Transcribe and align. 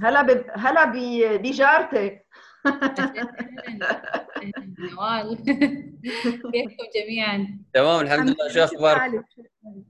هلا 0.00 0.22
ب... 0.22 0.44
هلا 0.52 0.84
ب... 0.84 0.96
بجارتي. 1.42 2.20
نوال 4.78 5.36
كيفكم 6.52 6.86
جميعا؟ 6.96 7.58
تمام 7.74 8.00
الحمد 8.00 8.30
لله. 8.30 8.48
شو 8.48 8.64
أخبارك؟ 8.64 9.24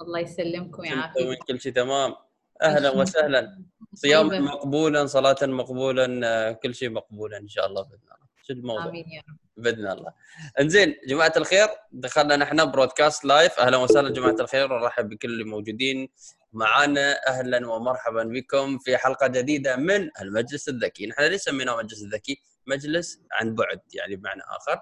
الله 0.02 0.18
يسلمكم 0.20 0.82
ويعافيكم 0.82 1.34
كل 1.48 1.60
شيء 1.60 1.72
تمام. 1.72 2.14
أهلا 2.62 2.90
وسهلا. 2.90 3.62
صيام 3.94 4.44
مقبولا 4.44 5.06
صلاه 5.06 5.36
مقبولا 5.42 6.52
كل 6.52 6.74
شيء 6.74 6.90
مقبولا 6.90 7.36
إن 7.38 7.48
شاء 7.48 7.66
الله 7.66 7.82
بإذن 7.82 7.94
الله. 8.04 8.16
شو 8.42 8.52
الموضوع؟ 8.52 8.88
آمين 8.88 9.10
يا 9.10 9.22
رب. 9.28 9.45
بإذن 9.56 9.86
الله. 9.86 10.12
انزين 10.60 10.96
جماعة 11.08 11.32
الخير 11.36 11.68
دخلنا 11.92 12.36
نحن 12.36 12.70
broadcast 12.70 13.24
live 13.24 13.60
أهلا 13.60 13.76
وسهلا 13.76 14.10
جماعة 14.10 14.36
الخير 14.40 14.72
ونرحب 14.72 15.08
بكل 15.08 15.28
اللي 15.28 15.44
موجودين 15.44 16.08
معنا 16.52 17.26
أهلا 17.28 17.68
ومرحبا 17.68 18.24
بكم 18.24 18.78
في 18.78 18.96
حلقة 18.96 19.26
جديدة 19.26 19.76
من 19.76 20.10
المجلس 20.20 20.68
الذكي، 20.68 21.06
نحن 21.06 21.22
ليش 21.22 21.40
سميناه 21.40 21.76
مجلس 21.76 22.02
الذكي؟ 22.02 22.42
مجلس 22.66 23.20
عن 23.32 23.54
بعد 23.54 23.80
يعني 23.94 24.16
بمعنى 24.16 24.42
آخر. 24.42 24.80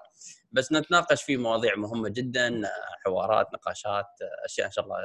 بس 0.51 0.71
نتناقش 0.71 1.23
في 1.23 1.37
مواضيع 1.37 1.75
مهمة 1.75 2.09
جدا 2.09 2.61
حوارات 3.05 3.47
نقاشات 3.53 4.07
أشياء 4.45 4.67
إن 4.67 4.71
شاء 4.71 4.85
الله 4.85 4.97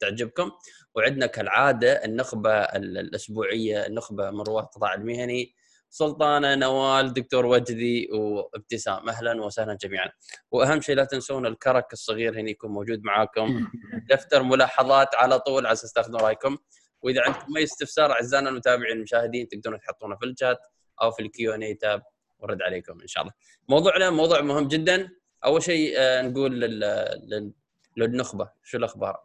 تعجبكم. 0.00 0.50
وعندنا 0.94 1.26
كالعادة 1.26 2.04
النخبة 2.04 2.54
الأسبوعية 2.62 3.86
النخبه 3.86 4.30
من 4.30 4.40
رواد 4.40 4.64
القطاع 4.64 4.94
المهني. 4.94 5.54
سلطانة 5.94 6.54
نوال 6.54 7.12
دكتور 7.12 7.46
وجدي 7.46 8.08
وابتسام. 8.12 9.08
أهلا 9.08 9.44
وسهلا 9.44 9.74
جميعا. 9.74 10.10
وأهم 10.50 10.80
شيء 10.80 10.96
لا 10.96 11.04
تنسون 11.04 11.46
الكرك 11.46 11.92
الصغير 11.92 12.40
هنا 12.40 12.50
يكون 12.50 12.70
موجود 12.70 13.02
معاكم. 13.04 13.66
دفتر 14.10 14.42
ملاحظات 14.42 15.14
على 15.14 15.38
طول 15.38 15.66
على 15.66 15.72
أساس 15.72 15.92
تاخذون 15.92 16.20
رأيكم. 16.20 16.56
وإذا 17.02 17.22
عندكم 17.26 17.56
أي 17.56 17.64
استفسار 17.64 18.12
أعزائنا 18.12 18.48
المتابعين 18.50 18.96
المشاهدين 18.96 19.48
تقدرون 19.48 19.80
تحطونه 19.80 20.16
في 20.16 20.26
الشات 20.26 20.58
أو 21.02 21.10
في 21.10 21.22
الكيو 21.22 21.54
إن 21.54 21.62
إي 21.62 21.74
تاب 21.74 22.02
ورد 22.38 22.62
عليكم 22.62 23.00
إن 23.00 23.06
شاء 23.06 23.22
الله. 23.22 23.34
موضوعنا 23.68 24.10
موضوع 24.10 24.40
مهم 24.40 24.68
جدا. 24.68 25.08
أول 25.44 25.62
شيء 25.62 25.94
آه، 25.98 26.22
نقول 26.22 26.60
لل... 26.60 27.52
للنخبة. 27.96 28.50
شو 28.62 28.78
الأخبار؟ 28.78 29.20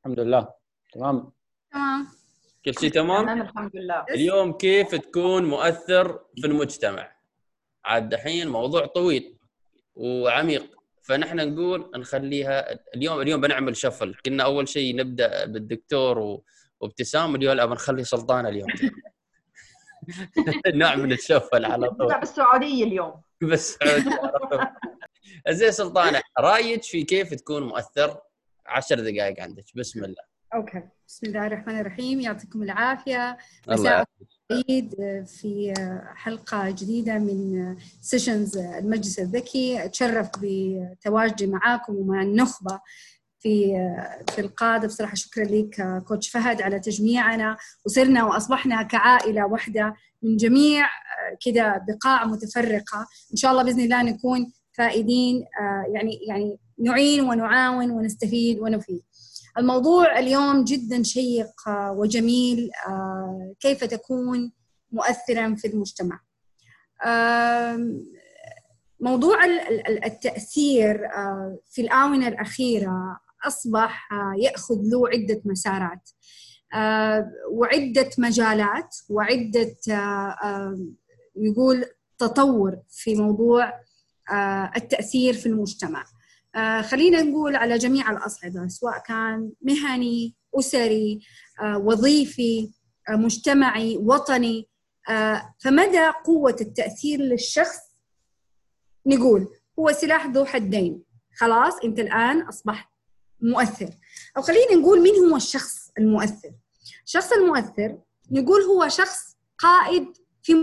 الحمد 0.00 0.20
لله. 0.20 0.48
تمام؟ 0.92 1.32
تمام. 1.72 2.19
كل 2.64 2.74
شيء 2.74 2.90
تمام؟ 2.90 3.24
تمام 3.24 3.42
الحمد 3.42 3.76
لله. 3.76 4.04
اليوم 4.10 4.52
كيف 4.52 4.94
تكون 4.94 5.44
مؤثر 5.44 6.24
في 6.40 6.46
المجتمع؟ 6.46 7.16
عاد 7.84 8.08
دحين 8.08 8.48
موضوع 8.48 8.86
طويل 8.86 9.36
وعميق 9.94 10.76
فنحن 11.02 11.36
نقول 11.36 11.90
نخليها 11.96 12.78
اليوم 12.94 13.20
اليوم 13.20 13.40
بنعمل 13.40 13.76
شفل. 13.76 14.14
كنا 14.26 14.44
أول 14.44 14.68
شيء 14.68 14.96
نبدأ 14.96 15.44
بالدكتور 15.44 16.40
وابتسام 16.80 17.34
اليوم 17.34 17.56
لا 17.56 17.66
بنخلي 17.66 18.04
سلطانة 18.04 18.48
اليوم. 18.48 18.68
نوع 20.74 20.94
من 20.94 21.12
ال 21.12 21.19
shuffle 21.19 21.64
على 21.64 21.90
طول. 21.90 22.20
بالسعودية 22.20 22.84
اليوم. 22.84 23.22
بالسعودية 23.40 24.20
زين 25.50 25.72
سلطانة 25.72 26.22
رأيك 26.38 26.82
في 26.82 27.04
كيف 27.04 27.34
تكون 27.34 27.62
مؤثر؟ 27.62 28.20
عشر 28.66 29.00
دقائق 29.00 29.42
عندك. 29.42 29.64
بسم 29.74 30.04
الله. 30.04 30.29
okay. 30.54 30.82
بسم 31.08 31.26
الله 31.26 31.46
الرحمن 31.46 31.80
الرحيم. 31.80 32.20
يعطيكم 32.20 32.62
العافية. 32.62 33.36
مساء 33.68 34.04
سعيد 34.48 34.94
في 35.26 35.74
حلقة 36.16 36.70
جديدة 36.70 37.18
من 37.18 37.76
sessions 38.00 38.56
المجلس 38.56 39.18
الذكي. 39.18 39.84
أتشرف 39.84 40.30
بتواجدي 40.42 41.46
معاكم 41.46 41.96
ومع 41.96 42.22
النخبة 42.22 42.80
في 43.38 43.72
في 44.32 44.40
القادة. 44.40 44.88
بصراحة 44.88 45.14
شكرا 45.14 45.44
لك 45.44 46.02
كوتش 46.08 46.28
فهد 46.28 46.62
على 46.62 46.80
تجميعنا. 46.80 47.56
وصرنا 47.86 48.24
وأصبحنا 48.24 48.82
كعائلة 48.82 49.46
واحدة 49.46 49.94
من 50.22 50.36
جميع 50.36 50.86
كذا 51.44 51.84
بقاع 51.88 52.24
متفرقة. 52.24 53.06
إن 53.32 53.36
شاء 53.36 53.52
الله 53.52 53.62
بإذن 53.62 53.80
الله 53.80 54.02
نكون 54.02 54.52
فائدين 54.72 55.44
يعني 55.94 56.20
يعني 56.28 56.58
نعين 56.78 57.20
ونعاون 57.20 57.90
ونستفيد 57.90 58.58
ونفيد. 58.58 59.02
الموضوع 59.58 60.18
اليوم 60.18 60.64
جدا 60.64 61.02
شيق 61.02 61.52
وجميل 61.90 62.70
كيف 63.60 63.84
تكون 63.84 64.52
مؤثرا 64.92 65.54
في 65.54 65.66
المجتمع. 65.66 66.20
موضوع 69.00 69.44
التأثير 70.06 71.08
في 71.70 71.82
الآونة 71.82 72.28
الأخيرة 72.28 73.20
أصبح 73.46 74.08
يأخذ 74.38 74.76
له 74.82 75.08
عدة 75.08 75.42
مسارات. 75.44 76.10
وعدة 77.52 78.10
مجالات 78.18 78.96
وعدة 79.08 79.76
يقول 81.36 81.84
تطور 82.18 82.76
في 82.88 83.14
موضوع 83.14 83.72
التأثير 84.76 85.34
في 85.34 85.46
المجتمع. 85.46 86.04
خلينا 86.90 87.22
نقول 87.22 87.56
على 87.56 87.78
جميع 87.78 88.10
الأصعدة 88.10 88.68
سواء 88.68 88.98
كان 88.98 89.52
مهني 89.62 90.34
أسري 90.54 91.20
وظيفي 91.62 92.70
مجتمعي 93.10 93.96
وطني. 93.96 94.68
فمدى 95.58 96.06
قوة 96.24 96.56
التأثير 96.60 97.20
للشخص؟ 97.20 97.78
نقول 99.06 99.48
هو 99.78 99.92
سلاح 99.92 100.26
ذو 100.26 100.44
حدين. 100.44 101.02
خلاص 101.36 101.74
أنت 101.84 101.98
الآن 101.98 102.40
أصبحت 102.42 102.88
مؤثر. 103.42 103.90
أو 104.36 104.42
خلينا 104.42 104.74
نقول 104.74 105.02
مين 105.02 105.14
هو 105.14 105.36
الشخص 105.36 105.90
المؤثر؟ 105.98 106.52
الشخص 107.04 107.32
المؤثر 107.32 107.98
نقول 108.30 108.62
هو 108.62 108.88
شخص 108.88 109.36
قائد 109.58 110.16
في 110.42 110.54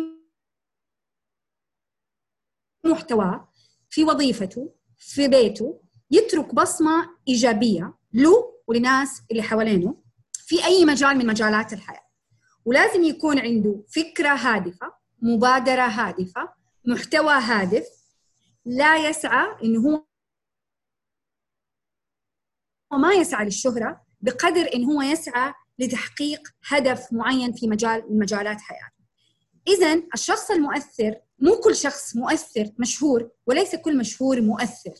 محتواه 2.85 3.49
في 3.89 4.03
وظيفته 4.03 4.73
في 4.97 5.27
بيته 5.27 5.81
يترك 6.11 6.55
بصمة 6.55 7.09
إيجابية 7.27 7.93
له 8.13 8.53
ولناس 8.67 9.21
اللي 9.31 9.43
حوالينه 9.43 10.03
في 10.33 10.65
أي 10.65 10.85
مجال 10.85 11.17
من 11.17 11.25
مجالات 11.27 11.73
الحياة. 11.73 12.07
ولازم 12.65 13.03
يكون 13.03 13.39
عنده 13.39 13.83
فكرة 13.95 14.29
هادفة 14.29 14.93
مبادرة 15.21 15.81
هادفة 15.81 16.49
محتوى 16.85 17.33
هادف 17.33 17.87
لا 18.65 19.09
يسعى 19.09 19.57
إنه 19.63 19.79
هو 19.89 20.05
ما 22.97 23.13
يسعى 23.13 23.45
للشهرة 23.45 24.01
بقدر 24.21 24.69
إن 24.73 24.83
هو 24.83 25.01
يسعى 25.01 25.53
لتحقيق 25.79 26.41
هدف 26.67 27.13
معين 27.13 27.53
في 27.53 27.67
مجال 27.67 28.03
من 28.09 28.19
مجالات 28.19 28.61
حياته. 28.61 28.97
إذا 29.67 30.03
الشخص 30.13 30.51
المؤثر 30.51 31.15
مو 31.39 31.55
كل 31.55 31.75
شخص 31.75 32.15
مؤثر 32.15 32.69
مشهور 32.79 33.29
وليس 33.47 33.75
كل 33.75 33.97
مشهور 33.97 34.41
مؤثر. 34.41 34.93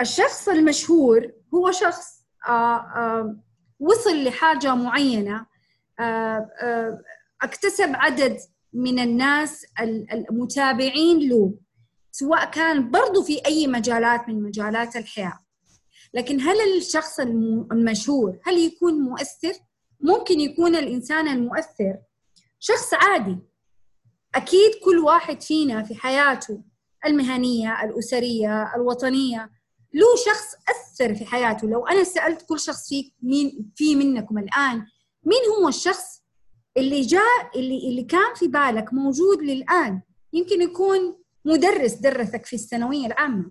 الشخص 0.00 0.48
المشهور 0.48 1.32
هو 1.54 1.70
شخص 1.72 2.24
آآ 2.48 2.52
آآ 2.96 3.40
وصل 3.80 4.24
لحاجة 4.24 4.74
معينة 4.74 5.46
آآ 6.00 7.02
اكتسب 7.42 7.90
عدد 7.94 8.38
من 8.72 8.98
الناس 8.98 9.66
المتابعين 10.12 11.28
له 11.28 11.54
سواء 12.10 12.50
كان 12.50 12.90
برضو 12.90 13.22
في 13.22 13.46
أي 13.46 13.66
مجالات 13.66 14.28
من 14.28 14.42
مجالات 14.42 14.96
الحياة. 14.96 15.38
لكن 16.14 16.40
هل 16.40 16.56
الشخص 16.76 17.20
المشهور 17.20 18.38
هل 18.44 18.58
يكون 18.58 18.94
مؤثر؟ 18.94 19.52
ممكن 20.00 20.40
يكون 20.40 20.76
الإنسان 20.76 21.28
المؤثر. 21.28 21.96
شخص 22.58 22.94
عادي 22.94 23.38
أكيد 24.34 24.70
كل 24.84 24.98
واحد 24.98 25.42
فينا 25.42 25.82
في 25.82 25.94
حياته 25.94 26.62
المهنية 27.06 27.84
الأسرية 27.84 28.74
الوطنية 28.76 29.50
له 29.94 30.06
شخص 30.26 30.54
أثر 30.68 31.14
في 31.14 31.24
حياته. 31.24 31.68
لو 31.68 31.86
أنا 31.86 32.04
سألت 32.04 32.42
كل 32.48 32.60
شخص 32.60 32.88
في 32.88 33.12
مين 33.22 33.72
في 33.76 33.96
منكم 33.96 34.38
الآن 34.38 34.86
مين 35.24 35.40
هو 35.60 35.68
الشخص 35.68 36.22
اللي 36.76 37.00
جاء 37.00 37.50
اللي 37.56 37.88
اللي 37.88 38.02
كان 38.04 38.34
في 38.34 38.48
بالك 38.48 38.92
موجود 38.92 39.42
للآن؟ 39.42 40.00
يمكن 40.32 40.62
يكون 40.62 41.16
مدرس 41.44 41.92
درسك 41.92 42.46
في 42.46 42.56
الثانوية 42.56 43.06
العامة 43.06 43.50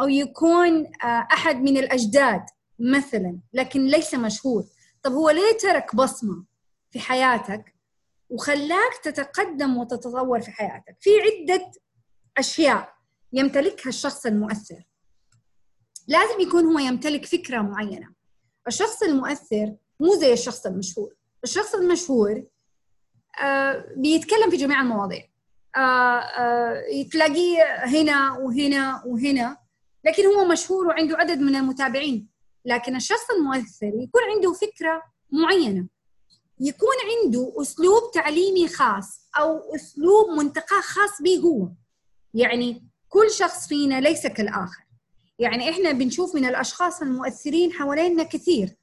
أو 0.00 0.08
يكون 0.08 0.86
أحد 1.04 1.56
من 1.56 1.76
الأجداد 1.76 2.42
مثلا 2.78 3.38
لكن 3.52 3.86
ليس 3.86 4.14
مشهور. 4.14 4.64
طب 5.02 5.12
هو 5.12 5.30
ليه 5.30 5.58
ترك 5.62 5.94
بصمة 5.96 6.44
في 6.90 7.00
حياتك؟ 7.00 7.69
وخلاك 8.30 8.96
تتقدم 9.02 9.76
وتتطور 9.76 10.40
في 10.40 10.50
حياتك. 10.50 10.96
في 11.00 11.10
عدة 11.20 11.70
أشياء 12.38 12.92
يمتلكها 13.32 13.88
الشخص 13.88 14.26
المؤثر. 14.26 14.82
لازم 16.08 16.40
يكون 16.40 16.64
هو 16.64 16.78
يمتلك 16.78 17.26
فكرة 17.26 17.60
معينة. 17.62 18.08
الشخص 18.68 19.02
المؤثر 19.02 19.74
مو 20.00 20.14
زي 20.14 20.32
الشخص 20.32 20.66
المشهور. 20.66 21.14
الشخص 21.44 21.74
المشهور 21.74 22.44
آه 23.42 23.84
بيتكلم 23.96 24.50
في 24.50 24.56
جميع 24.56 24.80
المواضيع. 24.80 25.24
آه 25.76 25.80
آه 26.18 27.02
تلاقيه 27.12 27.62
هنا 27.84 28.32
وهنا 28.38 29.02
وهنا 29.06 29.56
لكن 30.04 30.26
هو 30.26 30.44
مشهور 30.44 30.86
وعنده 30.86 31.16
عدد 31.16 31.38
من 31.38 31.56
المتابعين. 31.56 32.28
لكن 32.64 32.96
الشخص 32.96 33.30
المؤثر 33.30 33.86
يكون 33.86 34.22
عنده 34.34 34.52
فكرة 34.52 35.02
معينة. 35.32 35.86
يكون 36.60 36.96
عنده 37.10 37.52
أسلوب 37.60 38.10
تعليمي 38.14 38.68
خاص 38.68 39.28
أو 39.38 39.74
أسلوب 39.74 40.30
منتقاه 40.38 40.80
خاص 40.80 41.22
به 41.22 41.36
هو. 41.38 41.68
يعني 42.34 42.84
كل 43.08 43.30
شخص 43.30 43.68
فينا 43.68 44.00
ليس 44.00 44.26
كالآخر. 44.26 44.84
يعني 45.38 45.70
إحنا 45.70 45.92
بنشوف 45.92 46.34
من 46.34 46.44
الأشخاص 46.44 47.02
المؤثرين 47.02 47.72
حوالينا 47.72 48.22
كثير. 48.22 48.76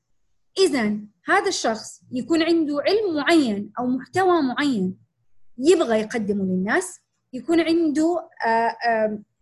إذا 0.58 0.98
هذا 1.26 1.48
الشخص 1.48 2.02
يكون 2.12 2.44
عنده 2.44 2.76
علم 2.82 3.16
معين 3.16 3.72
أو 3.80 3.88
محتوى 3.88 4.42
معين 4.42 4.98
يبغى 5.58 6.00
يقدمه 6.00 6.44
للناس 6.44 7.00
يكون 7.34 7.60
عنده 7.60 8.30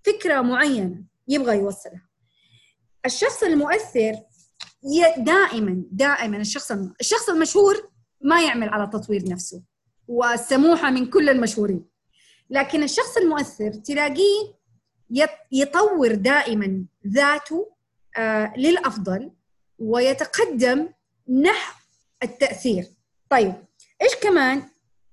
فكرة 0.03 0.41
معينة 0.41 1.03
يبغى 1.27 1.57
يوصلها. 1.57 2.09
الشخص 3.05 3.43
المؤثر 3.43 4.13
دائما 5.17 5.83
دائما 5.91 6.37
الشخص 6.37 6.71
الشخص 7.01 7.29
المشهور 7.29 7.89
ما 8.25 8.42
يعمل 8.42 8.69
على 8.69 8.88
تطوير 8.88 9.24
نفسه 9.30 9.63
والسموحه 10.07 10.92
من 10.92 11.06
كل 11.10 11.30
المشهورين. 11.30 11.86
لكن 12.50 12.83
الشخص 12.83 13.18
المؤثر 13.18 13.74
تلاقيه 13.74 14.56
يطور 15.51 16.16
دائما 16.16 16.86
ذاته 17.07 17.72
آه 18.18 18.54
للأفضل 18.57 19.31
ويتقدم 19.80 20.89
نحو 21.30 21.80
التأثير. 22.24 22.86
طيب 23.30 23.54
إيش 24.01 24.16
كمان 24.16 24.63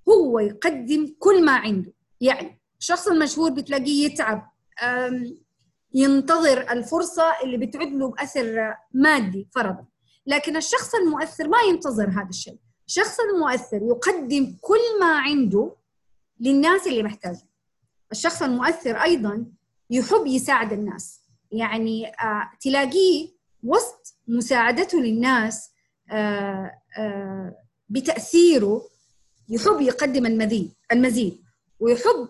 هو 0.09 0.39
يقدم 0.39 1.15
كل 1.19 1.45
ما 1.45 1.53
عنده؟ 1.53 1.93
يعني 2.21 2.61
الشخص 2.79 3.09
المشهور 3.09 3.51
بتلاقيه 3.51 4.05
يتعب 4.07 4.53
ينتظر 5.95 6.73
الفرصة 6.73 7.23
اللي 7.45 7.57
بتعد 7.67 7.93
له 7.93 8.09
بأثر 8.09 8.75
مادي 8.93 9.49
فرضا. 9.55 9.87
لكن 10.27 10.57
الشخص 10.57 10.95
المؤثر 10.95 11.49
ما 11.49 11.59
ينتظر 11.69 12.09
هذا 12.09 12.29
الشيء. 12.29 12.59
الشخص 12.93 13.21
المؤثر 13.21 13.83
يقدم 13.83 14.57
كل 14.61 15.01
ما 15.01 15.19
عنده 15.19 15.77
للناس 16.41 16.87
اللي 16.87 17.03
محتاجه. 17.03 17.49
الشخص 18.13 18.43
المؤثر 18.43 18.97
أيضا 18.97 19.47
يحب 19.91 20.27
يساعد 20.27 20.73
الناس. 20.73 21.21
يعني 21.53 22.07
آه 22.09 22.51
تلاقيه 22.61 23.29
وسط 23.65 24.15
مساعدته 24.29 24.99
للناس 25.01 25.71
آه 26.11 26.71
آه 26.99 27.57
بتأثيره 27.89 28.83
يحب 29.49 29.81
يقدم 29.81 30.27
المزيد 30.27 30.73
المزيد 30.93 31.43
ويحب 31.81 32.29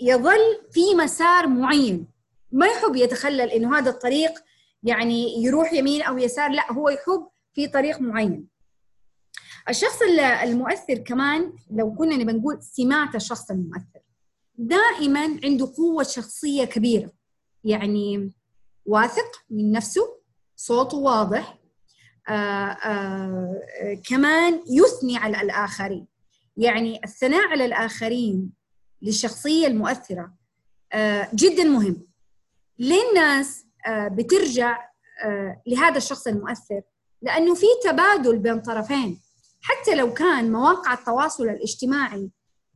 يظل 0.00 0.60
في 0.72 0.94
مسار 0.94 1.46
معين. 1.46 2.06
ما 2.52 2.66
يحب 2.66 2.96
يتخلل 2.96 3.50
إنه 3.50 3.78
هذا 3.78 3.90
الطريق 3.90 4.32
يعني 4.82 5.44
يروح 5.44 5.72
يمين 5.72 6.02
أو 6.02 6.18
يسار 6.18 6.50
لا 6.50 6.72
هو 6.72 6.88
يحب 6.88 7.28
في 7.52 7.66
طريق 7.68 8.00
معين. 8.00 8.53
الشخص 9.68 10.02
المؤثر 10.42 10.94
كمان 10.98 11.52
لو 11.70 11.94
كنا 11.94 12.16
نبى 12.16 12.32
نقول 12.32 12.62
سمات 12.62 13.14
الشخص 13.14 13.50
المؤثر 13.50 14.00
دائما 14.58 15.40
عنده 15.44 15.72
قوة 15.76 16.02
شخصية 16.02 16.64
كبيرة. 16.64 17.10
يعني 17.64 18.32
واثق 18.86 19.44
من 19.50 19.72
نفسه 19.72 20.18
صوته 20.56 20.96
واضح 20.96 21.58
آآ 22.28 22.32
آآ 22.84 24.00
كمان 24.08 24.62
يثني 24.70 25.16
على 25.16 25.40
الآخرين. 25.40 26.06
يعني 26.56 27.00
الثناء 27.04 27.48
على 27.48 27.64
الآخرين 27.64 28.52
للشخصية 29.02 29.66
المؤثرة 29.66 30.34
جدا 31.34 31.64
مهم. 31.64 32.06
ليه 32.78 33.08
الناس 33.10 33.64
بترجع 33.88 34.78
لهذا 35.66 35.96
الشخص 35.96 36.26
المؤثر؟ 36.26 36.82
لأنه 37.22 37.54
في 37.54 37.66
تبادل 37.84 38.38
بين 38.38 38.60
طرفين. 38.60 39.20
حتى 39.66 39.94
لو 39.94 40.12
كان 40.14 40.52
مواقع 40.52 40.92
التواصل 40.94 41.44
الاجتماعي 41.44 42.30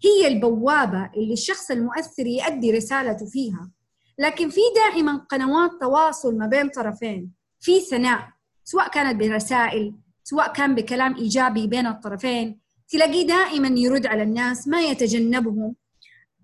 هي 0.04 0.26
البوابة 0.26 1.10
اللي 1.16 1.32
الشخص 1.32 1.70
المؤثر 1.70 2.26
يؤدي 2.26 2.70
رسالته 2.72 3.26
فيها. 3.26 3.70
لكن 4.18 4.50
في 4.50 4.60
دائما 4.74 5.26
قنوات 5.30 5.70
تواصل 5.80 6.38
ما 6.38 6.46
بين 6.46 6.68
طرفين. 6.68 7.32
في 7.60 7.80
ثناء 7.80 8.28
سواء 8.64 8.88
كانت 8.90 9.20
برسائل 9.20 9.94
سواء 10.24 10.52
كان 10.52 10.74
بكلام 10.74 11.16
إيجابي 11.16 11.66
بين 11.66 11.86
الطرفين 11.86 12.60
تلاقيه 12.88 13.26
دائما 13.26 13.68
يرد 13.68 14.06
على 14.06 14.22
الناس 14.22 14.68
ما 14.68 14.80
يتجنبهم 14.80 15.74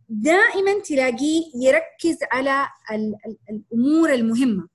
دائما 0.09 0.81
تلاقيه 0.85 1.43
يركز 1.57 2.19
على 2.33 2.67
الأمور 3.51 4.15
المهمة. 4.15 4.69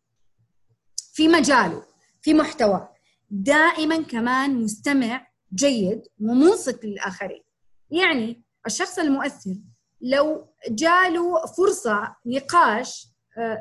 في 1.13 1.27
مجاله 1.27 1.83
في 2.21 2.33
محتوى 2.33 2.89
دائما 3.31 4.01
كمان 4.03 4.63
مستمع 4.63 5.28
جيد 5.53 6.01
ومنصت 6.21 6.85
للآخرين. 6.85 7.43
يعني 7.91 8.43
الشخص 8.65 8.99
المؤثر 8.99 9.55
لو 10.01 10.47
جاله 10.69 11.45
فرصة 11.45 12.15
نقاش 12.25 13.07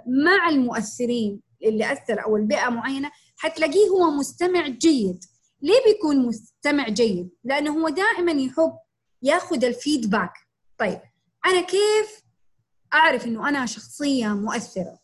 مع 0.06 0.48
المؤثرين 0.48 1.42
اللي 1.64 1.92
أثر 1.92 2.24
أو 2.24 2.36
البيئة 2.36 2.68
معينة 2.68 3.10
حتلاقيه 3.36 3.88
هو 3.88 4.10
مستمع 4.10 4.68
جيد. 4.68 5.24
ليه 5.62 5.84
بيكون 5.86 6.26
مستمع 6.26 6.88
جيد؟ 6.88 7.30
لأنه 7.44 7.80
هو 7.80 7.88
دائما 7.88 8.32
يحب 8.32 8.78
ياخذ 9.22 9.64
الفيدباك. 9.64 10.32
طيب 10.78 11.00
أنا 11.46 11.60
كيف 11.60 12.22
أعرف 12.94 13.26
إنه 13.26 13.48
أنا 13.48 13.66
شخصية 13.66 14.28
مؤثرة؟ 14.28 14.98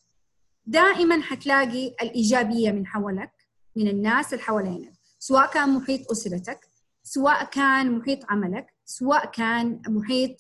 دائما 0.67 1.23
حتلاقي 1.23 1.87
الإيجابية 2.03 2.71
من 2.71 2.87
حولك 2.87 3.33
من 3.77 3.89
الناس 3.89 4.33
اللي 4.33 4.45
حوالينك 4.45 4.93
سواء 5.19 5.51
كان 5.51 5.69
محيط 5.69 6.11
أسرتك 6.11 6.69
سواء 7.05 7.45
كان 7.45 7.99
محيط 7.99 8.19
عملك 8.31 8.67
سواء 8.85 9.27
كان 9.31 9.83
محيط 9.89 10.37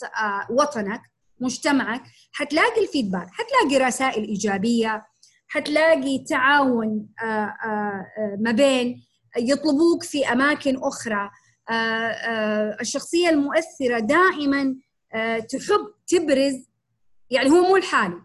وطنك 0.51 1.01
مجتمعك 1.41 2.03
حتلاقي 2.33 2.83
الفيدباك 2.83 3.27
حتلاقي 3.31 3.85
رسائل 3.87 4.25
إيجابية 4.25 5.07
حتلاقي 5.49 6.19
تعاون 6.19 7.09
ما 8.41 8.51
بين 8.53 9.05
يطلبوك 9.39 10.03
في 10.03 10.29
أماكن 10.33 10.77
أخرى. 10.83 11.31
الشخصية 12.81 13.29
المؤثرة 13.29 13.99
دائما 13.99 14.77
تحب 15.51 15.93
تبرز 16.07 16.55
يعني 17.31 17.51
هو 17.51 17.61
مو 17.63 17.77
الحالي 17.77 18.23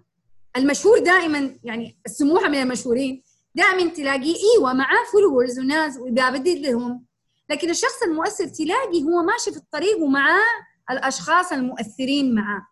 المشهور 0.57 0.99
دائما 0.99 1.59
يعني 1.63 1.99
السموحة 2.05 2.47
من 2.47 2.61
المشهورين 2.61 3.23
دائما 3.55 3.89
تلاقيه 3.93 4.35
إيوه 4.55 4.73
معاه 4.73 5.05
فولورز 5.11 5.59
وناس 5.59 5.97
ويبدل 5.97 6.61
لهم 6.61 7.05
لكن 7.49 7.69
الشخص 7.69 8.03
المؤثر 8.03 8.47
تلاقي 8.47 9.03
هو 9.03 9.23
ماشي 9.23 9.51
في 9.51 9.57
الطريق 9.57 9.97
ومعاه 10.03 10.59
الأشخاص 10.91 11.51
المؤثرين 11.51 12.35
معاه. 12.35 12.67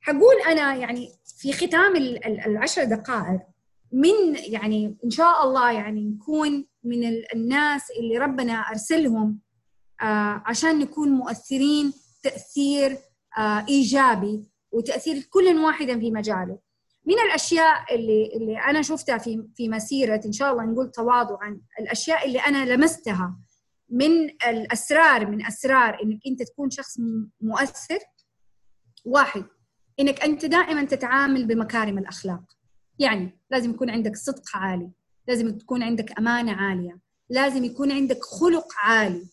حقول 0.00 0.34
أنا 0.48 0.74
يعني 0.74 1.12
في 1.24 1.52
ختام 1.52 1.96
العشر 2.46 2.84
دقائق 2.84 3.40
من 3.92 4.34
يعني 4.36 4.96
إن 5.04 5.10
شاء 5.10 5.44
الله 5.44 5.72
يعني 5.72 6.04
نكون 6.04 6.66
من 6.84 7.04
الناس 7.34 7.82
اللي 7.90 8.18
ربنا 8.18 8.52
أرسلهم 8.52 9.40
آه 10.02 10.42
عشان 10.46 10.78
نكون 10.78 11.08
مؤثرين 11.08 11.92
تأثير 12.22 12.98
آه 13.38 13.66
إيجابي 13.68 14.44
وتأثير 14.72 15.22
كل 15.30 15.58
واحد 15.58 15.86
في 15.86 16.10
مجاله. 16.10 16.58
من 17.06 17.18
الأشياء 17.26 17.94
اللي 17.94 18.30
اللي 18.36 18.58
أنا 18.58 18.82
شفتها 18.82 19.18
في 19.18 19.48
في 19.54 19.68
مسيرة 19.68 20.20
إن 20.26 20.32
شاء 20.32 20.52
الله 20.52 20.64
نقول 20.64 20.90
تواضعا 20.90 21.60
الأشياء 21.80 22.26
اللي 22.26 22.38
أنا 22.38 22.74
لمستها 22.74 23.36
من 23.90 24.30
الأسرار 24.48 25.30
من 25.30 25.46
أسرار 25.46 26.02
إنك 26.02 26.20
أنت 26.26 26.42
تكون 26.42 26.70
شخص 26.70 26.98
مؤثر. 27.40 27.98
واحد 29.04 29.44
إنك 30.00 30.22
أنت 30.22 30.44
دائما 30.44 30.84
تتعامل 30.84 31.46
بمكارم 31.46 31.98
الأخلاق. 31.98 32.42
يعني 32.98 33.38
لازم 33.50 33.70
يكون 33.70 33.90
عندك 33.90 34.16
صدق 34.16 34.56
عالي 34.56 34.90
لازم 35.28 35.58
تكون 35.58 35.82
عندك 35.82 36.18
أمانة 36.18 36.52
عالية 36.52 37.00
لازم 37.30 37.64
يكون 37.64 37.92
عندك 37.92 38.18
خلق 38.22 38.66
عالي 38.78 39.26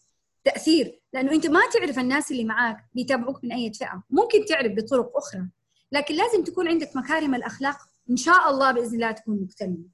تأثير. 0.43 1.01
لأنه 1.13 1.31
أنت 1.31 1.48
ما 1.48 1.60
تعرف 1.74 2.00
الناس 2.00 2.31
اللي 2.31 2.43
معاك 2.43 2.77
بيتابعوك 2.93 3.43
من 3.43 3.51
أي 3.51 3.74
فئة. 3.74 4.03
ممكن 4.10 4.45
تعرف 4.45 4.72
بطرق 4.72 5.17
أخرى 5.17 5.48
لكن 5.91 6.15
لازم 6.15 6.43
تكون 6.43 6.67
عندك 6.67 6.95
مكارم 6.95 7.36
الأخلاق. 7.36 7.77
إن 8.10 8.17
شاء 8.17 8.50
الله 8.50 8.72
بإذن 8.72 8.95
الله 8.95 9.12
تكون 9.12 9.41
مكتملة. 9.41 9.86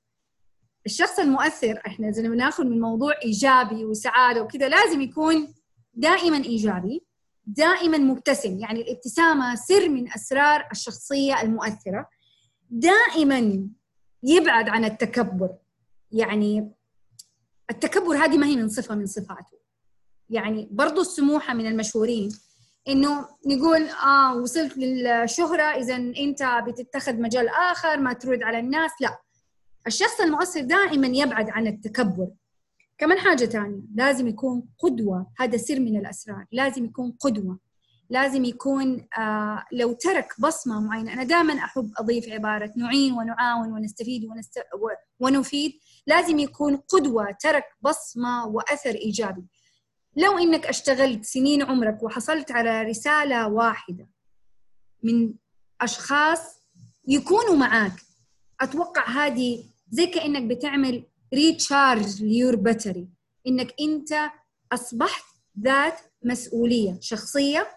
الشخص 0.89 1.19
المؤثر 1.19 1.81
إحنا 1.88 2.10
إذا 2.10 2.29
بناخذ 2.29 2.63
من 2.63 2.81
موضوع 2.81 3.13
إيجابي 3.24 3.86
وسعادة 3.86 4.41
وكذا 4.41 4.69
لازم 4.69 5.01
يكون 5.01 5.53
دائما 5.93 6.38
إيجابي 6.38 7.03
دائما 7.46 7.98
مبتسم. 7.98 8.60
يعني 8.60 8.81
الابتسامة 8.81 9.55
سر 9.55 9.89
من 9.89 10.12
أسرار 10.13 10.67
الشخصية 10.72 11.41
المؤثرة. 11.41 12.10
دائما 12.69 13.67
يبعد 14.24 14.69
عن 14.69 14.86
التكبر. 14.86 15.50
يعني 16.12 16.72
التكبر 17.72 18.15
هذه 18.15 18.38
ما 18.38 18.48
هي 18.48 18.55
من 18.55 18.69
صفة 18.69 18.96
من 18.96 19.05
صفاته. 19.05 19.58
يعني 20.29 20.69
برضو 20.72 21.01
السموحة 21.01 21.53
من 21.53 21.67
المشهورين. 21.67 22.29
إنه 22.88 23.27
نقول 23.46 23.81
آه 23.89 24.36
وصلت 24.36 24.77
للشهرة 24.77 25.63
اذا 25.63 25.96
أنت 25.96 26.43
بتتخذ 26.67 27.15
مجال 27.22 27.50
آخر 27.50 27.98
ما 27.98 28.13
ترد 28.13 28.43
على 28.43 28.60
الناس. 28.60 28.91
لا. 29.01 29.17
الشخص 29.89 30.22
المؤثر 30.22 30.62
دائما 30.62 31.08
يبعد 31.08 31.50
عن 31.50 31.67
التكبر. 31.67 32.27
كمان 32.98 33.17
حاجة 33.17 33.46
تانية 33.46 33.81
لازم 33.96 34.27
يكون 34.27 34.63
قدوة. 34.79 35.31
هذا 35.38 35.58
سر 35.58 35.79
من 35.79 35.98
الأسرار. 35.98 36.46
لازم 36.51 36.86
يكون 36.86 37.12
قدوة. 37.19 37.60
لازم 38.10 38.46
يكون 38.46 39.08
آه 39.17 39.65
لو 39.72 39.93
ترك 39.93 40.34
بصمة 40.39 40.79
معينة. 40.79 41.13
أنا 41.13 41.24
دائما 41.24 41.53
أحب 41.53 41.91
أضيف 41.98 42.29
عبارة 42.29 42.74
نعين 42.77 43.13
ونعاون 43.13 43.72
ونستفيد 43.72 44.25
ونست... 44.25 44.60
ونفيد. 45.19 45.72
لازم 46.08 46.39
يكون 46.39 46.75
قدوة 46.77 47.38
ترك 47.39 47.65
بصمة 47.81 48.48
وأثر 48.48 48.96
إيجابي. 48.96 49.43
لو 50.15 50.38
إنك 50.38 50.65
أشتغلت 50.65 51.25
سنين 51.25 51.63
عمرك 51.63 52.03
وحصلت 52.03 52.51
على 52.51 52.81
رسالة 52.81 53.48
واحدة 53.48 54.10
من 55.03 55.34
أشخاص 55.81 56.60
يكونوا 57.08 57.55
معاك 57.55 57.93
أتوقع 58.62 59.10
هذه 59.10 59.63
زي 59.89 60.08
كأنك 60.08 60.43
بتعمل 60.43 61.05
recharge 61.33 62.24
ل 62.24 62.30
your 62.30 62.55
battery 62.55 63.07
إنك 63.48 63.74
أنت 63.81 64.31
أصبحت 64.72 65.24
ذات 65.60 66.00
مسؤولية 66.24 66.98
شخصية 67.01 67.67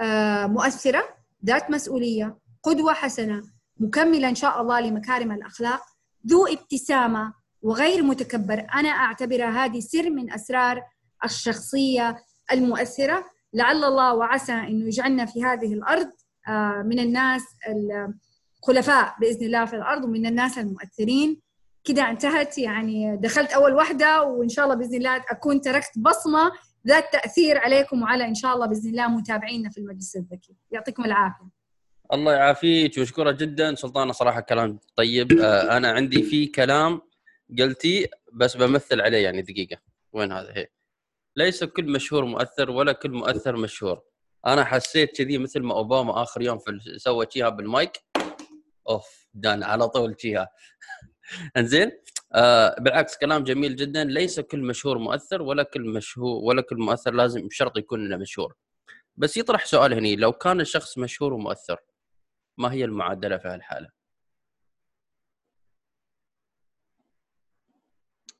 آه، 0.00 0.46
مؤثرة 0.46 1.04
ذات 1.44 1.70
مسؤولية 1.70 2.38
قدوة 2.62 2.92
حسنة 2.92 3.42
مكملة 3.80 4.28
إن 4.28 4.34
شاء 4.34 4.60
الله 4.60 4.80
لمكارم 4.80 5.32
الأخلاق 5.32 5.82
ذو 6.26 6.46
ابتسامة 6.46 7.34
وغير 7.62 8.02
متكبر. 8.02 8.66
أنا 8.74 8.88
أعتبرها 8.88 9.64
هذه 9.64 9.80
سر 9.80 10.10
من 10.10 10.32
أسرار 10.32 10.82
الشخصية 11.24 12.16
المؤثرة. 12.52 13.24
لعل 13.52 13.84
الله 13.84 14.14
وعسى 14.14 14.52
أنه 14.52 14.86
يجعلنا 14.86 15.26
في 15.26 15.44
هذه 15.44 15.74
الأرض 15.74 16.10
آه، 16.48 16.82
من 16.86 16.98
الناس 16.98 17.42
الخلفاء 18.68 19.14
بإذن 19.20 19.46
الله 19.46 19.64
في 19.64 19.76
الأرض 19.76 20.04
ومن 20.04 20.26
الناس 20.26 20.58
المؤثرين. 20.58 21.40
كده 21.84 22.10
انتهت 22.10 22.58
يعني 22.58 23.16
دخلت 23.16 23.52
أول 23.52 23.74
واحدة 23.74 24.22
وإن 24.22 24.48
شاء 24.48 24.64
الله 24.64 24.76
بإذن 24.76 24.94
الله 24.94 25.16
أكون 25.16 25.60
تركت 25.60 25.98
بصمة 25.98 26.52
ذات 26.86 27.12
تأثير 27.12 27.58
عليكم 27.58 28.02
وعلى 28.02 28.24
إن 28.24 28.34
شاء 28.34 28.54
الله 28.54 28.66
بإذن 28.66 28.90
الله 28.90 29.08
متابعينا 29.08 29.70
في 29.70 29.78
المجلس 29.78 30.16
الذكي. 30.16 30.56
يعطيكم 30.70 31.04
العافية. 31.04 31.50
الله 32.12 32.32
يعافيك 32.32 32.98
ومشكورة 32.98 33.30
جدا. 33.30 33.74
سلطانة 33.74 34.12
صراحة 34.12 34.40
كلام 34.40 34.78
طيب. 34.96 35.32
آه، 35.40 35.76
أنا 35.76 35.90
عندي 35.90 36.22
في 36.22 36.46
كلام 36.46 37.00
قلتي 37.58 38.08
بس 38.32 38.56
بمثل 38.56 39.00
عليه 39.00 39.18
يعني 39.18 39.42
دقيقة. 39.42 39.76
وين 40.12 40.32
هذا؟ 40.32 40.52
هي. 40.56 40.66
ليس 41.36 41.64
كل 41.64 41.92
مشهور 41.92 42.24
مؤثر 42.24 42.70
ولا 42.70 42.92
كل 42.92 43.10
مؤثر 43.10 43.56
مشهور. 43.56 44.02
أنا 44.46 44.64
حسيت 44.64 45.16
كذي 45.16 45.38
مثل 45.38 45.60
ما 45.62 45.74
أوباما 45.74 46.22
آخر 46.22 46.42
يوم 46.42 46.58
في 46.58 46.98
سوى 46.98 47.26
شيها 47.30 47.48
بالمايك. 47.48 47.92
أوف 48.88 49.26
دان 49.34 49.62
على 49.62 49.88
طول 49.88 50.16
شيها 50.18 50.48
إنزين؟ 51.56 51.90
آه 52.34 52.76
بالعكس 52.80 53.16
كلام 53.18 53.44
جميل 53.44 53.76
جدا. 53.76 54.04
ليس 54.04 54.40
كل 54.40 54.62
مشهور 54.62 54.98
مؤثر 54.98 55.42
ولا 55.42 55.62
كل 55.62 55.82
مشهور 55.94 56.44
ولا 56.44 56.62
كل 56.62 56.76
مؤثر 56.76 57.14
لازم 57.14 57.48
بشرط 57.48 57.78
يكون 57.78 58.18
مشهور. 58.18 58.54
بس 59.16 59.36
يطرح 59.36 59.66
سؤال 59.66 59.92
هني 59.94 60.16
لو 60.16 60.32
كان 60.32 60.60
الشخص 60.60 60.98
مشهور 60.98 61.32
ومؤثر 61.32 61.80
ما 62.58 62.72
هي 62.72 62.84
المعادلة 62.84 63.36
في 63.38 63.48
هالحالة؟ 63.48 63.88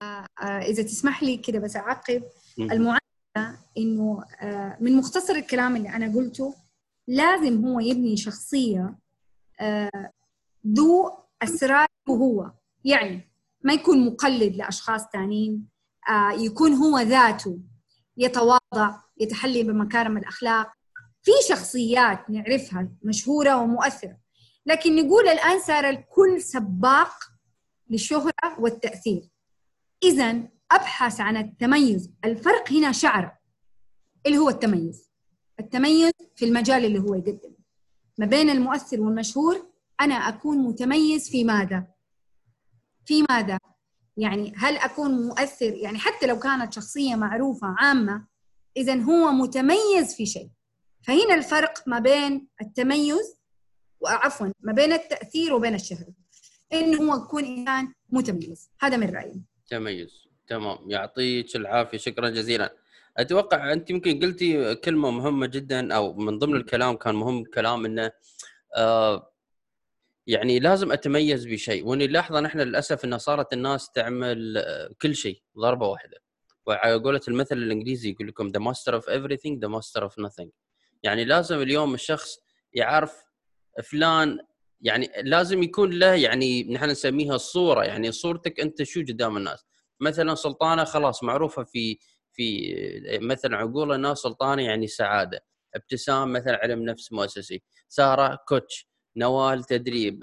آه 0.02 0.26
إذا 0.42 0.82
تسمح 0.82 1.22
لي 1.22 1.36
كده 1.36 1.58
بس 1.58 1.76
أعقب. 1.76 2.22
المعادلة 2.58 3.00
إنه 3.78 4.24
آه 4.40 4.76
من 4.80 4.96
مختصر 4.96 5.34
الكلام 5.34 5.76
اللي 5.76 5.88
أنا 5.88 6.14
قلته 6.16 6.54
لازم 7.08 7.64
هو 7.66 7.80
يبني 7.80 8.16
شخصية 8.16 8.98
آه 9.60 10.10
ذو 10.74 11.18
أسرار 11.42 11.86
هو 12.08 12.50
يعني 12.84 13.30
ما 13.64 13.72
يكون 13.72 14.06
مقلد 14.06 14.56
لأشخاص 14.56 15.02
ثانيين 15.12 15.68
آه 16.08 16.32
يكون 16.32 16.72
هو 16.72 16.98
ذاته 16.98 17.58
يتواضع 18.16 19.00
يتحلي 19.20 19.62
بمكارم 19.62 20.16
الأخلاق. 20.18 20.72
في 21.22 21.32
شخصيات 21.48 22.30
نعرفها 22.30 22.88
مشهورة 23.02 23.56
ومؤثرة 23.56 24.16
لكن 24.66 24.96
نقول 24.96 25.28
الآن 25.28 25.60
صار 25.60 25.88
الكل 25.88 26.42
سباق 26.42 27.12
للشهرة 27.90 28.60
والتأثير. 28.60 29.28
اذا 30.02 30.48
ابحث 30.70 31.20
عن 31.20 31.36
التميز 31.36 32.12
الفرق 32.24 32.72
هنا 32.72 32.92
شعر 32.92 33.36
اللي 34.26 34.38
هو 34.38 34.48
التميز. 34.48 35.10
التميز 35.60 36.12
في 36.36 36.44
المجال 36.44 36.84
اللي 36.84 36.98
هو 36.98 37.14
يقدمه. 37.14 37.56
ما 38.18 38.26
بين 38.26 38.50
المؤثر 38.50 39.00
والمشهور 39.00 39.75
أنا 40.00 40.14
أكون 40.14 40.58
متميز 40.58 41.30
في 41.30 41.44
ماذا؟ 41.44 41.86
في 43.04 43.24
ماذا؟ 43.30 43.58
يعني 44.16 44.52
هل 44.56 44.76
أكون 44.76 45.10
مؤثر؟ 45.10 45.74
يعني 45.74 45.98
حتى 45.98 46.26
لو 46.26 46.38
كانت 46.38 46.72
شخصية 46.72 47.14
معروفة 47.14 47.66
عامة 47.78 48.26
اذا 48.76 49.02
هو 49.02 49.32
متميز 49.32 50.14
في 50.16 50.26
شيء. 50.26 50.50
فهنا 51.02 51.34
الفرق 51.34 51.82
ما 51.86 51.98
بين 51.98 52.48
التميز 52.62 53.40
وعفوا 54.00 54.48
ما 54.60 54.72
بين 54.72 54.92
التأثير 54.92 55.54
وبين 55.54 55.74
الشهره 55.74 56.14
انه 56.72 56.98
هو 56.98 57.24
يكون 57.24 57.44
إنسان 57.44 57.92
متميز. 58.10 58.70
هذا 58.80 58.96
من 58.96 59.10
رأيي. 59.10 59.42
تميز. 59.68 60.28
تمام. 60.46 60.90
يعطيك 60.90 61.56
العافية. 61.56 61.98
شكرا 61.98 62.30
جزيلا. 62.30 62.76
أتوقع 63.16 63.72
أنت 63.72 63.90
يمكن 63.90 64.20
قلتي 64.20 64.74
كلمة 64.74 65.10
مهمة 65.10 65.46
جدا 65.46 65.94
أو 65.94 66.14
من 66.14 66.38
ضمن 66.38 66.56
الكلام 66.56 66.96
كان 66.96 67.14
مهم 67.14 67.44
كلام 67.44 67.84
إنه 67.84 68.12
آه 68.76 69.32
يعني 70.26 70.58
لازم 70.58 70.92
أتميز 70.92 71.46
بشيء 71.46 71.86
واللي 71.86 72.06
لاحظه 72.06 72.40
نحن 72.40 72.60
للأسف 72.60 73.04
انه 73.04 73.16
صارت 73.16 73.52
الناس 73.52 73.90
تعمل 73.90 74.58
آه، 74.58 74.90
كل 75.02 75.14
شيء 75.14 75.42
ضربة 75.58 75.86
واحدة. 75.86 76.22
وعلى 76.66 76.94
قولة 76.94 77.20
المثل 77.28 77.56
الإنجليزي 77.58 78.10
يقول 78.10 78.28
لكم 78.28 78.52
the 78.52 78.72
master 78.72 79.00
of 79.00 79.04
everything 79.04 79.60
the 79.64 79.68
master 79.68 80.02
of 80.02 80.24
nothing 80.24 80.48
يعني 81.02 81.24
لازم 81.24 81.62
اليوم 81.62 81.94
الشخص 81.94 82.38
يعرف 82.72 83.24
فلان 83.84 84.38
يعني 84.80 85.10
لازم 85.22 85.62
يكون 85.62 85.90
له 85.90 86.14
يعني 86.14 86.64
نحن 86.64 86.90
نسميها 86.90 87.34
الصورة 87.34 87.84
يعني 87.84 88.12
صورتك 88.12 88.60
أنت 88.60 88.82
شو 88.82 89.00
قدام 89.00 89.36
الناس. 89.36 89.64
مثلا 90.00 90.34
سلطانة 90.34 90.84
خلاص 90.84 91.22
معروفة 91.22 91.64
في 91.64 91.98
في 92.32 92.74
مثلا 93.22 93.56
عقول 93.56 93.92
الناس 93.92 94.18
سلطانة 94.18 94.62
يعني 94.62 94.86
سعادة 94.86 95.44
ابتسام 95.74 96.32
مثلا 96.32 96.60
علم 96.62 96.82
نفس 96.82 97.12
مؤسسي 97.12 97.62
سارة 97.88 98.38
كوتش 98.48 98.88
نوال 99.16 99.64
تدريب 99.64 100.20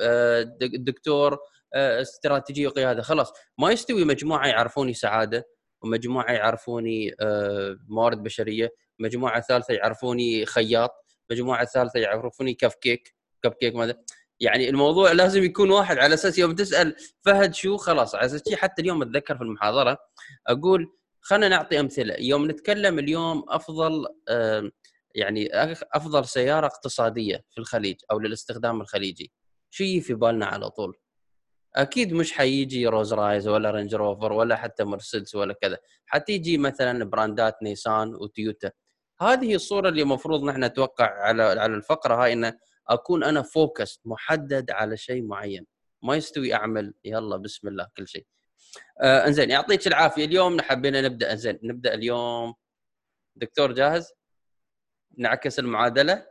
الدكتور 0.61 1.33
آه، 1.33 1.37
آه، 1.75 2.01
استراتيجية 2.01 2.67
وقياده 2.67 3.01
خلاص 3.01 3.33
ما 3.57 3.71
يستوي 3.71 4.05
مجموعة 4.05 4.47
يعرفوني 4.47 4.93
سعادة 4.93 5.47
ومجموعة 5.83 6.31
يعرفوني 6.31 7.15
آه، 7.21 7.77
موارد 7.87 8.23
بشرية 8.23 8.69
مجموعة 8.99 9.41
ثالثة 9.41 9.73
يعرفوني 9.73 10.45
خياط 10.45 10.91
مجموعة 11.31 11.65
ثالثة 11.65 11.99
يعرفوني 11.99 12.53
كف 12.53 12.75
كيك 12.75 13.15
كف 13.43 13.53
كيك 13.53 13.75
ماذا. 13.75 13.95
يعني 14.39 14.69
الموضوع 14.69 15.11
لازم 15.11 15.43
يكون 15.43 15.71
واحد 15.71 15.97
على 15.97 16.13
أساس 16.13 16.37
يوم 16.39 16.55
تسأل 16.55 16.95
فهد 17.25 17.53
شو 17.53 17.77
خلاص 17.77 18.15
على 18.15 18.25
أساس 18.25 18.53
حتى 18.53 18.81
اليوم 18.81 19.01
أتذكر 19.01 19.37
في 19.37 19.43
المحاضرة 19.43 19.97
أقول 20.47 20.93
خلينا 21.21 21.47
نعطي 21.47 21.79
أمثلة. 21.79 22.15
يوم 22.19 22.51
نتكلم 22.51 22.99
اليوم 22.99 23.45
أفضل 23.49 24.05
يعني 25.15 25.49
أفضل 25.93 26.25
سيارة 26.25 26.65
اقتصادية 26.65 27.45
في 27.51 27.57
الخليج 27.57 27.95
أو 28.11 28.19
للاستخدام 28.19 28.81
الخليجي. 28.81 29.31
يجي 29.79 30.01
في 30.01 30.13
بالنا 30.13 30.45
على 30.45 30.69
طول. 30.69 30.97
أكيد 31.75 32.13
مش 32.13 32.33
حيجي 32.33 32.87
رولز 32.87 33.13
رويس 33.13 33.47
ولا 33.47 33.71
رينج 33.71 33.95
روفر 33.95 34.33
ولا 34.33 34.55
حتى 34.55 34.83
مرسيدس 34.83 35.35
ولا 35.35 35.53
كذا. 35.53 35.77
حتيجي 36.05 36.57
مثلا 36.57 37.05
براندات 37.05 37.63
نيسان 37.63 38.15
وتويوتا 38.15 38.71
هذه 39.21 39.55
الصورة 39.55 39.89
اللي 39.89 40.01
المفروض 40.01 40.43
نحن 40.43 40.63
نتوقع 40.63 41.05
على 41.05 41.43
على 41.43 41.75
الفقرة 41.75 42.23
هاي 42.23 42.33
انه 42.33 42.59
أكون 42.89 43.23
أنا 43.23 43.41
focus 43.41 44.01
محدد 44.05 44.71
على 44.71 44.97
شيء 44.97 45.23
معين. 45.23 45.65
ما 46.03 46.15
يستوي 46.15 46.53
أعمل 46.53 46.93
يلا 47.05 47.37
بسم 47.37 47.67
الله 47.67 47.87
كل 47.97 48.07
شيء. 48.07 48.25
آه 49.01 49.27
إنزين 49.27 49.49
يعطيك 49.49 49.87
العافية. 49.87 50.25
اليوم 50.25 50.61
حبينا 50.61 51.01
نبدأ 51.01 51.31
إنزين 51.31 51.59
نبدأ 51.63 51.93
اليوم. 51.93 52.53
دكتور 53.35 53.71
جاهز؟ 53.71 54.13
نعكس 55.17 55.59
المعادلة؟ 55.59 56.25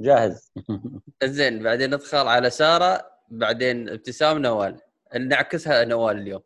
جاهز. 0.00 0.52
زين 1.24 1.62
بعدين 1.62 1.94
ندخل 1.94 2.26
على 2.26 2.50
سارة 2.50 3.10
بعدين 3.28 3.88
ابتسام 3.88 4.38
نوال. 4.38 4.80
نعكسها 5.20 5.84
نوال 5.84 6.18
اليوم. 6.18 6.42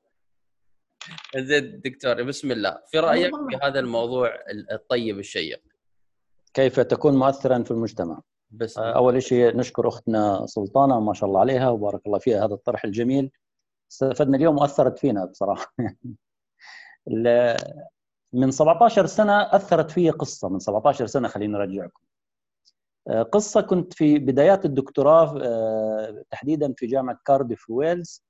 زين 1.36 1.80
دكتور 1.80 2.22
بسم 2.22 2.52
الله. 2.52 2.78
في 2.86 2.98
رأيك 2.98 3.34
في 3.50 3.58
هذا 3.62 3.80
الموضوع 3.80 4.38
الطيب 4.72 5.18
الشيق؟ 5.18 5.62
كيف 6.54 6.80
تكون 6.80 7.16
مؤثرا 7.16 7.62
في 7.62 7.70
المجتمع؟ 7.70 8.20
بس 8.50 8.78
أول 8.78 9.22
شيء 9.22 9.56
نشكر 9.56 9.88
أختنا 9.88 10.46
سلطانة 10.46 11.00
ما 11.00 11.14
شاء 11.14 11.28
الله 11.28 11.40
عليها 11.40 11.68
وبارك 11.68 12.06
الله 12.06 12.18
فيها 12.18 12.44
هذا 12.44 12.54
الطرح 12.54 12.84
الجميل. 12.84 13.30
استفدنا 13.92 14.36
اليوم 14.36 14.58
وأثرت 14.58 14.98
فينا 14.98 15.24
بصراحة. 15.24 15.74
من 18.32 18.50
17 18.50 19.06
سنة 19.06 19.42
أثرت 19.42 19.90
في 19.90 20.10
قصة 20.10 20.48
من 20.48 20.58
17 20.58 21.06
سنة 21.06 21.28
خليني 21.28 21.56
أرجعكم. 21.56 22.02
آه، 23.08 23.22
قصة 23.22 23.60
كنت 23.60 23.94
في 23.94 24.18
بدايات 24.18 24.64
الدكتوراه 24.64 25.38
آه، 25.42 26.24
تحديدا 26.30 26.74
في 26.76 26.86
جامعة 26.86 27.18
كارديف 27.24 27.70
ويلز. 27.70 28.26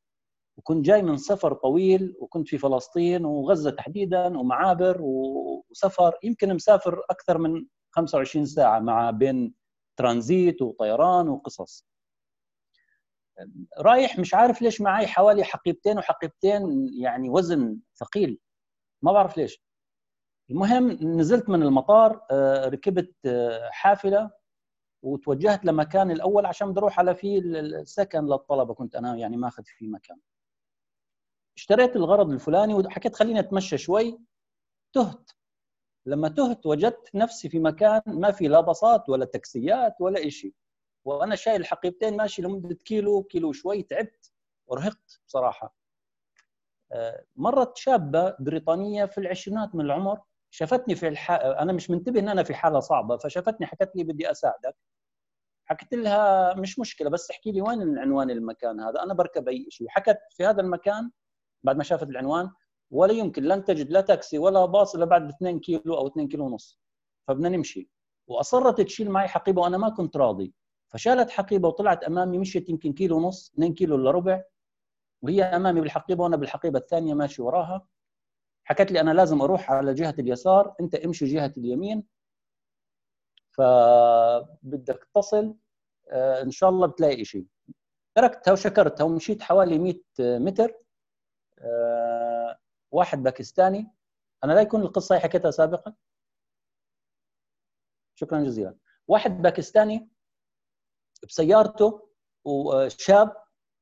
وكنت 0.56 0.86
جاي 0.86 1.02
من 1.02 1.16
سفر 1.16 1.54
طويل 1.54 2.16
وكنت 2.20 2.48
في 2.48 2.58
فلسطين 2.58 3.24
وغزة 3.24 3.70
تحديدا 3.70 4.38
ومعابر 4.38 4.98
وسفر 5.00 6.18
يمكن 6.22 6.54
مسافر 6.54 7.02
أكثر 7.10 7.38
من 7.38 7.66
25 7.90 8.46
ساعة 8.46 8.78
مع 8.80 9.10
بين 9.10 9.54
ترانزيت 9.96 10.62
وطيران 10.62 11.28
وقصص. 11.28 11.86
رايح 13.78 14.18
مش 14.18 14.34
عارف 14.34 14.62
ليش 14.62 14.80
معي 14.80 15.06
حوالي 15.06 15.44
حقيبتين 15.44 15.98
وحقيبتين 15.98 16.88
يعني 17.00 17.30
وزن 17.30 17.78
ثقيل. 18.00 18.38
ما 19.02 19.12
بعرف 19.12 19.36
ليش. 19.36 19.62
المهم 20.50 20.90
نزلت 20.90 21.48
من 21.48 21.62
المطار 21.62 22.26
آه، 22.30 22.68
ركبت 22.68 23.14
آه، 23.26 23.68
حافلة 23.70 24.30
وتوجهت 25.02 25.64
لمكان 25.64 26.10
الأول 26.10 26.46
عشان 26.46 26.70
بدي 26.70 26.80
أروح 26.80 26.98
على 26.98 27.14
في 27.14 27.38
السكن 27.38 28.24
للطلبة. 28.26 28.74
كنت 28.74 28.96
أنا 28.96 29.16
يعني 29.16 29.36
ماخذ 29.36 29.62
في 29.64 29.88
مكان. 29.88 30.18
اشتريت 31.56 31.96
الغرض 31.96 32.30
الفلاني 32.30 32.74
وحكيت 32.74 33.14
خليني 33.16 33.40
أتمشى 33.40 33.78
شوي. 33.78 34.18
تهت. 34.92 35.30
لما 36.06 36.28
تهت 36.28 36.66
وجدت 36.66 37.14
نفسي 37.14 37.48
في 37.48 37.58
مكان 37.58 38.02
ما 38.06 38.30
في 38.32 38.48
لا 38.48 38.60
باصات 38.60 39.08
ولا 39.08 39.24
تاكسيات 39.24 39.94
ولا 40.00 40.28
شيء 40.28 40.54
وأنا 41.04 41.34
شايل 41.36 41.66
حقيبتين 41.66 42.16
ماشي 42.16 42.42
لمدة 42.42 42.74
كيلو 42.84 43.22
كيلو 43.22 43.52
شوي 43.52 43.82
تعبت 43.82 44.32
ورهقت 44.66 45.20
بصراحة. 45.26 45.76
آه، 46.92 47.24
مرت 47.36 47.76
شابة 47.76 48.36
بريطانية 48.40 49.04
في 49.04 49.18
العشرينات 49.18 49.74
من 49.74 49.84
العمر. 49.84 50.20
شافتني 50.50 50.94
في 50.94 51.08
الح... 51.08 51.30
أنا 51.30 51.72
مش 51.72 51.90
منتبه 51.90 52.20
إن 52.20 52.28
أنا 52.28 52.42
في 52.42 52.54
حالة 52.54 52.80
صعبة 52.80 53.16
فشافتني 53.16 53.66
حكت 53.66 53.90
لي 53.96 54.04
بدي 54.04 54.30
أساعدك. 54.30 54.76
حكيت 55.64 55.94
لها 55.94 56.54
مش 56.54 56.78
مشكلة 56.78 57.10
بس 57.10 57.30
احكي 57.30 57.52
لي 57.52 57.62
وين 57.62 57.98
عنوان 57.98 58.30
المكان 58.30 58.80
هذا؟ 58.80 59.02
أنا 59.02 59.14
بركب 59.14 59.48
أي 59.48 59.66
شيء. 59.70 59.88
حكت 59.88 60.18
في 60.30 60.46
هذا 60.46 60.60
المكان 60.60 61.10
بعد 61.64 61.76
ما 61.76 61.82
شافت 61.82 62.08
العنوان 62.08 62.50
ولا 62.90 63.12
يمكن 63.12 63.42
لن 63.42 63.64
تجد 63.64 63.90
لا 63.90 64.00
تاكسي 64.00 64.38
ولا 64.38 64.64
باص 64.64 64.94
إلا 64.94 65.04
بعد 65.04 65.28
2 65.28 65.60
كيلو 65.60 65.96
أو 65.96 66.06
2 66.06 66.28
كيلو 66.28 66.46
ونص. 66.46 66.80
فبدنا 67.28 67.48
نمشي. 67.48 67.90
وأصرت 68.28 68.80
تشيل 68.80 69.10
معي 69.10 69.28
حقيبة 69.28 69.62
وأنا 69.62 69.78
ما 69.78 69.88
كنت 69.88 70.16
راضي. 70.16 70.54
فشالت 70.92 71.30
حقيبة 71.30 71.68
وطلعت 71.68 72.04
أمامي 72.04 72.38
مشيت 72.38 72.68
يمكن 72.68 72.92
كيلو 72.92 73.16
ونص 73.16 73.52
2 73.54 73.74
كيلو 73.74 73.96
إلا 73.96 74.10
ربع. 74.10 74.42
وهي 75.22 75.42
أمامي 75.42 75.80
بالحقيبة 75.80 76.24
وأنا 76.24 76.36
بالحقيبة 76.36 76.78
الثانية 76.78 77.14
ماشي 77.14 77.42
وراها. 77.42 77.86
حكت 78.68 78.92
لي 78.92 79.00
أنا 79.00 79.10
لازم 79.10 79.42
أروح 79.42 79.70
على 79.72 79.94
جهة 79.94 80.14
اليسار 80.18 80.74
أنت 80.80 80.94
امشي 80.94 81.24
جهة 81.24 81.52
اليمين. 81.56 82.04
فبدك 83.50 85.08
تصل 85.14 85.56
آه، 86.10 86.42
إن 86.42 86.50
شاء 86.50 86.70
الله 86.70 86.86
بتلاقي 86.86 87.24
شيء 87.24 87.46
تركتها 88.14 88.52
وشكرتها 88.52 89.04
ومشيت 89.04 89.42
حوالي 89.42 89.78
100 89.78 89.94
متر 90.20 90.74
آه، 91.58 92.58
واحد 92.90 93.22
باكستاني. 93.22 93.92
أنا 94.44 94.52
لا 94.52 94.60
يكون 94.60 94.82
القصة 94.82 95.14
هي 95.16 95.20
حكيتها 95.20 95.50
سابقا. 95.50 95.94
شكرا 98.14 98.40
جزيلا. 98.44 98.76
واحد 99.08 99.42
باكستاني 99.42 100.10
بسيارته 101.28 102.08
وشاب 102.44 103.36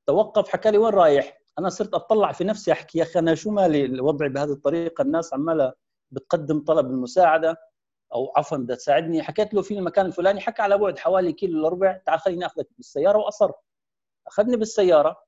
توقف 0.06 0.48
حكى 0.48 0.70
لي 0.70 0.78
وين 0.78 0.94
رايح؟ 0.94 1.38
أنا 1.58 1.68
صرت 1.68 1.94
أطلع 1.94 2.32
في 2.32 2.44
نفسي 2.44 2.72
أحكي 2.72 2.98
يا 2.98 3.02
أخي 3.04 3.18
أنا 3.18 3.34
شو 3.34 3.50
مالي 3.50 3.84
الوضع 3.84 4.26
بهذه 4.26 4.52
الطريقة؟ 4.52 5.02
الناس 5.02 5.34
عمالة 5.34 5.72
بتقدم 6.10 6.60
طلب 6.60 6.86
المساعدة 6.86 7.56
أو 8.14 8.32
عفوا 8.36 8.58
بدها 8.58 8.76
تساعدني. 8.76 9.22
حكيت 9.22 9.54
له 9.54 9.62
في 9.62 9.74
المكان 9.78 10.06
الفلاني 10.06 10.40
حكى 10.40 10.62
على 10.62 10.78
بعد 10.78 10.98
حوالي 10.98 11.32
كيلو 11.32 11.68
ربع 11.68 11.96
تعال 12.06 12.20
خليني 12.20 12.46
أخذك 12.46 12.68
بالسيارة 12.76 13.18
وأصر. 13.18 13.52
أخذني 14.26 14.56
بالسيارة 14.56 15.24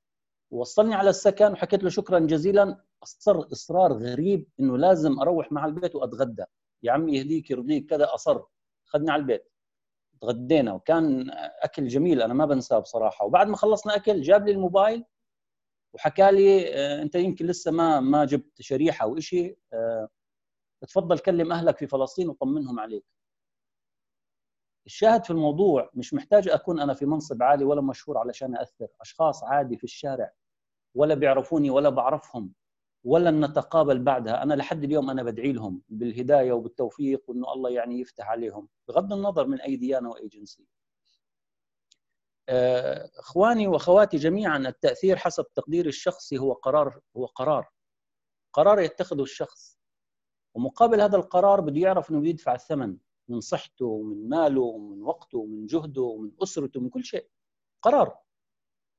ووصلني 0.51 0.95
على 0.95 1.11
السكن 1.11 1.53
وحكيت 1.53 1.83
له 1.83 1.91
شكرا 1.91 2.19
جزيلا. 2.19 2.81
أصر 3.03 3.53
إصرار 3.53 3.93
غريب 3.93 4.49
إنه 4.61 4.79
لازم 4.79 5.21
أروح 5.21 5.53
مع 5.53 5.65
البيت 5.65 5.95
وأتغدى. 5.95 6.45
يا 6.83 6.93
عمي 6.93 7.17
يهديك 7.19 7.51
يرضيك 7.51 7.91
كذا 7.91 8.15
أصر. 8.15 8.43
أخذني 8.89 9.11
على 9.11 9.21
البيت. 9.21 9.53
تغدينا 10.21 10.73
وكان 10.73 11.31
أكل 11.63 11.89
جميل 11.89 12.23
أنا 12.23 12.35
ما 12.35 12.47
بنساه 12.47 12.79
بصراحة. 12.79 13.25
وبعد 13.25 13.49
ما 13.49 13.57
خلصنا 13.57 13.97
أكل 13.97 14.23
جاب 14.23 14.47
لي 14.47 14.53
الموبايل 14.53 15.05
وحكى 15.97 16.31
لي 16.33 16.75
آه، 16.75 17.03
أنت 17.03 17.15
يمكن 17.15 17.47
لسه 17.47 17.71
ما 17.71 18.01
ما 18.01 18.25
جبت 18.25 18.63
شريحة 18.63 19.05
أو 19.05 19.21
شيء 19.21 19.59
آه، 19.73 20.09
تفضل 20.89 21.19
كلم 21.19 21.53
أهلك 21.53 21.77
في 21.79 21.87
فلسطين 21.87 22.29
وطمنهم 22.29 22.81
عليك. 22.81 23.05
الشاهد 24.87 25.25
في 25.25 25.31
الموضوع 25.31 25.91
مش 25.95 26.15
محتاج 26.15 26.49
أكون 26.49 26.81
أنا 26.81 26.95
في 26.95 27.07
منصب 27.07 27.43
عالي 27.43 27.65
ولا 27.65 27.81
مشهور 27.81 28.19
علشان 28.19 28.57
اثر 28.57 28.89
أشخاص 29.01 29.45
عادي 29.45 29.77
في 29.77 29.85
الشارع 29.85 30.33
ولا 30.95 31.15
بيعرفوني 31.15 31.71
ولا 31.71 31.89
بعرفهم 31.89 32.53
ولا 33.05 33.31
نتقابل 33.31 33.99
بعدها. 34.05 34.43
أنا 34.43 34.55
لحد 34.55 34.85
اليوم 34.85 35.11
أنا 35.11 35.23
بدعي 35.23 35.53
لهم 35.53 35.83
بالهداية 35.89 36.53
وبالتوفيق 36.53 37.23
وإنه 37.31 37.53
الله 37.53 37.71
يعني 37.71 38.01
يفتح 38.01 38.29
عليهم 38.31 38.69
بغض 38.89 39.13
النظر 39.13 39.47
من 39.47 39.61
أي 39.61 39.77
ديانة 39.77 40.11
وأي 40.11 40.29
جنسية. 40.29 40.76
إخواني 43.19 43.69
وأخواتي 43.69 44.17
جميعا 44.17 44.59
التأثير 44.59 45.17
حسب 45.17 45.47
تقديري 45.55 45.89
الشخصي 45.89 46.39
هو 46.39 46.53
قرار 46.53 47.01
هو 47.17 47.27
قرار. 47.27 47.69
قرار 48.53 48.81
يتخذه 48.81 49.23
الشخص. 49.23 49.79
ومقابل 50.55 51.01
هذا 51.01 51.17
القرار 51.17 51.61
بده 51.61 51.81
يعرف 51.81 52.11
إنه 52.11 52.29
يدفع 52.29 52.55
الثمن 52.55 52.97
من 53.29 53.41
صحته 53.41 53.87
ومن 53.87 54.29
ماله 54.29 54.61
ومن 54.61 55.03
وقته 55.03 55.39
ومن 55.39 55.67
جهده 55.67 56.03
ومن 56.03 56.31
أسرته 56.43 56.81
ومن 56.81 56.89
كل 56.91 57.05
شيء. 57.05 57.29
قرار. 57.83 58.19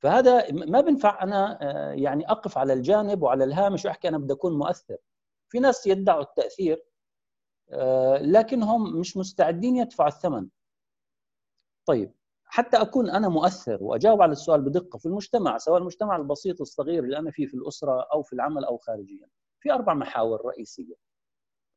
فهذا 0.03 0.51
ما 0.51 0.81
بنفع 0.81 1.23
أنا 1.23 1.59
آه، 1.61 1.91
يعني 1.93 2.31
أقف 2.31 2.57
على 2.57 2.73
الجانب 2.73 3.21
وعلى 3.21 3.43
الهامش 3.43 3.85
واحكي 3.85 4.07
أنا 4.07 4.17
بدي 4.17 4.33
أكون 4.33 4.57
مؤثر. 4.57 4.97
في 5.49 5.59
ناس 5.59 5.87
يدعوا 5.87 6.21
التأثير 6.21 6.83
آه، 7.69 8.17
لكنهم 8.17 8.99
مش 8.99 9.17
مستعدين 9.17 9.75
يدفعوا 9.75 10.09
الثمن. 10.09 10.49
طيب. 11.85 12.13
حتى 12.49 12.77
أكون 12.77 13.09
أنا 13.09 13.29
مؤثر 13.29 13.83
وأجاوب 13.83 14.21
على 14.21 14.31
السؤال 14.31 14.61
بدقة 14.61 14.97
في 14.99 15.05
المجتمع 15.05 15.57
سواء 15.57 15.77
المجتمع 15.79 16.15
البسيط 16.15 16.61
الصغير 16.61 17.03
اللي 17.03 17.17
أنا 17.17 17.31
فيه 17.31 17.45
في 17.45 17.53
الأسرة 17.53 18.01
أو 18.13 18.23
في 18.23 18.33
العمل 18.33 18.65
أو 18.65 18.77
خارجيا. 18.77 19.27
في 19.59 19.71
أربع 19.73 19.93
محاور 19.93 20.45
رئيسية 20.45 20.95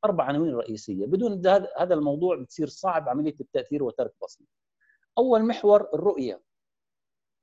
أربع 0.04 0.24
عناوين 0.24 0.54
رئيسية. 0.54 1.06
بدون 1.06 1.46
هذا 1.78 1.94
الموضوع 1.94 2.36
بتصير 2.36 2.66
صعب 2.66 3.08
عملية 3.08 3.34
التأثير 3.40 3.82
وترك 3.82 4.14
بصمة. 4.22 4.46
أول 5.18 5.44
محور 5.44 5.88
الرؤية. 5.94 6.42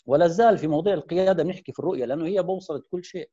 ولا 0.05 0.27
زال 0.27 0.57
في 0.57 0.67
موضوع 0.67 0.93
القيادة 0.93 1.43
بنحكي 1.43 1.71
في 1.71 1.79
الرؤية 1.79 2.05
لأنه 2.05 2.25
هي 2.25 2.43
بوصله 2.43 2.83
كل 2.91 3.03
شيء. 3.03 3.29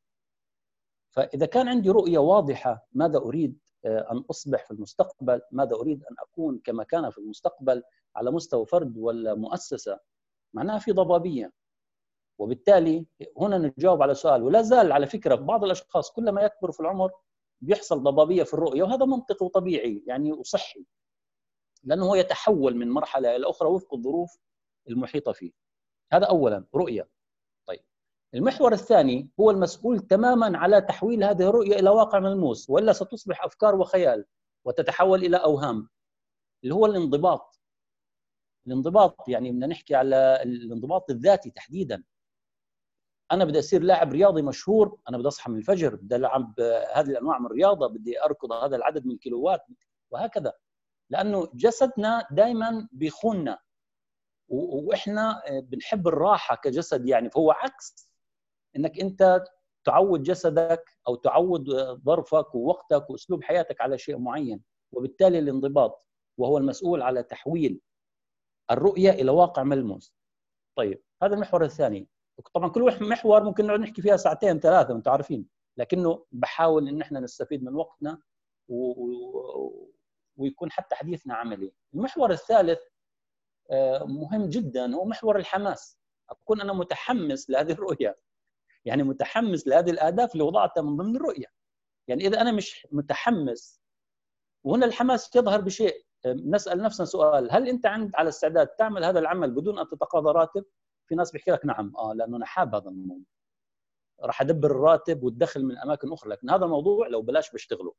فإذا 1.11 1.47
كان 1.47 1.69
عندي 1.69 1.91
رؤية 1.91 2.19
واضحة 2.19 2.87
ماذا 2.93 3.19
أريد؟ 3.19 3.59
أن 3.87 4.25
أصبح 4.31 4.65
في 4.65 4.71
المستقبل 4.71 5.41
ماذا 5.51 5.75
أريد 5.75 6.05
أن 6.05 6.17
أكون 6.19 6.61
كما 6.65 6.85
كان 6.85 7.11
في 7.11 7.19
المستقبل 7.19 7.83
على 8.17 8.31
مستوى 8.31 8.67
فرد 8.67 8.99
ولا 8.99 9.35
مؤسسة؟ 9.35 10.01
معناها 10.55 10.79
في 10.79 10.93
ضبابية. 10.93 11.53
وبالتالي 12.39 13.07
هنا 13.39 13.59
نجاوب 13.79 14.03
على 14.03 14.15
سؤال 14.15 14.43
ولا 14.43 14.63
زال 14.63 14.93
على 14.93 15.07
فكرة 15.07 15.35
بعض 15.35 15.65
الأشخاص 15.65 16.13
كلما 16.13 16.43
يكبر 16.43 16.73
في 16.73 16.81
العمر 16.81 17.11
بيحصل 17.61 18.03
ضبابية 18.03 18.43
في 18.43 18.55
الرؤية 18.55 18.83
وهذا 18.83 19.05
منطقي 19.05 19.47
وطبيعي 19.47 20.05
يعني 20.07 20.33
وصحي 20.33 20.87
لأنه 21.85 22.05
هو 22.07 22.15
يتحول 22.15 22.77
من 22.77 22.91
مرحلة 22.91 23.37
إلى 23.37 23.51
أخرى 23.51 23.69
وفق 23.69 23.95
الظروف 23.95 24.39
المحيطة 24.89 25.33
فيه. 25.33 25.53
هذا 26.13 26.27
اولا 26.27 26.67
رؤية. 26.75 27.09
المحور 28.35 28.73
الثاني 28.73 29.31
هو 29.41 29.51
المسؤول 29.51 30.01
تماما 30.01 30.59
على 30.59 30.81
تحويل 30.81 31.25
هذه 31.25 31.49
الرؤية 31.49 31.79
إلى 31.79 31.91
واقع 31.91 32.19
ملموس 32.19 32.71
وإلا 32.71 32.93
ستصبح 32.93 33.45
أفكار 33.45 33.75
وخيال 33.75 34.25
وتتحول 34.65 35.25
إلى 35.25 35.37
أوهام 35.37 35.89
اللي 36.65 36.75
هو 36.75 36.87
الانضباط. 36.87 37.61
الانضباط 38.67 39.29
يعني 39.29 39.51
بدنا 39.53 39.67
نحكي 39.67 39.95
على 39.95 40.43
الانضباط 40.43 41.11
الذاتي 41.11 41.51
تحديدا. 41.51 42.05
أنا 43.33 43.45
بدي 43.45 43.59
أصير 43.59 43.83
لاعب 43.83 44.13
رياضي 44.13 44.43
مشهور 44.43 44.99
أنا 45.09 45.19
بدي 45.19 45.29
أصحى 45.29 45.51
من 45.51 45.59
الفجر 45.59 45.95
بدي 45.95 46.17
ألعب 46.17 46.61
هذه 46.95 47.11
الأنواع 47.11 47.39
من 47.39 47.47
الرياضة 47.47 47.87
بدي 47.87 48.23
أركض 48.25 48.53
هذا 48.53 48.77
العدد 48.77 49.07
من 49.07 49.13
الكيلوات 49.13 49.67
وهكذا. 50.11 50.53
لأنه 51.11 51.49
جسدنا 51.55 52.27
دائما 52.31 52.89
بيخوننا 52.93 53.59
وإحنا 54.49 55.43
بنحب 55.51 56.09
الراحة 56.09 56.57
كجسد 56.57 57.09
يعني 57.09 57.31
فهو 57.31 57.51
عكس 57.51 58.14
إنك 58.77 59.01
أنت 59.01 59.45
تعود 59.85 60.23
جسدك 60.23 60.85
أو 61.09 61.15
تعود 61.15 61.71
ظرفك 62.05 62.55
ووقتك 62.55 63.11
وأسلوب 63.11 63.45
حياتك 63.45 63.81
على 63.81 63.99
شيء 63.99 64.19
معين 64.19 64.63
وبالتالي 64.93 65.39
الانضباط 65.39 66.07
وهو 66.39 66.59
المسؤول 66.59 67.03
على 67.03 67.23
تحويل 67.23 67.81
الرؤية 68.71 69.11
إلى 69.11 69.31
واقع 69.31 69.63
ملموس. 69.63 70.15
طيب 70.79 71.03
هذا 71.23 71.35
المحور 71.35 71.65
الثاني. 71.65 72.09
طبعا 72.55 72.69
كل 72.69 72.97
محور 73.01 73.43
ممكن 73.43 73.67
نقعد 73.67 73.81
نحكي 73.81 74.03
فيها 74.03 74.17
ساعتين 74.17 74.61
ثلاثة 74.61 74.95
أنتم 74.95 75.11
عارفين. 75.11 75.47
لكنه 75.77 76.25
بحاول 76.33 76.89
إن 76.89 77.01
إحنا 77.01 77.21
نستفيد 77.21 77.65
من 77.65 77.75
وقتنا 77.75 78.19
و... 78.69 78.91
و... 78.91 79.91
ويكون 80.37 80.71
حتى 80.71 80.95
حديثنا 80.95 81.35
عملي. 81.35 81.73
المحور 81.95 82.31
الثالث 82.31 82.81
آه، 83.71 84.05
مهم 84.05 84.49
جدا 84.49 84.95
هو 84.95 85.05
محور 85.05 85.37
الحماس. 85.37 85.99
أكون 86.31 86.61
أنا 86.61 86.73
متحمس 86.73 87.51
لهذه 87.51 87.73
الرؤية. 87.73 88.19
يعني 88.85 89.03
متحمس 89.03 89.69
لهذه 89.69 89.91
الأهداف 89.91 90.33
اللي 90.33 90.45
وضعتها 90.45 90.81
من 90.83 90.97
ضمن 90.97 91.17
الرؤية. 91.17 91.47
يعني 92.09 92.27
إذا 92.27 92.41
أنا 92.41 92.53
مش 92.53 92.87
متحمس 92.93 93.81
وهنا 94.65 94.87
الحماس 94.87 95.37
يظهر 95.37 95.61
بشيء. 95.61 96.05
نسأل 96.27 96.83
نفسنا 96.83 97.07
سؤال 97.07 97.53
هل 97.53 97.69
أنت 97.69 97.87
عند 97.87 98.11
على 98.15 98.29
استعداد 98.29 98.67
تعمل 98.67 99.05
هذا 99.05 99.19
العمل 99.19 99.51
بدون 99.51 99.79
أن 99.79 99.89
تتقاضى 99.89 100.33
راتب؟ 100.33 100.65
في 101.07 101.15
ناس 101.15 101.33
بيحكي 101.33 101.51
لك 101.51 101.67
نعم 101.67 101.97
آه 101.97 102.13
لأنه 102.15 102.37
أنا 102.37 102.47
حاب 102.47 102.75
هذا 102.75 102.89
الموضوع 102.89 103.25
راح 104.23 104.41
أدبر 104.43 104.71
الراتب 104.71 105.23
والدخل 105.23 105.65
من 105.65 105.79
أماكن 105.79 106.13
أخرى 106.13 106.31
لكن 106.31 106.51
هذا 106.51 106.65
الموضوع 106.65 107.09
لو 107.09 107.23
بلاش 107.23 107.53
بشتغله. 107.53 107.95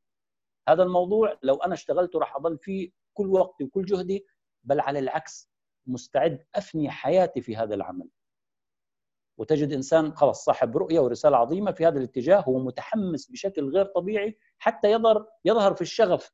هذا 0.70 0.84
الموضوع 0.84 1.40
لو 1.44 1.56
أنا 1.56 1.74
اشتغلته 1.74 2.20
راح 2.20 2.36
أضل 2.36 2.58
فيه 2.58 2.92
كل 3.14 3.28
وقتي 3.28 3.64
وكل 3.64 3.86
جهدي 3.86 4.26
بل 4.64 4.80
على 4.80 5.00
العكس 5.00 5.52
مستعد 5.88 6.46
أفني 6.56 6.90
حياتي 6.90 7.42
في 7.42 7.56
هذا 7.56 7.76
العمل. 7.76 8.10
وتجد 9.38 9.74
إنسان 9.74 10.16
خلاص 10.16 10.44
صاحب 10.46 10.78
رؤية 10.78 11.00
ورسالة 11.00 11.38
عظيمة 11.38 11.72
في 11.72 11.88
هذا 11.88 11.98
الاتجاه 11.98 12.40
هو 12.40 12.60
متحمس 12.60 13.32
بشكل 13.32 13.70
غير 13.70 13.86
طبيعي 13.86 14.38
حتى 14.60 14.92
يظهر 14.92 15.28
يظهر 15.46 15.74
في 15.76 15.82
الشغف 15.82 16.32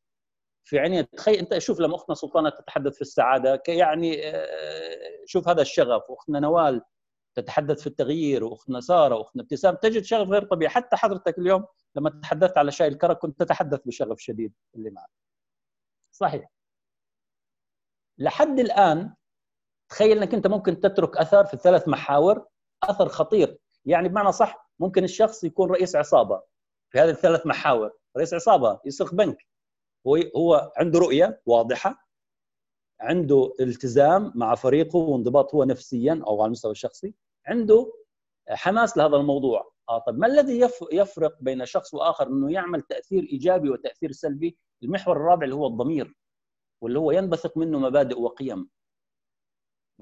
في 0.64 0.80
عينيه 0.80 1.02
تخيل 1.02 1.36
أنت 1.36 1.58
شوف 1.58 1.80
لما 1.80 1.96
أختنا 1.96 2.16
سلطانة 2.16 2.50
تتحدث 2.50 2.96
في 2.96 3.02
السعادة 3.02 3.64
يعني 3.68 4.28
آه، 4.30 5.26
شوف 5.26 5.50
هذا 5.50 5.62
الشغف 5.62 6.10
وأختنا 6.10 6.40
نوال 6.40 6.82
تتحدث 7.36 7.82
في 7.82 7.88
التغيير 7.88 8.44
وأختنا 8.44 8.82
سارة 8.82 9.16
وأختنا 9.16 9.44
ابتسام 9.44 9.76
تجد 9.76 10.04
شغف 10.04 10.30
غير 10.30 10.44
طبيعي. 10.44 10.70
حتى 10.70 10.96
حضرتك 10.96 11.40
اليوم 11.40 11.66
لما 11.96 12.10
تحدثت 12.10 12.58
على 12.58 12.72
شاي 12.72 12.88
الكرك 12.88 13.18
كنت 13.18 13.40
تتحدث 13.40 13.80
بشغف 13.86 14.20
شديد 14.20 14.54
اللي 14.76 14.90
معك. 14.90 15.10
صحيح. 16.12 16.52
لحد 18.18 18.60
الآن 18.60 19.16
تخيل 19.90 20.18
إنك 20.18 20.34
أنت 20.34 20.48
ممكن 20.48 20.80
تترك 20.80 21.18
اثر 21.18 21.46
في 21.46 21.54
الثلاث 21.54 21.88
محاور 21.88 22.48
أثر 22.84 23.10
خطير. 23.10 23.58
يعني 23.86 24.10
بمعنى 24.10 24.32
صح 24.32 24.72
ممكن 24.80 25.04
الشخص 25.04 25.44
يكون 25.44 25.70
رئيس 25.72 25.96
عصابة 25.96 26.42
في 26.90 27.00
هذه 27.00 27.10
الثلاث 27.10 27.46
محاور. 27.48 27.92
رئيس 28.18 28.34
عصابة 28.34 28.80
يسرق 28.86 29.14
بنك. 29.16 29.38
هو 30.08 30.18
هو 30.36 30.72
عنده 30.78 31.00
رؤية 31.00 31.42
واضحة 31.46 32.08
عنده 33.02 33.54
التزام 33.60 34.32
مع 34.36 34.56
فريقه 34.56 34.98
وانضباط 34.98 35.56
هو 35.56 35.64
نفسيا 35.64 36.24
أو 36.28 36.42
على 36.42 36.46
المستوى 36.46 36.72
الشخصي 36.72 37.14
عنده 37.46 37.94
حماس 38.50 38.98
لهذا 38.98 39.16
الموضوع. 39.16 39.72
آه 39.90 40.00
طيب 40.00 40.18
ما 40.18 40.28
الذي 40.28 40.70
يفرق 40.92 41.38
بين 41.42 41.66
شخص 41.66 41.94
وآخر؟ 41.94 42.28
إنه 42.28 42.52
يعمل 42.52 42.82
تأثير 42.82 43.24
إيجابي 43.24 43.70
وتأثير 43.70 44.12
سلبي 44.12 44.58
المحور 44.84 45.18
الرابع 45.18 45.44
اللي 45.44 45.56
هو 45.56 45.68
الضمير 45.68 46.16
واللي 46.82 47.00
هو 47.00 47.12
ينبثق 47.12 47.58
منه 47.58 47.80
مبادئ 47.80 48.20
وقيم. 48.20 48.70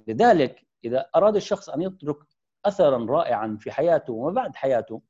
لذلك 0.08 0.68
إذا 0.84 1.10
أراد 1.16 1.36
الشخص 1.36 1.70
أن 1.70 1.82
يترك 1.82 2.18
اثرا 2.66 3.06
رائعا 3.06 3.58
في 3.60 3.72
حياته 3.72 4.14
وما 4.14 4.32
بعد 4.32 4.56
حياته 4.56 5.02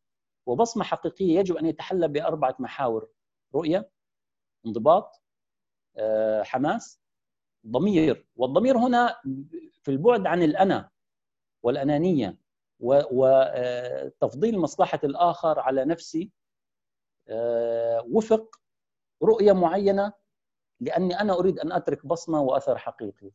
وبصمة 0.46 0.84
حقيقية 0.84 1.40
يجب 1.40 1.56
أن 1.56 1.66
يتحلى 1.66 2.08
بأربعة 2.08 2.56
محاور 2.60 3.10
رؤية 3.56 3.92
انضباط 4.66 5.22
آه، 5.98 6.44
حماس 6.44 7.02
ضمير. 7.68 8.28
والضمير 8.36 8.78
هنا 8.78 9.22
في 9.84 9.92
البعد 9.92 10.28
عن 10.28 10.44
الأنا 10.44 10.90
والأنانية 11.64 12.38
وتفضيل 12.80 14.56
آه، 14.56 14.60
مصلحة 14.60 15.00
الآخر 15.04 15.60
على 15.60 15.86
نفسي 15.86 16.32
آه، 17.28 18.06
وفق 18.12 18.56
رؤية 19.24 19.52
معينة 19.52 20.14
لأني 20.80 21.20
أنا 21.20 21.34
أريد 21.34 21.60
أن 21.60 21.72
أترك 21.72 22.06
بصمة 22.06 22.42
وأثر 22.42 22.78
حقيقي. 22.78 23.32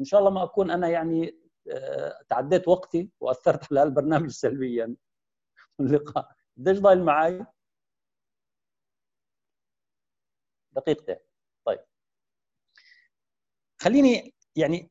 إن 0.00 0.04
شاء 0.04 0.20
الله 0.20 0.30
ما 0.30 0.42
أكون 0.42 0.70
أنا 0.70 0.88
يعني 0.88 1.45
تعديت 2.28 2.68
وقتي 2.68 3.10
وأثرت 3.20 3.72
على 3.72 3.82
البرنامج 3.82 4.30
سلبيا. 4.42 4.96
اللقاء. 5.80 6.28
قديش 6.58 6.78
ضايل 6.78 7.04
معي 7.04 7.46
دقيقتين. 10.72 11.16
طيب. 11.66 11.80
خليني 13.82 14.34
يعني 14.56 14.90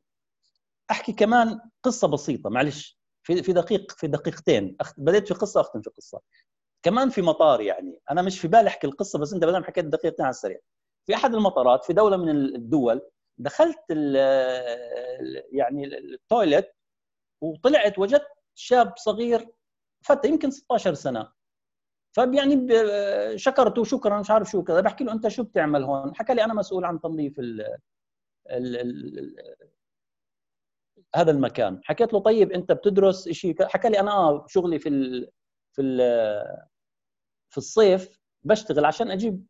أحكي 0.90 1.12
كمان 1.12 1.60
قصة 1.82 2.08
بسيطة 2.08 2.50
معلش. 2.50 2.98
في 3.22 3.42
في 3.42 3.52
دقيق 3.52 3.92
في 3.92 4.06
دقيقتين. 4.06 4.76
بديت 4.96 5.28
في 5.28 5.34
قصة 5.34 5.60
أختم 5.60 5.80
في 5.82 5.90
قصة. 5.90 6.20
كمان 6.82 7.10
في 7.10 7.22
مطار 7.22 7.60
يعني. 7.60 8.00
أنا 8.10 8.22
مش 8.22 8.40
في 8.40 8.48
بالي 8.48 8.68
أحكي 8.68 8.86
القصة 8.86 9.18
بس 9.18 9.32
أنت 9.32 9.44
بدل 9.44 9.64
حكيت 9.64 9.84
دقيقتين 9.84 10.24
على 10.24 10.30
السريع. 10.30 10.58
في 11.06 11.14
أحد 11.14 11.34
المطارات 11.34 11.84
في 11.84 11.92
دولة 11.92 12.16
من 12.16 12.28
الدول 12.30 13.10
دخلت 13.38 13.78
ال 13.90 14.16
يعني 15.52 15.84
التويلت 15.98 16.72
وطلعت 17.42 17.98
وجدت 17.98 18.28
شاب 18.54 18.94
صغير 18.96 19.48
فتى 20.04 20.28
يمكن 20.28 20.50
16 20.50 20.94
سنة. 20.94 21.32
فيعني 22.12 22.68
شكرته 23.38 23.84
شكرا 23.84 24.20
مش 24.20 24.30
عارف 24.30 24.50
شو 24.50 24.62
كذا 24.64 24.80
بحكي 24.80 25.04
له 25.04 25.12
أنت 25.12 25.28
شو 25.28 25.42
بتعمل 25.42 25.84
هون؟ 25.84 26.14
حكى 26.14 26.34
لي 26.34 26.44
أنا 26.44 26.54
مسؤول 26.54 26.84
عن 26.84 27.00
تنظيف 27.00 27.38
ال 27.38 27.60
ال 28.50 28.76
ال 28.76 29.36
هذا 31.14 31.30
المكان. 31.30 31.80
حكيت 31.84 32.12
له 32.12 32.18
طيب 32.20 32.52
أنت 32.52 32.72
بتدرس 32.72 33.28
شيء 33.28 33.66
حكى 33.66 33.88
لي 33.88 34.00
أنا 34.00 34.12
آه 34.12 34.46
شغلي 34.48 34.78
في 34.78 34.88
ال 34.88 35.30
في 35.72 35.82
ال 35.82 35.98
في 37.50 37.58
الصيف 37.58 38.18
بشتغل 38.44 38.84
عشان 38.84 39.10
أجيب 39.10 39.46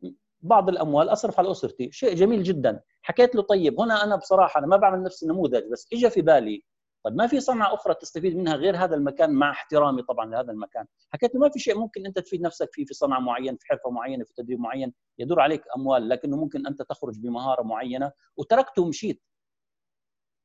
بعض 0.47 0.69
الأموال 0.69 1.09
أصرف 1.09 1.39
على 1.39 1.51
أسرتي. 1.51 1.93
شيء 1.93 2.15
جميل 2.15 2.43
جدا. 2.43 2.81
حكيت 3.03 3.35
له 3.35 3.43
طيب 3.43 3.81
هنا 3.81 4.05
أنا 4.05 4.17
بصراحة 4.17 4.59
أنا 4.59 4.67
ما 4.67 4.77
بعمل 4.77 5.03
نفسي 5.03 5.27
نموذج 5.27 5.63
بس 5.73 5.89
اجى 5.93 6.11
في 6.11 6.23
بالي 6.23 6.65
طيب 7.05 7.15
ما 7.17 7.27
في 7.27 7.41
صنعة 7.41 7.75
أخرى 7.75 7.95
تستفيد 7.95 8.37
منها 8.37 8.55
غير 8.57 8.77
هذا 8.77 8.95
المكان؟ 8.95 9.31
مع 9.31 9.51
احترامي 9.51 10.03
طبعا 10.03 10.31
لهذا 10.31 10.53
المكان. 10.53 10.87
حكيت 11.13 11.35
له 11.35 11.41
ما 11.41 11.49
في 11.49 11.59
شيء 11.59 11.79
ممكن 11.79 12.07
أنت 12.07 12.19
تفيد 12.19 12.41
نفسك 12.43 12.69
فيه 12.73 12.85
في 12.85 12.95
صنعة 12.95 13.21
معينة 13.21 13.57
في 13.61 13.67
حرفة 13.67 13.91
معينة 13.91 14.25
في 14.25 14.33
تدريب 14.37 14.61
معين؟ 14.61 14.95
يدور 15.19 15.41
عليك 15.41 15.63
أموال 15.77 16.09
لكنه 16.09 16.37
ممكن 16.37 16.67
أنت 16.67 16.83
تخرج 16.83 17.19
بمهارة 17.19 17.63
معينة 17.63 18.13
وتركته 18.37 18.83
ومشيت. 18.83 19.23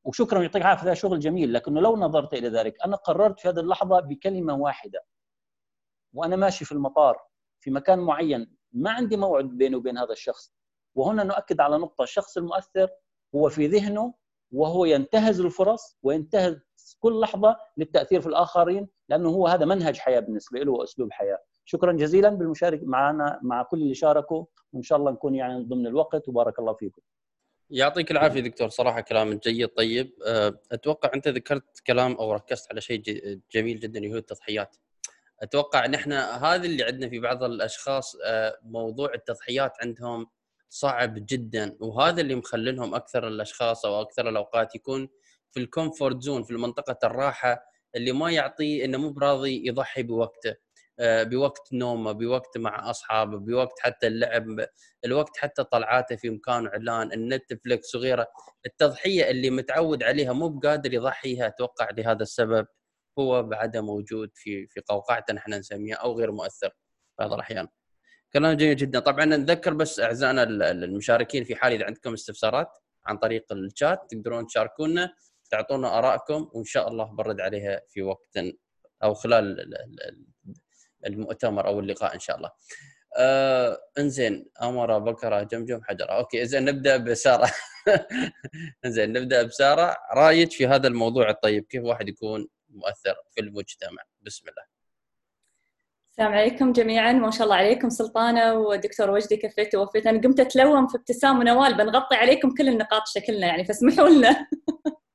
وشكرا 0.05 0.41
يعطيك 0.41 0.61
العافية 0.61 0.83
هذا 0.83 0.93
شغل 0.93 1.19
جميل 1.19 1.53
لكنه 1.53 1.81
لو 1.81 1.97
نظرت 1.97 2.33
إلى 2.33 2.49
ذلك 2.49 2.73
أنا 2.85 2.95
قررت 2.95 3.39
في 3.39 3.49
هذه 3.49 3.59
اللحظة 3.59 3.99
بكلمة 3.99 4.55
واحدة. 4.55 4.99
وأنا 6.13 6.35
ماشي 6.35 6.65
في 6.65 6.71
المطار 6.71 7.17
في 7.59 7.71
مكان 7.71 7.99
معين 7.99 8.55
ما 8.73 8.91
عندي 8.91 9.17
موعد 9.17 9.45
بيني 9.45 9.75
وبين 9.75 9.97
هذا 9.97 10.11
الشخص. 10.11 10.53
وهنا 10.95 11.23
نؤكد 11.23 11.61
على 11.61 11.77
نقطة 11.77 12.03
الشخص 12.03 12.37
المؤثر 12.37 12.89
هو 13.35 13.49
في 13.49 13.67
ذهنه 13.67 14.13
وهو 14.51 14.85
ينتهز 14.85 15.41
الفرص 15.41 15.97
وينتهز 16.03 16.59
كل 16.99 17.19
لحظة 17.19 17.57
للتأثير 17.77 18.21
في 18.21 18.27
الآخرين 18.27 18.87
لأنه 19.09 19.29
هو 19.29 19.47
هذا 19.47 19.65
منهج 19.65 19.97
حياة 19.97 20.19
بالنسبة 20.19 20.59
له 20.59 20.71
وأسلوب 20.71 21.11
حياة. 21.11 21.39
شكرا 21.65 21.91
جزيلا 21.91 22.29
بالمشاركه 22.29 22.85
معنا 22.85 23.39
مع 23.43 23.63
كل 23.63 23.81
اللي 23.81 23.93
شاركوا 23.93 24.45
وإن 24.73 24.81
شاء 24.81 24.97
الله 24.97 25.11
نكون 25.11 25.35
يعني 25.35 25.63
ضمن 25.63 25.87
الوقت 25.87 26.27
وبارك 26.29 26.59
الله 26.59 26.73
فيكم. 26.73 27.01
يعطيك 27.69 28.11
العافية 28.11 28.39
دكتور 28.39 28.69
صراحة 28.69 29.01
كلام 29.01 29.33
جيد 29.33 29.67
طيب. 29.67 30.13
أه، 30.25 30.59
أتوقع 30.71 31.11
أنت 31.13 31.27
ذكرت 31.27 31.79
كلام 31.87 32.13
أو 32.13 32.33
ركزت 32.33 32.71
على 32.71 32.81
شيء 32.81 33.03
جميل 33.51 33.79
جدا 33.79 33.99
اللي 33.99 34.13
هو 34.13 34.17
التضحيات. 34.17 34.75
أتوقع 35.41 35.85
ان 35.85 35.93
إحنا 35.93 36.45
هذا 36.45 36.65
اللي 36.65 36.83
عندنا 36.83 37.09
في 37.09 37.19
بعض 37.19 37.43
الأشخاص 37.43 38.15
أه، 38.25 38.59
موضوع 38.63 39.13
التضحيات 39.13 39.73
عندهم 39.81 40.27
صعب 40.69 41.13
جدا 41.17 41.77
وهذا 41.79 42.21
اللي 42.21 42.35
مخليهم 42.35 42.95
أكثر 42.95 43.27
الأشخاص 43.27 43.85
أو 43.85 44.01
أكثر 44.01 44.29
الأوقات 44.29 44.75
يكون 44.75 45.09
في 45.51 45.59
ال 45.59 45.67
comfort 45.67 46.21
zone 46.21 46.43
في 46.43 46.53
منطقه 46.53 46.97
الراحة 47.07 47.63
اللي 47.95 48.11
ما 48.11 48.31
يعطيه 48.31 48.85
إنه 48.85 48.97
مو 48.97 49.09
براضي 49.09 49.67
يضحي 49.67 50.03
بوقته 50.03 50.55
آه، 50.99 51.23
بوقت 51.23 51.73
نومه 51.73 52.11
بوقت 52.11 52.57
مع 52.57 52.89
أصحابه 52.89 53.37
بوقت 53.39 53.79
حتى 53.79 54.07
اللعب 54.07 54.45
الوقت 55.05 55.37
حتى 55.37 55.63
طلعاته 55.63 56.15
في 56.15 56.29
مكان 56.29 56.67
إعلان 56.67 57.11
النتفلكس 57.13 57.95
وغيره. 57.95 58.27
التضحية 58.65 59.29
اللي 59.29 59.49
متعود 59.49 60.03
عليها 60.03 60.33
مو 60.33 60.47
بقادر 60.49 60.93
يضحيها 60.93 61.47
أتوقع 61.47 61.89
لهذا 61.97 62.23
السبب. 62.23 62.67
هو 63.21 63.43
بعده 63.43 63.81
موجود 63.81 64.31
في 64.35 64.67
في 64.67 64.81
قوقعته 64.87 65.33
نحن 65.33 65.53
نسميها 65.53 65.95
أو 65.95 66.17
غير 66.19 66.31
مؤثر 66.31 66.69
في 66.69 67.15
بعض 67.19 67.33
الأحيان. 67.33 67.67
كلام 68.33 68.57
جميل 68.57 68.75
جدا 68.75 68.99
طبعا 68.99 69.25
نذكر 69.25 69.73
بس 69.73 69.99
أعزائنا 69.99 70.43
المشاركين 70.71 71.43
في 71.43 71.55
حال 71.55 71.73
إذا 71.73 71.85
عندكم 71.85 72.13
استفسارات 72.13 72.67
عن 73.05 73.17
طريق 73.17 73.53
الشات 73.53 73.99
تقدرون 74.09 74.47
تشاركونا 74.47 75.13
تعطونا 75.51 75.97
آرائكم 75.97 76.49
وإن 76.53 76.63
شاء 76.63 76.87
الله 76.87 77.05
برد 77.05 77.41
عليها 77.41 77.81
في 77.89 78.01
وقت 78.01 78.37
أو 79.03 79.13
خلال 79.13 79.73
المؤتمر 81.05 81.67
أو 81.67 81.79
اللقاء 81.79 82.15
إن 82.15 82.19
شاء 82.19 82.37
الله. 82.37 82.51
آه 83.17 83.77
إنزين 83.97 84.45
أمر 84.61 84.99
بكرة 84.99 85.43
جمجم 85.43 85.81
حجرة 85.83 86.11
أوكي 86.11 86.41
اذا 86.43 86.59
نبدأ 86.59 86.97
بسارة 86.97 87.51
إنزين 88.85 89.13
نبدأ 89.13 89.43
بسارة 89.43 89.97
رأيك 90.13 90.51
في 90.51 90.67
هذا 90.67 90.87
الموضوع 90.87 91.29
الطيب 91.29 91.65
كيف 91.65 91.83
واحد 91.83 92.09
يكون 92.09 92.47
مؤثر 92.71 93.15
في 93.31 93.41
المجتمع. 93.41 94.03
بسم 94.21 94.49
الله. 94.49 94.63
السلام 96.11 96.33
عليكم 96.33 96.71
جميعا. 96.73 97.13
ما 97.13 97.31
شاء 97.31 97.43
الله 97.43 97.55
عليكم 97.55 97.89
سلطانة 97.89 98.53
ودكتور 98.53 99.09
وجدي 99.09 99.37
كفيت 99.37 99.75
ووفيت. 99.75 100.07
أنا 100.07 100.21
قمت 100.21 100.39
أتلوم 100.39 100.87
في 100.87 100.97
ابتسام 100.97 101.39
ونوال. 101.39 101.77
بنغطي 101.77 102.15
عليكم 102.15 102.55
كل 102.55 102.67
النقاط 102.67 103.07
شكلنا 103.07 103.47
يعني 103.47 103.65
فاسمحوا 103.65 104.09
لنا. 104.09 104.47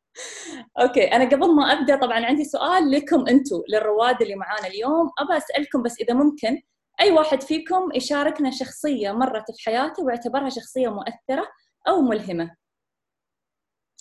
أوكي. 0.80 1.04
أنا 1.04 1.24
قبل 1.24 1.54
ما 1.54 1.72
أبدأ 1.72 1.96
طبعا 1.96 2.26
عندي 2.26 2.44
سؤال 2.44 2.90
لكم 2.90 3.28
أنتم 3.28 3.62
للرواد 3.68 4.22
اللي 4.22 4.34
معانا 4.34 4.66
اليوم. 4.66 5.10
أبى 5.18 5.36
أسألكم 5.36 5.82
بس 5.82 6.00
إذا 6.00 6.14
ممكن 6.14 6.62
أي 7.00 7.10
واحد 7.10 7.42
فيكم 7.42 7.88
يشاركنا 7.94 8.50
شخصية 8.50 9.12
مرت 9.12 9.50
في 9.50 9.64
حياته 9.64 10.02
واعتبرها 10.02 10.48
شخصية 10.48 10.88
مؤثرة 10.88 11.48
أو 11.88 12.00
ملهمة؟ 12.02 12.56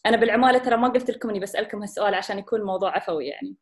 أنا 0.05 0.17
بالعمالة 0.17 0.57
ترى 0.57 0.77
ما 0.77 0.87
قلت 0.87 1.11
لكم 1.11 1.29
إني 1.29 1.39
بسألكم 1.39 1.81
هالسؤال 1.81 2.13
عشان 2.13 2.39
يكون 2.39 2.59
الموضوع 2.59 2.95
عفوي 2.95 3.27
يعني. 3.27 3.55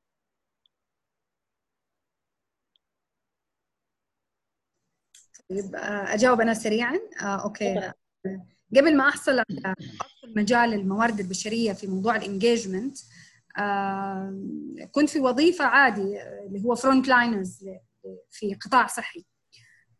طيب 5.49 5.75
آه، 5.75 6.13
أجاوب 6.13 6.41
أنا 6.41 6.53
سريعا؟ 6.53 6.99
آه، 7.21 7.43
okay. 7.43 7.91
قبل 8.77 8.97
ما 8.97 9.09
أحصل 9.09 9.39
على 9.39 9.75
مجال 10.35 10.73
الموارد 10.73 11.19
البشرية 11.19 11.73
في 11.73 11.87
موضوع 11.87 12.15
ال 12.15 12.23
engagement 12.23 12.97
آه، 13.57 14.87
كنت 14.91 15.09
في 15.09 15.19
وظيفة 15.19 15.65
عادي 15.65 16.21
اللي 16.47 16.63
هو 16.65 16.75
front 16.75 17.07
liners 17.07 17.65
في 18.31 18.55
قطاع 18.55 18.87
صحي. 18.87 19.25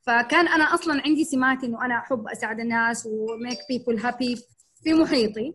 فكان 0.01 0.47
أنا 0.47 0.63
أصلا 0.63 1.01
عندي 1.05 1.23
سمات 1.23 1.63
إنه 1.63 1.85
أنا 1.85 1.97
أحب 1.99 2.27
أساعد 2.27 2.59
الناس 2.59 3.05
و 3.05 3.16
make 3.16 3.57
people 3.69 3.99
happy 3.99 4.35
في 4.83 4.93
محيطي. 4.93 5.53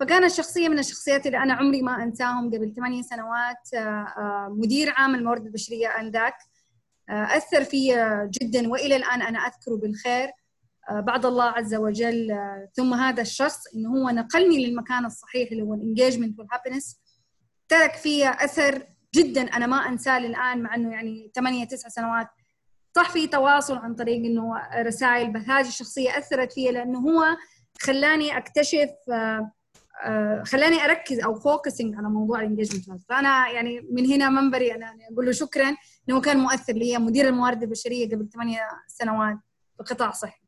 فكانت 0.00 0.32
شخصيه 0.32 0.68
من 0.68 0.78
الشخصيات 0.78 1.26
اللي 1.26 1.38
أنا 1.38 1.54
عمري 1.54 1.82
ما 1.82 2.02
أنساهم 2.02 2.46
قبل 2.54 2.74
ثمانية 2.76 3.02
سنوات 3.02 3.68
مدير 4.48 4.90
عام 4.90 5.14
الموارد 5.14 5.46
البشرية 5.46 5.88
انذاك 5.88 6.34
أثر 7.10 7.64
في 7.64 7.88
جدا 8.42 8.68
وإلى 8.68 8.96
الآن 8.96 9.22
أنا 9.22 9.38
أذكره 9.38 9.76
بالخير 9.76 10.30
بعد 10.90 11.26
الله 11.26 11.44
عز 11.44 11.74
وجل 11.74 12.38
ثم 12.74 12.94
هذا 12.94 13.22
الشخص 13.22 13.74
إنه 13.74 13.88
هو 13.88 14.10
نقلني 14.10 14.66
للمكان 14.66 15.04
الصحيح 15.04 15.50
اللي 15.52 15.62
هو 15.62 15.74
ال 15.74 15.80
engagement 15.80 16.38
وال 16.38 16.49
happiness 16.49 17.00
ترك 17.68 17.94
في 17.94 18.28
أثر 18.28 18.86
جدا 19.14 19.42
أنا 19.42 19.66
ما 19.66 19.76
أنساه 19.76 20.18
للآن 20.18 20.62
مع 20.62 20.74
إنه 20.74 20.92
يعني 20.92 21.30
ثمانية 21.34 21.64
تسع 21.64 21.88
سنوات 21.88 22.28
صح 22.96 23.10
في 23.10 23.26
تواصل 23.26 23.76
عن 23.76 23.94
طريق 23.94 24.16
إنه 24.16 24.52
رسائل 24.76 25.32
بس 25.32 25.42
هذه 25.48 25.68
الشخصية 25.68 26.18
أثرت 26.18 26.52
فيها 26.52 26.72
لأنه 26.72 26.98
هو 26.98 27.36
خلاني 27.80 28.36
أكتشف 28.36 28.90
خلاني 30.44 30.84
أركز 30.84 31.20
أو 31.20 31.34
focusing 31.34 31.94
على 31.96 32.08
موضوع 32.08 32.40
ال 32.40 32.46
engagement 32.46 33.02
فأنا 33.08 33.48
يعني 33.48 33.80
من 33.90 34.06
هنا 34.06 34.28
منبري 34.28 34.74
أنا 34.74 34.86
يعني 34.86 35.08
أقول 35.12 35.26
له 35.26 35.32
شكرا 35.32 35.76
انه 36.08 36.20
كان 36.20 36.36
مؤثر 36.38 36.72
لي 36.72 36.98
مدير 36.98 37.28
الموارد 37.28 37.62
البشرية 37.62 38.06
قبل 38.06 38.28
ثمانية 38.28 38.60
سنوات 38.86 39.36
في 39.76 39.82
قطاع 39.94 40.10
صحي. 40.10 40.40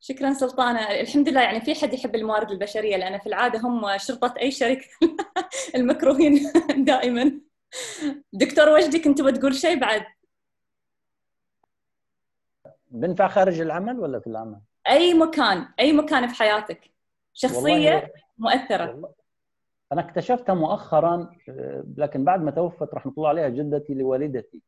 شكرا 0.00 0.32
سلطانة. 0.32 0.80
الحمد 1.00 1.28
لله 1.28 1.40
يعني 1.42 1.60
في 1.60 1.74
حد 1.74 1.94
يحب 1.94 2.14
الموارد 2.14 2.50
البشرية 2.50 2.96
لأن 2.96 3.18
في 3.18 3.26
العادة 3.26 3.58
هم 3.60 3.98
شرطة 3.98 4.34
أي 4.40 4.50
شركة 4.50 4.86
المكروهين 5.76 6.52
دائما. 6.84 7.40
دكتور 8.32 8.68
وجدي 8.68 8.98
كنت 8.98 9.22
بتقول 9.22 9.54
شيء 9.54 9.78
بعد؟ 9.78 10.02
بنفع 12.90 13.28
خارج 13.28 13.60
العمل 13.60 13.98
ولا 13.98 14.20
في 14.20 14.26
العمل؟ 14.26 14.60
أي 14.88 15.14
مكان 15.14 15.68
أي 15.80 15.92
مكان 15.92 16.28
في 16.28 16.34
حياتك. 16.34 16.95
شخصية 17.36 18.12
مؤثرة. 18.38 19.14
أنا 19.92 20.00
اكتشفتها 20.00 20.54
مؤخرا 20.54 21.30
لكن 21.96 22.24
بعد 22.24 22.42
ما 22.42 22.50
توفت 22.50 22.94
رحمة 22.94 23.12
الله 23.18 23.28
عليها 23.28 23.48
جدتي 23.48 23.94
لوالدتي. 23.94 24.62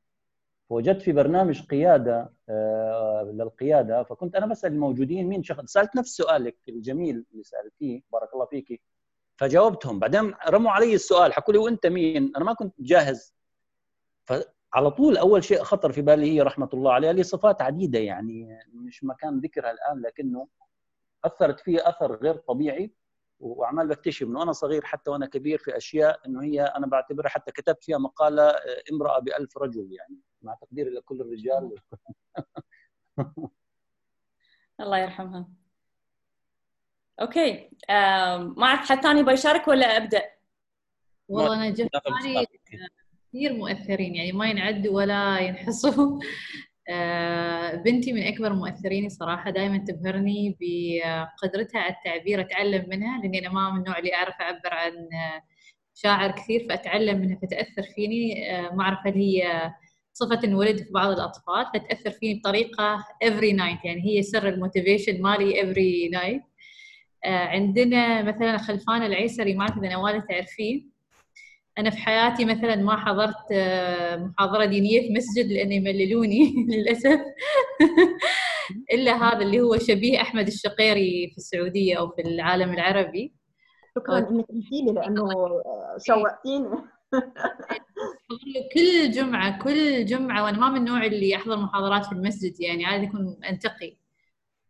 وجدت 0.71 1.03
في 1.03 1.13
برنامج 1.13 1.63
قيادة 1.67 2.33
للقيادة 3.25 4.03
فكنت 4.03 4.37
أنا 4.37 4.47
بسأل 4.47 4.73
الموجودين 4.73 5.27
مين 5.27 5.43
شخص 5.43 5.65
سألت 5.65 5.97
نفس 5.97 6.17
سؤالك 6.17 6.57
الجميل 6.69 7.25
اللي 7.33 7.45
سألتيه 7.45 8.03
بارك 8.13 8.35
الله 8.35 8.47
فيكي 8.47 8.81
فجاوبتهم. 9.37 9.99
بعدين 9.99 10.35
رموا 10.49 10.71
علي 10.71 10.95
السؤال 10.95 11.33
حكوا 11.33 11.53
لي 11.53 11.59
وأنت 11.59 11.87
مين؟ 11.87 12.33
أنا 12.37 12.45
ما 12.45 12.53
كنت 12.53 12.75
جاهز. 12.79 13.35
فعلى 14.25 14.91
طول 14.91 15.17
أول 15.17 15.45
شيء 15.45 15.63
خطر 15.63 15.93
في 15.93 16.03
بالي 16.03 16.33
هي 16.33 16.43
رحمة 16.43 16.69
الله 16.75 16.93
عليها 16.93 17.13
لي 17.13 17.23
صفات 17.23 17.63
عديدة 17.63 17.99
يعني 17.99 18.59
مش 18.73 19.05
مكان 19.05 19.41
ذكرها 19.41 19.71
الآن 19.71 20.03
لكنه 20.03 20.49
أثرت 21.25 21.61
في 21.61 21.89
أثر 21.89 22.17
غير 22.17 22.37
طبيعي 22.37 22.95
وعمال 23.41 23.89
بكتشف 23.89 24.27
من 24.27 24.37
وأنا 24.37 24.53
صغير 24.53 24.85
حتى 24.85 25.11
وأنا 25.11 25.27
كبير 25.27 25.59
في 25.59 25.77
أشياء 25.77 26.21
إنه 26.27 26.43
هي 26.43 26.63
أنا 26.63 26.87
بعتبرها 26.87 27.29
حتى 27.29 27.53
كتبت 27.53 27.85
فيها 27.85 27.99
مقالة 27.99 28.55
امرأة 28.93 29.19
بألف 29.19 29.59
رجل 29.59 29.93
يعني 29.93 30.19
مع 30.43 30.55
تقديري 30.55 30.91
لكل 30.91 31.21
الرجال. 31.21 31.75
الله 34.81 34.99
يرحمها. 34.99 35.49
أوكي 37.21 37.71
ما 37.89 38.63
اعرف 38.63 38.89
حد 38.89 39.03
ثاني 39.03 39.21
يبغى 39.21 39.35
يشارك 39.35 39.69
ولا 39.69 39.97
أبدأ؟ 39.97 40.23
والله 41.29 41.55
أنا 41.55 41.71
جت 41.71 41.91
كثير 43.29 43.53
مؤثرين 43.53 44.15
يعني 44.15 44.33
ما 44.33 44.51
ينعدوا 44.51 44.97
ولا 44.97 45.39
ينحصوا. 45.39 46.21
بنتي 47.85 48.13
من 48.13 48.23
أكبر 48.23 48.53
مؤثريني 48.53 49.09
صراحة 49.09 49.51
دائما 49.51 49.79
تبهرني 49.79 50.57
بقدرتها 50.61 51.81
على 51.81 51.95
التعبير 51.95 52.41
أتعلم 52.41 52.89
منها 52.89 53.23
لأني 53.23 53.39
أنا 53.39 53.53
ما 53.53 53.71
من 53.71 53.79
النوع 53.79 53.99
اللي 53.99 54.15
أعرف 54.15 54.35
أعبر 54.41 54.75
عن 54.75 54.93
شاعر 55.95 56.31
كثير 56.31 56.67
فأتعلم 56.69 57.21
منها 57.21 57.39
فتأثر 57.43 57.83
فيني. 57.83 58.35
ما 58.73 58.83
أعرف 58.83 58.99
هل 59.07 59.15
هي 59.15 59.71
صفة 60.13 60.41
انولد 60.45 60.79
في 60.79 60.93
بعض 60.93 61.11
الأطفال 61.11 61.67
فتأثر 61.75 62.11
فيني 62.11 62.35
بطريقة 62.41 63.05
every 63.25 63.53
night 63.57 63.85
يعني 63.85 64.03
هي 64.05 64.23
سر 64.23 64.49
ال 64.49 64.55
motivation 64.55 65.23
مالي 65.23 65.63
every 65.63 66.19
night. 66.21 66.43
عندنا 67.25 68.23
مثلا 68.23 68.59
خلفان 68.59 69.03
العيسري 69.03 69.55
ما 69.55 69.61
أعرف 69.63 69.79
إذا 69.79 69.93
نوال 69.93 70.27
تعرفين 70.27 70.91
أنا 71.79 71.91
في 71.91 71.97
حياتي 71.97 72.45
مثلا 72.45 72.77
ما 72.77 72.97
حضرت 72.97 73.53
محاضرة 74.19 74.65
دينية 74.65 75.01
في 75.01 75.13
مسجد 75.13 75.53
لأن 75.53 75.73
يمللوني 75.73 76.55
للأسف. 76.71 77.21
إلا 78.95 79.13
هذا 79.13 79.43
اللي 79.43 79.61
هو 79.61 79.79
شبيه 79.79 80.21
أحمد 80.21 80.47
الشقيري 80.47 81.31
في 81.33 81.39
السعودية 81.39 81.99
أو 81.99 82.09
في 82.11 82.23
العالم 82.23 82.73
العربي. 82.73 83.35
شكرا 83.99 84.19
إنك 84.19 84.45
قلتي 84.47 84.83
لي 84.87 84.93
لأنه 84.93 85.29
شوقتيني. 86.07 86.69
كل 88.75 89.11
جمعة 89.11 89.63
كل 89.63 90.05
جمعة 90.05 90.45
وأنا 90.45 90.59
ما 90.59 90.69
من 90.69 90.77
النوع 90.77 91.05
اللي 91.05 91.37
أحضر 91.37 91.57
محاضرات 91.57 92.07
في 92.07 92.13
المسجد 92.13 92.61
يعني 92.61 92.85
عادي 92.85 93.07
اكون 93.07 93.37
أنتقي. 93.49 93.97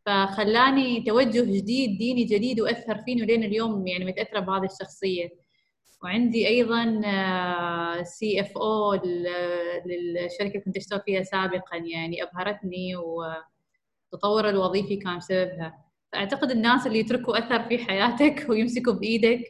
فخلاني 0.06 1.02
توجه 1.02 1.58
جديد 1.58 1.98
ديني 1.98 2.24
جديد 2.24 2.60
وأثر 2.60 2.98
فيني 2.98 3.22
ولين 3.22 3.44
اليوم 3.44 3.86
يعني 3.86 4.04
متأثرة 4.04 4.40
بهذه 4.40 4.64
الشخصية. 4.64 5.28
وعندي 6.02 6.48
أيضا 6.48 6.84
CFO 8.02 8.94
للشركة 9.86 10.48
اللي 10.48 10.60
كنت 10.60 10.76
أشتغل 10.76 11.00
فيها 11.00 11.22
سابقا 11.22 11.76
يعني 11.76 12.22
أبهرتني 12.22 12.96
والتطور 12.96 14.48
الوظيفي 14.48 14.96
كان 14.96 15.18
بسببها. 15.18 15.84
فأعتقد 16.12 16.50
الناس 16.50 16.86
اللي 16.86 16.98
يتركوا 16.98 17.38
أثر 17.38 17.62
في 17.68 17.78
حياتك 17.78 18.46
ويمسكوا 18.48 18.92
بإيدك 18.92 19.40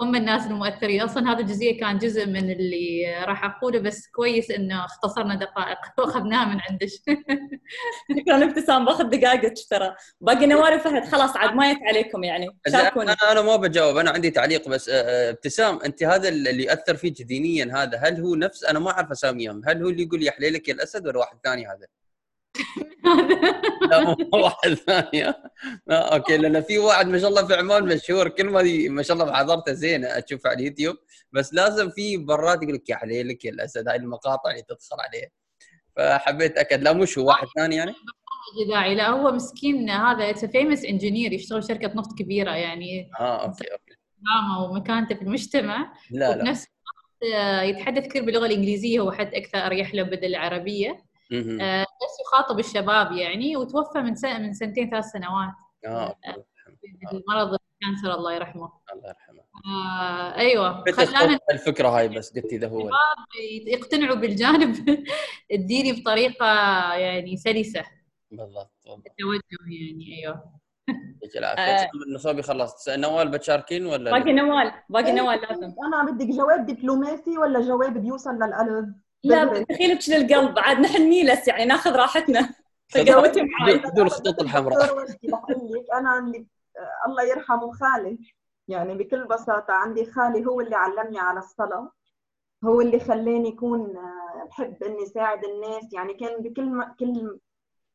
هم 0.00 0.16
الناس 0.16 0.46
المؤثرين. 0.46 1.00
أصلا 1.00 1.32
هذا 1.32 1.40
الجزئية 1.40 1.80
كان 1.80 1.98
جزء 1.98 2.26
من 2.26 2.50
اللي 2.50 3.14
راح 3.24 3.44
أقوله 3.44 3.78
بس 3.78 4.06
كويس 4.06 4.50
إنه 4.50 4.84
اختصرنا 4.84 5.34
دقائق 5.34 5.78
وأخذناها 5.98 6.44
من 6.44 6.60
عندك. 6.70 6.88
شكرا 8.18 8.44
ابتسام 8.44 8.84
بأخذ 8.84 9.04
دقائق 9.04 9.52
ترى. 9.70 9.94
باقي 10.20 10.46
نوال 10.46 10.80
فهد 10.80 11.04
خلاص 11.04 11.36
عاد 11.36 11.54
ما 11.54 11.70
يت 11.70 11.78
عليكم 11.82 12.24
يعني. 12.24 12.46
شاركوني 12.72 13.10
أنا 13.10 13.32
أنا 13.32 13.42
ما 13.42 13.56
بجاوب 13.56 13.96
أنا 13.96 14.10
عندي 14.10 14.30
تعليق 14.30 14.68
بس. 14.68 14.88
ابتسام 14.88 15.78
أنت 15.84 16.02
هذا 16.02 16.28
اللي 16.28 16.64
ياثر 16.64 16.96
فيك 16.96 17.22
دينيا 17.22 17.82
هذا 17.82 17.98
هل 17.98 18.20
هو 18.20 18.34
نفس؟ 18.34 18.64
أنا 18.64 18.78
ما 18.78 18.90
أعرف 18.90 19.10
أساميهم. 19.10 19.62
هل 19.66 19.82
هو 19.82 19.88
اللي 19.88 20.02
يقول 20.02 20.22
يا 20.22 20.30
حليلك 20.30 20.68
يا 20.68 20.74
الأسد 20.74 21.06
ولا 21.06 21.18
واحد 21.18 21.36
ثاني 21.44 21.66
هذا؟ 21.66 21.86
لا 23.90 24.00
مو 24.04 24.16
واحد 24.32 24.74
ثاني 24.74 25.34
لا 25.86 26.14
okay 26.14 26.36
لأن 26.36 26.60
في 26.60 26.78
واحد 26.78 27.06
ما 27.08 27.18
شاء 27.18 27.30
الله 27.30 27.46
في 27.46 27.54
عمان 27.54 27.84
مشهور. 27.84 28.28
كل 28.28 28.46
ما 28.46 28.62
ما 28.88 29.02
شاء 29.02 29.16
الله 29.16 29.30
محاضرته 29.32 29.72
زينة 29.72 30.06
اشوفها 30.06 30.50
على 30.50 30.60
اليوتيوب. 30.60 30.96
بس 31.32 31.54
لازم 31.54 31.90
في 31.90 32.16
برات 32.16 32.62
يقول 32.62 32.74
لك 32.74 32.90
يا 32.90 32.96
حليلك 32.96 33.44
يا 33.44 33.50
الأسد 33.50 33.88
هاي 33.88 33.96
المقاطع 33.96 34.50
اللي 34.50 34.62
تدخل 34.62 34.96
عليه. 35.00 35.28
فحبيت 35.96 36.52
اتاكد 36.52 36.82
لا 36.82 36.92
مش 36.92 37.18
هو 37.18 37.28
واحد 37.28 37.46
ثاني 37.56 37.76
يعني؟ 37.76 37.94
جداعي 38.66 38.94
لا 38.94 39.08
هو 39.08 39.32
مسكين. 39.32 39.90
هذا 39.90 40.32
famous 40.32 40.84
engineer 40.84 41.32
يشتغل 41.32 41.64
شركة 41.64 41.92
نفط 41.94 42.18
كبيرة 42.18 42.50
يعني. 42.50 43.10
آه 43.20 43.42
okay 43.44 43.64
okay. 43.72 43.94
ومكانته 44.70 45.14
في 45.14 45.22
المجتمع. 45.22 45.92
لا 46.10 46.18
لا. 46.18 46.42
وبنفس 46.42 46.66
الوقت 47.22 47.68
يتحدث 47.68 48.06
كثير 48.06 48.24
باللغة 48.24 48.46
الإنجليزية. 48.46 49.00
هو 49.00 49.12
حد 49.12 49.34
أكثر 49.34 49.58
أريح 49.58 49.94
له 49.94 50.02
بدل 50.02 50.24
العربية. 50.24 50.90
آه 50.90 51.07
بس 51.30 52.20
يخاطب 52.26 52.58
الشباب 52.58 53.12
يعني 53.12 53.56
وتوفى 53.56 53.98
من 53.98 54.14
سنة 54.14 54.38
من 54.38 54.52
سنتين 54.52 54.90
ثلاث 54.90 55.04
سنوات. 55.04 55.54
آه 55.86 56.16
المرض 57.12 57.58
الكانسر 57.82 58.14
الله 58.14 58.32
يرحمه. 58.34 58.72
الله 58.92 59.08
يرحمه. 59.08 59.42
آه 59.66 60.34
أيوه. 60.36 60.84
خلانا 60.92 61.38
الفكرة 61.52 61.88
هاي 61.88 62.08
بس 62.08 62.34
قلتي 62.38 62.56
إذا 62.56 62.68
هو. 62.68 62.90
يقتنعوا 63.66 64.16
بالجانب 64.16 64.76
الديني 65.52 65.92
بطريقة 65.92 66.46
يعني 66.94 67.36
سلسة. 67.36 67.84
بالضبط 68.30 68.72
التوجه 68.86 69.42
يعني 69.68 70.18
أيوه. 70.22 70.58
يعطيك 71.22 71.36
العافية. 71.36 71.62
آه. 71.62 71.90
نصوبي 72.14 72.42
خلصت 72.42 72.90
نوال 72.90 73.28
بتشاركين 73.28 73.86
ولا 73.86 74.10
باقي 74.10 74.32
نوال 74.32 74.72
باقي 74.88 75.12
نوال 75.12 75.40
لازم. 75.40 75.74
أنا 75.86 76.10
بدك 76.10 76.26
جواب 76.26 76.66
دبلوماسي 76.66 77.38
ولا 77.38 77.60
جواب 77.60 77.98
بيوصل 77.98 78.34
للقلب 78.34 78.94
لا 79.24 79.44
دخيلك 79.44 80.08
للقلب 80.08 80.58
عاد 80.58 80.80
نحن 80.80 81.02
ميلس 81.02 81.48
يعني 81.48 81.64
ناخذ 81.64 81.96
راحتنا. 81.96 82.54
تجاوبتي 82.92 83.42
معي 83.42 83.78
بدون 83.78 84.06
الخطوط 84.06 84.40
الحمراء. 84.40 85.06
أنا 85.94 86.18
اللي 86.18 86.46
الله 87.06 87.22
يرحمه 87.22 87.72
خالي. 87.72 88.18
يعني 88.68 88.94
بكل 88.94 89.24
بساطة 89.24 89.72
عندي 89.72 90.06
خالي 90.06 90.46
هو 90.46 90.60
اللي 90.60 90.76
علمني 90.76 91.18
على 91.18 91.38
الصلاة. 91.38 91.92
هو 92.64 92.80
اللي 92.80 93.00
خلاني 93.00 93.54
اكون 93.54 93.94
بحب 94.48 94.82
إني 94.82 95.06
ساعد 95.06 95.44
الناس. 95.44 95.92
يعني 95.92 96.14
كان 96.14 96.42
بكل 96.42 96.84
كل 97.00 97.38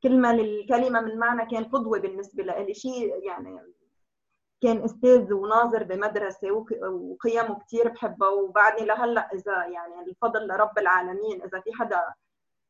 كلمه 0.03 0.33
للكلمة 0.33 1.01
من 1.01 1.17
معنى 1.17 1.51
كان 1.51 1.63
قدوة 1.63 1.99
بالنسبة 1.99 2.43
لي 2.43 2.73
شيء 2.73 3.23
يعني 3.23 3.59
كان 4.63 4.84
أستاذ 4.84 5.34
وناظر 5.34 5.84
بمدرسة 5.84 6.52
وقيمه 6.52 7.60
كثير 7.67 7.89
بحبها 7.89 8.30
وبعدني 8.30 8.86
لهلأ 8.86 9.30
إذا 9.34 9.65
يعني 9.65 10.02
الفضل 10.08 10.47
لرب 10.47 10.78
العالمين 10.78 11.41
إذا 11.43 11.60
في 11.60 11.73
حدا 11.73 12.02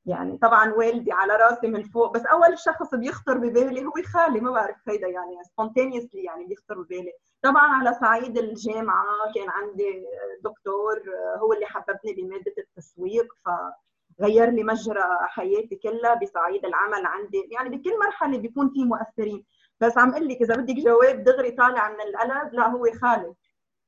يعني 0.06 0.38
طبعا 0.38 0.74
والدي 0.74 1.12
على 1.12 1.36
راسي 1.36 1.68
من 1.68 1.84
فوق 1.84 2.14
بس 2.14 2.26
أول 2.26 2.60
شخص 2.60 2.96
بيخطر 2.96 3.38
ببالي 3.38 3.86
هو 3.86 3.92
خالي 4.14 4.40
ما 4.40 4.52
بعرف 4.52 4.76
هيدا 4.90 5.08
يعني 5.08 5.44
سبونتينيوسلي 5.44 6.24
يعني 6.24 6.46
بيخطر 6.46 6.82
ببالي. 6.82 7.12
طبعا 7.42 7.68
على 7.68 7.94
صعيد 7.94 8.38
الجامعة 8.38 9.06
كان 9.36 9.50
عندي 9.50 10.06
دكتور 10.44 11.02
هو 11.38 11.54
اللي 11.54 11.66
حببني 11.66 12.14
بمادة 12.18 12.54
التسويق 12.58 13.34
فغير 13.46 14.50
لي 14.50 14.64
مجرى 14.64 15.04
حياتي 15.22 15.76
كلها 15.76 16.14
بصعيد 16.14 16.66
العمل 16.66 17.06
عندي. 17.06 17.48
يعني 17.52 17.78
بكل 17.78 18.00
مرحلة 18.06 18.38
بيكون 18.38 18.70
في 18.70 18.84
مؤثرين. 18.84 19.46
بس 19.80 19.98
عم 19.98 20.12
أقول 20.12 20.28
لك 20.28 20.42
إذا 20.42 20.56
بدك 20.56 20.76
جواب 20.76 21.24
دغري 21.24 21.52
طالع 21.52 21.90
من 21.90 22.02
القلب 22.02 22.54
لا 22.54 22.68
هو 22.68 22.92
خالد. 23.02 23.36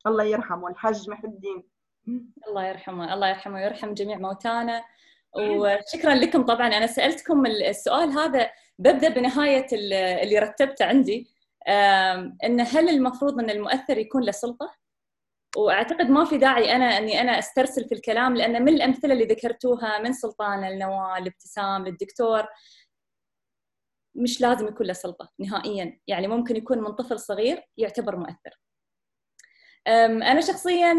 الله 0.07 0.23
يرحمه 0.23 0.67
الحج 0.67 1.09
محي 1.09 1.27
الدين. 1.27 1.63
الله 2.47 2.67
يرحمه 2.67 3.13
الله 3.13 3.29
يرحمه 3.29 3.55
ويرحم 3.55 3.93
جميع 3.93 4.17
موتانا. 4.17 4.83
وشكرا 5.37 6.15
لكم 6.15 6.45
طبعا. 6.45 6.67
أنا 6.67 6.87
سألتكم 6.87 7.45
السؤال 7.45 8.09
هذا 8.09 8.51
ببدأ 8.79 9.09
بنهاية 9.09 9.67
اللي 10.23 10.39
رتبته 10.39 10.85
عندي. 10.85 11.27
إن 12.43 12.61
هل 12.61 12.89
المفروض 12.89 13.39
إن 13.39 13.49
المؤثر 13.49 13.97
يكون 13.97 14.23
له 14.23 14.31
سلطة؟ 14.31 14.75
وأعتقد 15.57 16.09
ما 16.09 16.25
في 16.25 16.37
داعي 16.37 16.75
أنا 16.75 16.97
إني 16.97 17.21
أنا 17.21 17.39
أسترسل 17.39 17.85
في 17.89 17.95
الكلام 17.95 18.35
لأن 18.35 18.63
من 18.63 18.73
الأمثلة 18.73 19.13
اللي 19.13 19.25
ذكرتوها 19.25 19.99
من 19.99 20.13
سلطان 20.13 20.69
لنوال 20.69 21.23
لابتسام 21.23 21.87
للدكتور 21.87 22.45
مش 24.15 24.41
لازم 24.41 24.67
يكون 24.67 24.87
له 24.87 24.93
سلطة 24.93 25.31
نهائيا. 25.39 25.99
يعني 26.07 26.27
ممكن 26.27 26.55
يكون 26.55 26.77
من 26.77 26.91
طفل 26.91 27.19
صغير 27.19 27.63
يعتبر 27.77 28.15
مؤثر. 28.15 28.59
أنا 29.87 30.41
شخصيا 30.41 30.95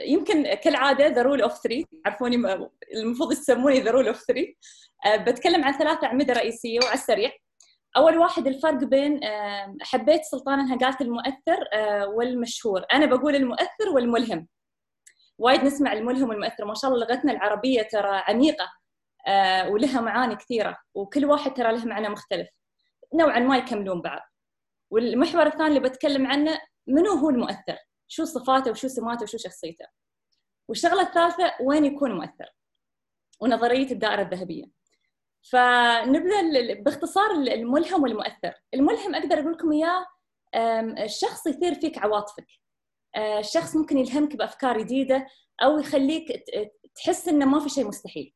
يمكن 0.00 0.54
كالعادة 0.54 1.06
the 1.06 1.22
rule 1.22 1.42
of 1.42 1.62
3 1.62 1.84
تعرفوني 2.04 2.36
المفروض 2.94 3.32
يسموني 3.32 3.80
the 3.80 3.90
rule 3.90 4.08
of 4.08 4.24
3 4.26 4.46
بتكلم 5.24 5.64
عن 5.64 5.78
ثلاث 5.78 6.04
أعمدة 6.04 6.34
رئيسية 6.34 6.78
وعلى 6.82 6.94
السريع. 6.94 7.32
أول 7.96 8.18
واحد 8.18 8.46
الفرق 8.46 8.84
بين 8.84 9.20
حبيت 9.80 10.24
سلطان 10.24 10.60
انها 10.60 10.78
قالت 10.78 11.00
المؤثر 11.00 11.68
أه، 11.72 12.08
والمشهور. 12.08 12.84
أنا 12.92 13.06
بقول 13.06 13.36
المؤثر 13.36 13.88
والملهم. 13.94 14.48
وايد 15.38 15.64
نسمع 15.64 15.92
الملهم 15.92 16.28
والمؤثر. 16.28 16.64
ما 16.64 16.74
شاء 16.74 16.90
الله 16.90 17.06
لغتنا 17.06 17.32
العربية 17.32 17.82
ترى 17.82 18.22
عميقة. 18.28 18.72
ولها 19.68 20.00
معاني 20.00 20.36
كثيرة 20.36 20.76
وكل 20.94 21.24
واحد 21.24 21.54
ترى 21.54 21.72
له 21.72 21.84
معنى 21.84 22.08
مختلف. 22.08 22.48
نوعا 23.14 23.38
ما 23.38 23.56
يكملون 23.56 24.00
بعض. 24.00 24.20
والمحور 24.90 25.46
الثاني 25.46 25.68
اللي 25.68 25.88
بتكلم 25.88 26.26
عنه 26.26 26.58
منو 26.86 27.12
هو 27.12 27.30
المؤثر؟ 27.30 27.78
شو 28.08 28.24
صفاته 28.24 28.70
وشو 28.70 28.88
سماته 28.88 29.22
وشو 29.22 29.38
شخصيته؟ 29.38 29.86
والشغلة 30.68 31.02
الثالثة 31.02 31.52
وين 31.60 31.84
يكون 31.84 32.12
مؤثر؟ 32.12 32.46
ونظرية 33.40 33.90
الدائرة 33.90 34.22
الذهبية. 34.22 34.64
فنبدأ 35.50 36.74
باختصار 36.80 37.30
الملهم 37.30 38.02
والمؤثر. 38.02 38.54
الملهم 38.74 39.14
أقدر 39.14 39.40
أقول 39.40 39.52
لكم 39.52 39.72
إياه 39.72 40.06
الشخص 41.04 41.46
يثير 41.46 41.74
فيك 41.74 41.98
عواطفك. 41.98 42.46
آه، 43.16 43.38
الشخص 43.38 43.76
ممكن 43.76 43.98
يلهمك 43.98 44.36
بأفكار 44.36 44.78
جديدة 44.78 45.26
أو 45.62 45.78
يخليك 45.78 46.44
تحس 46.94 47.28
إنه 47.28 47.46
ما 47.46 47.60
في 47.60 47.68
شيء 47.68 47.88
مستحيل. 47.88 48.34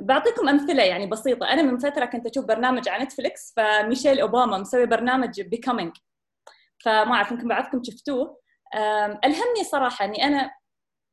بعطيكم 0.00 0.48
أمثلة 0.48 0.82
يعني 0.82 1.06
بسيطة. 1.06 1.46
أنا 1.48 1.62
من 1.62 1.78
فترة 1.78 2.04
كنت 2.04 2.26
أشوف 2.26 2.44
برنامج 2.44 2.88
على 2.88 3.04
نتفلكس 3.04 3.52
فميشيل 3.56 4.20
أوباما 4.20 4.58
مسوي 4.58 4.86
برنامج 4.86 5.40
Becoming 5.40 5.92
فما 6.84 7.14
أعرف 7.14 7.30
يمكن 7.30 7.48
بعضكم 7.48 7.82
شفتوه. 7.84 8.40
ألهمني 9.24 9.64
صراحة 9.64 10.04
إني 10.04 10.24
أنا 10.24 10.50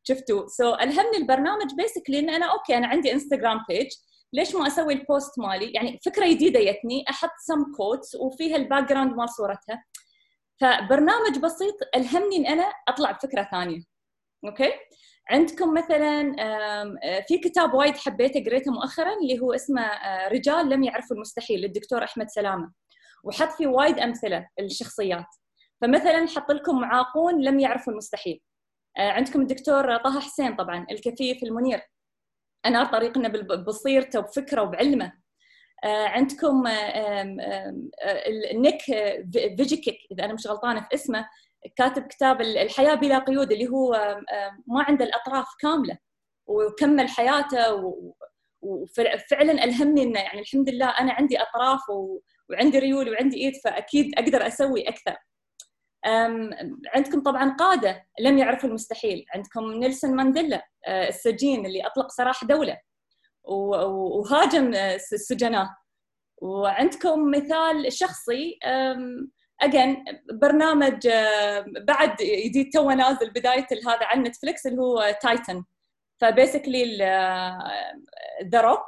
شفتوا 0.03 0.47
so 0.47 0.75
so, 0.75 0.81
ألهمني 0.81 1.17
البرنامج 1.17 1.75
basically 1.77 2.19
إن 2.19 2.29
أنا 2.29 2.45
okay 2.45 2.77
أنا 2.77 2.87
عندي 2.87 3.13
انستغرام 3.13 3.65
page 3.69 3.87
ليش 4.33 4.55
ما 4.55 4.67
أسوي 4.67 4.93
ال 4.93 5.02
post 5.02 5.39
مالي؟ 5.39 5.71
يعني 5.71 5.99
فكرة 6.05 6.27
جديدة 6.27 6.59
جتني. 6.59 7.05
أحط 7.09 7.31
some 7.39 7.73
quotes 7.77 8.15
وفيها 8.15 8.55
ال 8.55 8.89
background 8.89 9.13
مال 9.15 9.29
صورتها. 9.29 9.83
فبرنامج 10.61 11.39
بسيط 11.39 11.75
ألهمني 11.95 12.37
إن 12.37 12.45
أنا 12.45 12.73
أطلع 12.87 13.11
بفكرة 13.11 13.47
ثانية. 13.51 13.81
okay؟ 14.45 14.71
عندكم 15.29 15.73
مثلا 15.73 16.35
في 17.27 17.37
كتاب 17.37 17.73
وايد 17.73 17.97
حبيته 17.97 18.43
قريته 18.45 18.71
مؤخرا 18.71 19.13
اللي 19.21 19.39
هو 19.39 19.53
اسمه 19.53 19.81
آه، 19.81 20.27
رجال 20.27 20.69
لم 20.69 20.83
يعرفوا 20.83 21.15
المستحيل 21.15 21.61
للدكتور 21.61 22.03
أحمد 22.03 22.29
سلامة. 22.29 22.71
وحط 23.23 23.51
فيه 23.51 23.67
وايد 23.67 23.99
أمثلة 23.99 24.47
الشخصيات 24.59 25.25
فمثلا 25.81 26.27
حط 26.27 26.51
لكم 26.51 26.81
معاقون 26.81 27.41
لم 27.43 27.59
يعرفوا 27.59 27.93
المستحيل. 27.93 28.41
آه، 28.97 29.11
عندكم 29.11 29.41
الدكتور 29.41 29.97
طه 29.97 30.19
حسين 30.19 30.55
طبعا 30.55 30.85
الكفيف 30.91 31.43
المنير. 31.43 31.81
انار 32.65 32.85
طريقنا 32.85 33.27
ببصيرته 33.27 34.19
وبفكره 34.19 34.61
وبعلمه. 34.61 35.13
آه، 35.83 36.07
عندكم 36.07 36.67
نيك 38.53 38.81
فيجيكيك 39.57 39.97
إذا 40.11 40.25
أنا 40.25 40.33
مش 40.33 40.47
غلطانة 40.47 40.81
في 40.81 40.95
اسمه. 40.95 41.25
كاتب 41.75 42.07
كتاب 42.07 42.41
الحياة 42.41 42.95
بلا 42.95 43.19
قيود 43.19 43.51
اللي 43.51 43.67
هو 43.67 44.17
ما 44.67 44.83
عنده 44.83 45.05
الأطراف 45.05 45.47
كاملة 45.59 45.97
وكمل 46.47 47.09
حياته 47.09 47.93
وفعلا 48.61 49.63
ألهمني 49.63 50.03
إنه 50.03 50.19
يعني 50.19 50.39
الحمد 50.39 50.69
لله 50.69 50.89
أنا 50.89 51.13
عندي 51.13 51.41
أطراف 51.41 51.81
وعندي 52.49 52.79
ريول 52.79 53.09
وعندي 53.09 53.37
إيد 53.37 53.53
فأكيد 53.63 54.19
أقدر 54.19 54.47
أسوي 54.47 54.89
أكثر. 54.89 55.17
عندكم 56.95 57.23
طبعا 57.23 57.55
قادة 57.59 58.07
لم 58.19 58.37
يعرفوا 58.37 58.69
المستحيل. 58.69 59.25
عندكم 59.35 59.71
نيلسون 59.71 60.15
مانديلا 60.15 60.67
آه، 60.85 61.07
السجين 61.07 61.65
اللي 61.65 61.85
أطلق 61.85 62.11
سراح 62.11 62.43
دولة 62.43 62.77
وهاجم 63.43 64.73
آه، 64.73 64.95
السجناء 64.95 65.69
وعندكم 66.37 67.31
مثال 67.31 67.93
شخصي 67.93 68.59
اجين 69.61 70.05
برنامج 70.33 71.07
آه، 71.07 71.65
بعد 71.87 72.15
جديد 72.21 72.69
تو 72.73 72.91
نازل 72.91 73.29
بداية 73.29 73.67
هذا 73.87 74.05
على 74.05 74.21
نتفلكس 74.21 74.67
اللي 74.67 74.81
هو 74.81 75.15
Titan 75.21 75.63
ف 76.21 76.29
basically 76.29 76.97
The 78.43 78.61
Rock 78.61 78.85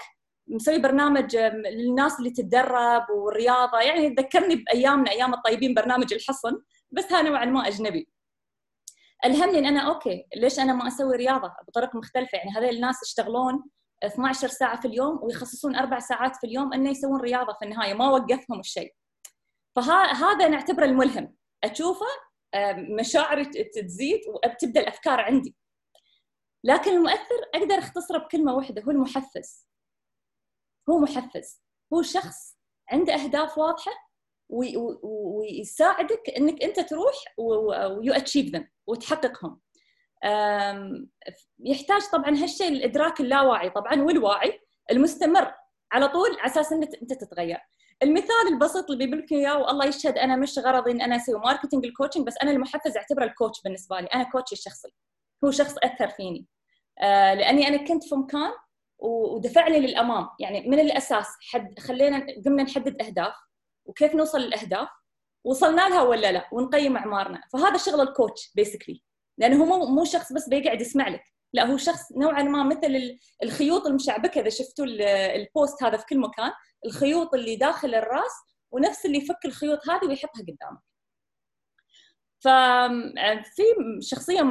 مسوي 0.48 0.78
برنامج 0.78 1.36
للناس 1.66 2.20
اللي 2.20 2.32
تتدرب 2.32 3.10
والرياضة. 3.10 3.80
يعني 3.80 4.10
ذكرني 4.10 4.56
بايامنا 4.56 5.12
أيام 5.12 5.34
الطيبين 5.34 5.74
برنامج 5.74 6.14
الحصن 6.14 6.62
بس 6.92 7.14
ها 7.14 7.22
نوعا 7.22 7.46
ما 7.46 7.68
أجنبي. 7.68 8.08
الهمني 9.26 9.60
إن 9.60 9.66
أنا 9.66 9.80
okay 9.80 10.26
ليش 10.36 10.60
أنا 10.60 10.74
ما 10.74 10.88
أسوي 10.88 11.16
رياضة 11.16 11.52
بطرق 11.68 11.96
مختلفة؟ 11.96 12.38
يعني 12.38 12.52
هذول 12.52 12.76
الناس 12.76 13.04
يشتغلون 13.04 13.64
12 14.04 14.48
ساعة 14.48 14.82
في 14.82 14.88
اليوم 14.88 15.20
ويخصصون 15.24 15.76
أربع 15.76 16.00
ساعات 16.00 16.36
في 16.36 16.48
اليوم 16.48 16.74
إنه 16.74 16.90
يسوون 16.90 17.22
رياضة 17.22 17.54
في 17.60 17.66
النهاية. 17.66 17.94
ما 17.94 18.10
وقفهم 18.10 18.60
الشيء. 18.60 18.94
فهذا 19.76 20.48
نعتبره 20.48 20.86
الملهم. 20.86 21.36
أشوفه 21.64 22.06
مشاعري 23.00 23.46
تزيد 23.46 24.22
وتبدأ 24.28 24.82
الأفكار 24.82 25.20
عندي. 25.20 25.56
لكن 26.64 26.92
المؤثر 26.92 27.50
أقدر 27.56 27.78
أختصره 27.78 28.18
بكلمة 28.18 28.56
واحدة 28.56 28.82
هو 28.82 28.92
المحفز. 28.92 29.68
هو 30.90 31.00
محفز. 31.00 31.62
هو 31.94 32.02
شخص 32.02 32.58
عنده 32.92 33.14
أهداف 33.14 33.58
واضحة 33.58 33.92
ويساعدك 34.50 36.30
إنك 36.38 36.64
أنت 36.64 36.80
تروح 36.80 37.16
ويو 37.38 38.14
اتشيف 38.14 38.56
ذم 38.56 38.68
وتحققهم. 38.88 39.60
يحتاج 41.60 42.02
طبعا 42.12 42.30
هالشيء 42.30 42.68
الإدراك 42.68 43.20
اللاواعي 43.20 43.70
طبعا 43.70 44.02
والواعي 44.02 44.60
المستمر 44.92 45.54
على 45.92 46.08
طول 46.08 46.40
على 46.40 46.52
أساس 46.52 46.72
إنك 46.72 46.96
أنت 47.02 47.14
تتغير. 47.14 47.60
المثال 48.04 48.48
البسيط 48.54 48.92
اللي 48.92 49.06
بيقول 49.06 49.24
لك 49.24 49.32
إياه 49.32 49.58
والله 49.62 49.86
يشهد 49.86 50.18
أنا 50.18 50.36
مش 50.36 50.60
غرضي 50.60 50.92
إن 50.92 51.02
أنا 51.02 51.16
أسوي 51.16 51.40
marketing 51.40 51.86
ال 51.86 51.91
coaching 51.91 52.28
بس 52.28 52.34
أنا 52.44 52.52
المحفز 52.52 52.98
أعتبره 52.98 53.26
ال 53.26 53.32
coach 53.32 53.62
بالنسبة 53.62 54.00
لي. 54.00 54.08
أنا 54.08 54.24
coach 54.24 54.51
ي 54.51 54.56
الشخصي 54.56 54.94
هو 55.46 55.52
شخص 55.52 55.76
أثر 55.84 56.08
فيني. 56.08 56.48
آه 57.00 57.34
لأني 57.34 57.68
أنا 57.68 57.78
كنت 57.78 58.04
في 58.04 58.16
مكان 58.16 58.52
ودفعني 59.00 59.80
للأمام. 59.80 60.30
يعني 60.40 60.70
من 60.70 60.80
الأساس 60.80 61.28
حد 61.52 61.80
خلينا 61.80 62.26
قمنا 62.46 62.64
نحدد 62.64 63.02
أهداف 63.02 63.34
وكيف 63.86 64.16
نوصل 64.16 64.40
للأهداف 64.40 64.90
وصلنا 65.44 65.90
لها 65.90 66.02
ولا 66.02 66.32
لا 66.32 66.50
ونقيم 66.52 66.98
أعمارنا. 66.98 67.42
فهذا 67.54 67.78
شغل 67.78 68.02
ال 68.02 68.10
coach 68.10 68.52
basically 68.56 69.04
لأنه 69.38 69.64
هو 69.64 69.66
مو 69.66 69.86
مو 69.86 70.06
شخص 70.06 70.34
بس 70.34 70.50
بيقعد 70.50 70.82
يسمع 70.82 71.08
لك. 71.08 71.24
لا 71.54 71.66
هو 71.66 71.78
شخص 71.78 72.12
نوعا 72.12 72.44
ما 72.44 72.64
مثل 72.64 73.18
الخيوط 73.44 73.88
المشعبكة 73.88 74.42
إذا 74.42 74.50
شفتوا 74.50 74.86
ال 75.36 75.45
post 75.45 75.84
هذا 75.84 75.98
في 75.98 76.06
كل 76.06 76.20
مكان 76.20 76.52
الخيوط 76.86 77.34
اللي 77.34 77.56
داخل 77.56 77.96
الرأس 77.96 78.32
ونفس 78.72 79.06
اللي 79.06 79.18
يفك 79.18 79.46
الخيوط 79.46 79.90
هذه 79.90 80.06
ويحطها 80.08 80.42
قدامك 80.42 80.82
ففي 82.40 83.64
شخصية 84.00 84.44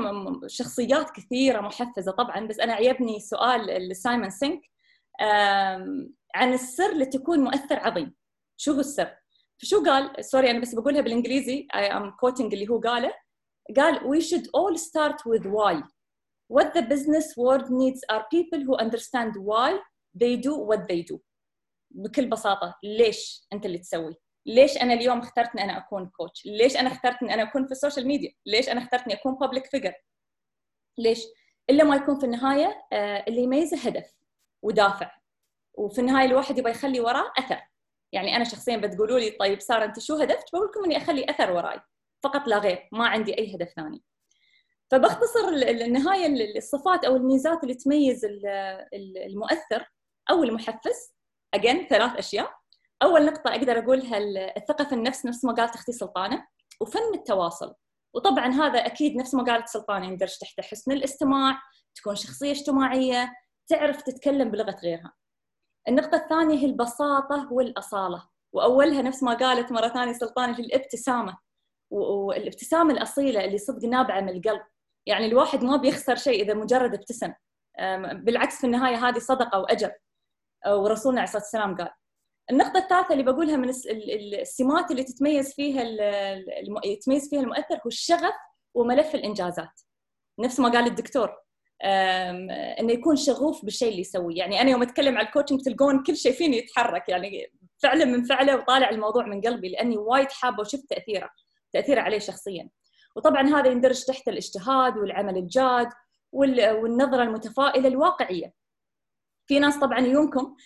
شخصيات 0.47 1.11
كثيرة 1.11 1.61
محفزة 1.61 2.13
طبعا 2.13 2.47
بس 2.47 2.61
أنا 2.61 2.73
عيبني 2.73 3.21
سؤال 3.21 3.89
لسايمون 3.89 4.31
سينك. 4.31 4.61
عن 6.35 6.53
السر 6.53 6.95
لتكون 6.95 7.41
مؤثر 7.41 7.79
عظيم. 7.79 8.15
شو 8.57 8.73
هو 8.73 8.81
السر؟ 8.81 9.17
فشو 9.59 9.85
قال؟ 9.85 10.25
sorry 10.25 10.51
أنا 10.51 10.61
بس 10.61 10.75
بقولها 10.75 11.01
بالإنجليزي 11.01 11.67
I 11.75 11.93
am 11.93 12.11
quoting 12.11 12.53
اللي 12.53 12.69
هو 12.69 12.81
قاله. 12.81 13.15
قال 13.77 13.99
we 13.99 14.25
should 14.25 14.45
all 14.45 14.79
start 14.79 15.17
with 15.17 15.45
why. 15.45 15.83
What 16.55 16.69
the 16.77 16.83
business 16.93 17.27
world 17.37 17.67
needs 17.81 18.01
are 18.13 18.23
people 18.37 18.61
who 18.67 18.75
understand 18.85 19.33
why 19.51 19.71
they 20.21 20.37
do 20.37 20.55
what 20.69 20.83
they 20.89 21.03
do. 21.13 21.19
بكل 21.91 22.31
بساطة 22.31 22.79
ليش 22.83 23.47
أنت 23.53 23.67
اللي 23.67 23.79
تسوي؟ 23.79 24.17
ليش 24.47 24.77
أنا 24.77 24.95
اليوم 24.95 25.19
اخترت 25.19 25.51
إني 25.51 25.65
أنا 25.65 25.79
أكون 25.79 26.11
coach 26.17 26.47
ليش 26.47 26.77
أنا 26.77 26.93
اخترت 26.93 27.23
إني 27.23 27.35
أنا 27.35 27.43
أكون 27.43 27.67
في 27.67 27.73
ال 27.73 27.78
social 27.78 28.07
media 28.07 28.33
ليش 28.47 28.69
أنا 28.69 28.83
اخترت 28.83 29.03
إني 29.03 29.15
أكون 29.15 29.35
public 29.35 29.67
figure 29.67 29.95
ليش؟ 30.99 31.25
إلا 31.71 31.85
ما 31.85 31.97
يكون 31.97 32.19
في 32.19 32.27
النهاية 32.27 32.87
آه، 32.93 33.25
اللي 33.29 33.43
يميزه 33.43 33.77
هدف 33.89 34.15
ودافع. 34.63 35.11
وفي 35.75 36.01
النهاية 36.01 36.27
الواحد 36.27 36.59
يبغى 36.59 36.71
يخلي 36.71 37.01
وراه 37.01 37.33
أثر. 37.39 37.61
يعني 38.13 38.37
أنا 38.37 38.45
شخصيا 38.45 38.77
بتقولوا 38.77 39.19
لي 39.19 39.31
طيب 39.31 39.61
سارة 39.61 39.85
أنت 39.85 39.99
شو 39.99 40.15
هدفك؟ 40.15 40.45
بقول 40.53 40.67
لكم 40.69 40.85
إني 40.85 40.97
أخلي 40.97 41.27
أثر 41.31 41.53
وراي. 41.53 41.81
فقط 42.23 42.49
لا 42.49 42.59
غير 42.59 42.89
ما 42.93 43.07
عندي 43.07 43.39
أي 43.39 43.57
هدف 43.57 43.69
ثاني. 43.77 44.03
فبختصر 44.93 45.49
النهاية 45.49 46.57
الصفات 46.57 47.05
أو 47.05 47.17
الميزات 47.17 47.63
اللي 47.63 47.75
تميز 47.75 48.27
المؤثر 49.27 49.87
أو 50.31 50.43
المحفز. 50.45 51.13
اجين 51.55 51.87
ثلاث 51.87 52.17
أشياء. 52.17 52.51
أول 53.03 53.27
نقطة 53.27 53.51
أقدر 53.51 53.79
أقولها 53.79 54.19
الثقة 54.57 54.85
في 54.85 54.95
النفس 54.95 55.27
نفس 55.27 55.45
ما 55.45 55.53
قالت 55.53 55.75
أختي 55.75 55.93
سلطانة 55.93 56.47
وفن 56.81 57.15
التواصل. 57.15 57.75
وطبعا 58.15 58.49
هذا 58.49 58.79
أكيد 58.79 59.17
نفس 59.17 59.35
ما 59.35 59.45
قالت 59.45 59.69
سلطانة 59.69 60.07
يندرج 60.07 60.39
تحت 60.41 60.61
حسن 60.61 60.93
الاستماع 60.93 61.59
تكون 61.95 62.15
شخصية 62.15 62.51
اجتماعية 62.51 63.33
تعرف 63.67 64.03
تتكلم 64.03 64.51
بلغة 64.51 64.77
غيرها. 64.83 65.13
النقطة 65.89 66.17
الثانية 66.17 66.59
هي 66.59 66.67
البساطة 66.67 67.53
والأصالة. 67.53 68.29
وأولها 68.53 69.03
نفس 69.03 69.23
ما 69.23 69.35
قالت 69.35 69.73
مرة 69.73 69.89
ثانية 69.89 70.13
سلطانة 70.13 70.59
الابتسامة. 70.59 71.39
والابتسامة 71.91 72.93
الأصيلة 72.93 73.45
اللي 73.45 73.59
صدق 73.59 73.89
نابعة 73.89 74.21
من 74.21 74.29
القلب. 74.29 74.63
يعني 75.07 75.27
الواحد 75.27 75.65
ما 75.65 75.77
بيخسر 75.77 76.17
شيء 76.17 76.43
إذا 76.43 76.55
مجرد 76.55 76.95
ابتسم. 76.95 77.33
بالعكس 78.13 78.61
في 78.61 78.65
النهاية 78.65 79.09
هذه 79.09 79.19
صدقة 79.19 79.59
وأجر. 79.61 79.93
ورسولنا 80.67 81.21
عليه 81.21 81.29
الصلاة 81.29 81.43
والسلام 81.43 81.77
قال. 81.77 81.91
النقطة 82.51 82.79
الثالثة 82.79 83.13
اللي 83.13 83.23
بقولها 83.23 83.57
من 83.57 83.69
السمات 84.41 84.91
اللي 84.91 85.05
تتميز 85.05 85.55
فيها 85.55 85.83
يتميز 86.85 87.31
فيها 87.31 87.41
المؤثر 87.41 87.75
هو 87.75 87.87
الشغف 87.87 88.35
وملف 88.75 89.15
الإنجازات. 89.15 89.81
نفس 90.39 90.61
ما 90.61 90.69
قال 90.69 90.87
الدكتور. 90.87 91.37
إنه 92.81 92.93
يكون 92.93 93.17
شغوف 93.17 93.65
بالشيء 93.65 93.89
اللي 93.89 94.01
يسويه. 94.01 94.37
يعني 94.37 94.61
أنا 94.61 94.71
يوم 94.71 94.83
أتكلم 94.83 95.19
على 95.19 95.27
الكوتشنج 95.27 95.61
تلقون 95.61 96.03
كل 96.03 96.17
شيء 96.17 96.33
فيني 96.33 96.57
يتحرك. 96.57 97.09
يعني 97.09 97.53
فعلا 97.83 98.05
من 98.05 98.25
فعله 98.25 98.57
وطالع 98.57 98.91
الموضوع 98.91 99.27
من 99.27 99.41
قلبي 99.41 99.69
لأني 99.69 99.97
وايد 99.97 100.31
حابة 100.31 100.61
وشفت 100.61 100.91
تأثيره. 100.91 101.31
تأثيره 101.73 102.01
عليه 102.01 102.19
شخصيا. 102.19 102.69
وطبعا 103.17 103.43
هذا 103.49 103.69
يندرج 103.71 104.05
تحت 104.05 104.29
الاجتهاد 104.29 104.97
والعمل 104.99 105.37
الجاد 105.37 105.89
والنظرة 106.33 107.23
المتفائلة 107.23 107.89
الواقعية. 107.89 108.55
في 109.47 109.59
ناس 109.59 109.77
طبعا 109.79 109.99
يومكم 109.99 110.57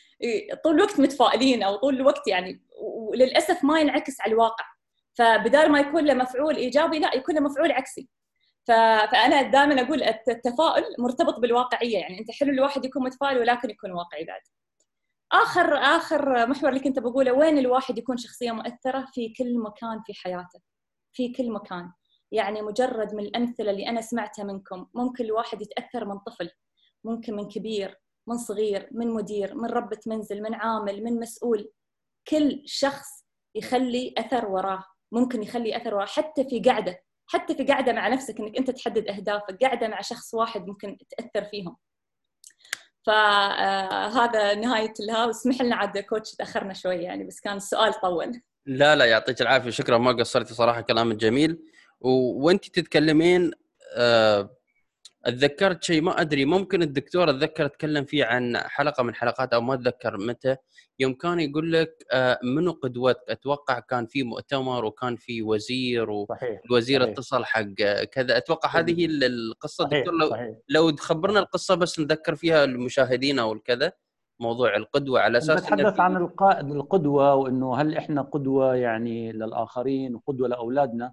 طول 0.64 0.74
الوقت 0.74 1.00
متفائلين 1.00 1.62
أو 1.62 1.76
طول 1.76 1.94
الوقت 1.94 2.28
يعني 2.28 2.62
وللأسف 2.80 3.64
ما 3.64 3.80
ينعكس 3.80 4.20
على 4.20 4.32
الواقع. 4.32 4.64
فبدال 5.14 5.72
ما 5.72 5.80
يكون 5.80 6.04
له 6.04 6.14
مفعول 6.14 6.56
إيجابي 6.56 6.98
لا 6.98 7.14
يكون 7.14 7.34
له 7.34 7.40
مفعول 7.40 7.72
عكسي. 7.72 8.08
فأنا 8.66 9.42
دائما 9.42 9.82
أقول 9.82 10.02
التفاؤل 10.02 10.84
مرتبط 10.98 11.38
بالواقعية. 11.38 11.98
يعني 11.98 12.20
أنت 12.20 12.30
حلو 12.30 12.52
الواحد 12.52 12.84
يكون 12.84 13.02
متفائل 13.04 13.38
ولكن 13.38 13.70
يكون 13.70 13.92
واقعي 13.92 14.24
بعد. 14.24 14.40
آخر 15.32 15.74
آخر 15.76 16.46
محور 16.46 16.68
اللي 16.68 16.80
كنت 16.80 16.98
بقوله 16.98 17.32
وين 17.32 17.58
الواحد 17.58 17.98
يكون 17.98 18.16
شخصية 18.16 18.52
مؤثرة؟ 18.52 19.06
في 19.14 19.32
كل 19.38 19.58
مكان 19.58 20.02
في 20.06 20.14
حياته. 20.14 20.60
في 21.12 21.32
كل 21.32 21.50
مكان. 21.50 21.92
يعني 22.32 22.62
مجرد 22.62 23.14
من 23.14 23.24
الأمثلة 23.24 23.70
اللي 23.70 23.88
أنا 23.88 24.00
سمعتها 24.00 24.44
منكم. 24.44 24.86
ممكن 24.94 25.24
الواحد 25.24 25.62
يتأثر 25.62 26.04
من 26.04 26.18
طفل 26.18 26.50
ممكن 27.04 27.36
من 27.36 27.48
كبير 27.48 28.00
من 28.26 28.38
صغير 28.38 28.88
من 28.92 29.10
مدير 29.10 29.54
من 29.54 29.70
ربة 29.70 30.00
منزل 30.06 30.42
من 30.42 30.54
عامل 30.54 31.04
من 31.04 31.20
مسؤول. 31.20 31.72
كل 32.28 32.62
شخص 32.64 33.08
يخلي 33.54 34.14
أثر 34.18 34.46
وراه 34.46 34.84
ممكن 35.12 35.42
يخلي 35.42 35.76
أثر 35.76 35.94
وراه 35.94 36.06
حتى 36.06 36.44
في 36.44 36.60
قعدة 36.60 37.02
حتى 37.26 37.54
في 37.54 37.64
قعدة 37.64 37.92
مع 37.92 38.08
نفسك 38.08 38.40
إنك 38.40 38.56
أنت 38.56 38.70
تحدد 38.70 39.08
أهدافك 39.08 39.64
قعدة 39.64 39.88
مع 39.88 40.00
شخص 40.00 40.34
واحد 40.34 40.66
ممكن 40.66 40.98
تأثر 41.10 41.44
فيهم. 41.44 41.76
فهذا 43.06 44.54
نهاية 44.54 44.94
لها 45.00 45.26
واسمح 45.26 45.62
لنا 45.62 45.76
عاد 45.76 45.98
كوتش 45.98 46.34
تأخرنا 46.34 46.74
شوي 46.74 46.96
يعني 46.96 47.24
بس 47.24 47.40
كان 47.40 47.56
السؤال 47.56 47.94
طول. 48.00 48.42
لا 48.66 48.96
لا 48.96 49.04
يعطيك 49.04 49.42
العافية. 49.42 49.70
شكرا 49.70 49.98
ما 49.98 50.12
قصرتي 50.12 50.54
صراحة 50.54 50.80
كلامك 50.80 51.16
جميل. 51.16 51.62
وانت 52.00 52.68
تتكلمين 52.68 53.50
آه 53.96 54.50
اتذكرت 55.26 55.84
شيء 55.84 56.02
ما 56.02 56.20
أدري 56.20 56.44
ممكن 56.44 56.82
الدكتور 56.82 57.30
اتذكر 57.30 57.66
اتكلم 57.66 58.04
فيه 58.04 58.24
عن 58.24 58.56
حلقة 58.56 59.02
من 59.02 59.14
حلقات 59.14 59.54
أو 59.54 59.60
ما 59.60 59.74
أتذكر 59.74 60.16
متى 60.18 60.56
يوم 60.98 61.12
كان 61.14 61.40
يقول 61.40 61.72
لك 61.72 62.04
آه، 62.12 62.38
منو 62.42 62.72
قدوتك 62.72 63.20
أتوقع 63.28 63.78
كان 63.78 64.06
في 64.06 64.22
مؤتمر 64.22 64.84
وكان 64.84 65.16
في 65.16 65.42
وزير 65.42 66.10
والوزير 66.10 67.00
صحيح. 67.00 67.12
اتصل 67.12 67.44
حق 67.44 67.62
كذا 68.12 68.36
أتوقع 68.36 68.78
هذه 68.78 69.00
هي 69.00 69.06
القصة 69.06 69.84
صحيح. 69.84 69.98
دكتور 69.98 70.14
لو 70.14 70.30
صحيح. 70.30 70.56
لو 70.68 70.90
تخبرنا 70.90 71.40
القصة 71.40 71.74
بس 71.74 72.00
نذكر 72.00 72.34
فيها 72.34 72.64
المشاهدين 72.64 73.38
أو 73.38 73.52
الكذا 73.52 73.92
موضوع 74.40 74.76
القدوة 74.76 75.20
على 75.20 75.38
أساس 75.38 75.62
نتحدث 75.62 76.00
عن 76.00 76.16
القائد 76.16 76.70
القدوة 76.70 77.34
وإنه 77.34 77.76
هل 77.76 77.96
إحنا 77.96 78.22
قدوة 78.22 78.74
يعني 78.74 79.32
للآخرين 79.32 80.14
وقدوه 80.14 80.48
لأولادنا 80.48 81.12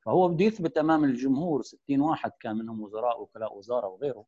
فهو 0.00 0.28
بده 0.28 0.44
يثبت 0.44 0.78
أمام 0.78 1.04
الجمهور 1.04 1.62
60 1.62 2.00
واحد 2.00 2.30
كان 2.40 2.56
منهم 2.56 2.82
وزراء 2.82 3.22
وكلاء 3.22 3.58
وزارة 3.58 3.86
وغيره. 3.86 4.24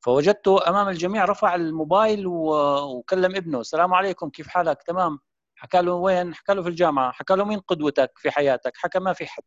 فوجدته 0.00 0.68
أمام 0.68 0.88
الجميع 0.88 1.24
رفع 1.24 1.54
الموبايل 1.54 2.26
وكلم 2.26 3.36
ابنه. 3.36 3.60
السلام 3.60 3.94
عليكم 3.94 4.30
كيف 4.30 4.48
حالك؟ 4.48 4.82
تمام. 4.82 5.18
حكى 5.54 5.82
له 5.82 5.92
وين؟ 5.92 6.34
حكى 6.34 6.54
له 6.54 6.62
في 6.62 6.68
الجامعة. 6.68 7.12
حكى 7.12 7.34
له 7.34 7.44
مين 7.44 7.58
قدوتك 7.60 8.12
في 8.16 8.30
حياتك؟ 8.30 8.72
حكى 8.76 8.98
ما 8.98 9.12
في 9.12 9.26
حد. 9.26 9.42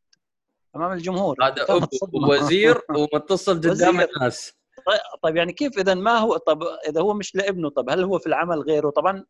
أمام 0.76 0.92
الجمهور. 0.92 1.36
هذا 1.44 1.66
وزير 2.14 2.82
ومتصل 2.98 3.58
قدام 3.58 4.02
الناس. 4.02 4.54
طيب 5.24 5.36
يعني 5.36 5.54
كيف 5.54 5.78
إذا 5.78 5.94
ما 5.94 6.18
هو 6.18 6.38
طب 6.38 6.64
إذا 6.88 7.02
هو 7.02 7.14
مش 7.14 7.36
لابنه 7.36 7.70
طب 7.70 7.90
هل 7.90 8.04
هو 8.04 8.20
في 8.20 8.28
العمل 8.28 8.62
غيره؟ 8.62 8.90
طبعا 8.90 9.26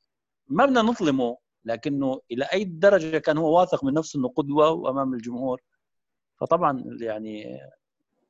ما 0.47 0.65
بدنا 0.65 0.81
نظلمه 0.81 1.37
لكنه 1.65 2.21
إلى 2.31 2.45
أي 2.53 2.63
درجة 2.63 3.17
كان 3.17 3.37
هو 3.37 3.59
واثق 3.59 3.83
من 3.83 3.93
نفسه 3.93 4.19
إنه 4.19 4.27
قدوة 4.27 4.69
وامام 4.69 5.13
الجمهور. 5.13 5.61
فطبعا 6.39 6.83
يعني 7.01 7.59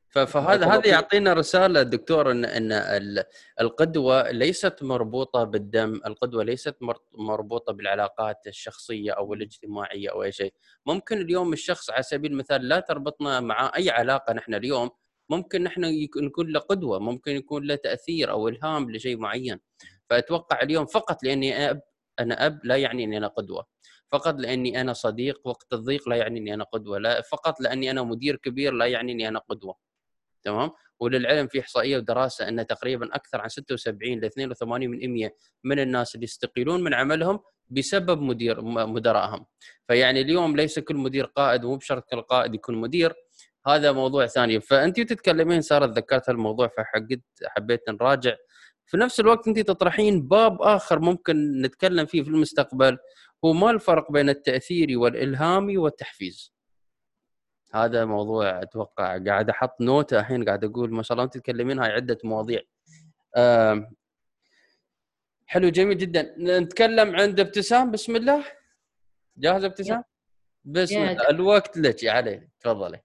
فهذا 0.09 0.67
هذا 0.67 0.87
يعطينا 0.87 1.33
رسالة 1.33 1.83
دكتور 1.83 2.31
ان 2.31 2.45
إن 2.45 3.23
القدوة 3.61 4.31
ليست 4.31 4.83
مربوطة 4.83 5.43
بالدم، 5.43 6.01
القدوة 6.05 6.43
ليست 6.43 6.75
مربوطة 7.11 7.73
بالعلاقات 7.73 8.47
الشخصية 8.47 9.11
أو 9.11 9.33
الاجتماعية 9.33 10.11
أو 10.11 10.23
أي 10.23 10.31
شيء، 10.31 10.53
ممكن 10.85 11.21
اليوم 11.21 11.53
الشخص 11.53 11.89
على 11.89 12.03
سبيل 12.03 12.31
المثال 12.31 12.67
لا 12.67 12.79
تربطنا 12.79 13.39
مع 13.39 13.71
أي 13.75 13.89
علاقة 13.89 14.33
نحن 14.33 14.53
اليوم، 14.53 14.89
ممكن 15.29 15.63
نحن 15.63 15.81
نكون 16.17 16.47
له 16.51 16.59
قدوة، 16.59 16.99
ممكن 16.99 17.31
يكون 17.31 17.63
له 17.63 17.75
تأثير 17.75 18.31
أو 18.31 18.47
إلهام 18.47 18.91
لشيء 18.91 19.17
معين. 19.17 19.59
فأتوقع 20.09 20.61
اليوم 20.61 20.85
فقط 20.85 21.23
لأني 21.23 21.69
اب 21.69 21.81
أنا 22.19 22.45
أب 22.45 22.59
لا 22.63 22.75
يعني 22.75 23.03
إني 23.03 23.17
أنا 23.17 23.27
قدوة. 23.27 23.65
فقط 24.11 24.35
لأني 24.39 24.81
أنا 24.81 24.93
صديق 24.93 25.41
وقت 25.43 25.73
الضيق 25.73 26.09
لا 26.09 26.15
يعني 26.15 26.39
إني 26.39 26.53
أنا 26.53 26.63
قدوة 26.63 26.97
لا 26.99 27.21
فقط 27.21 27.61
لأني 27.61 27.91
أنا 27.91 28.03
مدير 28.03 28.35
كبير 28.35 28.73
لا 28.73 28.85
يعني 28.85 29.11
إني 29.11 29.27
أنا 29.27 29.39
قدوة. 29.39 29.75
تمام؟ 30.43 30.71
وللعلم 30.99 31.47
في 31.47 31.59
إحصائية 31.59 31.97
ودراسة 31.97 32.47
أن 32.47 32.67
تقريبا 32.67 33.15
أكثر 33.15 33.41
عن 33.41 33.49
76 33.49 34.19
ل 34.19 34.25
82 34.25 34.89
من 34.89 35.13
100 35.13 35.29
من 35.63 35.79
الناس 35.79 36.15
اللي 36.15 36.23
يستقيلون 36.23 36.83
من 36.83 36.93
عملهم 36.93 37.39
بسبب 37.69 38.21
مدير 38.21 38.61
مدراءهم. 38.61 39.45
فيعني 39.87 40.21
اليوم 40.21 40.55
ليس 40.55 40.79
كل 40.79 40.95
مدير 40.95 41.25
قائد 41.25 41.63
ومو 41.63 41.75
بشرط 41.75 42.05
كل 42.09 42.21
قائد 42.21 42.55
يكون 42.55 42.75
مدير. 42.75 43.13
هذا 43.67 43.91
موضوع 43.91 44.25
ثاني. 44.27 44.61
فأنت 44.61 45.01
تتكلمين 45.01 45.61
صارت 45.61 45.89
ذكرت 45.89 46.29
الموضوع 46.29 46.67
فحقت 46.67 47.21
حبيت 47.45 47.89
نراجع. 47.89 48.35
في 48.85 48.97
نفس 48.97 49.19
الوقت 49.19 49.47
أنت 49.47 49.59
تطرحين 49.59 50.27
باب 50.27 50.61
آخر 50.61 50.99
ممكن 50.99 51.61
نتكلم 51.61 52.05
فيه 52.05 52.23
في 52.23 52.29
المستقبل. 52.29 52.97
هو 53.45 53.53
ما 53.53 53.71
الفرق 53.71 54.11
بين 54.11 54.29
التاثيري 54.29 54.95
والالهامي 54.95 55.77
والتحفيز. 55.77 56.53
هذا 57.73 58.05
موضوع 58.05 58.61
أتوقع 58.61 59.17
قاعد 59.17 59.49
أحط 59.49 59.81
نوتة 59.81 60.19
الحين 60.19 60.45
قاعد 60.45 60.63
أقول 60.63 60.93
ما 60.93 61.03
شاء 61.03 61.17
الله 61.17 61.29
تتكلمين 61.29 61.79
هاي 61.79 61.91
عدة 61.91 62.17
مواضيع. 62.23 62.61
حلو 65.45 65.69
جميل 65.69 65.97
جدا. 65.97 66.35
نتكلم 66.37 67.15
عند 67.15 67.39
ابتسام 67.39 67.91
بسم 67.91 68.15
الله. 68.15 68.45
جاهزه 69.37 69.67
ابتسام؟ 69.67 70.03
بسم 70.65 70.97
الله. 70.97 71.29
الوقت 71.29 71.77
لك 71.77 72.03
يا 72.03 72.11
علي. 72.11 72.49
تفضلي. 72.59 73.01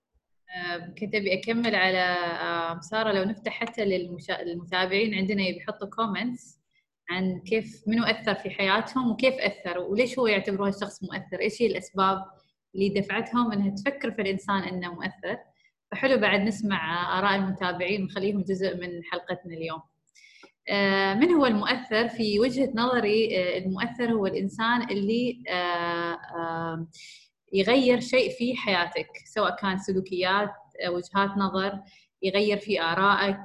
كنت 0.98 1.14
أبي 1.14 1.40
أكمل 1.40 1.74
على 1.74 2.80
سارة 2.80 3.12
لو 3.12 3.24
نفتح 3.24 3.52
حتى 3.52 3.84
للمتابعين 3.84 5.14
عندنا 5.14 5.42
يحطوا 5.42 5.88
كومنتس 5.88 6.60
عن 7.10 7.40
كيف 7.40 7.82
منو 7.86 8.04
أثر 8.04 8.34
في 8.34 8.50
حياتهم 8.50 9.10
وكيف 9.10 9.34
اثر 9.34 9.78
وليش 9.78 10.18
هو 10.18 10.26
يعتبروه 10.26 10.68
الشخص 10.68 11.02
مؤثر؟ 11.02 11.40
إيش 11.40 11.62
هي 11.62 11.66
الأسباب 11.66 12.24
اللي 12.74 12.88
دفعتهم 12.88 13.52
إنها 13.52 13.70
تفكر 13.70 14.10
في 14.10 14.22
الإنسان 14.22 14.62
إنه 14.62 14.94
مؤثر؟ 14.94 15.38
فحلو 15.90 16.18
بعد 16.18 16.40
نسمع 16.40 17.18
آراء 17.18 17.34
المتابعين 17.34 18.02
ونخليهم 18.02 18.42
جزء 18.42 18.76
من 18.76 19.04
حلقتنا 19.04 19.54
اليوم. 19.54 19.80
من 21.20 21.30
هو 21.32 21.46
المؤثر؟ 21.46 22.08
في 22.08 22.40
وجهة 22.40 22.72
نظري 22.74 23.58
المؤثر 23.58 24.12
هو 24.12 24.26
الإنسان 24.26 24.82
اللي 24.90 25.42
يغير 27.52 28.00
شيء 28.00 28.30
في 28.30 28.56
حياتك 28.56 29.08
سواء 29.24 29.56
كان 29.56 29.78
سلوكيات 29.78 30.50
وجهات 30.88 31.30
نظر 31.36 31.80
يغير 32.24 32.58
في 32.58 32.80
آرائك 32.82 33.38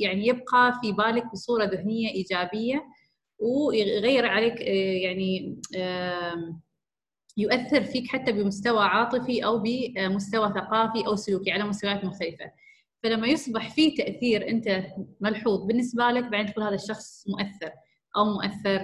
يعني 0.00 0.26
يبقى 0.26 0.78
في 0.82 0.92
بالك 0.92 1.32
بصورة 1.32 1.64
ذهنية 1.64 2.10
إيجابية 2.10 2.84
ويغير 3.38 4.26
عليك 4.26 4.60
يعني 5.02 5.60
يؤثر 7.38 7.82
فيك 7.84 8.08
حتى 8.08 8.32
بمستوى 8.32 8.84
عاطفي 8.84 9.44
أو 9.44 9.58
بمستوى 9.58 10.48
ثقافي 10.48 11.06
أو 11.06 11.16
سلوكي 11.16 11.50
على 11.52 11.64
مستويات 11.64 12.04
مختلفة. 12.04 12.52
فلما 13.02 13.26
يصبح 13.26 13.70
في 13.70 13.90
تأثير 13.90 14.48
أنت 14.48 14.82
ملحوظ 15.20 15.64
بالنسبة 15.66 16.10
لك 16.10 16.24
بعدين 16.24 16.52
تقول 16.52 16.64
هذا 16.64 16.74
الشخص 16.74 17.24
مؤثر 17.28 17.70
أو 18.16 18.24
مؤثر 18.24 18.78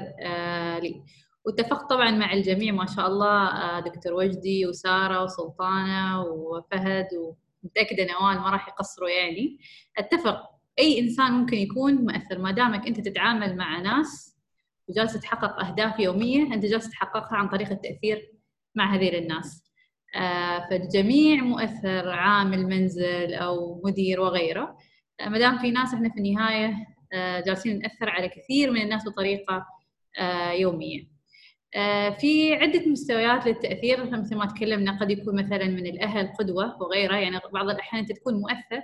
لي. 0.82 1.02
واتفقت 1.44 1.90
طبعا 1.90 2.10
مع 2.10 2.32
الجميع 2.32 2.72
ما 2.72 2.86
شاء 2.86 3.06
الله 3.06 3.80
دكتور 3.80 4.12
وجدي 4.14 4.66
وسارة 4.66 5.24
وسلطانة 5.24 6.22
وفهد 6.22 7.06
ومتاكده 7.62 8.04
نوال 8.04 8.38
ما 8.38 8.50
راح 8.50 8.68
يقصروا 8.68 9.08
يعني. 9.08 9.58
أتفق. 9.98 10.50
أي 10.78 11.00
إنسان 11.00 11.32
ممكن 11.32 11.56
يكون 11.56 11.94
مؤثر. 11.94 12.38
ما 12.38 12.50
دامك 12.50 12.86
أنت 12.86 13.00
تتعامل 13.00 13.56
مع 13.56 13.80
ناس 13.80 14.38
وجالس 14.88 15.20
تحقق 15.20 15.64
أهداف 15.64 15.98
يومية 15.98 16.54
أنت 16.54 16.64
جالس 16.64 16.90
تحققها 16.90 17.36
عن 17.36 17.48
طريق 17.48 17.70
التأثير 17.70 18.32
مع 18.74 18.94
هذيل 18.94 19.14
الناس. 19.14 19.72
فالجميع 20.70 21.42
مؤثر 21.42 22.08
عامل 22.08 22.66
منزل 22.66 23.34
أو 23.34 23.82
مدير 23.84 24.20
وغيره. 24.20 24.78
ما 25.26 25.38
دام 25.38 25.58
في 25.58 25.70
ناس 25.70 25.94
إحنا 25.94 26.08
في 26.08 26.18
النهاية 26.18 26.76
جالسين 27.46 27.78
نأثر 27.78 28.10
على 28.10 28.28
كثير 28.28 28.70
من 28.70 28.80
الناس 28.82 29.08
بطريقة 29.08 29.66
يومية. 30.52 31.11
في 32.20 32.54
عدة 32.54 32.86
مستويات 32.86 33.46
للتأثير 33.46 34.10
مثل 34.10 34.36
ما 34.36 34.46
تكلمنا 34.46 34.98
قد 35.00 35.10
يكون 35.10 35.36
مثلا 35.36 35.64
من 35.64 35.86
الأهل 35.86 36.32
قدوة 36.38 36.82
وغيرها 36.82 37.16
يعني 37.18 37.40
بعض 37.52 37.68
الأحيان 37.70 38.02
أنت 38.02 38.12
تكون 38.12 38.34
مؤثر 38.34 38.82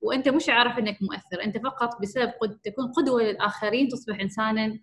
وأنت 0.00 0.28
مش 0.28 0.48
عارف 0.48 0.78
أنك 0.78 0.98
مؤثر 1.02 1.44
أنت 1.44 1.58
فقط 1.58 2.02
بسبب 2.02 2.32
قد 2.42 2.58
تكون 2.64 2.92
قدوة 2.92 3.22
للآخرين 3.22 3.88
تصبح 3.88 4.20
إنسانا 4.20 4.78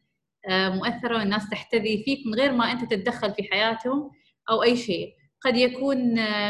مؤثرة 0.50 1.18
والناس 1.18 1.50
تحتذي 1.50 2.04
فيك 2.04 2.20
من 2.28 2.34
غير 2.34 2.52
ما 2.52 2.72
أنت 2.72 2.94
تتدخل 2.94 3.34
في 3.34 3.44
حياتهم 3.44 4.10
أو 4.50 4.64
أي 4.64 4.76
شيء. 4.78 5.14
قد 5.42 5.58
يكون 5.58 5.98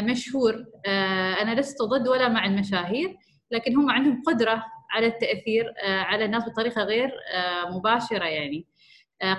مشهور 0.04 0.64
أنا 1.42 1.60
لست 1.60 1.82
ضد 1.82 2.08
ولا 2.08 2.28
مع 2.28 2.46
المشاهير 2.46 3.16
لكن 3.50 3.76
هم 3.76 3.90
عندهم 3.90 4.22
قدرة 4.26 4.64
على 4.90 5.06
التأثير 5.06 5.74
على 5.84 6.24
الناس 6.24 6.44
بطريقة 6.48 6.82
غير 6.82 7.10
مباشرة 7.70 8.24
يعني. 8.24 8.66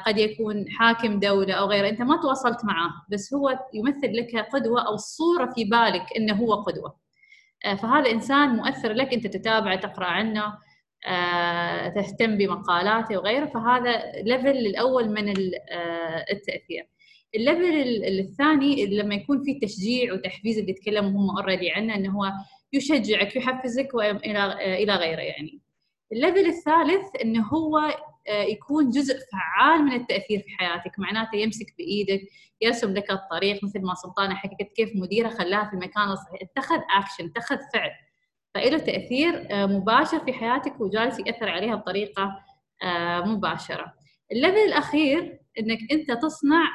قد 0.05 0.17
يكون 0.17 0.69
حاكم 0.69 1.19
دولة 1.19 1.53
أو 1.53 1.65
غيره. 1.65 1.89
أنت 1.89 2.01
ما 2.01 2.21
تواصلت 2.21 2.65
معه 2.65 2.89
بس 3.09 3.33
هو 3.33 3.59
يمثل 3.73 4.15
لك 4.17 4.35
قدوة 4.53 4.87
أو 4.87 4.93
الصورة 4.93 5.53
في 5.55 5.63
بالك 5.63 6.05
أنه 6.17 6.33
هو 6.33 6.53
قدوة. 6.53 6.95
فهذا 7.63 8.11
إنسان 8.11 8.49
مؤثر 8.49 8.93
لك 8.93 9.13
أنت 9.13 9.27
تتابعه 9.27 9.75
تقرأ 9.75 10.05
عنه 10.05 10.53
تهتم 11.95 12.37
بمقالاته 12.37 13.17
وغيره. 13.17 13.45
فهذا 13.45 14.11
ليفل 14.21 14.57
الأول 14.57 15.09
من 15.09 15.29
التأثير. 16.31 16.87
ال 17.35 17.46
level 17.46 18.03
الثاني 18.19 18.85
لما 18.85 19.15
يكون 19.15 19.43
في 19.43 19.59
تشجيع 19.59 20.13
وتحفيز 20.13 20.57
اللي 20.57 20.73
تكلموا 20.73 21.09
هم 21.09 21.37
already 21.37 21.71
عنه 21.71 21.95
إنه 21.95 22.11
هو 22.11 22.31
يشجعك 22.73 23.35
يحفزك 23.35 23.93
وإلى 23.93 24.53
إلى 24.83 24.95
غيره 24.95 25.21
يعني. 25.21 25.61
ال 26.11 26.17
level 26.17 26.45
الثالث 26.45 27.05
إنه 27.23 27.47
هو 27.47 27.79
يكون 28.29 28.89
جزء 28.89 29.19
فعال 29.31 29.85
من 29.85 29.93
التأثير 29.93 30.39
في 30.39 30.49
حياتك. 30.49 30.99
معناته 30.99 31.35
يمسك 31.35 31.73
بإيدك 31.77 32.21
يرسم 32.61 32.93
لك 32.93 33.11
الطريق 33.11 33.63
مثل 33.63 33.81
ما 33.81 33.93
سلطانة 33.93 34.35
حكت 34.35 34.71
كيف 34.75 34.89
مديرة 34.95 35.29
خلاها 35.29 35.67
في 35.69 35.73
المكان 35.73 36.11
الصحيح. 36.11 36.41
اتخذ 36.41 36.79
اكشن 36.97 37.25
اتخذ 37.25 37.57
فعل. 37.73 37.91
فإله 38.53 38.77
تأثير 38.77 39.47
مباشر 39.51 40.19
في 40.19 40.33
حياتك 40.33 40.81
وجالس 40.81 41.19
يأثر 41.19 41.49
عليها 41.49 41.75
بطريقة 41.75 42.37
مباشرة. 43.25 43.93
ال 44.31 44.35
level 44.35 44.57
الأخير 44.57 45.39
إنك 45.59 45.79
أنت 45.91 46.11
تصنع 46.11 46.69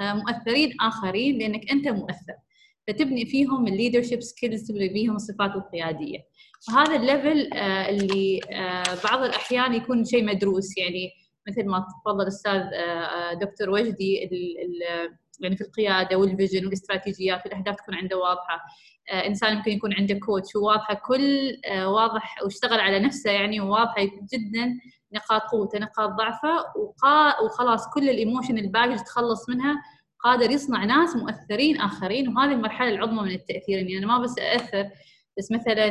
مؤثرين 0.00 0.76
آخرين 0.80 1.38
لأنك 1.38 1.70
أنت 1.70 1.88
مؤثر. 1.88 2.34
فتبني 2.88 3.26
فيهم 3.26 3.66
ال 3.66 3.71
leadership 3.71 4.20
skills 4.20 4.68
تبني 4.68 4.90
فيهم 4.90 5.16
الصفات 5.16 5.54
القيادية. 5.56 6.18
فهذا 6.68 6.96
ال 6.96 7.05
level 7.05 7.52
اللي 7.54 8.40
بعض 9.04 9.22
الأحيان 9.22 9.74
يكون 9.74 10.04
شيء 10.04 10.24
مدروس. 10.24 10.78
يعني 10.78 11.10
مثل 11.48 11.66
ما 11.66 11.86
تفضل 12.04 12.22
الاستاذ 12.22 12.62
دكتور 13.40 13.70
وجدي 13.70 14.14
يعني 15.40 15.56
في 15.56 15.64
القيادة 15.64 16.16
وال 16.16 16.28
vision 16.28 16.64
والاستراتيجيات 16.66 17.46
والأهداف 17.46 17.76
تكون 17.76 17.94
عنده 17.94 18.18
واضحة. 18.18 18.60
إنسان 19.26 19.56
ممكن 19.56 19.70
يكون 19.70 19.94
عنده 19.94 20.14
coach 20.14 20.56
وواضحة 20.56 20.94
كل 20.94 21.56
واضح 21.68 22.42
واشتغل 22.44 22.80
على 22.80 22.98
نفسه 22.98 23.30
يعني 23.30 23.60
وواضحة 23.60 24.02
جدا 24.04 24.80
نقاط 25.12 25.42
قوته 25.42 25.78
نقاط 25.78 26.10
ضعفه 26.10 26.64
وخلاص 27.44 27.90
كل 27.94 28.08
الإيموشن 28.08 28.58
الباجج 28.58 28.98
تخلص 28.98 29.48
منها 29.48 29.82
قادر 30.18 30.50
يصنع 30.50 30.84
ناس 30.84 31.16
مؤثرين 31.16 31.80
آخرين. 31.80 32.28
وهذه 32.28 32.52
المرحله 32.52 32.88
العظمى 32.88 33.22
من 33.22 33.30
التأثير. 33.30 33.78
يعني 33.78 33.98
أنا 33.98 34.06
ما 34.06 34.18
بس 34.18 34.38
اثر 34.38 34.90
بس 35.38 35.52
مثلا 35.52 35.88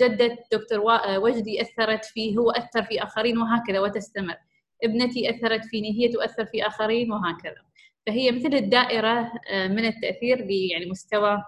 جدة 0.00 0.38
دكتور 0.52 0.80
وجدي 1.18 1.62
أثرت 1.62 2.04
فيه 2.04 2.38
هو 2.38 2.50
أثر 2.50 2.82
في 2.82 3.02
آخرين 3.02 3.38
وهكذا 3.38 3.80
وتستمر. 3.80 4.36
ابنتي 4.84 5.30
أثرت 5.30 5.64
فيني 5.64 5.92
هي 5.92 6.08
تؤثر 6.08 6.44
في 6.46 6.66
آخرين 6.66 7.12
وهكذا. 7.12 7.62
فهي 8.06 8.30
مثل 8.32 8.54
الدائرة 8.54 9.32
من 9.52 9.84
التأثير 9.84 10.40
يعني 10.50 10.86
مستوى 10.90 11.42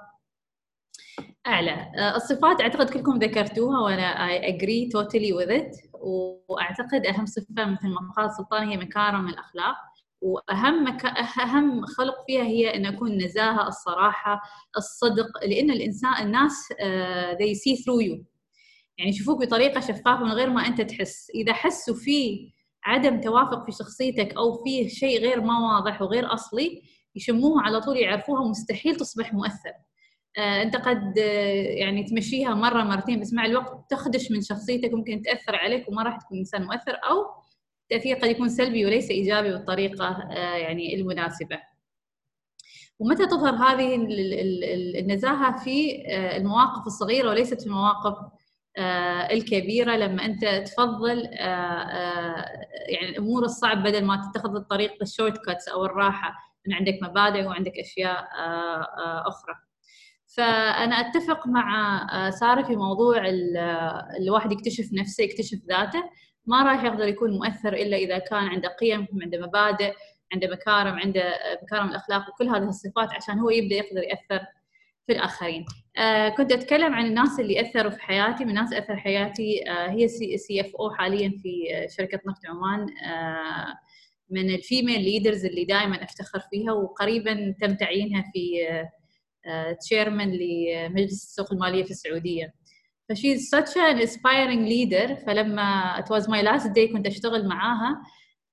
أعلى. 1.47 1.93
الصفات 2.16 2.61
أعتقد 2.61 2.91
كلكم 2.91 3.18
ذكرتوها 3.18 3.80
وأنا 3.80 4.28
I 4.28 4.41
agree 4.45 4.91
totally 4.91 5.32
with 5.32 5.51
it. 5.51 5.89
وأعتقد 6.49 7.07
أهم 7.07 7.26
صفة 7.26 7.64
مثل 7.64 7.89
ما 7.89 8.12
قال 8.16 8.30
سلطان 8.34 8.68
هي 8.68 8.76
مكارم 8.76 9.28
الأخلاق. 9.28 9.76
وأهم 10.20 10.84
مك... 10.84 11.04
أهم 11.38 11.86
خلق 11.86 12.14
فيها 12.26 12.42
هي 12.42 12.74
أن 12.74 12.86
اكون 12.86 13.12
النزاهه 13.12 13.68
الصراحة 13.68 14.40
الصدق 14.76 15.44
لأن 15.46 15.70
الإنسان 15.70 16.12
الناس 16.22 16.52
uh, 16.72 17.36
they 17.38 17.54
see 17.54 17.76
through 17.82 18.02
you. 18.02 18.24
يعني 18.98 19.10
يشوفوك 19.10 19.40
بطريقة 19.40 19.80
شفافة 19.80 20.24
من 20.24 20.32
غير 20.32 20.50
ما 20.50 20.66
أنت 20.66 20.80
تحس. 20.80 21.30
إذا 21.34 21.52
حسوا 21.52 21.94
في 21.94 22.48
عدم 22.84 23.20
توافق 23.20 23.64
في 23.64 23.72
شخصيتك 23.72 24.36
أو 24.36 24.64
في 24.64 24.88
شيء 24.88 25.20
غير 25.20 25.40
ما 25.40 25.58
واضح 25.58 26.02
وغير 26.02 26.34
أصلي 26.34 26.82
يشموه 27.16 27.62
على 27.62 27.80
طول 27.80 27.96
يعرفوها 27.96 28.48
مستحيل 28.48 28.96
تصبح 28.96 29.32
مؤثر 29.32 29.70
uh, 29.70 30.40
أنت 30.40 30.76
قد 30.76 31.14
uh, 31.16 31.20
يعني 31.78 32.04
تمشيها 32.04 32.54
مرة 32.54 32.82
مرتين 32.82 33.20
بس 33.20 33.32
مع 33.32 33.44
الوقت 33.44 33.90
تخدش 33.90 34.30
من 34.30 34.40
شخصيتك 34.42 34.92
ممكن 34.92 35.22
تأثر 35.22 35.56
عليك 35.56 35.88
وما 35.88 36.02
راح 36.02 36.16
تكون 36.16 36.38
إنسان 36.38 36.62
مؤثر 36.64 36.92
أو 37.10 37.24
التأثير 37.93 38.16
قد 38.16 38.28
يكون 38.28 38.49
سلبي 38.49 38.86
وليس 38.86 39.11
إيجابي 39.11 39.51
بالطريقة 39.51 40.28
يعني 40.57 40.95
المناسبة. 40.95 41.59
ومتى 42.99 43.26
تظهر 43.26 43.55
هذه 43.55 43.95
النزاهة 45.01 45.64
في 45.64 46.03
المواقف 46.36 46.86
الصغيرة 46.86 47.28
وليست 47.28 47.61
في 47.61 47.66
المواقف 47.66 48.14
الكبيرة؟ 49.32 49.97
لما 49.97 50.24
أنت 50.24 50.45
تفضل 50.45 51.28
يعني 52.89 53.09
الأمور 53.09 53.45
الصعبة 53.45 53.80
بدل 53.80 54.05
ما 54.05 54.30
تتخذ 54.32 54.57
الطريق 54.57 54.93
ال 55.03 55.38
shortcuts 55.46 55.68
أو 55.68 55.84
الراحة 55.84 56.34
من 56.66 56.74
عندك 56.74 56.99
مبادئ 57.03 57.47
وعندك 57.47 57.78
أشياء 57.78 58.28
أخرى. 59.28 59.55
فأنا 60.36 60.95
أتفق 60.95 61.47
مع 61.47 62.07
سارة 62.30 62.62
في 62.62 62.76
موضوع 62.76 63.22
الواحد 64.20 64.53
يكتشف 64.53 64.89
نفسه 64.93 65.24
يكتشف 65.24 65.59
ذاته. 65.68 66.03
ما 66.49 66.62
راح 66.62 66.84
يقدر 66.84 67.09
يكون 67.09 67.30
مؤثر 67.30 67.72
إلا 67.72 67.96
إذا 67.96 68.18
كان 68.18 68.49
عنده 68.49 68.68
قيم 68.68 69.07
عنده 69.22 69.38
مبادئ 69.46 69.92
عنده 70.34 70.49
مكارم 70.49 70.99
عنده 70.99 71.22
مكارم 71.62 71.88
الأخلاق 71.88 72.28
وكل 72.28 72.49
هذه 72.49 72.68
الصفات 72.68 73.12
عشان 73.12 73.38
هو 73.38 73.51
يبدأ 73.51 73.74
يقدر 73.76 74.03
يأثر 74.03 74.46
في 75.07 75.12
الآخرين. 75.12 75.66
آه 75.99 76.28
كنت 76.28 76.53
أتكلم 76.53 76.94
عن 76.94 77.07
الناس 77.07 77.40
اللي 77.40 77.61
أثروا 77.61 77.90
في 77.90 78.03
حياتي 78.03 78.44
من 78.44 78.51
الناس 78.51 78.72
أثر 78.72 78.96
حياتي 78.96 79.70
آه 79.70 79.90
هي 79.90 80.09
CFO 80.09 80.90
حاليا 80.90 81.28
في 81.42 81.68
شركة 81.96 82.20
نفط 82.26 82.46
عمان 82.46 82.86
آه 83.05 83.74
من 84.30 84.51
ال 84.51 84.58
female 84.58 85.01
leaders 85.01 85.44
اللي 85.44 85.64
دائما 85.64 86.05
أفتخر 86.05 86.40
فيها 86.51 86.72
وقريبا 86.72 87.55
تم 87.61 87.74
تعيينها 87.74 88.24
في 88.32 88.66
chairman 89.80 90.30
لمجلس 90.32 91.12
السوق 91.12 91.53
المالية 91.53 91.84
في 91.84 91.90
السعودية. 91.90 92.55
ف 93.09 93.13
she's 93.13 93.38
such 93.38 93.76
an 93.76 93.98
inspiring 94.00 94.64
leader. 94.68 95.14
فلما 95.26 95.96
it 95.98 96.09
was 96.14 96.24
my 96.28 96.42
last 96.42 96.66
day 96.68 96.92
كنت 96.92 97.06
أشتغل 97.06 97.48
معاها 97.48 98.02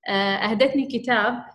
أهدتني 0.09 0.87
كتاب 0.87 1.45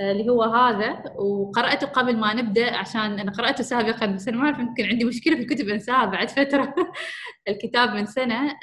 اللي 0.00 0.28
هو 0.28 0.42
هذا 0.42 1.02
وقرأته 1.18 1.86
قبل 1.86 2.16
ما 2.16 2.34
نبدأ 2.34 2.76
عشان 2.76 3.20
أنا 3.20 3.32
قرأته 3.32 3.62
سابقا 3.62 4.06
بس 4.06 4.28
أنا 4.28 4.36
ما 4.36 4.44
أعرف 4.44 4.58
يمكن 4.58 4.84
عندي 4.84 5.04
مشكلة 5.04 5.36
في 5.36 5.42
الكتب 5.42 5.68
أنساها 5.68 6.04
بعد 6.04 6.28
فترة. 6.30 6.74
الكتاب 7.48 7.90
من 7.94 8.06
جون 8.06 8.56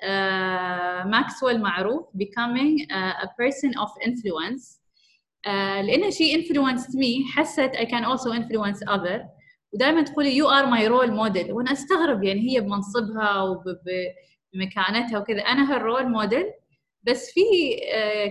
ماكسويل 1.06 1.62
معروف 1.62 2.06
Becoming 2.18 2.88
a 2.92 3.28
Person 3.28 3.72
of 3.80 3.90
Influence. 4.08 4.80
لأنها 5.48 6.10
she 6.10 6.44
influenced 6.44 6.92
me 6.92 7.32
حست 7.36 7.72
I 7.76 7.86
can 7.86 8.04
also 8.06 8.30
influence 8.34 8.82
others. 8.88 9.33
ودائما 9.74 10.02
تقولي 10.02 10.42
you 10.42 10.46
are 10.46 10.66
my 10.66 10.88
role 10.90 11.12
model. 11.12 11.50
وأنا 11.52 11.72
أستغرب 11.72 12.24
يعني 12.24 12.52
هي 12.52 12.62
بمنصبها 12.62 13.42
وبمكانتها 13.42 15.20
وكذا. 15.20 15.44
her 15.44 15.82
role 15.82 16.08
model. 16.22 16.46
بس 17.04 17.32
في 17.32 17.42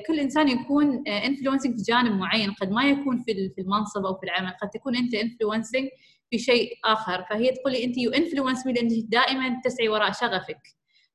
كل 0.06 0.20
إنسان 0.20 0.48
يكون 0.48 1.08
influencing 1.08 1.76
في 1.76 1.82
جانب 1.82 2.12
معين. 2.12 2.50
قد 2.52 2.70
ما 2.70 2.84
يكون 2.84 3.22
في 3.22 3.52
المنصب 3.58 4.06
أو 4.06 4.14
في 4.14 4.24
العمل. 4.24 4.52
قد 4.62 4.70
تكون 4.70 4.96
أنت 4.96 5.14
influencing 5.14 5.88
في 6.30 6.38
شيء 6.38 6.72
آخر. 6.84 7.24
فهي 7.30 7.50
تقول 7.50 7.72
لي 7.72 7.84
أنت 7.84 7.98
you 7.98 8.10
influence 8.10 8.66
me 8.66 8.72
لأنك 8.72 8.92
دائما 9.08 9.60
تسعي 9.64 9.88
وراء 9.88 10.12
شغفك. 10.12 10.60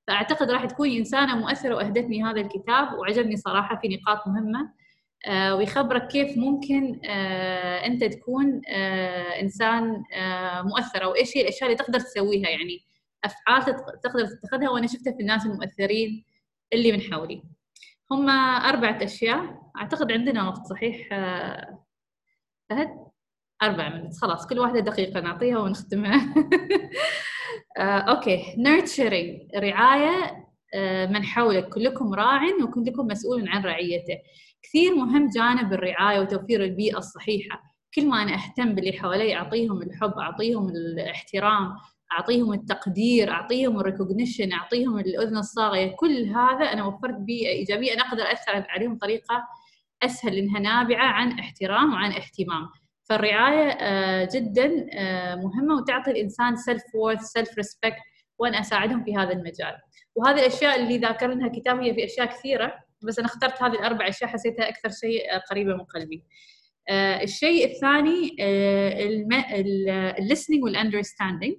فأعتقد 0.07 0.51
راح 0.51 0.65
تكوني 0.65 0.97
إنسانة 0.97 1.35
مؤثرة 1.35 1.75
وأهدتني 1.75 2.23
هذا 2.23 2.41
الكتاب 2.41 2.93
وعجبني 2.93 3.37
صراحة 3.37 3.79
في 3.81 3.87
نقاط 3.87 4.27
مهمة. 4.27 4.73
ويخبرك 5.51 6.07
كيف 6.07 6.37
ممكن 6.37 6.99
أنت 7.85 8.03
تكون 8.03 8.61
إنسان 9.41 10.03
مؤثر 10.63 11.03
أو 11.03 11.15
إيش 11.15 11.37
هي 11.37 11.41
الأشياء 11.41 11.63
اللي 11.63 11.83
تقدر 11.83 11.99
تسويها 11.99 12.49
يعني 12.49 12.79
أفعال 13.25 13.65
تقدر 14.03 14.25
تتخذها 14.25 14.69
وأنا 14.69 14.87
شفتها 14.87 15.13
في 15.13 15.19
الناس 15.19 15.45
المؤثرين 15.45 16.25
اللي 16.73 16.91
من 16.91 17.01
حولي. 17.01 17.43
هم 18.11 18.29
أربعة 18.29 19.03
أشياء 19.03 19.61
أعتقد 19.77 20.11
عندنا 20.11 20.47
وقت 20.47 20.65
صحيح؟ 20.65 21.09
فهد؟ 22.69 22.89
أربع 23.63 23.89
من 23.89 24.11
خلاص 24.11 24.47
كل 24.47 24.59
واحدة 24.59 24.79
دقيقة 24.79 25.19
نعطيها 25.19 25.59
ونختمها. 25.59 26.33
Okay. 27.79 28.43
Nurturing 28.57 29.57
رعاية 29.59 30.47
من 31.07 31.23
حولك 31.23 31.69
كلكم 31.69 32.13
راع 32.13 32.41
وكلكم 32.63 33.07
مسؤول 33.07 33.49
عن 33.49 33.63
رعيته. 33.63 34.17
كثير 34.67 34.95
مهم 34.95 35.29
جانب 35.29 35.73
الرعاية 35.73 36.19
وتوفير 36.19 36.63
البيئة 36.63 36.97
الصحيحة. 36.97 37.61
كل 37.95 38.07
ما 38.07 38.23
أنا 38.23 38.33
أهتم 38.33 38.75
باللي 38.75 38.93
حوالي 38.93 39.35
أعطيهم 39.35 39.81
الحب 39.81 40.11
أعطيهم 40.11 40.69
الاحترام 40.69 41.75
أعطيهم 42.11 42.53
التقدير 42.53 43.31
أعطيهم 43.31 43.79
ال 43.79 43.85
recognition 43.85 44.53
أعطيهم 44.53 44.99
الأذن 44.99 45.37
الصاغية 45.37 45.95
كل 45.95 46.25
هذا 46.25 46.65
أنا 46.65 46.85
وفرت 46.85 47.15
بيئة 47.15 47.49
إيجابية 47.49 47.93
أنا 47.93 48.01
أقدر 48.01 48.23
أثر 48.23 48.65
عليهم 48.69 48.95
بطريقة 48.95 49.47
أسهل 50.03 50.35
لانها 50.35 50.59
نابعة 50.59 51.05
عن 51.05 51.39
احترام 51.39 51.93
وعن 51.93 52.11
اهتمام. 52.11 52.69
فالرعاية 53.09 53.73
جدا 54.33 54.67
مهمة 55.35 55.75
وتعطي 55.75 56.11
الإنسان 56.11 56.55
self-worth 56.55 57.21
self-respect 57.21 57.97
وأنا 58.39 58.59
أساعدهم 58.59 59.03
في 59.03 59.15
هذا 59.15 59.31
المجال. 59.31 59.75
وهذه 60.15 60.39
الأشياء 60.39 60.79
اللي 60.81 60.97
ذاكرنها 60.97 61.47
كتاب 61.47 61.79
هي 61.79 61.93
في 61.93 62.05
أشياء 62.05 62.25
كثيرة. 62.25 62.86
بس 63.07 63.19
أنا 63.19 63.27
اخترت 63.27 63.63
هذه 63.63 63.73
الأربع 63.73 64.07
أشياء 64.07 64.29
حسيتها 64.29 64.69
أكثر 64.69 64.89
شيء 64.89 65.21
قريبة 65.49 65.73
من 65.73 65.83
قلبي. 65.83 66.23
الشيء 67.23 67.65
الثاني 67.65 68.35
ال 70.19 70.23
listening 70.23 70.63
وال 70.63 70.75
understanding 70.75 71.55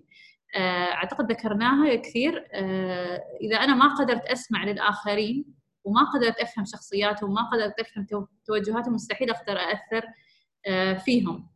أعتقد 0.57 1.33
ذكرناها 1.33 1.95
كثير. 1.95 2.49
إذا 3.41 3.57
أنا 3.57 3.75
ما 3.75 3.95
قدرت 3.95 4.27
أسمع 4.27 4.65
للآخرين 4.65 5.45
وما 5.85 6.01
قدرت 6.15 6.37
أفهم 6.41 6.65
شخصياتهم 6.65 7.31
وما 7.31 7.51
قدرت 7.53 7.81
أفهم 7.81 8.07
توجهاتهم 8.47 8.95
مستحيل 8.95 9.31
أقدر 9.31 9.59
اثر 9.59 10.05
فيهم. 11.05 11.49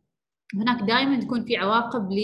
هناك 0.55 0.81
دائما 0.81 1.19
تكون 1.19 1.45
في 1.45 1.57
عواقب 1.57 2.11
ل 2.11 2.19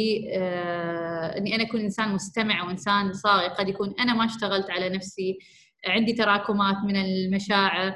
إني 1.37 1.55
أنا 1.55 1.63
أكون 1.63 1.79
إنسان 1.79 2.09
مستمع 2.09 2.63
وإنسان 2.63 3.13
صاغي 3.13 3.47
قد 3.47 3.69
يكون 3.69 3.95
أنا 3.99 4.13
ما 4.13 4.25
اشتغلت 4.25 4.69
على 4.71 4.89
نفسي. 4.89 5.39
عندي 5.87 6.13
تراكمات 6.13 6.75
من 6.83 6.95
المشاعر 6.95 7.95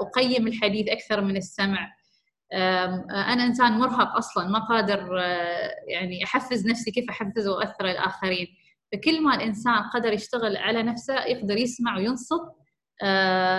أقيم 0.00 0.46
الحديث 0.46 0.88
أكثر 0.88 1.20
من 1.20 1.36
السمع. 1.36 1.92
أنا 3.10 3.44
إنسان 3.44 3.72
مرهق 3.72 4.16
أصلا 4.16 4.48
ما 4.48 4.58
قادر 4.58 5.16
يعني 5.88 6.24
أحفز 6.24 6.66
نفسي 6.66 6.90
كيف 6.90 7.10
احفز 7.10 7.48
واثر 7.48 7.90
الآخرين. 7.90 8.46
فكل 8.92 9.22
ما 9.22 9.34
الإنسان 9.34 9.82
قدر 9.94 10.12
يشتغل 10.12 10.56
على 10.56 10.82
نفسه 10.82 11.24
يقدر 11.24 11.56
يسمع 11.56 11.96
وينصت 11.96 12.42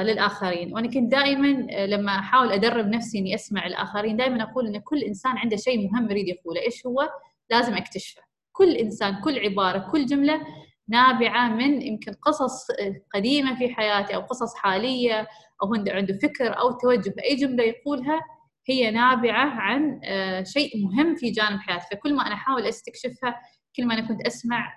للآخرين. 0.03 0.73
وأنا 0.73 0.87
كنت 0.87 1.11
دائما 1.11 1.47
لما 1.85 2.19
أحاول 2.19 2.51
أدرب 2.51 2.87
نفسي 2.87 3.19
إني 3.19 3.35
أسمع 3.35 3.65
الآخرين 3.65 4.17
دائما 4.17 4.43
أقول 4.43 4.67
إن 4.67 4.79
كل 4.81 4.99
إنسان 5.03 5.37
عنده 5.37 5.57
شيء 5.57 5.91
مهم 5.91 6.11
يريد 6.11 6.27
يقوله. 6.27 6.61
إيش 6.61 6.85
هو؟ 6.85 7.09
لازم 7.49 7.73
أكتشفه. 7.73 8.21
كل 8.51 8.75
إنسان 8.75 9.21
كل 9.21 9.39
عبارة 9.39 9.91
كل 9.91 10.05
جملة 10.05 10.41
نابعة 10.87 11.49
من 11.49 11.81
يمكن 11.81 12.13
قصص 12.13 12.67
قديمة 13.13 13.55
في 13.55 13.69
حياته 13.73 14.15
أو 14.15 14.21
قصص 14.21 14.55
حالية 14.55 15.27
أو 15.63 15.73
عنده 15.87 16.17
فكر 16.23 16.59
أو 16.59 16.71
توجه 16.71 17.13
اي 17.29 17.35
جملة 17.35 17.63
يقولها 17.63 18.21
هي 18.69 18.91
نابعة 18.91 19.45
عن 19.45 19.99
شيء 20.45 20.71
مهم 20.85 21.15
في 21.15 21.31
جانب 21.31 21.59
حياتي. 21.59 21.85
فكل 21.91 22.15
ما 22.15 22.27
أنا 22.27 22.33
أحاول 22.35 22.65
أستكشفها 22.67 23.41
كل 23.75 23.85
ما 23.87 23.93
أنا 23.93 24.07
كنت 24.07 24.27
أسمع 24.27 24.73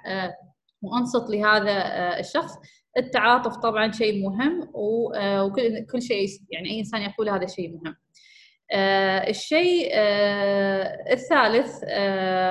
وأنصت 0.82 1.30
لهذا 1.30 1.72
الشخص 2.20 2.52
التعاطف 2.98 3.56
طبعا 3.56 3.92
شيء 3.92 4.22
مهم 4.28 4.70
وكل 4.74 5.86
كل 5.92 6.02
شيء 6.02 6.28
يعني 6.50 6.70
أي 6.70 6.78
إنسان 6.78 7.02
يقول 7.02 7.28
هذا 7.28 7.46
شيء 7.46 7.70
مهم. 7.74 7.96
الشيء 9.28 9.90
الثالث 11.12 11.84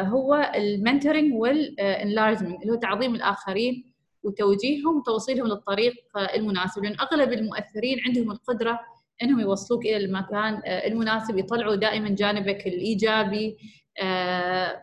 هو 0.07 0.51
ال 0.55 0.63
mentoring 0.63 1.34
وال 1.34 1.53
enlargement 1.53 2.61
اللي 2.61 2.74
هو 2.74 2.76
تعظيم 2.76 3.16
الآخرين 3.16 3.91
وتوجيههم 4.24 4.97
وتوصيلهم 4.97 5.47
للطريق 5.47 5.93
المناسب. 6.36 6.84
لأن 6.84 6.95
أغلب 6.99 7.34
المؤثرين 7.34 7.99
عندهم 8.07 8.32
القدرة 8.32 8.80
إنهم 9.24 9.39
يوصلوك 9.39 9.86
إلى 9.86 9.97
المكان 9.97 10.61
المناسب 10.66 11.38
يطلعوا 11.38 11.76
دائما 11.76 12.09
جانبك 12.09 12.68
الإيجابي 12.68 13.57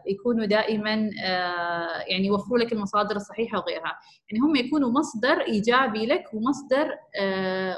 يكونوا 0.07 0.47
دائما 0.47 1.11
يعني 2.07 2.27
يوفروا 2.27 2.59
لك 2.59 2.73
المصادر 2.73 3.17
الصحيحة 3.17 3.59
وغيرها. 3.59 3.99
يعني 4.31 4.43
هم 4.45 4.57
يكونوا 4.57 4.91
مصدر 4.91 5.41
إيجابي 5.41 6.07
لك 6.07 6.25
ومصدر 6.35 6.97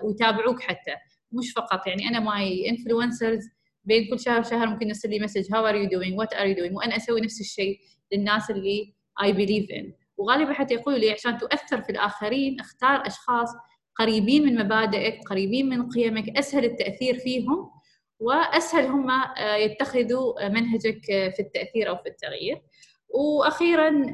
ويتابعوك 0.03 0.63
حتى. 0.63 0.95
مش 1.35 1.53
فقط. 1.53 1.87
يعني 1.87 2.09
أنا 2.09 2.20
my 2.21 2.71
influencers 2.71 3.49
بين 3.85 4.11
كل 4.11 4.20
شهر 4.20 4.41
وشهر 4.41 4.66
ممكن 4.66 4.89
يرسل 4.89 5.11
لي 5.11 5.20
message 5.21 5.55
how 5.55 5.67
are 5.67 5.75
you 5.75 5.89
doing 5.89 6.19
what 6.19 6.35
are 6.35 6.47
you 6.47 6.55
doing 6.55 6.77
وأنا 6.76 6.97
أسوي 6.97 7.20
نفس 7.20 7.41
الشيء 7.41 7.78
للناس 8.12 8.51
اللي 8.51 8.95
I 9.23 9.33
believe 9.33 9.71
in 9.71 9.93
وغالبا 10.16 10.53
حتى 10.53 10.74
يقولوا 10.74 10.99
لي 10.99 11.11
عشان 11.11 11.39
تؤثر 11.39 11.82
في 11.82 11.91
الآخرين 11.91 12.61
اختار 12.61 13.07
أشخاص 13.07 13.49
قريبين 13.97 14.43
من 14.47 14.59
مبادئك 14.59 15.28
قريبين 15.30 15.68
من 15.68 15.89
قيمك 15.89 16.39
أسهل 16.39 16.64
التأثير 16.64 17.18
فيهم 17.18 17.70
وأسهل 18.20 18.85
هم 18.85 19.09
يتخذوا 19.59 20.49
منهجك 20.49 21.05
في 21.07 21.41
التأثير 21.41 21.89
أو 21.89 21.97
في 21.97 22.09
التغيير. 22.09 22.62
وأخيرا 23.15 24.12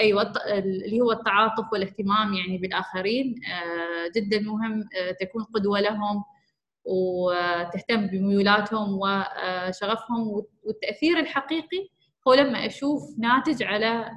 أيوه 0.00 0.32
اللي 0.58 1.00
هو 1.00 1.12
التعاطف 1.12 1.72
والاهتمام 1.72 2.34
يعني 2.34 2.58
بالآخرين 2.58 3.34
جدا 4.16 4.40
مهم 4.40 4.84
تكون 5.20 5.44
قدوة 5.44 5.80
لهم 5.80 6.24
وتهتم 6.84 8.06
بميولاتهم 8.06 8.98
وشغفهم 8.98 10.44
والتأثير 10.62 11.18
الحقيقي 11.18 11.88
هو 12.28 12.34
لما 12.34 12.66
أشوف 12.66 13.02
ناتج 13.18 13.62
على 13.62 14.10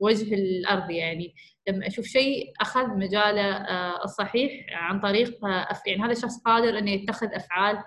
وجه 0.00 0.34
الأرض 0.34 0.90
يعني. 0.90 1.34
لما 1.68 1.86
أشوف 1.86 2.04
شيء 2.06 2.52
أخذ 2.60 2.88
مجاله 2.88 3.56
الصحيح 4.04 4.52
عن 4.72 5.00
طريق 5.00 5.38
يعني 5.86 6.02
هذا 6.02 6.12
الشخص 6.12 6.38
قادر 6.38 6.78
إنه 6.78 6.90
يتخذ 6.90 7.26
أفعال 7.34 7.78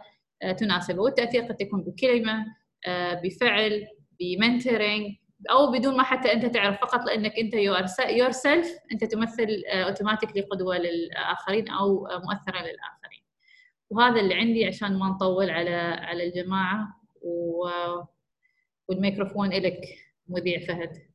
تناسبه 0.58 1.02
والتأثير 1.02 1.44
قد 1.44 1.62
يكون 1.62 1.82
بكلمة 1.84 2.46
بفعل 3.24 3.88
ب 4.20 4.29
mentoring 4.29 5.16
أو 5.50 5.72
بدون 5.72 5.98
ما 5.98 6.04
حتى 6.04 6.34
أنت 6.34 6.46
تعرف 6.46 6.82
فقط 6.82 7.06
لأنك 7.06 7.34
أنت 7.40 7.54
yourself 8.10 8.68
أنت 8.92 9.04
تمثل 9.04 9.64
automatically 9.68 10.42
قدوة 10.42 10.78
للآخرين 10.78 11.70
أو 11.70 12.02
مؤثرة 12.04 12.62
للآخرين. 12.62 13.24
وهذا 13.90 14.20
اللي 14.20 14.34
عندي 14.34 14.66
عشان 14.66 15.00
ما 15.00 15.10
نطول 15.10 15.50
على 15.50 15.76
على 16.02 16.28
الجماعة. 16.28 16.98
و... 17.22 17.70
والميكروفون 18.88 19.50
لك 19.50 19.82
مذيع 20.28 20.60
فهد. 20.60 21.08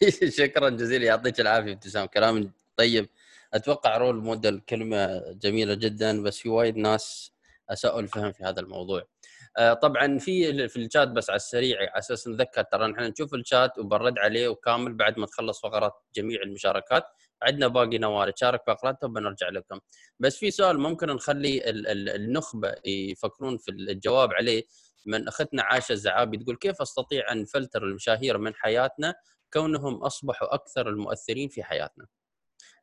شكرا 0.38 0.70
جزيلا 0.70 1.04
يعطيك 1.04 1.40
العافية 1.40 1.72
ابتسام 1.72 2.06
كلام 2.06 2.52
طيب. 2.76 3.08
أتوقع 3.54 3.96
رول 3.96 4.16
موديل 4.16 4.60
كلمة 4.60 5.22
جميلة 5.32 5.74
جدا 5.74 6.22
بس 6.22 6.38
في 6.38 6.48
وايد 6.48 6.76
ناس 6.76 7.32
أساءوا 7.70 8.00
الفهم 8.00 8.32
في 8.32 8.44
هذا 8.44 8.60
الموضوع. 8.60 9.00
آه، 9.00 9.06
طبعا 9.82 10.18
في 10.18 10.68
في 10.68 10.76
الشات 10.76 11.08
بس 11.08 11.30
على 11.30 11.36
السريع 11.36 11.78
على 11.78 11.90
أساس 11.98 12.28
نذكر 12.28 12.62
ترى 12.62 12.86
نحن 12.86 13.02
نشوف 13.02 13.34
الشات 13.34 13.78
وبنرد 13.78 14.18
عليه 14.18 14.48
وكامل 14.48 14.94
بعد 14.94 15.18
ما 15.18 15.26
تخلص 15.26 15.60
فقرات 15.60 15.92
جميع 16.14 16.42
المشاركات. 16.42 17.04
عندنا 17.42 17.68
باقي 17.68 17.98
نوال 17.98 18.32
تشارك 18.34 18.62
فقراتها 18.66 19.06
وبنرجع 19.06 19.48
لكم. 19.48 19.80
بس 20.20 20.36
في 20.36 20.50
سؤال 20.50 20.80
ممكن 20.80 21.06
نخلي 21.06 21.70
النخبة 22.16 22.74
يفكرون 22.84 23.58
في 23.58 23.70
الجواب 23.70 24.32
عليه. 24.32 24.64
من 25.06 25.28
أختنا 25.28 25.62
عائشة 25.62 25.92
الزعابي 25.92 26.38
تقول 26.38 26.56
كيف 26.56 26.82
أستطيع 26.82 27.32
أن 27.32 27.44
فلتر 27.44 27.84
المشاهير 27.84 28.38
من 28.38 28.54
حياتنا 28.54 29.14
كونهم 29.52 29.94
أصبحوا 30.02 30.54
أكثر 30.54 30.88
المؤثرين 30.88 31.48
في 31.48 31.62
حياتنا? 31.62 32.06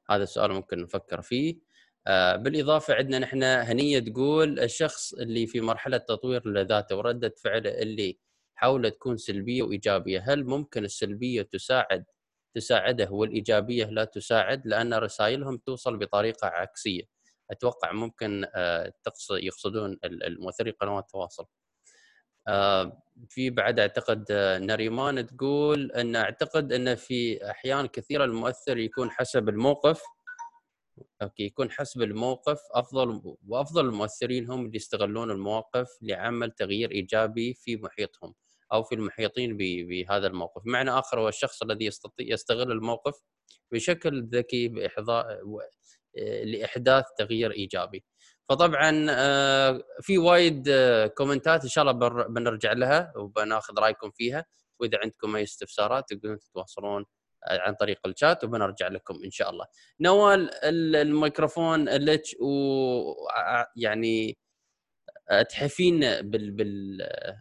هذا 0.10 0.24
السؤال 0.24 0.52
ممكن 0.52 0.84
نفكر 0.84 1.22
فيه. 1.22 1.56
آه، 1.56 1.67
بالإضافة 2.36 2.94
عندنا 2.94 3.20
نحن 3.20 3.44
هنية 3.44 4.00
تقول 4.00 4.60
الشخص 4.60 5.14
اللي 5.14 5.48
في 5.48 5.62
مرحلة 5.62 5.98
تطوير 5.98 6.48
لذاته 6.48 6.96
ورده 6.96 7.36
فعله 7.44 7.70
اللي 7.82 8.20
حاول 8.56 8.92
تكون 8.92 9.18
سلبية 9.18 9.64
وإيجابية، 9.64 10.24
هل 10.28 10.46
ممكن 10.46 10.86
السلبية 10.86 11.42
تساعد 11.42 12.06
تساعده 12.56 13.12
والإيجابية 13.12 13.86
لا 13.86 14.04
تساعد 14.04 14.68
لأن 14.68 14.94
رسائلهم 14.94 15.58
توصل 15.58 15.98
بطريقة 15.98 16.48
عكسية. 16.48 17.04
أتوقع 17.52 17.92
ممكن 17.92 18.46
آه، 18.56 18.94
يقصدون 19.32 19.98
المؤثرين 20.04 20.74
قنوات 20.74 21.04
التواصل. 21.04 21.46
آه، 22.48 23.04
في 23.30 23.50
بعد 23.50 23.80
أعتقد 23.80 24.26
نريمان 24.62 25.28
تقول 25.28 25.92
أن 25.92 26.16
أعتقد 26.16 26.74
أن 26.74 26.96
في 26.96 27.50
أحيان 27.52 27.88
كثيرة 27.88 28.26
المؤثر 28.26 28.78
يكون 28.78 29.12
حسب 29.12 29.50
الموقف 29.50 30.02
أوكي 31.22 31.44
يكون 31.44 31.72
حسب 31.72 32.02
الموقف 32.02 32.60
أفضل 32.72 33.36
وأفضل 33.48 33.86
المؤثرين 33.86 34.50
هم 34.50 34.66
اللي 34.66 34.76
يستغلون 34.76 35.32
المواقف 35.32 35.88
لعمل 36.02 36.52
تغيير 36.52 36.92
إيجابي 36.92 37.54
في 37.54 37.78
محيطهم 37.78 38.34
أو 38.74 38.84
في 38.84 38.96
المحيطين 38.96 39.58
بهذا 39.58 40.28
الموقف، 40.28 40.62
معنى 40.66 40.92
آخر 40.92 41.20
هو 41.20 41.28
الشخص 41.28 41.64
الذي 41.64 41.86
يستطيع 41.86 42.28
يستغل 42.30 42.72
الموقف 42.72 43.22
بشكل 43.72 44.24
ذكي 44.24 44.68
باحضاء 44.68 45.28
لإحداث 46.44 47.06
تغيير 47.18 47.52
إيجابي. 47.52 48.04
فطبعا 48.50 49.08
آه، 49.10 49.84
في 50.02 50.18
وايد 50.18 50.70
آه، 50.70 51.08
كومنتات 51.08 51.64
إن 51.64 51.70
شاء 51.70 51.92
الله 51.92 52.28
بنرجع 52.28 52.74
لها 52.74 53.14
وبناخذ 53.18 53.80
رأيكم 53.80 54.12
فيها 54.12 54.46
وإذا 54.80 55.00
عندكم 55.04 55.36
أي 55.36 55.44
استفسارات 55.44 56.10
تقدرون 56.10 56.40
تتواصلون 56.40 57.06
عن 57.48 57.74
طريق 57.74 58.00
الشات 58.06 58.44
وبنرجع 58.44 58.88
لكم 58.88 59.16
إن 59.26 59.32
شاء 59.32 59.50
الله. 59.50 59.66
نوال 60.00 60.50
الميكروفون 60.96 61.90
لك 61.90 62.24
ويعني 62.42 64.38
تحفين 65.50 66.00
بال, 66.00 66.52
بال 66.52 66.98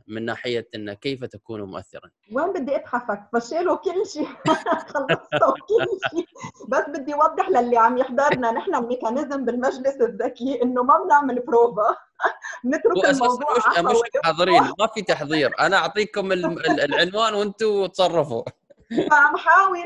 من 0.07 0.25
ناحية 0.25 0.69
انه 0.75 0.93
كيف 0.95 1.25
تكون 1.25 1.63
مؤثرا؟ 1.63 2.11
وين 2.33 2.53
بدي 2.53 2.77
أتحفك؟ 2.77 3.23
فشلوا 3.33 3.77
كل 3.77 4.07
شيء 4.07 4.29
خلصتوا 4.95 5.53
كل 5.69 5.99
شيء 6.11 6.27
بس 6.69 6.85
بدي 6.89 7.15
اوضح 7.15 7.49
للي 7.49 7.79
عم 7.79 7.99
يحضرنا 7.99 8.51
نحن 8.51 8.75
ال 8.75 8.82
mechanism 8.82 9.45
بالمجلس 9.45 9.97
الذكي 10.01 10.63
إنه 10.63 10.83
ما 10.83 11.05
بنعمل 11.05 11.41
بروفا. 11.41 11.97
نترك 12.67 13.05
الموضوع 13.05 13.57
مش, 13.57 13.85
مش 13.85 14.01
حاضرين. 14.25 14.63
ما 14.63 14.87
في 14.95 15.03
تحضير. 15.03 15.51
أنا 15.61 15.77
أعطيكم 15.77 16.33
العنوان 16.33 17.35
وأنتم 17.35 17.87
تصرفوا. 17.87 18.43
فعم 19.11 19.37
حاول 19.37 19.85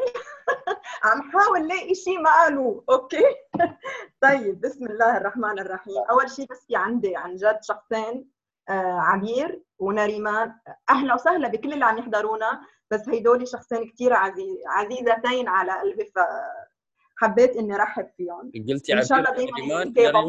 عم 1.05 1.23
حاول 1.33 1.69
لاقي 1.69 1.95
شيء 1.95 2.21
ما 2.21 2.31
قالوه. 2.31 2.85
okay؟ 2.91 3.25
طيب 4.23 4.61
بسم 4.61 4.87
الله 4.87 5.17
الرحمن 5.17 5.59
الرحيم. 5.59 6.03
أول 6.11 6.31
شيء 6.31 6.47
بس 6.51 6.67
في 6.67 6.77
عندي 6.77 7.17
عن 7.17 7.37
جد 7.37 7.59
شخصين 7.63 8.31
آه 8.69 8.99
عبير 9.01 9.63
ونريمان. 9.79 10.55
أهلا 10.91 11.15
وسهلا 11.15 11.49
بكل 11.49 11.73
اللي 11.73 11.85
عم 11.85 11.99
يحضرونا 11.99 12.61
بس 12.91 13.09
هيدول 13.09 13.49
شخصين 13.49 13.91
كثير 13.91 14.13
عزيز 14.13 14.57
عزيزتين 14.67 15.49
على 15.49 15.73
قلبي 15.81 16.05
ف 16.05 16.19
حبيت 17.17 17.57
إني 17.57 17.77
رحب 17.77 18.09
فيهم. 18.17 18.53
قلتي 18.69 18.93
عبير 18.93 19.03
إن 19.03 19.09
شاء 19.09 19.19
الله 19.19 19.31
دائما 19.31 20.23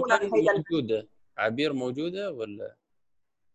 موجودة. 0.71 1.07
عبير 1.37 1.73
موجودة 1.73 2.31
ولا؟ 2.31 2.75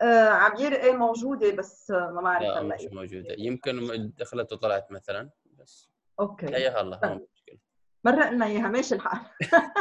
عبير 0.03 0.72
إيه 0.72 0.92
موجودة 0.92 1.51
بس 1.51 1.90
ما 1.90 2.20
بعرف 2.22 2.42
هلأ 2.42 2.62
مش 2.62 2.84
موجودة. 2.92 3.34
يمكن 3.38 4.12
دخلت 4.18 4.53
وطلعت 4.53 4.92
مثلا 4.92 5.30
بس 5.59 5.90
أوكي. 6.20 6.47
هيا 6.57 6.80
هلا 6.80 7.01
ما 7.03 7.09
طيب. 7.09 7.26
مشكلة. 7.32 7.59
مرة 8.05 8.24
قلنا 8.24 8.47
إياها 8.47 8.68
ماشي 8.68 8.94
الحال. 8.94 9.20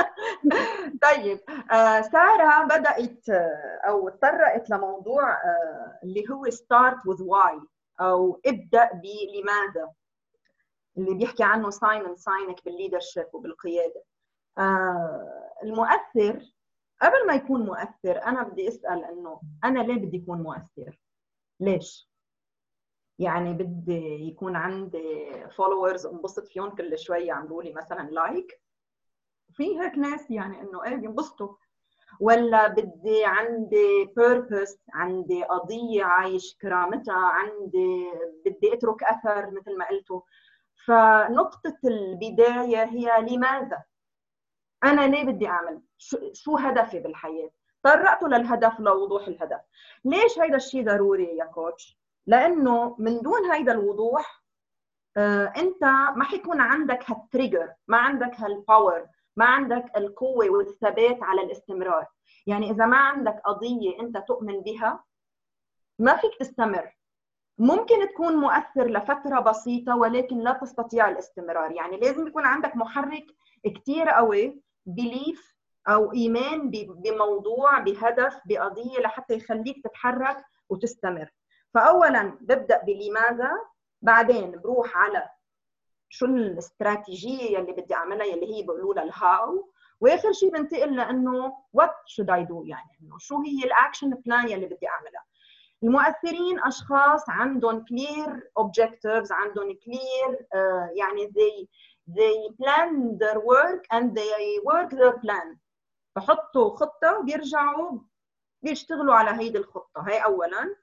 طيب 1.07 1.39
آه 1.72 2.01
سارة 2.01 2.63
بدأت 2.66 3.30
آه، 3.30 3.82
أو 3.88 4.09
تطرقت 4.09 4.70
لموضوع 4.70 5.32
آه 5.34 5.99
اللي 6.03 6.26
هو 6.32 6.49
start 6.49 7.05
with 7.07 7.23
why 7.23 7.61
أو 8.01 8.41
ابدأ 8.45 8.89
بلماذا 8.93 9.91
اللي 10.97 11.13
بيحكي 11.13 11.43
عنه 11.43 11.70
سايمون 11.70 12.16
ساينك 12.16 12.66
بال 12.65 12.76
leadership 12.76 13.28
وبالقيادة. 13.34 14.03
آه 14.57 15.51
المؤثر 15.63 16.55
قبل 17.06 17.28
ما 17.28 17.34
يكون 17.34 17.66
مؤثر 17.66 18.24
أنا 18.24 18.43
بدي 18.43 18.68
أسأل 18.68 19.03
إنه 19.03 19.41
أنا 19.64 19.80
ليه 19.80 19.95
بدي 19.95 20.24
اكون 20.24 20.41
مؤثر؟ 20.43 20.99
ليش؟ 21.60 22.10
يعني 23.20 23.53
بدي 23.53 24.28
يكون 24.28 24.56
عندي 24.56 25.30
followers 25.49 26.05
انبسط 26.06 26.47
فيهم 26.47 26.70
كل 26.70 26.99
شوي 26.99 27.20
يعملوا 27.20 27.64
لي 27.64 27.74
مثلا 27.74 28.10
like 28.09 28.61
في 29.53 29.80
هيك 29.80 29.97
ناس 29.97 30.32
يعني 30.32 30.62
إنه 30.62 30.84
إيه 30.84 30.95
بينبسطوا. 30.95 31.56
ولا 32.20 32.68
بدي 32.68 33.26
عندي 33.26 34.06
بيربس 34.18 34.78
عندي 34.93 35.43
قضية 35.43 36.03
عايش 36.03 36.58
كرامتها 36.62 37.16
عندي 37.26 38.12
بدي 38.45 38.74
أترك 38.74 39.03
أثر 39.03 39.51
مثل 39.51 39.78
ما 39.78 39.88
قلتوا. 39.89 40.22
فنقطة 40.86 41.78
البداية 41.86 42.84
هي 42.84 43.22
لماذا؟ 43.22 43.84
أنا 44.84 45.08
ليه 45.08 45.24
بدي 45.24 45.47
أعمل؟ 45.47 45.82
شو 46.33 46.57
هدفي 46.57 46.99
بالحياة؟ 46.99 47.49
طرقت 47.83 48.23
للهدف 48.23 48.79
لوضوح 48.79 49.27
الهدف. 49.27 49.61
ليش 50.05 50.39
هيدا 50.39 50.55
الشيء 50.55 50.85
ضروري 50.85 51.37
يا 51.37 51.45
كوتش 51.45 51.99
لأنه 52.27 52.95
من 52.99 53.21
دون 53.21 53.51
هيدا 53.51 53.71
الوضوح 53.71 54.43
آه، 55.17 55.53
أنت 55.57 55.83
ما 56.15 56.23
حيكون 56.23 56.61
عندك 56.61 57.11
هال 57.11 57.25
trigger 57.25 57.73
ما 57.87 57.97
عندك 57.97 58.39
هال 58.39 58.59
power 58.59 59.07
ما 59.35 59.45
عندك 59.45 59.97
القوة 59.97 60.49
والثبات 60.49 61.23
على 61.23 61.41
الاستمرار. 61.41 62.05
يعني 62.47 62.71
إذا 62.71 62.85
ما 62.85 62.97
عندك 62.97 63.41
قضية 63.45 63.99
أنت 63.99 64.17
تؤمن 64.17 64.61
بها 64.61 65.03
ما 65.99 66.15
فيك 66.17 66.35
تستمر. 66.39 66.91
ممكن 67.57 68.09
تكون 68.09 68.35
مؤثر 68.35 68.87
لفترة 68.87 69.39
بسيطة 69.39 69.95
ولكن 69.95 70.37
لا 70.37 70.53
تستطيع 70.53 71.09
الاستمرار. 71.09 71.71
يعني 71.71 71.97
لازم 71.97 72.27
يكون 72.27 72.45
عندك 72.45 72.75
محرك 72.75 73.25
كثير 73.75 74.09
قوي 74.09 74.61
belief 74.86 75.55
أو 75.88 76.13
إيمان 76.13 76.69
بموضوع 76.71 77.79
بهدف 77.79 78.39
بقضية 78.45 78.99
لحتى 78.99 79.33
يخليك 79.33 79.83
تتحرك 79.83 80.45
وتستمر. 80.69 81.29
فاولا 81.73 82.38
ببدأ 82.41 82.81
بلماذا؟ 82.83 83.51
بعدين 84.01 84.51
بروح 84.51 84.97
على 84.97 85.29
شو 86.09 86.25
الاستراتيجية 86.25 87.59
اللي 87.59 87.71
بدي 87.71 87.93
أعملها 87.95 88.33
اللي 88.33 88.55
هي 88.55 88.61
بيقولوا 88.61 88.93
لها 88.93 89.03
ال 89.03 89.17
how. 89.17 89.69
وآخر 90.01 90.31
شيء 90.31 90.51
بنتقل 90.51 90.95
لأنه 90.95 91.53
what 91.73 91.95
should 92.05 92.30
I 92.30 92.43
do 92.43 92.63
يعني 92.63 92.89
إنه 93.01 93.17
شو 93.17 93.41
هي 93.41 93.63
ال 93.63 93.70
action 93.70 94.09
plan 94.09 94.49
يلي 94.49 94.65
بدي 94.65 94.88
أعملها. 94.88 95.25
المؤثرين 95.83 96.59
أشخاص 96.59 97.29
عندهم 97.29 97.86
clear 97.86 98.51
objectives 98.57 99.32
عندهم 99.31 99.77
clear 99.86 100.39
uh, 100.55 100.97
يعني 100.97 101.27
they 101.27 101.67
they 102.11 102.53
plan 102.61 103.17
their 103.17 103.39
work 103.39 103.81
and 103.93 104.05
they 104.15 104.59
work 104.63 104.89
their 104.91 105.17
plan. 105.23 105.57
بحطوا 106.16 106.76
خطة 106.76 107.20
وبيرجعوا 107.20 107.99
بيشتغلوا 108.61 109.13
على 109.16 109.41
هيدي 109.41 109.57
الخطة. 109.57 110.01
هي 110.07 110.24
اولا. 110.24 110.76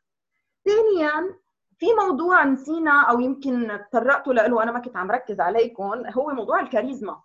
ثانيا 0.64 1.38
في 1.78 1.86
موضوع 1.94 2.44
نسينا 2.44 3.00
أو 3.10 3.20
يمكن 3.20 3.80
تطرقتوا 3.90 4.32
له 4.32 4.62
أنا 4.62 4.72
ما 4.72 4.80
كنت 4.80 4.96
عم 4.96 5.10
ركز 5.10 5.40
عليكم 5.40 6.06
هو 6.06 6.28
موضوع 6.28 6.60
الكاريزما. 6.60 7.22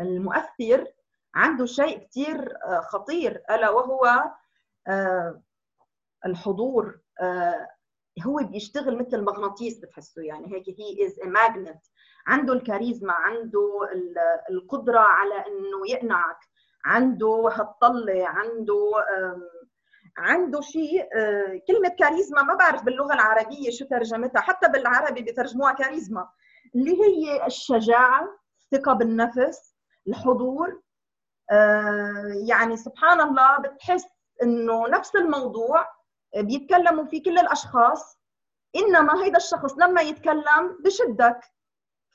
المؤثر 0.00 0.86
عنده 1.34 1.66
شيء 1.66 1.98
كثير 1.98 2.58
خطير 2.80 3.42
ألا 3.50 3.70
وهو 3.70 4.24
الحضور 6.26 7.00
هو 8.26 8.36
بيشتغل 8.36 8.98
مثل 8.98 9.24
مغناطيس 9.24 9.78
بتحسه 9.78 10.22
يعني 10.22 10.54
هيك 10.54 10.68
he 10.68 11.06
is 11.06 11.20
magnet 11.24 11.86
عنده 12.26 12.52
الكاريزما 12.52 13.12
عنده 13.12 13.80
القدرة 14.50 14.98
على 14.98 15.34
إنه 15.34 15.90
يقنعك. 15.90 16.38
عنده 16.86 17.48
هالطله 17.52 18.28
عنده 18.28 18.90
عنده 20.18 20.60
شيء 20.60 21.08
آه، 21.14 21.60
كلمة 21.68 21.88
كاريزما 21.98 22.42
ما 22.42 22.54
بعرف 22.54 22.82
باللغة 22.82 23.14
العربية 23.14 23.70
شو 23.70 23.84
ترجمتها 23.84 24.40
حتى 24.40 24.68
بالعربي 24.68 25.22
بترجموها 25.22 25.72
كاريزما 25.72 26.28
اللي 26.74 27.02
هي 27.02 27.46
الشجاعة 27.46 28.28
الثقة 28.62 28.92
بالنفس 28.92 29.74
الحضور 30.08 30.82
آه، 31.50 32.32
يعني 32.48 32.76
سبحان 32.76 33.20
الله 33.20 33.58
بتحس 33.58 34.04
إنه 34.42 34.88
نفس 34.88 35.16
الموضوع 35.16 35.86
بيتكلموا 36.36 37.04
فيه 37.04 37.22
كل 37.22 37.38
الأشخاص 37.38 38.18
إنما 38.76 39.24
هيدا 39.24 39.36
الشخص 39.36 39.78
لما 39.78 40.00
يتكلم 40.00 40.78
بشدك. 40.84 41.40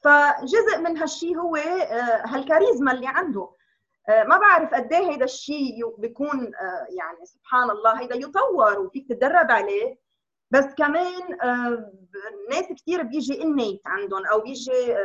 فجزء 0.04 0.80
من 0.80 0.98
هالشيء 0.98 1.38
هو 1.38 1.56
آه، 1.56 2.24
هالكاريزما 2.26 2.92
اللي 2.92 3.08
عنده. 3.08 3.50
ما 4.10 4.38
بعرف 4.38 4.74
قد 4.74 4.94
إيه 4.94 5.10
هيدا 5.10 5.26
الشيء 5.26 5.96
بيكون 5.98 6.56
آه، 6.56 6.88
يعني 6.90 7.26
سبحان 7.26 7.70
الله 7.70 8.02
هيدا 8.02 8.16
يطور 8.16 8.80
وفيك 8.80 9.10
تتدرب 9.10 9.52
عليه 9.52 9.98
بس 10.52 10.66
كمان 10.78 11.42
آه، 11.42 11.92
ناس 12.50 12.66
كثير 12.78 13.04
بيجي 13.04 13.44
انيت 13.44 13.82
عندهم 13.86 14.26
أو 14.26 14.42
بيجي 14.42 14.96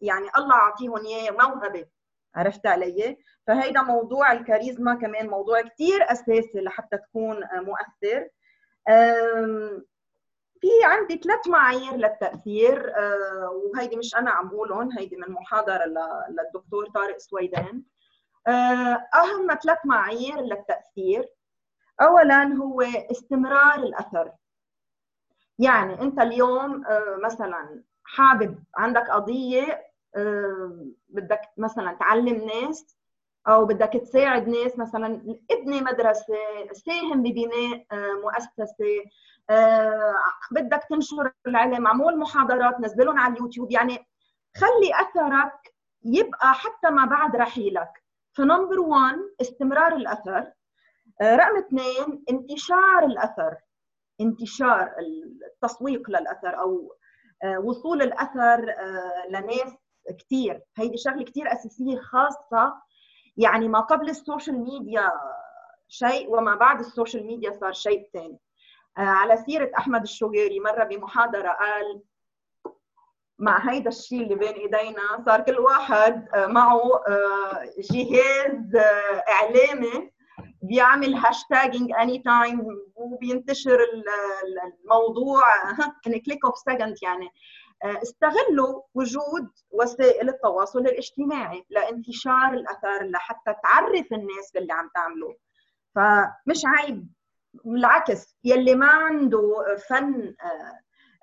يعني 0.00 0.26
الله 0.38 0.54
عطيهم 0.54 1.06
اياه 1.06 1.30
موهبه 1.30 1.86
عرفت 2.34 2.66
علي؟ 2.66 3.16
فهيدا 3.46 3.82
موضوع 3.82 4.32
الكاريزما 4.32 4.94
كمان 4.94 5.28
موضوع 5.28 5.60
كثير 5.60 6.12
أساسي 6.12 6.60
لحتى 6.60 6.96
تكون 6.96 7.40
مؤثر. 7.54 8.28
في 10.60 10.68
عندي 10.84 11.16
ثلاث 11.24 11.48
معايير 11.48 11.92
للتأثير 11.92 12.92
وهيدي 13.52 13.96
مش 13.96 14.16
أنا 14.16 14.30
عم 14.30 14.48
بقولهم 14.48 14.98
هيدي 14.98 15.16
من 15.16 15.32
محاضرة 15.32 15.84
للدكتور 16.28 16.88
طارق 16.94 17.18
سويدان. 17.18 17.82
آه، 18.46 19.08
أهم 19.14 19.58
ثلاث 19.62 19.78
معايير 19.84 20.40
للتأثير. 20.40 21.28
اولا 22.00 22.42
هو 22.42 22.82
استمرار 22.82 23.74
الأثر. 23.74 24.32
يعني 25.58 26.00
أنت 26.00 26.18
اليوم 26.20 26.86
آه، 26.86 27.16
مثلا 27.24 27.82
حابب 28.04 28.64
عندك 28.76 29.10
قضية 29.10 29.86
آه، 30.16 30.86
بدك 31.08 31.40
مثلا 31.56 31.92
تعلم 31.92 32.44
ناس 32.44 32.96
أو 33.48 33.64
بدك 33.66 33.92
تساعد 33.92 34.48
ناس 34.48 34.78
مثلا 34.78 35.36
ابني 35.50 35.80
مدرسة 35.80 36.34
ساهم 36.72 37.22
ببناء 37.22 37.86
مؤسسة 38.22 39.04
بدك 40.50 40.82
تنشر 40.90 41.32
العلم 41.46 41.86
عمول 41.86 42.18
محاضرات 42.18 42.80
نزلهم 42.80 43.18
على 43.18 43.34
اليوتيوب. 43.34 43.70
يعني 43.72 44.06
خلي 44.56 44.90
أثرك 45.00 45.74
يبقى 46.04 46.54
حتى 46.54 46.90
ما 46.90 47.04
بعد 47.04 47.36
رحيلك. 47.36 48.05
فنمبر 48.36 48.80
1 48.80 49.16
استمرار 49.40 49.96
الأثر. 49.96 50.52
آه، 51.20 51.36
رقم 51.36 51.56
اثنين 51.56 52.24
انتشار 52.30 53.04
الأثر. 53.04 53.56
انتشار 54.20 54.94
التسويق 55.46 56.10
للأثر 56.10 56.60
أو 56.60 56.94
آه، 57.44 57.58
وصول 57.58 58.02
الأثر 58.02 58.70
آه، 58.70 59.26
لناس 59.30 59.76
كثير 60.18 60.62
هيدي 60.76 60.96
شغلة 60.96 61.24
كثير 61.24 61.52
أساسية 61.52 61.98
خاصة. 61.98 62.74
يعني 63.36 63.68
ما 63.68 63.80
قبل 63.80 64.08
السوشيال 64.08 64.58
ميديا 64.58 65.12
شيء 65.88 66.30
وما 66.30 66.54
بعد 66.54 66.78
السوشيال 66.78 67.26
ميديا 67.26 67.52
صار 67.52 67.72
شيء 67.72 68.10
ثاني 68.12 68.38
على 68.96 69.36
سيرة 69.36 69.70
أحمد 69.78 70.02
الشقيري 70.02 70.60
مرة 70.60 70.84
بمحاضرة 70.84 71.48
قال 71.48 72.02
مع 73.38 73.70
هيدا 73.70 73.88
الشيء 73.88 74.22
اللي 74.22 74.34
بين 74.34 74.54
إيدينا 74.54 75.24
صار 75.26 75.40
كل 75.40 75.58
واحد 75.58 76.28
آه، 76.34 76.46
معه 76.46 76.80
آه، 77.08 77.64
جهاز 77.92 78.76
آه، 78.76 79.24
إعلامي 79.28 80.10
بيعمل 80.62 81.14
hashtagging 81.14 81.92
anytime 81.92 82.66
وبينتشر 82.94 83.78
الموضوع. 84.84 85.42
in 86.06 86.20
click 86.20 86.44
of 86.44 86.58
second 86.58 86.96
يعني. 87.02 87.28
استغلوا 87.84 88.82
وجود 88.94 89.48
وسائل 89.70 90.28
التواصل 90.28 90.78
الاجتماعي 90.78 91.64
لانتشار 91.70 92.54
الأثر 92.54 93.10
لحتى 93.10 93.54
تعرف 93.62 94.12
الناس 94.12 94.50
باللي 94.54 94.72
عم 94.72 94.90
تعمله 94.94 95.36
فمش 95.94 96.62
عيب 96.66 97.08
بالعكس 97.64 98.36
يلي 98.44 98.74
ما 98.74 98.86
عنده 98.86 99.76
فن 99.88 100.34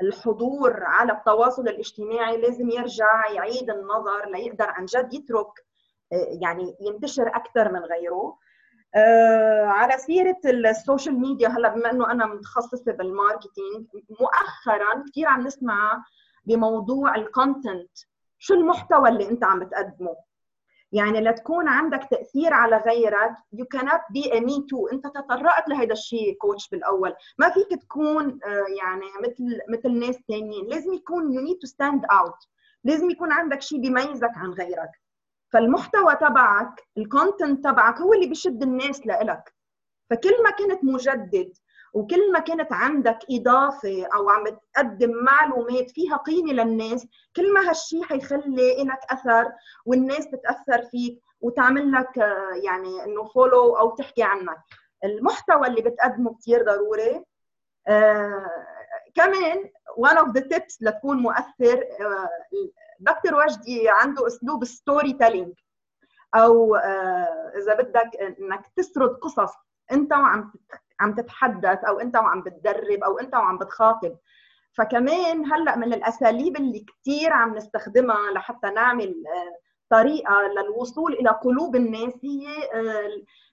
الحضور 0.01 0.83
على 0.83 1.13
التواصل 1.13 1.67
الاجتماعي 1.67 2.37
لازم 2.37 2.69
يرجع 2.69 3.27
يعيد 3.31 3.69
النظر 3.69 4.25
ليقدر 4.29 4.69
عن 4.69 4.85
جد 4.85 5.13
يترك 5.13 5.65
آه، 6.13 6.37
يعني 6.41 6.75
ينتشر 6.81 7.27
أكثر 7.27 7.71
من 7.71 7.79
غيره. 7.79 8.37
آه، 8.95 9.65
على 9.65 9.97
سيرة 9.97 10.39
السوشيال 10.45 11.19
ميديا 11.19 11.47
هلأ 11.49 11.69
بما 11.69 11.91
إنه 11.91 12.11
أنا 12.11 12.25
متخصصة 12.25 12.91
بال 12.91 13.09
marketing 13.09 13.87
مؤخرا 14.19 15.03
كثير 15.11 15.27
عم 15.27 15.47
نسمع 15.47 16.03
بموضوع 16.45 17.15
ال 17.15 17.25
content 17.25 17.91
شو 18.39 18.53
المحتوى 18.53 19.09
اللي 19.09 19.29
أنت 19.29 19.43
عم 19.43 19.59
بتقدمه؟ 19.59 20.15
يعني 20.93 21.21
لتكون 21.21 21.67
عندك 21.67 22.07
تأثير 22.11 22.53
على 22.53 22.77
غيرك. 22.77 23.31
Cannot 23.75 24.01
be 24.17 24.29
a 24.29 24.39
me 24.39 24.57
too. 24.57 24.93
انت 24.93 25.07
تطرقت 25.07 25.69
لهذا 25.69 25.93
الشيء 25.93 26.37
كوتش 26.37 26.69
بالأول. 26.69 27.13
ما 27.37 27.49
فيك 27.49 27.81
تكون 27.81 28.39
آه، 28.45 28.65
يعني 28.79 29.05
مثل 29.23 29.59
مثل 29.69 29.99
ناس 29.99 30.15
ثانيين 30.27 30.67
لازم 30.67 30.93
يكون 30.93 31.37
you 31.37 31.41
need 31.41 31.57
to 31.67 31.71
stand 31.71 32.01
out. 32.01 32.47
لازم 32.83 33.09
يكون 33.09 33.31
عندك 33.31 33.61
شيء 33.61 33.81
بيميزك 33.81 34.31
عن 34.35 34.49
غيرك. 34.49 34.91
فالمحتوى 35.53 36.15
تبعك 36.15 36.81
الكونتنت 36.97 37.63
تبعك 37.63 38.01
هو 38.01 38.13
اللي 38.13 38.27
بيشد 38.27 38.63
الناس 38.63 39.07
لإلك. 39.07 39.53
فكل 40.09 40.43
ما 40.43 40.51
كنت 40.51 40.83
مجدد 40.83 41.53
وكل 41.93 42.31
ما 42.31 42.39
كانت 42.39 42.73
عندك 42.73 43.19
إضافة 43.31 44.05
أو 44.15 44.29
عم 44.29 44.43
تقدم 44.47 45.11
معلومات 45.23 45.91
فيها 45.91 46.17
قيمة 46.17 46.53
للناس 46.53 47.07
كل 47.35 47.53
ما 47.53 47.69
هالشي 47.69 48.03
حيخلي 48.03 48.83
لك 48.83 48.99
أثر 49.09 49.51
والناس 49.85 50.27
تتأثر 50.29 50.81
فيك 50.91 51.21
وتعمل 51.41 51.91
لك 51.91 52.17
يعني 52.63 53.03
إنه 53.03 53.23
follow 53.23 53.77
أو 53.77 53.89
تحكي 53.95 54.23
عنك. 54.23 54.57
المحتوى 55.03 55.67
اللي 55.67 55.81
بتقدمه 55.81 56.35
كثير 56.35 56.63
ضروري 56.65 57.25
آه 57.87 58.45
كمان 59.15 59.69
one 59.99 60.17
of 60.17 60.27
the 60.31 60.41
tips 60.41 60.77
لتكون 60.81 61.17
مؤثر 61.17 61.83
آه 62.01 62.29
دكتور 62.99 63.35
وجدي 63.35 63.89
عنده 63.89 64.27
أسلوب 64.27 64.65
storytelling 64.65 65.53
أو 66.35 66.75
آه 66.75 67.51
إذا 67.57 67.75
بدك 67.75 68.09
إنك 68.21 68.71
تسرد 68.75 69.09
قصص 69.09 69.53
أنت 69.91 70.11
وعم 70.11 70.53
عم 70.99 71.15
تتحدث 71.15 71.83
أو 71.83 71.99
أنت 71.99 72.15
وعم 72.15 72.41
بتدرب 72.41 73.03
أو 73.03 73.19
أنت 73.19 73.35
وعم 73.35 73.57
بتخاطب. 73.57 74.17
فكمان 74.73 75.53
هلأ 75.53 75.77
من 75.77 75.93
الأساليب 75.93 76.57
اللي 76.57 76.79
كثير 76.79 77.33
عم 77.33 77.55
نستخدمها 77.55 78.31
لحتى 78.31 78.69
نعمل 78.69 79.23
آه، 79.27 79.57
طريقة 79.89 80.41
للوصول 80.41 81.13
إلى 81.13 81.29
قلوب 81.29 81.75
الناس 81.75 82.13
هي 82.23 82.47
آه، 82.73 83.09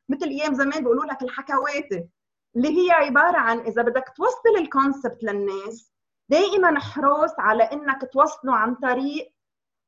مثل 0.09 0.27
أيام 0.27 0.55
زمان 0.55 0.81
بيقولوا 0.81 1.05
لك 1.05 1.23
الحكواتي 1.23 2.09
اللي 2.57 2.69
هي 2.69 2.91
عبارة 2.91 3.39
عن 3.39 3.59
إذا 3.59 3.83
بدك 3.83 4.05
توصل 4.17 4.57
ال 4.59 4.67
concept 4.67 5.23
للناس 5.23 5.93
دائما 6.29 6.77
احرص 6.79 7.33
على 7.39 7.63
إنك 7.63 8.11
توصله 8.13 8.55
عن 8.57 8.75
طريق 8.75 9.33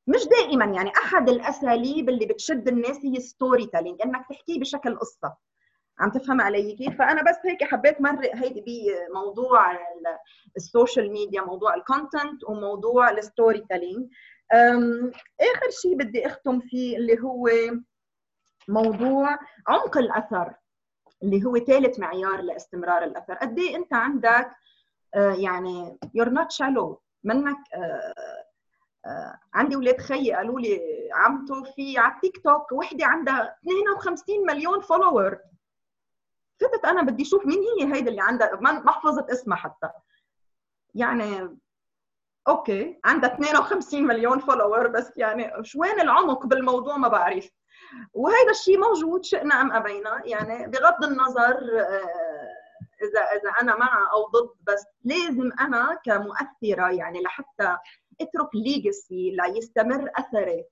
مش 0.07 0.25
دائما 0.27 0.65
يعني 0.65 0.91
أحد 0.97 1.29
الأساليب 1.29 2.09
اللي 2.09 2.25
بتشد 2.25 2.67
الناس 2.67 3.05
هي 3.05 3.19
storytelling 3.19 4.01
إنك 4.01 4.25
تحكيه 4.29 4.59
بشكل 4.59 4.95
قصة. 4.99 5.35
عم 5.99 6.11
تفهم 6.11 6.41
علي 6.41 6.75
كيف؟ 6.75 6.97
فأنا 6.97 7.21
بس 7.21 7.37
هيك 7.45 7.63
حبيت 7.63 8.01
مرق 8.01 8.35
هيدي 8.35 8.63
بموضوع 8.67 9.77
السوشيال 10.57 11.11
ميديا 11.11 11.41
موضوع 11.41 11.75
ال 11.75 11.84
content 11.84 12.43
وموضوع 12.49 13.09
ال 13.09 13.65
storytelling 13.69 14.09
آخر 15.41 15.69
شيء 15.81 15.95
بدي 15.95 16.25
أختم 16.25 16.59
فيه 16.59 16.97
اللي 16.97 17.21
هو 17.21 17.49
موضوع 18.67 19.39
عمق 19.67 19.97
الأثر 19.97 20.53
اللي 21.23 21.45
هو 21.45 21.57
ثالث 21.57 21.99
معيار 21.99 22.41
لاستمرار 22.41 23.03
الأثر. 23.03 23.33
قد 23.33 23.59
إيه 23.59 23.75
أنت 23.75 23.93
عندك 23.93 24.51
آه، 25.15 25.33
يعني 25.33 25.99
you're 26.13 26.29
not 26.29 26.51
shallow 26.51 27.01
منك 27.23 27.57
آه، 27.75 28.13
آه، 29.05 29.39
عندي 29.53 29.75
أولاد 29.75 30.01
خيي 30.01 30.33
قالوا 30.33 30.59
لي 30.59 30.81
عمتو 31.13 31.63
في 31.63 31.97
على 31.97 32.13
التيك 32.13 32.43
توك 32.43 32.71
وحدة 32.71 33.05
عندها 33.05 33.55
52 33.63 34.45
مليون 34.45 34.81
follower 34.81 35.39
فتت 36.63 36.85
أنا 36.85 37.01
بدي 37.01 37.23
أشوف 37.23 37.45
مين 37.45 37.59
هي 37.59 37.93
هيدي 37.93 38.09
اللي 38.09 38.21
عندها 38.21 38.55
ما 38.61 38.91
حفظت 38.91 39.29
اسمها 39.29 39.57
حتى. 39.57 39.89
يعني 40.95 41.57
okay 42.47 42.99
عندها 43.05 43.33
52 43.33 44.03
مليون 44.03 44.39
follower 44.39 44.87
بس 44.87 45.11
يعني 45.17 45.51
شو 45.63 45.81
وين 45.81 46.01
العمق 46.01 46.45
بالموضوع 46.45 46.97
ما 46.97 47.07
بعرف. 47.07 47.49
وهذا 48.13 48.49
الشيء 48.49 48.79
موجود 48.79 49.23
شئنا 49.25 49.61
أم 49.61 49.71
أبينا 49.71 50.21
يعني 50.25 50.67
بغض 50.67 51.03
النظر 51.03 51.79
آه، 51.79 52.53
اذا 53.03 53.19
إذا 53.19 53.49
أنا 53.61 53.75
مع 53.75 54.11
أو 54.13 54.27
ضد 54.27 54.49
بس 54.67 54.85
لازم 55.03 55.51
أنا 55.59 55.99
كمؤثرة 56.05 56.91
يعني 56.91 57.21
لحتى 57.21 57.77
اترك 58.21 58.49
legacy 58.55 59.35
ليستمر 59.35 60.09
أثري. 60.15 60.65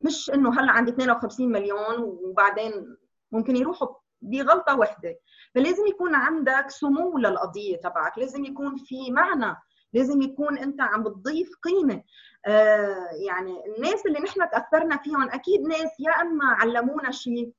مش 0.00 0.30
إنه 0.30 0.60
هلأ 0.60 0.72
عندي 0.72 0.90
52 0.90 1.52
مليون 1.52 1.98
وبعدين 1.98 2.96
ممكن 3.32 3.56
يروحوا 3.56 3.88
بغلطه 4.22 4.78
واحدة 4.78 5.18
فلازم 5.54 5.86
يكون 5.86 6.14
عندك 6.14 6.70
سمو 6.70 7.18
للقضية 7.18 7.76
تبعك 7.76 8.18
لازم 8.18 8.44
يكون 8.44 8.76
في 8.76 9.10
معنى 9.10 9.56
لازم 9.92 10.22
يكون 10.22 10.58
أنت 10.58 10.80
عم 10.80 11.02
بتضيف 11.02 11.50
قيمة. 11.62 12.02
آه 12.46 13.08
يعني 13.26 13.62
الناس 13.66 14.06
اللي 14.06 14.18
نحن 14.18 14.50
تأثرنا 14.50 14.96
فيهم 14.96 15.30
أكيد 15.30 15.60
ناس 15.60 15.90
يا 16.00 16.22
إما 16.22 16.44
علمونا 16.46 17.10
شيء 17.10 17.52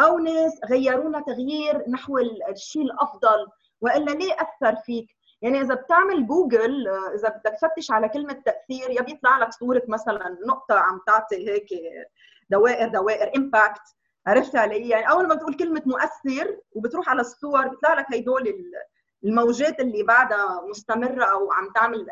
أو 0.00 0.18
ناس 0.18 0.60
غيرونا 0.70 1.20
تغيير 1.20 1.84
نحو 1.90 2.18
الشيء 2.52 2.82
الأفضل 2.82 3.46
وإلا 3.80 4.10
ليه 4.10 4.32
أثر 4.32 4.76
فيك؟ 4.76 5.06
يعني 5.42 5.60
إذا 5.60 5.74
بتعمل 5.74 6.26
جوجل 6.26 6.88
إذا 6.88 7.28
بدك 7.28 7.58
تفتش 7.60 7.90
على 7.90 8.08
كلمة 8.08 8.32
تأثير 8.32 8.90
يا 8.90 9.02
بيطلع 9.02 9.38
لك 9.38 9.52
صورة 9.52 9.82
مثلا 9.88 10.38
نقطة 10.46 10.74
عم 10.74 11.00
تعطي 11.06 11.50
هيك 11.50 11.68
دوائر 12.50 12.88
دوائر 12.88 13.36
impact 13.36 13.82
عرفت 14.26 14.56
علي 14.56 14.88
يعني 14.88 15.10
أول 15.10 15.28
ما 15.28 15.34
بتقول 15.34 15.54
كلمة 15.54 15.82
مؤثر 15.86 16.58
وبتروح 16.72 17.08
على 17.08 17.20
الصور 17.20 17.68
بيطلع 17.68 17.94
لك 17.94 18.14
هدول 18.14 18.54
الموجات 19.24 19.80
اللي 19.80 20.02
بعدها 20.02 20.60
مستمرة 20.70 21.24
أو 21.24 21.52
عم 21.52 21.68
تعمل 21.74 22.06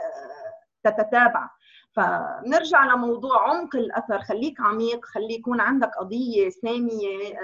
تتتابع. 0.85 1.51
فنرجع 1.93 2.85
لموضوع 2.85 3.51
عمق 3.51 3.77
الأثر. 3.77 4.21
خليك 4.23 4.61
عميق 4.61 5.05
خلي 5.05 5.35
يكون 5.35 5.61
عندك 5.61 5.91
قضية 6.01 6.51
ساميه 6.51 7.39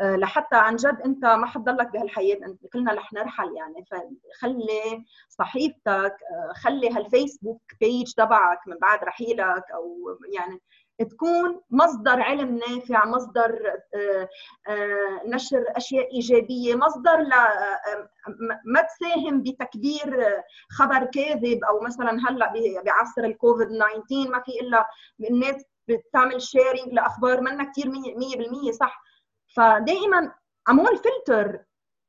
لحتى 0.00 0.56
عن 0.56 0.76
جد 0.76 1.00
أنت 1.04 1.24
ما 1.24 1.46
حتضلك 1.46 1.86
بهالحياة. 1.92 2.36
أنت 2.46 2.66
كلنا 2.72 2.94
رح 2.94 3.12
نرحل 3.12 3.56
يعني. 3.56 3.84
فخلي 3.84 5.04
صحيفتك 5.28 6.16
خلي 6.54 6.90
هال 6.90 7.04
Facebook 7.04 7.62
page 7.80 8.12
تبعك 8.12 8.58
من 8.66 8.76
بعد 8.76 9.04
رحيلك 9.04 9.64
أو 9.74 10.18
يعني 10.38 10.60
تكون 10.98 11.60
مصدر 11.70 12.20
علم 12.20 12.58
نافع 12.68 13.06
مصدر 13.06 13.72
نشر 15.26 15.64
أشياء 15.76 16.14
إيجابية 16.14 16.74
مصدر 16.74 17.18
ل 17.20 17.30
ما 18.64 18.80
تساهم 18.82 19.42
بتكبير 19.42 20.24
خبر 20.70 21.04
كاذب 21.04 21.64
أو 21.64 21.80
مثلا 21.80 22.10
هلأ 22.10 22.52
بعصر 22.86 23.24
الكوفيد 23.24 23.68
19 23.68 24.30
ما 24.30 24.40
في 24.40 24.60
إلا 24.60 24.86
الناس 25.30 25.64
بتعمل 25.88 26.42
sharing 26.42 26.92
لأخبار 26.92 27.40
منا 27.40 27.64
كثير 27.64 27.86
100% 28.68 28.70
صح. 28.72 29.02
فدائما 29.56 30.32
عمول 30.68 30.96
فلتر 30.96 31.64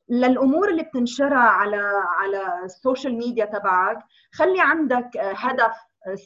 للأمور 0.10 0.70
اللي 0.70 0.84
بتنشرها 0.84 1.38
على 1.38 2.04
على 2.08 2.64
السوشيال 2.64 3.18
ميديا 3.18 3.46
تبعك. 3.46 4.00
خلي 4.34 4.62
عندك 4.62 5.10
هدف 5.18 5.76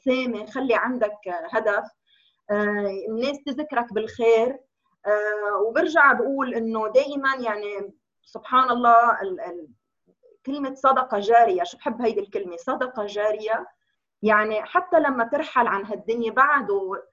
سامي 0.05 0.47
خلي 0.47 0.75
عندك 0.75 1.17
هدف 1.51 1.83
الناس 3.09 3.43
تذكرك 3.45 3.93
بالخير. 3.93 4.59
وبرجع 5.67 6.13
بقول 6.13 6.53
إنه 6.53 6.87
دائما 6.87 7.35
يعني 7.35 7.93
سبحان 8.23 8.69
الله 8.69 9.17
كلمة 10.45 10.73
صدقة 10.73 11.19
جارية. 11.19 11.63
شو 11.63 11.77
بحب 11.77 12.01
هيدي 12.01 12.19
الكلمة؟ 12.19 12.57
صدقة 12.57 13.05
جارية. 13.05 13.67
يعني 14.21 14.63
حتى 14.63 14.99
لما 14.99 15.23
ترحل 15.23 15.67
عن 15.67 15.85
هالدنيا 15.85 16.31
بعده 16.31 17.03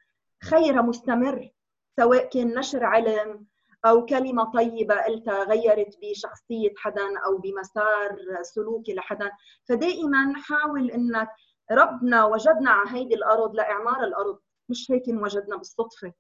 خير 0.43 0.83
مستمر 0.83 1.49
سواء 1.97 2.29
كان 2.29 2.59
نشر 2.59 2.85
علم 2.85 3.47
أو 3.85 4.07
كلمة 4.07 4.53
طيبة 4.53 4.95
قلتها 5.03 5.45
غيرت 5.45 5.99
بشخصية 6.03 6.75
حدا 6.77 7.19
أو 7.27 7.39
بمسار 7.39 8.17
سلوكي 8.43 8.95
لحدا. 8.95 9.31
فدائما 9.69 10.33
حاول 10.37 10.91
إنك 10.91 11.29
ربنا 11.71 12.25
وجدنا 12.25 12.71
على 12.71 12.91
هيدي 12.99 13.15
الأرض 13.15 13.55
لإعمار 13.55 14.05
الأرض. 14.05 14.39
مش 14.69 14.91
هيك 14.91 15.09
انوجدنا 15.09 15.57
بالصدفة. 15.57 16.13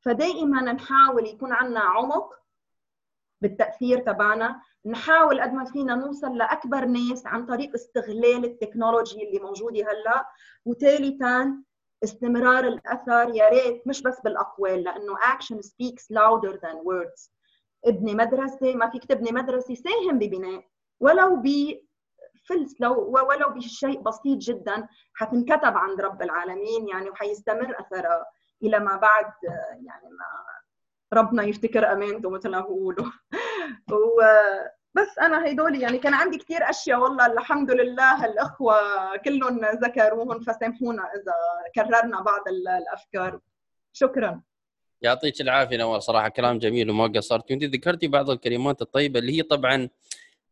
فدائما 0.00 0.72
نحاول 0.72 1.26
يكون 1.26 1.52
عندنا 1.52 1.80
عمق 1.80 2.34
بالتأثير 3.40 3.98
تبعنا. 3.98 4.62
نحاول 4.86 5.40
قد 5.40 5.52
ما 5.52 5.64
فينا 5.64 5.94
نوصل 5.94 6.36
لأكبر 6.36 6.84
ناس 6.84 7.26
عن 7.26 7.46
طريق 7.46 7.74
استغلال 7.74 8.44
التكنولوجي 8.44 9.28
اللي 9.28 9.38
موجودة 9.38 9.80
هلأ. 9.80 10.26
وثالثا 10.64 11.62
استمرار 12.04 12.64
الأثر 12.64 13.34
يا 13.34 13.48
ريت 13.48 13.86
مش 13.86 14.02
بس 14.02 14.20
بالأقوال 14.20 14.82
لأنه 14.82 15.16
action 15.16 15.56
speaks 15.56 16.04
louder 16.12 16.56
than 16.56 16.76
words. 16.76 17.30
ابني 17.84 18.14
مدرسة 18.14 18.74
ما 18.74 18.90
فيك 18.90 19.04
تبني 19.04 19.32
مدرسة 19.32 19.74
ساهم 19.74 20.18
ببناء. 20.18 20.64
ولو 21.00 21.36
ب 21.36 21.46
فلس. 22.50 22.80
لو 22.80 22.94
ولو 23.28 23.48
بشيء 23.48 24.00
بسيط 24.00 24.38
جدا 24.38 24.88
حتنكتب 25.14 25.76
عند 25.76 26.00
رب 26.00 26.22
العالمين 26.22 26.88
يعني 26.88 27.10
وحيستمر 27.10 27.76
اثرها 27.80 28.26
إلى 28.62 28.78
ما 28.78 28.96
بعد 28.96 29.32
يعني 29.72 30.08
ما 30.10 30.26
ربنا 31.12 31.42
يفتكر 31.42 31.92
امانته 31.92 32.30
مثل 32.30 32.50
ما 32.50 32.60
بيقولوا 32.60 33.06
وبس 33.92 35.18
أنا 35.20 35.50
هدول 35.50 35.82
يعني 35.82 35.98
كان 35.98 36.14
عندي 36.14 36.38
كثير 36.38 36.70
أشياء 36.70 37.00
والله 37.00 37.26
الحمد 37.26 37.70
لله 37.70 38.24
الأخوة 38.24 38.76
كلهم 39.16 39.60
ذكروهم 39.64 40.40
فسامحونا 40.40 41.02
إذا 41.02 41.34
كررنا 41.74 42.20
بعض 42.20 42.48
الأفكار. 42.48 43.40
شكرا. 43.92 44.42
يعطيك 45.02 45.40
العافية 45.40 45.76
نوال 45.76 46.02
صراحة 46.02 46.28
كلام 46.28 46.58
جميل 46.58 46.90
وما 46.90 47.06
قصرتي 47.06 47.54
وانت 47.54 47.64
ذكرتي 47.64 48.08
بعض 48.08 48.30
الكلمات 48.30 48.82
الطيبة 48.82 49.18
اللي 49.18 49.38
هي 49.38 49.42
طبعا 49.42 49.88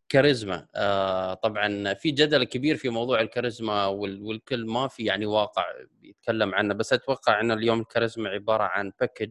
كاريزما. 0.08 0.66
آه 0.74 1.34
طبعا 1.34 1.94
في 1.94 2.10
جدل 2.10 2.44
كبير 2.44 2.76
في 2.76 2.88
موضوع 2.88 3.20
الكاريزما 3.20 3.86
والكل 3.86 4.66
ما 4.66 4.88
في 4.88 5.04
يعني 5.04 5.26
واقع 5.26 5.64
يتكلم 6.02 6.54
عنه 6.54 6.74
بس 6.74 6.92
أتوقع 6.92 7.40
إن 7.40 7.50
اليوم 7.50 7.80
الكاريزما 7.80 8.28
عبارة 8.30 8.62
عن 8.64 8.92
package 9.00 9.30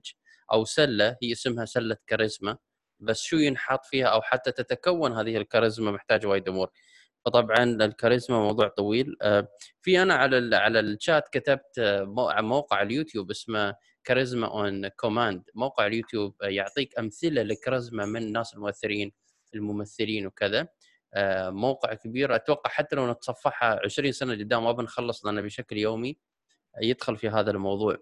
أو 0.53 0.65
سلة 0.65 1.17
هي 1.23 1.31
اسمها 1.31 1.65
سلة 1.65 1.97
كاريزما 2.07 2.57
بس 2.99 3.21
شو 3.21 3.37
ينحط 3.37 3.85
فيها 3.85 4.07
أو 4.07 4.21
حتى 4.21 4.51
تتكون 4.51 5.13
هذه 5.13 5.37
الكاريزما 5.37 5.91
محتاج 5.91 6.25
وايد 6.25 6.49
أمور. 6.49 6.69
فطبعا 7.25 7.63
الكاريزما 7.63 8.39
موضوع 8.39 8.67
طويل. 8.67 9.15
آه 9.21 9.47
في 9.81 10.01
أنا 10.01 10.13
على 10.15 10.55
على 10.55 10.79
الشات 10.79 11.27
كتبت 11.29 11.79
موقع 12.39 12.81
اليوتيوب 12.81 13.31
اسمه 13.31 13.75
Charisma 14.03 14.47
on 14.47 14.87
Command 14.87 15.43
موقع 15.55 15.87
اليوتيوب 15.87 16.35
يعطيك 16.43 16.99
أمثلة 16.99 17.43
لكاريزما 17.43 18.05
من 18.05 18.23
الناس 18.23 18.53
المؤثرين. 18.53 19.11
الممثلين 19.55 20.27
وكذا. 20.27 20.67
موقع 21.49 21.93
كبير. 21.93 22.35
أتوقع 22.35 22.69
حتى 22.69 22.95
لو 22.95 23.11
نتصفحها 23.11 23.79
20 23.85 24.11
سنة 24.11 24.33
قدام 24.33 24.63
ما 24.63 24.71
بنخلص 24.71 25.25
لأنه 25.25 25.41
بشكل 25.41 25.77
يومي 25.77 26.17
يدخل 26.81 27.17
في 27.17 27.29
هذا 27.29 27.51
الموضوع. 27.51 27.97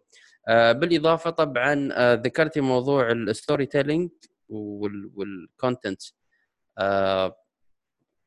بالإضافة 0.49 1.29
طبعا 1.29 1.89
ذكرتي 2.15 2.61
موضوع 2.61 3.11
ال 3.11 3.65
storytelling 3.65 4.09
وال 4.49 4.83
content 4.83 6.01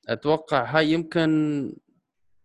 أتوقع 0.08 0.64
هاي 0.64 0.92
يمكن 0.92 1.76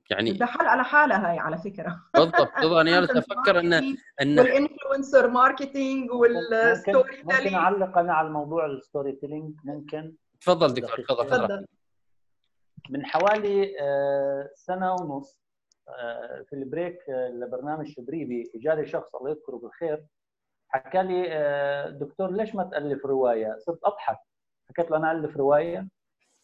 يعني 0.10 0.32
ده 0.32 0.46
حلقه 0.46 0.68
على 0.68 0.84
حالها 0.84 1.32
هاي 1.32 1.40
على 1.40 1.58
فكرة. 1.58 2.04
بالضبط. 2.14 2.52
بالضبط. 2.56 2.78
أنا 2.78 2.92
جالس 2.92 3.10
أفكر 3.18 3.60
أن 3.60 3.74
أن 4.22 4.40
وال 4.40 4.55
influencer 4.55 5.28
marketing 5.30 5.97
وال 5.97 6.12
storytelling 6.12 7.34
ممكن 7.34 7.56
أعلق 7.56 7.98
أنا 7.98 8.14
على 8.14 8.30
موضوع 8.30 8.66
ال 8.66 9.12
storytelling 9.12 9.56
ممكن. 9.64 10.16
تفضل 10.44 10.74
دكتور 10.74 11.06
تفضل 11.06 11.30
تفضل. 11.30 11.68
من 12.90 13.06
حوالي 13.06 13.76
سنة 14.56 14.94
ونص 14.94 15.44
في 16.50 16.54
ال 16.54 16.62
break 16.62 17.00
لبرنامج 17.10 17.88
شبريبي 17.88 18.52
اجاني 18.56 18.88
شخص 18.88 19.16
الله 19.16 19.30
يذكره 19.30 19.56
بالخير 19.56 20.06
حكى 20.70 21.04
لي 21.04 21.98
دكتور 22.00 22.32
ليش 22.32 22.56
ما 22.56 22.64
تألف 22.64 23.06
رواية؟ 23.06 23.58
صرت 23.60 23.80
أضحك. 23.84 24.20
حكيت 24.70 24.92
له 24.92 24.98
أنا 24.98 25.12
الف 25.12 25.38
رواية. 25.38 25.88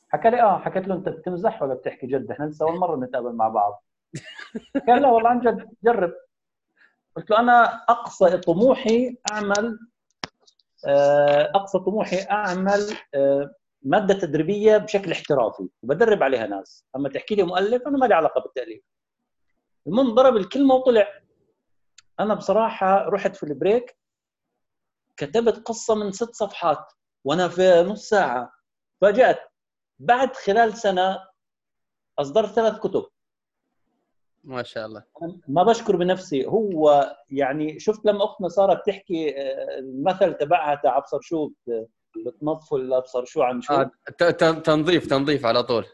حكى 0.09 0.29
لي 0.29 0.41
آه 0.41 0.59
حكيت 0.59 0.87
له 0.87 0.95
أنت 0.95 1.09
بتمزح 1.09 1.61
ولا 1.61 1.73
بتحكي 1.73 2.07
جد؟ 2.07 2.31
إحنا 2.31 2.45
لسه 2.45 2.65
أول 2.65 2.79
مرة 2.79 2.95
نتقابل 2.95 3.33
مع 3.33 3.47
بعض. 3.47 3.83
قال 4.87 5.01
لا 5.01 5.07
والله 5.07 5.29
عن 5.29 5.39
جد 5.39 5.69
جرب. 5.83 6.13
قلت 7.15 7.29
له 7.29 7.39
أنا 7.39 7.63
أقصى 7.89 8.37
طموحي 8.37 9.17
أعمل 9.31 9.79
أقصى 11.55 11.79
طموحي 11.79 12.21
أعمل 12.31 12.97
مادة 13.83 14.13
تدريبية 14.13 14.77
بشكل 14.77 15.11
احترافي 15.11 15.69
وبدرب 15.83 16.23
عليها 16.23 16.47
ناس. 16.47 16.85
أما 16.95 17.09
تحكي 17.09 17.35
لي 17.35 17.43
مؤلف 17.43 17.87
أنا 17.87 17.97
ما 17.97 18.05
لي 18.05 18.13
علاقة 18.13 18.41
بالتأليف. 18.41 18.83
المهم 19.87 20.15
ضرب 20.15 20.37
الكلمة 20.37 20.75
وطلع. 20.75 21.07
أنا 22.19 22.33
بصراحة 22.33 23.09
رحت 23.09 23.35
في 23.35 23.43
البريك 23.43 23.97
كتبت 25.17 25.67
قصة 25.67 25.95
من 25.95 26.11
ست 26.11 26.35
صفحات 26.35 26.91
وأنا 27.23 27.47
في 27.47 27.83
نص 27.87 28.09
ساعة. 28.09 28.53
فاجأت. 29.01 29.39
بعد 29.99 30.35
خلال 30.35 30.77
سنة 30.77 31.19
اصدرت 32.19 32.49
ثلاث 32.49 32.79
كتب. 32.79 33.05
ما 34.43 34.63
شاء 34.63 34.85
الله. 34.85 35.03
ما 35.47 35.63
بشكر 35.63 35.95
بنفسي. 35.95 36.45
هو 36.45 37.15
يعني 37.29 37.79
شفت 37.79 38.05
لما 38.05 38.25
أختنا 38.25 38.47
صارت 38.47 38.85
تحكي 38.85 39.35
المثل 39.79 40.33
تبعها 40.33 40.75
تاع 40.75 40.97
أبصر 40.97 41.21
شو 41.21 41.51
بتنظفوا 42.25 42.77
الابصر 42.77 43.25
شو 43.25 43.41
عن 43.41 43.61
شو؟ 43.61 43.73
آه 43.73 43.91
تنظيف 44.63 45.07
تنظيف 45.07 45.45
على 45.45 45.63
طول. 45.63 45.85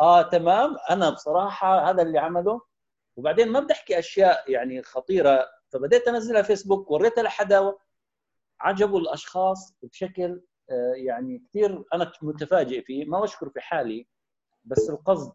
آه 0.00 0.22
تمام. 0.22 0.76
أنا 0.90 1.10
بصراحة 1.10 1.90
هذا 1.90 2.02
اللي 2.02 2.18
عمله. 2.18 2.60
وبعدين 3.16 3.48
ما 3.48 3.60
بدي 3.60 3.72
أحكي 3.72 3.98
أشياء 3.98 4.50
يعني 4.50 4.82
خطيرة. 4.82 5.46
فبديت 5.68 6.08
أنزلها 6.08 6.42
فيسبوك 6.42 6.90
وريتها 6.90 7.22
لحدا 7.22 7.74
عجبوا 8.60 9.00
الأشخاص 9.00 9.74
بشكل 9.82 10.42
آه، 10.70 10.92
يعني 10.96 11.38
كثير 11.48 11.84
أنا 11.94 12.12
متفاجئ 12.22 12.82
فيه. 12.84 13.04
ما 13.04 13.20
بشكر 13.20 13.48
في 13.48 13.60
حالي 13.60 14.06
بس 14.64 14.90
القصد 14.90 15.32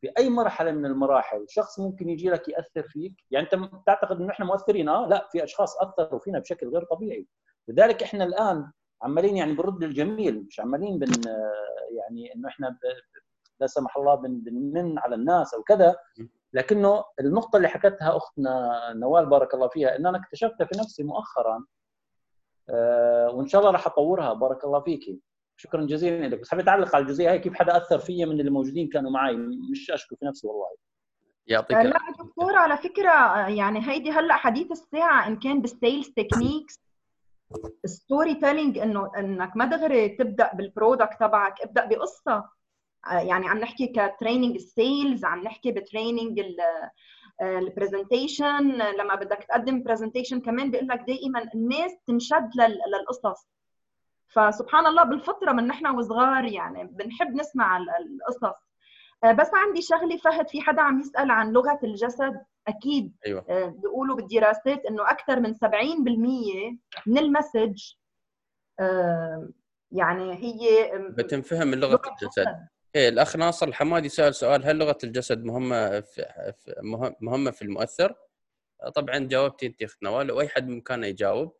في 0.00 0.12
أي 0.18 0.30
مرحلة 0.30 0.72
من 0.72 0.86
المراحل 0.86 1.46
شخص 1.48 1.78
ممكن 1.78 2.08
يجي 2.08 2.30
لك 2.30 2.48
يأثر 2.48 2.82
فيك. 2.88 3.14
يعني 3.30 3.46
أنت 3.52 3.70
تعتقد 3.86 4.20
إنه 4.20 4.30
إحنا 4.30 4.46
مؤثرين؟ 4.46 4.88
آه 4.88 5.06
لا 5.08 5.28
في 5.32 5.44
أشخاص 5.44 5.76
أثروا 5.76 6.20
فينا 6.20 6.38
بشكل 6.38 6.68
غير 6.68 6.84
طبيعي. 6.84 7.26
لذلك 7.68 8.02
إحنا 8.02 8.24
الآن 8.24 8.72
عمالين 9.02 9.36
يعني 9.36 9.52
بنرد 9.52 9.82
الجميل 9.82 10.44
مش 10.48 10.60
عمالين 10.60 10.98
بن 10.98 11.12
يعني 11.96 12.34
إنه 12.34 12.48
إحنا 12.48 12.78
لا 13.60 13.66
سمح 13.66 13.96
الله 13.96 14.14
بنمن 14.14 14.98
على 14.98 15.14
الناس 15.14 15.54
أو 15.54 15.62
كذا. 15.62 15.96
لكنه 16.52 17.04
النقطة 17.20 17.56
اللي 17.56 17.68
حكتها 17.68 18.16
أختنا 18.16 18.70
نوال 18.92 19.26
بارك 19.26 19.54
الله 19.54 19.68
فيها 19.68 19.96
إن 19.96 20.06
أنا 20.06 20.18
اكتشفتها 20.18 20.64
في 20.64 20.78
نفسي 20.78 21.02
مؤخرا 21.02 21.64
أه 22.70 23.30
وإن 23.30 23.46
شاء 23.46 23.60
الله 23.60 23.72
راح 23.72 23.86
أطورها 23.86 24.32
بارك 24.32 24.64
الله 24.64 24.80
فيكي 24.80 25.20
شكرا 25.56 25.86
جزيلا 25.86 26.26
لك. 26.28 26.40
بس 26.40 26.50
حبيت 26.50 26.68
أعلق 26.68 26.94
على 26.96 27.02
الجزئية 27.02 27.30
هي 27.30 27.38
كيف 27.38 27.54
حدا 27.54 27.76
أثر 27.76 27.98
فيا 27.98 28.26
من 28.26 28.40
اللي 28.40 28.50
موجودين 28.50 28.88
كانوا 28.88 29.10
معي 29.10 29.36
مش 29.72 29.90
أشكو 29.90 30.16
في 30.16 30.24
نفسي 30.26 30.46
والله. 30.46 30.66
يعطيك 31.46 31.76
لا 31.76 31.98
دكتور 32.18 32.54
على 32.56 32.76
فكرة 32.76 33.48
يعني 33.48 33.88
هيدي 33.88 34.10
هلأ 34.10 34.34
حديث 34.34 34.70
الساعة 34.72 35.26
إن 35.26 35.38
كان 35.38 35.60
بال 35.60 36.08
sales 36.08 36.80
techniques 37.84 38.34
storytelling 38.34 38.78
إنه 38.78 39.10
إنك 39.18 39.56
ما 39.56 39.64
دغري 39.64 40.08
تبدأ 40.08 40.50
بال 40.54 40.69
product 40.69 41.20
تبعك 41.20 41.60
ابدأ 41.60 41.86
بقصة. 41.86 42.44
يعني 43.10 43.48
عم 43.48 43.58
نحكي 43.58 43.86
ك 43.86 43.94
training 43.94 44.54
ال 44.54 44.66
sales 44.66 45.24
عم 45.24 45.42
نحكي 45.42 45.72
ب 45.72 45.80
training 45.80 46.42
ال 47.42 47.52
presentation 47.52 48.72
لما 48.72 49.14
بدك 49.14 49.46
تقدم 49.48 49.82
presentation 49.82 50.40
كمان 50.40 50.70
بيقول 50.70 50.88
لك 50.88 51.04
دائما 51.06 51.50
الناس 51.54 51.92
تنشد 52.06 52.50
للقصص. 52.88 53.46
فسبحان 54.28 54.86
الله 54.86 55.04
بالفطرة 55.04 55.52
من 55.52 55.66
نحن 55.66 55.86
وصغار 55.86 56.44
يعني 56.44 56.84
بنحب 56.84 57.34
نسمع 57.34 57.76
القصص. 57.76 58.56
بس 59.24 59.50
عندي 59.54 59.82
شغلة 59.82 60.16
فهد 60.16 60.48
في 60.48 60.60
حدا 60.60 60.82
عم 60.82 61.00
يسأل 61.00 61.30
عن 61.30 61.52
لغة 61.52 61.78
الجسد؟ 61.84 62.40
أكيد 62.68 63.12
أيوة. 63.26 63.44
بيقولوا 63.68 64.16
بالدراسات 64.16 64.84
إنه 64.86 65.10
أكثر 65.10 65.40
من 65.40 65.54
70% 65.54 65.58
من 67.06 67.18
المسج 67.18 67.92
يعني 69.92 70.34
هي 70.34 70.90
بتنفهم 71.10 71.68
من 71.68 71.80
لغة 71.80 72.00
الجسد 72.10 72.66
إيه 72.96 73.08
الأخ 73.08 73.36
ناصر 73.36 73.68
الحمادي 73.68 74.08
سأل 74.08 74.34
سؤال 74.34 74.66
هل 74.66 74.76
لغة 74.76 74.98
الجسد 75.04 75.44
مهمة 75.44 76.00
في 76.00 76.24
مهمة 77.20 77.50
في 77.50 77.62
المؤثر؟ 77.62 78.14
طبعا 78.94 79.18
جاوبتي 79.18 79.66
أنت 79.66 79.82
اخت 79.82 80.02
نوال 80.02 80.30
واي 80.30 80.48
حد 80.48 80.66
بامكانه 80.66 81.06
يجاوب 81.06 81.48
آه، 81.48 81.56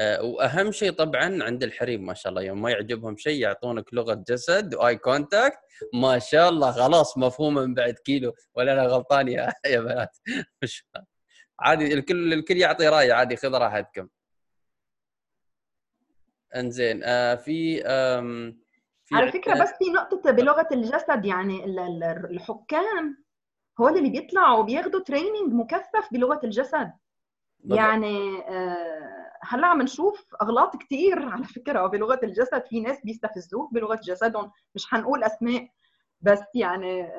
وأهم 0.00 0.72
شيء 0.72 0.92
طبعا 0.92 1.44
عند 1.44 1.62
الحريم 1.62 2.06
ما 2.06 2.14
شاء 2.14 2.30
الله 2.30 2.42
يوم 2.42 2.62
ما 2.62 2.70
يعجبهم 2.70 3.16
شيء 3.16 3.40
يعطونك 3.40 3.94
لغة 3.94 4.24
جسد 4.28 4.74
و 4.74 4.96
eye 4.96 5.15
contact 5.15 5.58
ما 5.94 6.18
شاء 6.18 6.48
الله 6.48 6.72
خلاص 6.72 7.18
مفهومة 7.18 7.60
من 7.66 7.74
بعد 7.74 7.94
كيلو 7.94 8.34
ولا 8.54 8.72
أنا 8.72 8.82
غلطان 8.82 9.28
يا 9.28 9.52
يا 9.72 9.80
بنات. 9.80 10.16
عادي 11.60 11.94
الكل 11.94 12.32
الكل 12.32 12.56
يعطي 12.56 12.88
رأي 12.88 13.12
عادي 13.12 13.36
خذ 13.36 13.54
راحتكم. 13.54 14.08
انزين 16.56 17.04
آه 17.04 17.34
في 17.34 17.82
في 19.04 19.14
على 19.14 19.32
فكرة 19.32 19.62
بس 19.62 19.68
في 19.78 19.90
نقطة 19.90 20.30
بلغة 20.30 20.68
الجسد 20.72 21.24
يعني 21.24 21.64
الحكام 22.30 23.24
هو 23.80 23.88
اللي 23.88 24.10
بيطلعوا 24.10 24.58
وبياخذوا 24.58 25.00
training 25.02 25.52
مكثف 25.52 26.08
بلغة 26.12 26.40
الجسد. 26.44 26.92
يعني 27.64 28.38
آه 28.48 29.23
هلا 29.48 29.66
عم 29.66 29.82
نشوف 29.82 30.26
أغلاط 30.42 30.76
كثير 30.76 31.28
على 31.28 31.44
فكرة. 31.44 31.86
بلغة 31.86 32.20
الجسد 32.22 32.64
في 32.66 32.80
ناس 32.80 33.00
بيستفزوك 33.04 33.74
بلغة 33.74 34.00
جسدهم. 34.04 34.50
مش 34.74 34.86
حنقول 34.86 35.24
أسماء 35.24 35.68
بس 36.20 36.40
يعني 36.54 37.12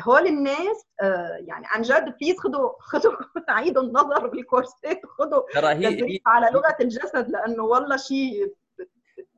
هول 0.00 0.26
الناس 0.26 0.86
يعني 1.46 1.66
عن 1.66 1.82
جد 1.82 2.14
please 2.20 2.36
خذوا 2.38 2.70
خذوا 2.80 3.12
عيدوا 3.48 3.82
النظر 3.82 4.26
بالكورسات 4.26 5.00
خذوا 5.06 5.42
تدريب 5.74 6.20
على 6.26 6.50
لغة 6.52 6.76
الجسد 6.80 7.30
لأنه 7.30 7.62
والله 7.62 7.96
شيء 7.96 8.54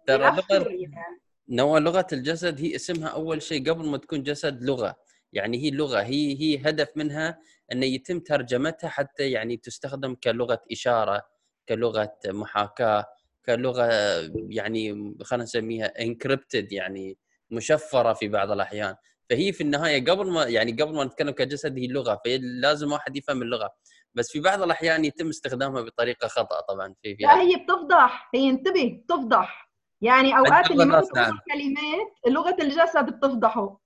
ترى 0.06 0.30
لغة 0.30 0.68
يعني. 0.68 1.20
نوع 1.48 1.78
لغة 1.78 2.06
الجسد 2.12 2.60
هي 2.60 2.74
اسمها 2.74 3.08
أول 3.08 3.42
شيء 3.42 3.70
قبل 3.70 3.86
ما 3.86 3.98
تكون 3.98 4.22
جسد 4.22 4.62
لغة. 4.62 4.96
يعني 5.32 5.58
هي 5.58 5.70
لغة 5.70 6.00
هي 6.00 6.40
هي 6.40 6.68
هدف 6.68 6.88
منها 6.96 7.38
إنه 7.72 7.86
يتم 7.86 8.20
ترجمتها 8.20 8.88
حتى 8.88 9.30
يعني 9.30 9.56
تستخدم 9.56 10.14
كلغة 10.14 10.62
إشارة. 10.72 11.22
كلغة 11.68 12.12
محاكاة 12.26 13.04
كلغة 13.46 13.88
يعني 14.48 15.14
خلينا 15.22 15.44
نسميها 15.44 16.02
انكربتد 16.02 16.72
يعني 16.72 17.18
مشفرة 17.50 18.12
في 18.12 18.28
بعض 18.28 18.50
الأحيان. 18.50 18.94
فهي 19.30 19.52
في 19.52 19.60
النهاية 19.60 20.04
قبل 20.04 20.30
ما 20.30 20.44
يعني 20.44 20.72
قبل 20.72 20.94
ما 20.94 21.04
نتكلم 21.04 21.30
كجسد 21.30 21.78
هي 21.78 21.84
اللغة 21.84 22.20
فلازم 22.24 22.92
واحد 22.92 23.16
يفهم 23.16 23.42
اللغة. 23.42 23.70
بس 24.14 24.32
في 24.32 24.40
بعض 24.40 24.62
الأحيان 24.62 25.04
يتم 25.04 25.28
استخدامها 25.28 25.82
بطريقة 25.82 26.28
خطأ 26.28 26.60
طبعا 26.60 26.94
في, 27.02 27.16
في 27.16 27.22
لا 27.22 27.40
هي 27.40 27.56
بتفضح 27.56 28.30
هي 28.34 28.50
انتبه 28.50 29.00
بتفضح. 29.04 29.70
يعني 30.00 30.38
أوقات 30.38 30.70
اللي 30.70 30.84
ما 30.84 31.02
نعم. 31.16 31.38
كلمات 31.52 32.12
لغة 32.28 32.56
الجسد 32.60 33.06
بتفضحه. 33.06 33.80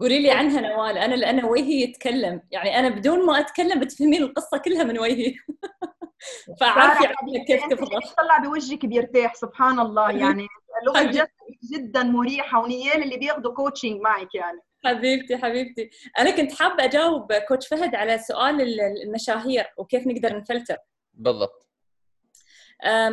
قولي 0.00 0.22
لي 0.22 0.30
عنها 0.30 0.60
نوال 0.60 0.98
أنا 0.98 1.14
لأن 1.14 1.44
وجهي 1.44 1.82
يتكلم. 1.82 2.42
يعني 2.50 2.78
أنا 2.78 2.88
بدون 2.88 3.26
ما 3.26 3.40
أتكلم 3.40 3.80
بتفهمين 3.80 4.22
القصة 4.22 4.58
كلها 4.58 4.84
من 4.84 4.98
وجهي 4.98 5.34
فعارفه 6.60 7.04
يعني 7.04 7.44
كيف 7.44 7.66
تفضح 7.66 8.14
طلع 8.18 8.38
بوجهك 8.38 8.86
بيرتاح 8.86 9.34
سبحان 9.34 9.80
الله. 9.80 10.10
يعني 10.10 10.46
لغه 10.86 11.28
جدا 11.72 12.02
مريحة 12.02 12.62
ونيال 12.62 13.02
اللي 13.02 13.16
بياخذوا 13.16 13.54
coaching 13.54 14.00
معك 14.00 14.34
يعني. 14.34 14.60
حبيبتي 14.84 15.36
حبيبتي. 15.36 15.90
أنا 16.18 16.30
كنت 16.30 16.52
حابة 16.52 16.84
أجاوب 16.84 17.32
coach 17.32 17.68
فهد 17.68 17.94
على 17.94 18.18
سؤال 18.18 18.80
المشاهير 18.80 19.66
وكيف 19.76 20.06
نقدر 20.06 20.36
نفلتر. 20.36 20.76
بالضبط. 21.14 21.68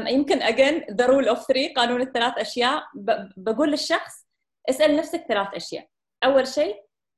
يمكن 0.07 0.41
again 0.41 0.85
the 0.91 1.05
rule 1.05 1.27
of 1.27 1.47
3 1.47 1.73
قانون 1.73 2.01
الثلاث 2.01 2.37
أشياء. 2.37 2.83
بقول 3.37 3.71
للشخص 3.71 4.27
اسأل 4.69 4.95
نفسك 4.95 5.25
ثلاث 5.29 5.47
أشياء. 5.53 5.87
أول 6.23 6.47
شيء 6.47 6.75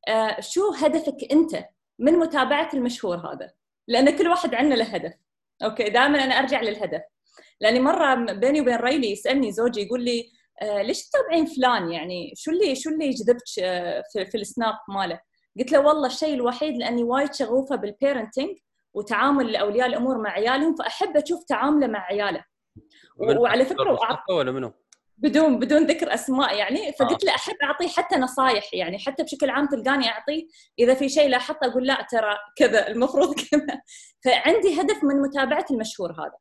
آه، 0.07 0.39
شو 0.39 0.71
هدفك 0.71 1.31
أنت؟ 1.31 1.65
من 1.99 2.13
متابعه 2.13 2.69
المشهور 2.73 3.17
هذا؟ 3.17 3.51
لأن 3.87 4.17
كل 4.17 4.27
واحد 4.27 4.55
عندنا 4.55 4.75
له 4.75 4.85
هدف. 4.85 5.13
أوكي 5.63 5.89
دائما 5.89 6.23
أنا 6.23 6.39
أرجع 6.39 6.61
للهدف. 6.61 7.01
لأني 7.61 7.79
مرة 7.79 8.15
بيني 8.15 8.61
وبين 8.61 8.75
رَيلي 8.75 9.11
يسألني 9.11 9.51
زوجي 9.51 9.81
يقول 9.81 10.03
لي 10.03 10.29
آه 10.61 10.81
ليش 10.81 11.09
تتابعين 11.09 11.45
فلان؟ 11.45 11.91
يعني 11.91 12.33
شو 12.35 12.51
اللي 12.51 12.75
شو 12.75 12.89
اللي 12.89 13.09
جذبك 13.09 13.41
آه 13.63 14.03
في, 14.13 14.25
في 14.25 14.37
السناب 14.37 14.73
ماله؟ 14.89 15.19
قلت 15.59 15.71
له 15.71 15.79
والله 15.79 16.07
الشيء 16.07 16.33
الوحيد 16.33 16.77
لأني 16.77 17.03
وايد 17.03 17.33
شغوفة 17.33 17.75
بال 17.75 17.90
parenting 17.90 18.57
وتعامل 18.93 19.55
أولياء 19.55 19.87
الأمور 19.87 20.17
مع 20.17 20.29
عيالهم 20.29 20.75
فأحب 20.75 21.17
أشوف 21.17 21.43
تعامله 21.43 21.87
مع 21.87 21.99
عياله. 21.99 22.43
وعلى 23.17 23.65
فكرة 23.65 23.91
ولا 24.29 24.51
منو؟ 24.51 24.73
بدون 25.21 25.59
بدون 25.59 25.85
ذكر 25.85 26.13
أسماء 26.13 26.55
يعني 26.55 26.93
فقلت 26.93 27.23
له 27.23 27.35
أحب 27.35 27.55
أعطيه 27.63 27.87
حتى 27.87 28.15
نصايح 28.15 28.73
يعني 28.73 28.99
حتى 28.99 29.23
بشكل 29.23 29.49
عام 29.49 29.67
تلقاني 29.67 30.09
اعطيه 30.09 30.47
إذا 30.79 30.93
في 30.93 31.09
شيء 31.09 31.29
لاحظته 31.29 31.67
أقول 31.67 31.87
لا 31.87 32.07
ترى 32.11 32.37
كذا 32.55 32.87
المفروض 32.87 33.35
كذا. 33.51 33.81
فعندي 34.25 34.81
هدف 34.81 35.03
من 35.03 35.21
متابعه 35.21 35.65
المشهور 35.71 36.11
هذا. 36.11 36.37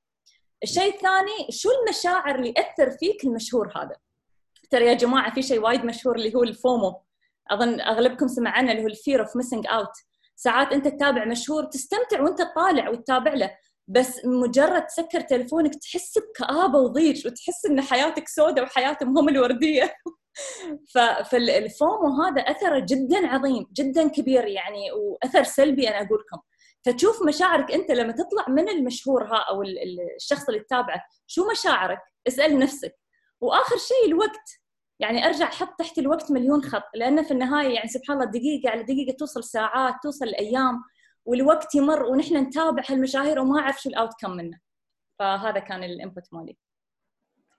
الشيء 0.62 0.94
الثاني 0.94 1.46
شو 1.50 1.68
المشاعر 1.70 2.34
اللي 2.34 2.54
يأثر 2.56 2.90
فيك 2.90 3.24
المشهور 3.24 3.72
هذا؟ 3.76 3.96
ترى 4.70 4.86
يا 4.86 4.94
جماعة 4.94 5.34
في 5.34 5.42
شيء 5.42 5.60
وايد 5.60 5.84
مشهور 5.84 6.16
اللي 6.16 6.34
هو 6.34 6.42
ال 6.42 6.52
FOMO. 6.52 7.02
أظن 7.50 7.80
أغلبكم 7.80 8.28
سمع 8.28 8.50
عنه 8.50 8.72
اللي 8.72 8.82
هو 8.82 8.86
ال 8.86 8.93
fear 8.93 9.20
of 9.20 9.36
missing 9.36 9.66
out 9.66 9.92
ساعات 10.36 10.72
أنت 10.72 10.88
تتابع 10.88 11.24
مشهور 11.24 11.64
تستمتع 11.64 12.20
وأنت 12.20 12.42
طالع 12.42 12.88
وتتابع 12.88 13.34
له. 13.34 13.50
بس 13.88 14.24
مجرد 14.24 14.86
تسكر 14.86 15.20
تلفونك 15.20 15.74
تحس 15.74 16.18
بكآبة 16.18 16.78
وضيق 16.78 17.26
وتحس 17.26 17.66
إن 17.66 17.80
حياتك 17.80 18.28
سوداء 18.28 18.64
وحياتهم 18.64 19.18
هم 19.18 19.28
الوردية. 19.28 19.94
فالفومو 21.30 22.22
هذا 22.22 22.40
أثره 22.40 22.78
جدا 22.78 23.26
عظيم 23.26 23.66
جدا 23.72 24.08
كبير 24.08 24.46
يعني 24.46 24.92
وأثر 24.92 25.42
سلبي 25.42 25.88
أنا 25.88 25.96
أقول 25.96 26.18
لكم 26.20 26.42
فتشوف 26.86 27.22
مشاعرك 27.22 27.72
أنت 27.72 27.90
لما 27.90 28.12
تطلع 28.12 28.48
من 28.48 28.68
المشهور 28.68 29.24
ها 29.24 29.44
أو 29.50 29.62
الشخص 30.16 30.48
اللي 30.48 30.60
تتابعه 30.60 31.00
شو 31.26 31.50
مشاعرك؟ 31.50 32.00
اسأل 32.28 32.58
نفسك. 32.58 32.94
وآخر 33.40 33.76
شيء 33.76 34.06
الوقت. 34.06 34.60
يعني 35.00 35.26
أرجع 35.26 35.46
أحط 35.48 35.78
تحت 35.78 35.98
الوقت 35.98 36.30
مليون 36.30 36.62
خط 36.62 36.90
لأنه 36.94 37.22
في 37.22 37.30
النهاية 37.30 37.74
يعني 37.74 37.88
سبحان 37.88 38.16
الله 38.16 38.30
دقيقة 38.30 38.70
على 38.70 38.82
دقيقة 38.82 39.16
توصل 39.16 39.44
ساعات 39.44 39.94
توصل 40.02 40.26
أيام 40.26 40.82
والوقت 41.24 41.74
يمر 41.74 42.04
ونحن 42.04 42.36
نتابع 42.36 42.82
هالمشاهير 42.88 43.38
وما 43.38 43.60
أعرف 43.60 43.82
شو 43.82 43.88
ال 43.88 44.10
outcome 44.20 44.30
منه. 44.30 44.60
فهذا 45.18 45.58
كان 45.58 45.84
ال 45.84 45.91
input 45.91 46.24
مالي. 46.32 46.56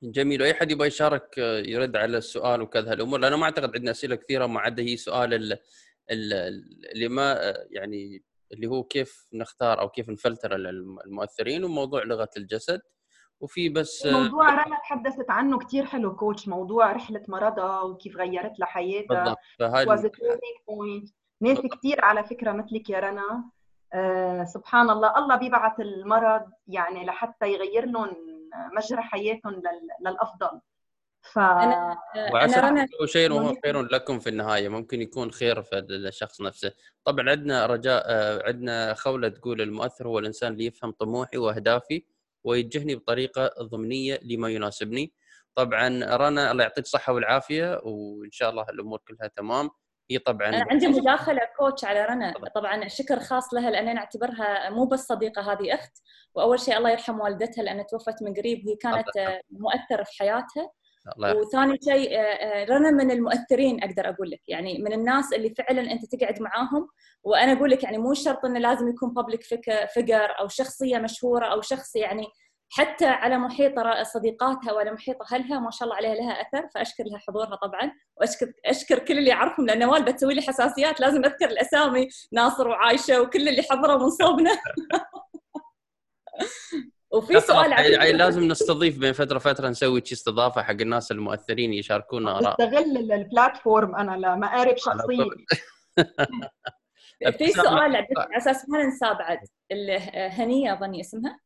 جميل. 0.03 0.41
وأي 0.41 0.53
حد 0.53 0.71
يبغى 0.71 0.87
يشارك 0.87 1.37
يرد 1.37 1.95
على 1.95 2.17
السؤال 2.17 2.61
وكذا 2.61 2.91
هالأمور؟ 2.91 3.19
لأنه 3.19 3.37
ما 3.37 3.43
أعتقد 3.43 3.75
عندنا 3.75 3.91
أسئلة 3.91 4.15
كثيرة 4.15 4.45
ما 4.45 4.59
عدا 4.59 4.83
هي 4.83 4.97
سؤال 4.97 5.57
اللي 6.11 7.07
ما 7.07 7.53
يعني 7.69 8.23
اللي 8.53 8.67
هو 8.67 8.83
كيف 8.83 9.27
نختار 9.33 9.79
أو 9.79 9.89
كيف 9.89 10.09
نفلتر 10.09 10.55
المؤثرين 10.55 11.63
وموضوع 11.63 12.03
لغة 12.03 12.29
الجسد. 12.37 12.81
وفي 13.41 13.69
بس 13.69 14.05
موضوع 14.05 14.49
رنا 14.49 14.77
تحدثت 14.77 15.29
عنه 15.29 15.59
كثير 15.59 15.85
حلو 15.85 16.15
coach 16.15 16.47
موضوع 16.47 16.91
رحلة 16.91 17.23
مرضها 17.27 17.81
وكيف 17.81 18.17
غيرت 18.17 18.59
لها 18.59 18.67
حياتها. 18.67 19.23
بالضبط. 19.23 19.37
ناس 21.41 21.57
كثير 21.57 22.05
على 22.05 22.23
فكرة 22.23 22.51
مثلك 22.51 22.89
يا 22.89 22.99
رنا. 22.99 23.43
آه 23.93 24.43
سبحان 24.43 24.89
الله 24.89 25.17
الله 25.17 25.35
بيبعث 25.35 25.79
المرض 25.79 26.45
يعني 26.67 27.05
لحتى 27.05 27.53
يغير 27.53 27.85
لهم 27.85 28.09
مجرى 28.77 29.01
حياتهم 29.01 29.61
للأفضل. 30.01 30.59
ف 31.21 31.37
وعسى 32.33 32.59
أنا 32.59 32.87
شيء 33.05 33.31
وهو 33.31 33.55
خير 33.65 33.81
لكم 33.81 34.19
في 34.19 34.29
النهاية. 34.29 34.69
ممكن 34.69 35.01
يكون 35.01 35.31
خير 35.31 35.61
في 35.61 35.75
الشخص 35.79 36.41
نفسه. 36.41 36.73
طبعا 37.03 37.29
عندنا 37.29 37.65
رجاء 37.65 38.03
آه، 38.07 38.43
عندنا 38.47 38.93
خولة 38.93 39.29
تقول 39.29 39.61
المؤثر 39.61 40.07
هو 40.07 40.19
الإنسان 40.19 40.53
اللي 40.53 40.65
يفهم 40.65 40.91
طموحي 40.91 41.37
وأهدافي 41.37 42.05
ويوجهني 42.43 42.95
بطريقة 42.95 43.51
ضمنية 43.61 44.19
لما 44.23 44.49
يناسبني. 44.49 45.13
طبعا 45.55 45.87
رنا 46.15 46.51
الله 46.51 46.63
يعطيك 46.63 46.83
الصحة 46.83 47.13
والعافية 47.13 47.81
وإن 47.83 48.31
شاء 48.31 48.49
الله 48.49 48.65
الأمور 48.69 48.99
كلها 49.07 49.27
تمام. 49.27 49.69
هي 50.11 50.19
طبعا. 50.19 50.47
أنا 50.47 50.65
عندي 50.71 50.87
مداخلة 50.87 51.41
كوتش 51.57 51.85
على 51.85 52.05
رنا. 52.05 52.33
طبعا 52.55 52.87
شكر 52.87 53.19
خاص 53.19 53.53
لها 53.53 53.69
لأن 53.69 53.87
أنا 53.87 53.99
أعتبرها 53.99 54.69
مو 54.69 54.85
بس 54.85 54.99
صديقة 55.05 55.51
هذه 55.51 55.73
أخت. 55.73 55.97
وأول 56.35 56.59
شيء 56.59 56.77
الله 56.77 56.89
يرحم 56.89 57.19
والدتها 57.19 57.63
لأن 57.63 57.85
توفت 57.85 58.23
من 58.23 58.33
قريب 58.33 58.67
وهي 58.67 58.75
كانت 58.75 59.41
مؤثرة 59.51 60.03
في 60.03 60.17
حياتها. 60.19 60.71
الله 61.15 61.35
وثاني 61.37 61.77
شيء 61.83 62.19
آه، 62.19 62.21
آه، 62.21 62.65
رنا 62.65 62.91
من 62.91 63.11
المؤثرين 63.11 63.83
أقدر 63.83 64.09
أقول 64.09 64.29
لك. 64.29 64.41
يعني 64.47 64.77
من 64.77 64.93
الناس 64.93 65.33
اللي 65.33 65.49
فعلا 65.49 65.91
أنت 65.91 66.15
تقعد 66.15 66.41
معاهم. 66.41 66.87
وأنا 67.23 67.53
أقول 67.53 67.71
لك 67.71 67.83
يعني 67.83 67.97
مو 67.97 68.13
شرط 68.13 68.45
إنه 68.45 68.59
لازم 68.59 68.89
يكون 68.89 69.13
بابليك 69.13 69.43
فيجر 69.93 70.39
أو 70.39 70.47
شخصية 70.47 70.97
مشهورة 70.97 71.45
أو 71.45 71.61
شخص 71.61 71.95
يعني 71.95 72.27
حتى 72.71 73.05
على 73.05 73.37
محيط 73.37 73.73
صديقاتها 74.13 74.73
وعلى 74.73 74.91
محيط 74.91 75.33
أهلها 75.33 75.59
ما 75.59 75.71
شاء 75.71 75.83
الله 75.83 75.95
عليها 75.95 76.15
لها 76.15 76.31
أثر 76.31 76.67
فأشكر 76.75 77.03
لها 77.03 77.19
حضورها 77.19 77.55
طبعا 77.55 77.91
وأشكر 78.17 78.51
أشكر 78.65 78.99
كل 78.99 79.17
اللي 79.17 79.29
يعرفهم 79.29 79.65
لأن 79.65 79.83
والده 79.83 80.11
تسوي 80.11 80.33
لي 80.33 80.41
حساسيات 80.41 80.99
لازم 80.99 81.25
أذكر 81.25 81.45
الأسامي 81.45 82.07
ناصر 82.31 82.67
وعايشة 82.67 83.21
وكل 83.21 83.49
اللي 83.49 83.61
حضروا 83.61 83.97
من 83.97 84.09
صوبنا. 84.09 84.51
وفي 87.11 87.39
سؤال 87.39 87.71
يعني 87.71 88.11
لازم 88.11 88.43
نستضيف 88.43 88.97
بين 88.99 89.13
فترة 89.13 89.39
فتره 89.39 89.69
نسوي 89.69 90.01
شي 90.05 90.15
استضافة 90.15 90.63
حق 90.63 90.71
الناس 90.81 91.11
المؤثرين 91.11 91.73
يشاركونا 91.73 92.37
اراء 92.37 92.51
أستغل 92.51 93.11
البلاتفورم 93.11 93.95
أنا 93.95 94.11
لمقارب 94.11 94.77
شخصيه 94.77 95.25
في 97.37 97.47
سؤال 97.47 97.95
على 97.95 98.07
أساس 98.37 98.69
ما 98.69 98.83
ننساه 98.83 99.13
بعد 99.13 99.39
هنية 100.15 100.73
أظني 100.73 101.01
اسمها. 101.01 101.39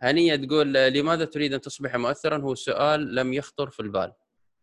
هنية 0.00 0.36
تقول 0.36 0.72
لماذا 0.72 1.24
تريد 1.24 1.54
أن 1.54 1.60
تصبح 1.60 1.96
مؤثرا؟ 1.96 2.38
هو 2.38 2.54
سؤال 2.54 3.14
لم 3.14 3.32
يخطر 3.32 3.70
في 3.70 3.80
البال. 3.80 4.12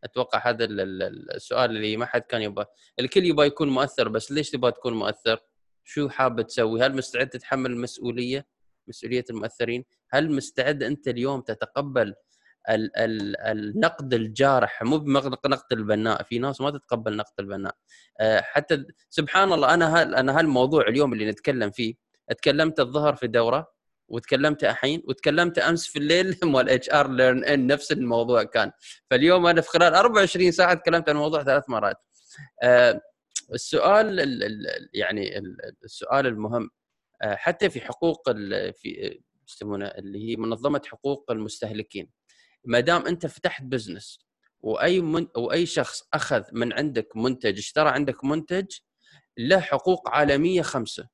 أتوقع 0.04 0.50
هذا 0.50 0.68
السؤال 0.70 1.70
اللي 1.70 1.98
ما 1.98 2.06
حد 2.06 2.22
كان 2.22 2.42
يبغى. 2.42 2.66
الكل 3.00 3.26
يبغى 3.26 3.48
يكون 3.48 3.70
مؤثر 3.70 4.10
بس 4.10 4.32
ليش 4.32 4.50
تبغى 4.50 4.72
تكون 4.72 4.94
مؤثر؟ 4.94 5.40
شو 5.84 6.10
حاب 6.10 6.42
تسوي؟ 6.42 6.82
هل 6.82 6.96
مستعد 6.96 7.30
تتحمل 7.30 7.72
المسؤوليه 7.72 8.48
مسؤولية 8.88 9.26
المؤثرين؟ 9.30 9.86
هل 10.10 10.32
مستعد 10.32 10.84
أنت 10.84 11.08
اليوم 11.08 11.42
تتقبل 11.42 12.14
ال 12.70 12.98
ال 12.98 13.38
النقد 13.38 14.14
الجارح؟ 14.14 14.84
مو 14.84 14.98
بنقد 14.98 15.64
البناء 15.72 16.24
في 16.24 16.40
ناس 16.40 16.62
ما 16.62 16.72
تتقبل 16.72 17.16
نقد 17.16 17.34
البناء. 17.40 17.76
آه، 18.20 18.42
حتى 18.42 18.86
سبحان 19.10 19.54
الله 19.54 19.74
أنا 19.74 20.02
هل 20.02 20.16
أنا 20.16 20.40
هالموضوع 20.40 20.88
اليوم 20.88 21.14
اللي 21.14 21.30
نتكلم 21.30 21.72
فيه 21.72 21.96
تكلمت 22.38 22.80
الظهر 22.80 23.16
في 23.16 23.28
دورة 23.28 23.73
وتكلمت 24.14 24.64
الحين 24.64 25.04
وتكلمت 25.08 25.60
أمس 25.60 25.88
في 25.88 26.00
الليل 26.00 26.38
مال 26.44 26.70
HR 26.70 26.90
Learn 26.90 27.44
In 27.44 27.68
نفس 27.68 27.92
الموضوع 27.92 28.44
كان. 28.44 28.72
فاليوم 29.10 29.48
أنا 29.48 29.62
في 29.62 29.70
خلال 29.70 29.94
24 29.94 30.52
ساعة 30.52 30.74
تكلمت 30.74 31.10
عن 31.10 31.16
الموضوع 31.16 31.44
ثلاث 31.44 31.70
مرات. 31.70 31.98
آه، 32.64 33.02
السؤال 33.54 34.20
يعني 34.94 35.38
السؤال 35.84 36.28
المهم 36.28 36.70
آه، 37.22 37.36
حتى 37.36 37.70
في 37.70 37.82
حقوق 37.82 38.32
في 38.72 39.20
يسمونه 39.50 39.88
اللي 39.88 40.30
هي 40.30 40.36
منظمة 40.36 40.82
حقوق 40.86 41.32
المستهلكين. 41.32 42.10
ما 42.66 42.80
دام 42.80 43.08
أنت 43.08 43.26
فتحت 43.26 43.64
بزنس 43.64 44.20
وأي 44.62 45.02
من 45.02 45.28
وأي 45.38 45.66
شخص 45.66 46.04
أخذ 46.14 46.44
من 46.52 46.74
عندك 46.74 47.08
منتج 47.16 47.58
اشترى 47.58 47.90
عندك 47.90 48.24
منتج 48.26 48.66
له 49.38 49.60
حقوق 49.60 50.10
عالمية 50.10 50.62
خمسة. 50.62 51.08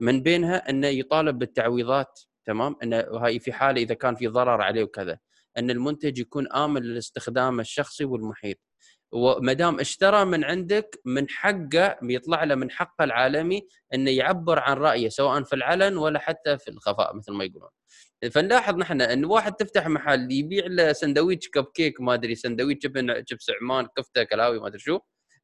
من 0.00 0.22
بينها 0.22 0.70
أنه 0.70 0.86
يطالب 0.86 1.38
بالتعويضات. 1.38 2.20
تمام؟ 2.46 2.76
انه 2.82 2.96
هاي 2.98 3.38
في 3.38 3.52
حالة 3.52 3.82
إذا 3.82 3.94
كان 3.94 4.14
في 4.14 4.26
ضرر 4.26 4.62
عليه 4.62 4.84
وكذا. 4.84 5.18
إن 5.58 5.70
المنتج 5.70 6.18
يكون 6.18 6.52
آمن 6.52 6.82
للاستخدام 6.82 7.60
الشخصي 7.60 8.04
والمحيط. 8.04 8.58
وما 9.12 9.52
دام 9.52 9.80
اشترى 9.80 10.24
من 10.24 10.44
عندك 10.44 11.00
من 11.04 11.28
حقه 11.28 11.96
بيطلع 12.02 12.44
له 12.44 12.54
من 12.54 12.70
حقه 12.70 13.04
العالمي 13.04 13.62
إنه 13.94 14.10
يعبر 14.10 14.58
عن 14.58 14.76
رأيه 14.76 15.08
سواء 15.08 15.42
في 15.42 15.56
العلن 15.56 15.96
ولا 15.96 16.18
حتى 16.18 16.58
في 16.58 16.68
الخفاء 16.68 17.16
مثل 17.16 17.32
ما 17.32 17.44
يقولون. 17.44 17.70
فنلاحظ 18.32 18.76
نحن 18.76 19.00
إن 19.00 19.24
واحد 19.24 19.52
تفتح 19.52 19.86
محل 19.88 20.32
يبيع 20.32 20.64
له 20.66 20.92
سندويتش 20.92 21.48
كب 21.48 21.64
كيك 21.64 22.00
ما 22.00 22.14
أدري 22.14 22.34
سندويتش 22.34 22.86
جبن 22.86 23.24
شيبس 23.28 23.46
عمان 23.62 23.88
كفتة 23.96 24.22
كلاوي 24.22 24.60
ما 24.60 24.66
أدري 24.66 24.78
شو. 24.78 24.98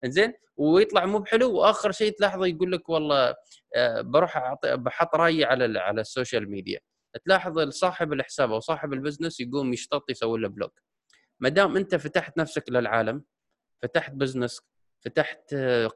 إنزين؟ 0.05 0.33
ويطلع 0.57 1.07
مو 1.07 1.19
بحلو 1.19 1.53
وآخر 1.57 1.93
شيء 1.93 2.13
تلاحظه 2.13 2.47
يقول 2.47 2.73
لك 2.73 2.89
والله 2.89 3.35
آه، 3.77 4.01
بروح 4.01 4.55
بحط 4.65 5.15
رأيي 5.15 5.45
على 5.45 5.79
على 5.79 6.01
ال 6.01 6.08
social 6.08 6.51
media. 6.51 6.81
تلاحظ 7.25 7.59
صاحب 7.69 8.13
الحساب 8.13 8.53
أو 8.53 8.61
صاحب 8.61 8.93
ال 8.93 8.98
business 8.98 9.41
يقوم 9.41 9.73
يشتط 9.73 10.11
يسوي 10.11 10.41
له 10.41 10.49
block. 10.49 10.81
ما 11.41 11.49
دام 11.49 11.77
أنت 11.77 11.95
فتحت 11.95 12.39
نفسك 12.39 12.65
للعالم 12.71 13.25
فتحت 13.83 14.13
business 14.13 14.61
فتحت 15.05 15.53
آه، 15.53 15.91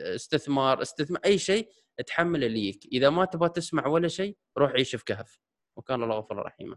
استثمار 0.00 0.82
استثمار 0.82 1.20
أي 1.24 1.38
شيء 1.38 1.68
تحمل 2.06 2.44
اللي 2.44 2.58
يجيك 2.58 2.86
إذا 2.92 3.10
ما 3.10 3.24
تبغى 3.24 3.48
تسمع 3.48 3.86
ولا 3.86 4.08
شيء 4.08 4.36
روح 4.58 4.70
عيش 4.70 4.96
في 4.96 5.04
كهف. 5.04 5.38
وكان 5.76 6.02
الله 6.02 6.16
غفور 6.18 6.36
رحيما. 6.36 6.76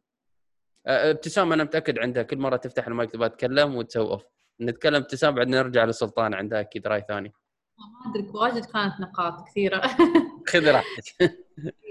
آه، 0.88 1.11
ابتسام 1.11 1.53
أنا 1.53 1.63
متأكد 1.63 1.99
عندها. 1.99 2.23
كل 2.23 2.38
مرة 2.38 2.55
تفتح 2.55 2.88
المايك 2.88 3.11
تبغى 3.11 3.30
تتكلم 3.30 3.76
وتسوي 3.76 4.09
off 4.10 4.23
نتكلم 4.61 4.95
ابتسام 4.95 5.35
بعد 5.35 5.47
نرجع 5.47 5.85
لسلطان 5.85 6.34
عندها. 6.34 6.59
أكيد 6.59 6.88
رأي 6.88 7.01
ثاني. 7.07 7.34
ما 7.77 8.11
أدري 8.11 8.31
واجد 8.34 8.65
كانت 8.65 8.99
نقاط 8.99 9.47
كثيرة. 9.47 9.81
خذ 10.47 10.72
راحتك. 10.72 11.22
آه، 11.22 11.30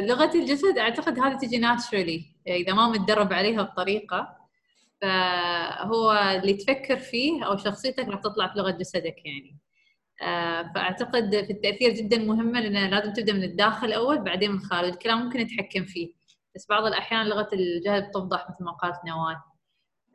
لغة 0.00 0.34
الجسد 0.34 0.78
أعتقد 0.78 1.18
هذه 1.18 1.38
تجي 1.38 1.58
ناتشرالي 1.58 2.24
إذا 2.46 2.74
ما 2.74 2.88
متدرب 2.88 3.32
عليها 3.32 3.62
بطريقة. 3.62 4.38
فهو 5.02 6.12
اللي 6.12 6.54
تفكر 6.54 6.98
فيه 6.98 7.44
أو 7.44 7.56
شخصيتك 7.56 8.08
راح 8.08 8.20
تطلع 8.20 8.52
في 8.52 8.58
لغة 8.58 8.70
جسدك 8.70 9.16
يعني. 9.24 9.58
آه، 10.22 10.72
فأعتقد 10.74 11.30
في 11.30 11.52
التأثير 11.52 11.94
جدا 11.94 12.18
مهمه 12.18 12.60
لأن 12.60 12.90
لازم 12.90 13.12
تبدأ 13.12 13.32
من 13.32 13.44
الداخل 13.44 13.92
أول 13.92 14.18
بعدين 14.18 14.50
من 14.50 14.56
الخارج 14.56 14.88
الكلام 14.88 15.24
ممكن 15.24 15.40
نتحكم 15.40 15.84
فيه 15.84 16.12
بس 16.54 16.66
بعض 16.68 16.84
الأحيان 16.84 17.26
لغة 17.26 17.48
الجسد 17.52 18.10
تفضح 18.10 18.46
مثل 18.50 18.64
ما 18.64 18.72
قالت 18.72 18.96
نوال. 19.06 19.36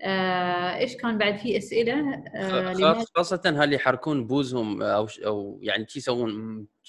آه، 0.02 0.78
إيش 0.78 0.96
كان 0.98 1.18
بعد 1.18 1.38
في 1.38 1.58
أسئلة؟ 1.58 2.24
آه 2.36 3.06
خاصة 3.16 3.42
هل 3.64 3.74
يحركون 3.74 4.28
بوزهم 4.28 4.82
أو 4.82 5.08
أو 5.26 5.60
يعني 5.64 5.86
شو 5.88 6.00
يسوون؟ 6.00 6.32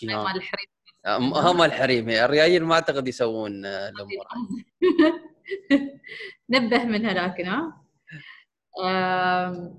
مال 0.02 0.36
الحريم 0.36 0.73
هم 1.06 1.62
الحريم. 1.62 2.10
الريايل 2.10 2.64
ما 2.64 2.74
أعتقد 2.74 3.08
يسوون 3.08 3.66
الأمور. 3.66 4.26
نبه 6.50 6.84
منها 6.84 7.12
لكن 7.26 7.46
ها 7.46 7.80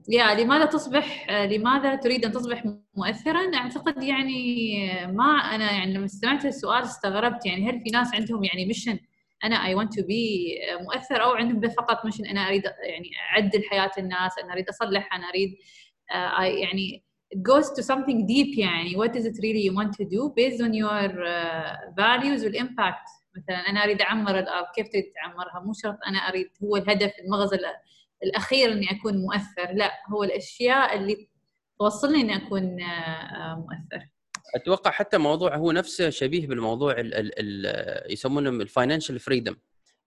يا 0.09 0.35
لماذا 0.35 0.65
تصبح 0.65 1.29
لماذا 1.31 1.95
تريد 1.95 2.25
أن 2.25 2.31
تصبح 2.31 2.63
مؤثرا؟ 2.95 3.55
أعتقد 3.55 4.03
يعني 4.03 4.75
ما 5.07 5.25
أنا 5.25 5.71
يعني 5.71 5.93
لما 5.93 6.07
سمعت 6.07 6.45
السؤال 6.45 6.83
استغربت. 6.83 7.45
يعني 7.45 7.69
هل 7.69 7.79
في 7.81 7.89
ناس 7.89 8.15
عندهم 8.15 8.43
يعني 8.43 8.65
mission 8.65 8.99
أنا 9.43 9.65
I 9.65 9.75
want 9.75 9.99
to 9.99 10.05
be 10.07 10.47
مؤثر 10.81 11.23
أو 11.23 11.31
عندهم 11.31 11.69
فقط 11.69 12.05
mission 12.05 12.25
أنا 12.25 12.47
أريد 12.47 12.63
يعني 12.65 13.09
أعدل 13.31 13.63
حياة 13.69 13.91
الناس 13.97 14.31
أنا 14.43 14.53
أريد 14.53 14.69
أصلح 14.69 15.13
أنا 15.15 15.29
أريد 15.29 15.57
يعني 16.63 17.04
goes 17.41 17.69
to 17.77 17.83
something 17.83 18.25
deep 18.27 18.57
يعني. 18.57 18.95
What 18.95 19.15
is 19.15 19.25
it 19.25 19.35
really 19.43 19.61
you 19.61 19.73
want 19.73 19.93
to 19.93 20.05
do 20.05 20.33
based 20.35 20.61
on 20.61 20.73
your 20.73 21.09
uh, 21.09 21.93
values 21.97 22.43
وال 22.43 22.59
impact 22.59 23.07
مثلا 23.37 23.55
أنا 23.69 23.83
أريد 23.83 24.01
أعمر 24.01 24.39
الأرض. 24.39 24.65
كيف 24.75 24.87
تريد 24.89 25.03
تعمرها؟ 25.15 25.65
مو 25.65 25.73
شرط 25.73 25.97
أنا 26.07 26.17
أريد 26.17 26.47
هو 26.63 26.77
الهدف 26.77 27.11
المغزى 27.25 27.57
الأخير 28.23 28.71
إني 28.71 28.91
أكون 28.91 29.17
مؤثر. 29.17 29.73
لا 29.73 29.91
هو 30.13 30.23
الأشياء 30.23 30.97
اللي 30.97 31.29
توصلني 31.79 32.21
إني 32.21 32.35
أكون 32.35 32.81
آه، 32.81 33.55
مؤثر. 33.55 34.05
أتوقع 34.55 34.91
حتى 34.91 35.17
موضوع 35.17 35.55
هو 35.55 35.71
نفسه 35.71 36.09
شبيه 36.09 36.47
بالموضوع 36.47 36.91
ال 36.91 37.13
ال 37.13 37.31
ال 37.39 38.11
يسمونه 38.13 38.49
الفاينانشال 38.49 39.19
فريدم 39.19 39.55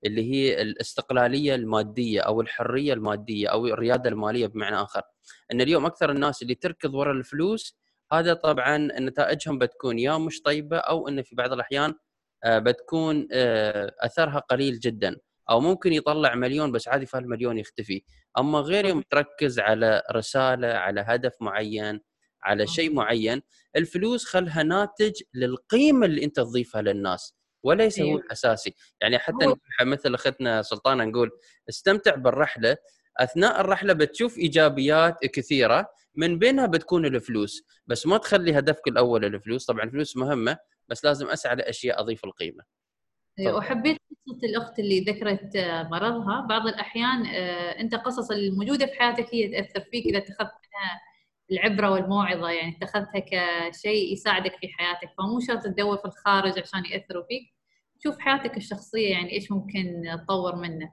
اللي 0.04 0.32
هي 0.32 0.62
الاستقلالية 0.62 1.54
المادية 1.54 2.20
أو 2.20 2.40
الحرية 2.40 2.92
المادية 2.92 3.48
أو 3.48 3.66
الريادة 3.66 4.10
المالية 4.10 4.46
بمعنى 4.46 4.76
آخر. 4.76 5.02
إن 5.52 5.60
اليوم 5.60 5.86
أكثر 5.86 6.10
الناس 6.10 6.42
اللي 6.42 6.54
تركض 6.54 6.94
وراء 6.94 7.14
الفلوس 7.14 7.78
هذا 8.12 8.34
طبعا 8.34 8.76
نتائجهم 8.78 9.58
بتكون 9.58 9.98
يا 9.98 10.18
مش 10.18 10.42
طيبة 10.42 10.76
أو 10.78 11.08
انه 11.08 11.22
في 11.22 11.34
بعض 11.34 11.52
الأحيان 11.52 11.94
آه، 12.44 12.58
بتكون 12.58 13.28
آه، 13.32 13.94
أثرها 14.00 14.38
قليل 14.38 14.78
جدا 14.80 15.16
أو 15.50 15.60
ممكن 15.60 15.92
يطلع 15.92 16.34
مليون 16.34 16.72
بس 16.72 16.88
عادي 16.88 17.06
فهالمليون 17.06 17.58
يختفي. 17.58 18.02
أما 18.38 18.58
غير 18.58 18.84
يوم 18.86 19.02
تركز 19.10 19.60
على 19.60 20.02
رسالة 20.12 20.68
على 20.68 21.00
هدف 21.06 21.32
معين 21.40 22.00
على 22.42 22.66
شيء 22.66 22.94
معين 22.94 23.42
الفلوس 23.76 24.24
خلها 24.24 24.62
ناتج 24.62 25.12
للقيمة 25.34 26.06
اللي 26.06 26.24
أنت 26.24 26.36
تضيفها 26.36 26.82
للناس. 26.82 27.37
وليس 27.62 28.00
هو. 28.00 28.16
الاساسي 28.16 28.74
يعني 29.00 29.18
حتى 29.18 29.54
مثل 29.82 30.14
أختنا 30.14 30.62
سلطانة 30.62 31.04
نقول 31.04 31.30
استمتع 31.68 32.14
بالرحلة. 32.14 32.76
أثناء 33.16 33.60
الرحلة 33.60 33.92
بتشوف 33.92 34.38
إيجابيات 34.38 35.26
كثيرة 35.26 35.90
من 36.14 36.38
بينها 36.38 36.66
بتكون 36.66 37.06
الفلوس. 37.06 37.62
بس 37.86 38.06
ما 38.06 38.18
تخلي 38.18 38.58
هدفك 38.58 38.88
الأول 38.88 39.24
الفلوس. 39.24 39.66
طبعا 39.66 39.84
الفلوس 39.84 40.16
مهمة 40.16 40.58
بس 40.88 41.04
لازم 41.04 41.26
أسعى 41.30 41.56
لأشياء 41.56 42.00
أضيف 42.00 42.24
القيمة. 42.24 42.64
إيه، 43.38 43.52
وحبيت 43.52 43.98
قصة 44.26 44.48
الأخت 44.48 44.78
اللي 44.78 45.00
ذكرت 45.00 45.56
مرضها. 45.90 46.46
بعض 46.48 46.66
الأحيان 46.66 47.26
آه، 47.26 47.80
أنت 47.80 47.94
قصص 47.94 48.30
الموجودة 48.30 48.86
في 48.86 48.92
حياتك 48.92 49.34
هي 49.34 49.48
تأثر 49.48 49.80
فيك 49.90 50.06
إذا 50.06 50.18
اتخذت 50.18 50.38
منها 50.40 51.00
العبرة 51.50 51.90
والموعظة 51.90 52.50
يعني 52.50 52.76
اتخذتها 52.76 53.20
كشيء 53.70 54.12
يساعدك 54.12 54.56
في 54.56 54.68
حياتك. 54.68 55.14
فمو 55.18 55.40
شرط 55.40 55.62
تدور 55.64 55.96
في 55.96 56.04
الخارج 56.04 56.58
عشان 56.58 56.84
يأثروا 56.84 57.22
فيك. 57.28 57.54
شوف 57.98 58.18
حياتك 58.18 58.56
الشخصية 58.56 59.10
يعني 59.10 59.32
إيش 59.32 59.52
ممكن 59.52 60.02
تطور 60.24 60.56
منه. 60.56 60.92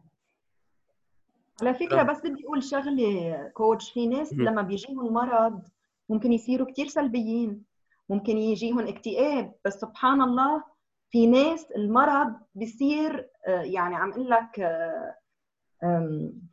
على 1.61 1.73
فكرة 1.73 2.03
بس 2.03 2.19
بدي 2.19 2.45
أقول 2.45 2.63
شغلة 2.63 3.51
كوتش 3.53 3.91
في 3.91 4.07
ناس 4.07 4.33
لما 4.33 4.61
بيجيهم 4.61 5.13
مرض 5.13 5.61
ممكن 6.09 6.33
يصيروا 6.33 6.71
كثير 6.71 6.87
سلبيين. 6.87 7.63
ممكن 8.09 8.37
يجيهم 8.37 8.87
اكتئاب. 8.87 9.53
بس 9.65 9.73
سبحان 9.73 10.21
الله 10.21 10.63
في 11.09 11.27
ناس 11.27 11.71
المرض 11.71 12.33
بيصير 12.55 13.29
آه، 13.47 13.61
يعني 13.61 13.95
عم 13.95 14.11
أقول 14.11 14.29
لك 14.29 14.55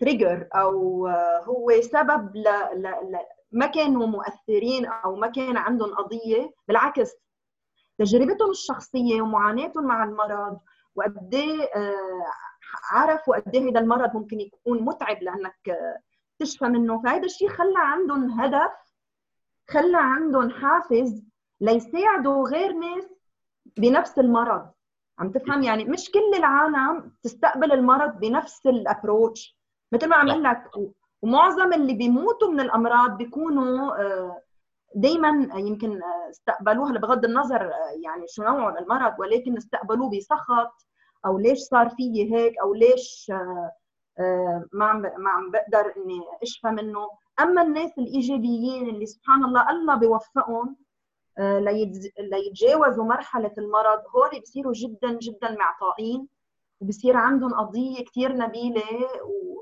تريجر 0.01 0.49
آه، 0.55 0.59
أو 0.59 1.07
آه، 1.07 1.45
هو 1.45 1.81
سبب 1.81 2.37
ل... 2.37 2.45
ل... 2.75 2.87
ل... 2.87 3.19
ما 3.53 3.67
كانوا 3.67 4.07
مؤثرين 4.07 4.87
أو 4.87 5.17
ما 5.17 5.27
كان 5.27 5.57
عندهم 5.57 5.95
قضية 5.95 6.53
بالعكس 6.69 7.11
تجربتهم 7.99 8.51
الشخصية 8.51 9.23
ومعاناتهم 9.23 9.85
مع 9.85 10.05
المرض 10.05 10.59
وقد 10.95 11.35
إيه 11.35 11.71
عرفوا 12.93 13.37
قد 13.37 13.55
إيه 13.55 13.71
هذا 13.71 13.81
المرض 13.81 14.15
ممكن 14.17 14.41
يكون 14.41 14.83
متعب 14.83 15.23
لأنك 15.23 15.79
تشفى 16.39 16.65
منه. 16.65 17.03
فهذا 17.03 17.25
الشيء 17.25 17.49
خلى 17.49 17.75
عندهم 17.79 18.41
هدف 18.41 18.73
خلى 19.71 19.99
عندهم 19.99 20.51
حافز 20.51 21.23
ليساعدوا 21.61 22.49
غير 22.49 22.73
ناس 22.73 23.05
بنفس 23.77 24.19
المرض. 24.19 24.71
عم 25.19 25.31
تفهم؟ 25.31 25.63
يعني 25.63 25.85
مش 25.85 26.11
كل 26.11 26.35
العالم 26.39 27.13
تستقبل 27.23 27.73
المرض 27.73 28.19
بنفس 28.21 28.67
الابروتش 28.67 29.59
مثل 29.93 30.09
ما 30.09 30.17
عم 30.17 30.27
لك 30.29 30.71
ومعظم 31.23 31.73
اللي 31.73 31.95
بيموتوا 31.95 32.49
من 32.49 32.61
الأمراض 32.61 33.17
بيكونوا 33.17 34.03
آه، 34.03 34.43
دائما 34.95 35.49
يمكن 35.55 36.01
استقبلوها 36.31 36.93
بغض 36.93 37.25
النظر 37.25 37.63
آه، 37.63 37.91
يعني 38.05 38.25
شو 38.29 38.43
نوع 38.43 38.79
المرض 38.79 39.15
ولكن 39.19 39.57
استقبلوه 39.57 40.11
بسخط 40.17 40.87
أو 41.27 41.39
ليش 41.39 41.59
صار 41.59 41.89
فيي 41.89 42.35
هيك 42.35 42.59
أو 42.59 42.75
ليش 42.75 43.33
آه، 44.19 44.65
ما 44.73 44.85
عم 44.85 45.01
ما 45.01 45.31
عم 45.31 45.51
بقدر 45.51 45.93
إني 45.97 46.21
أشفى 46.43 46.69
منه. 46.69 47.09
أما 47.41 47.63
الناس 47.63 47.99
الإيجابيين 47.99 48.89
اللي 48.89 49.07
سبحان 49.07 49.45
الله 49.45 49.71
الله 49.71 49.95
بيوفقهم 49.95 50.77
آه، 51.39 51.59
ليتجاوزوا 52.19 53.05
مرحلة 53.05 53.53
المرض 53.59 54.01
هول 54.17 54.41
بصيروا 54.41 54.73
جدا 54.73 55.19
جدا 55.23 55.57
معطائين. 55.59 56.29
وبصير 56.83 57.17
عندهم 57.17 57.55
قضية 57.55 58.05
كثير 58.05 58.37
نبيلة 58.37 58.83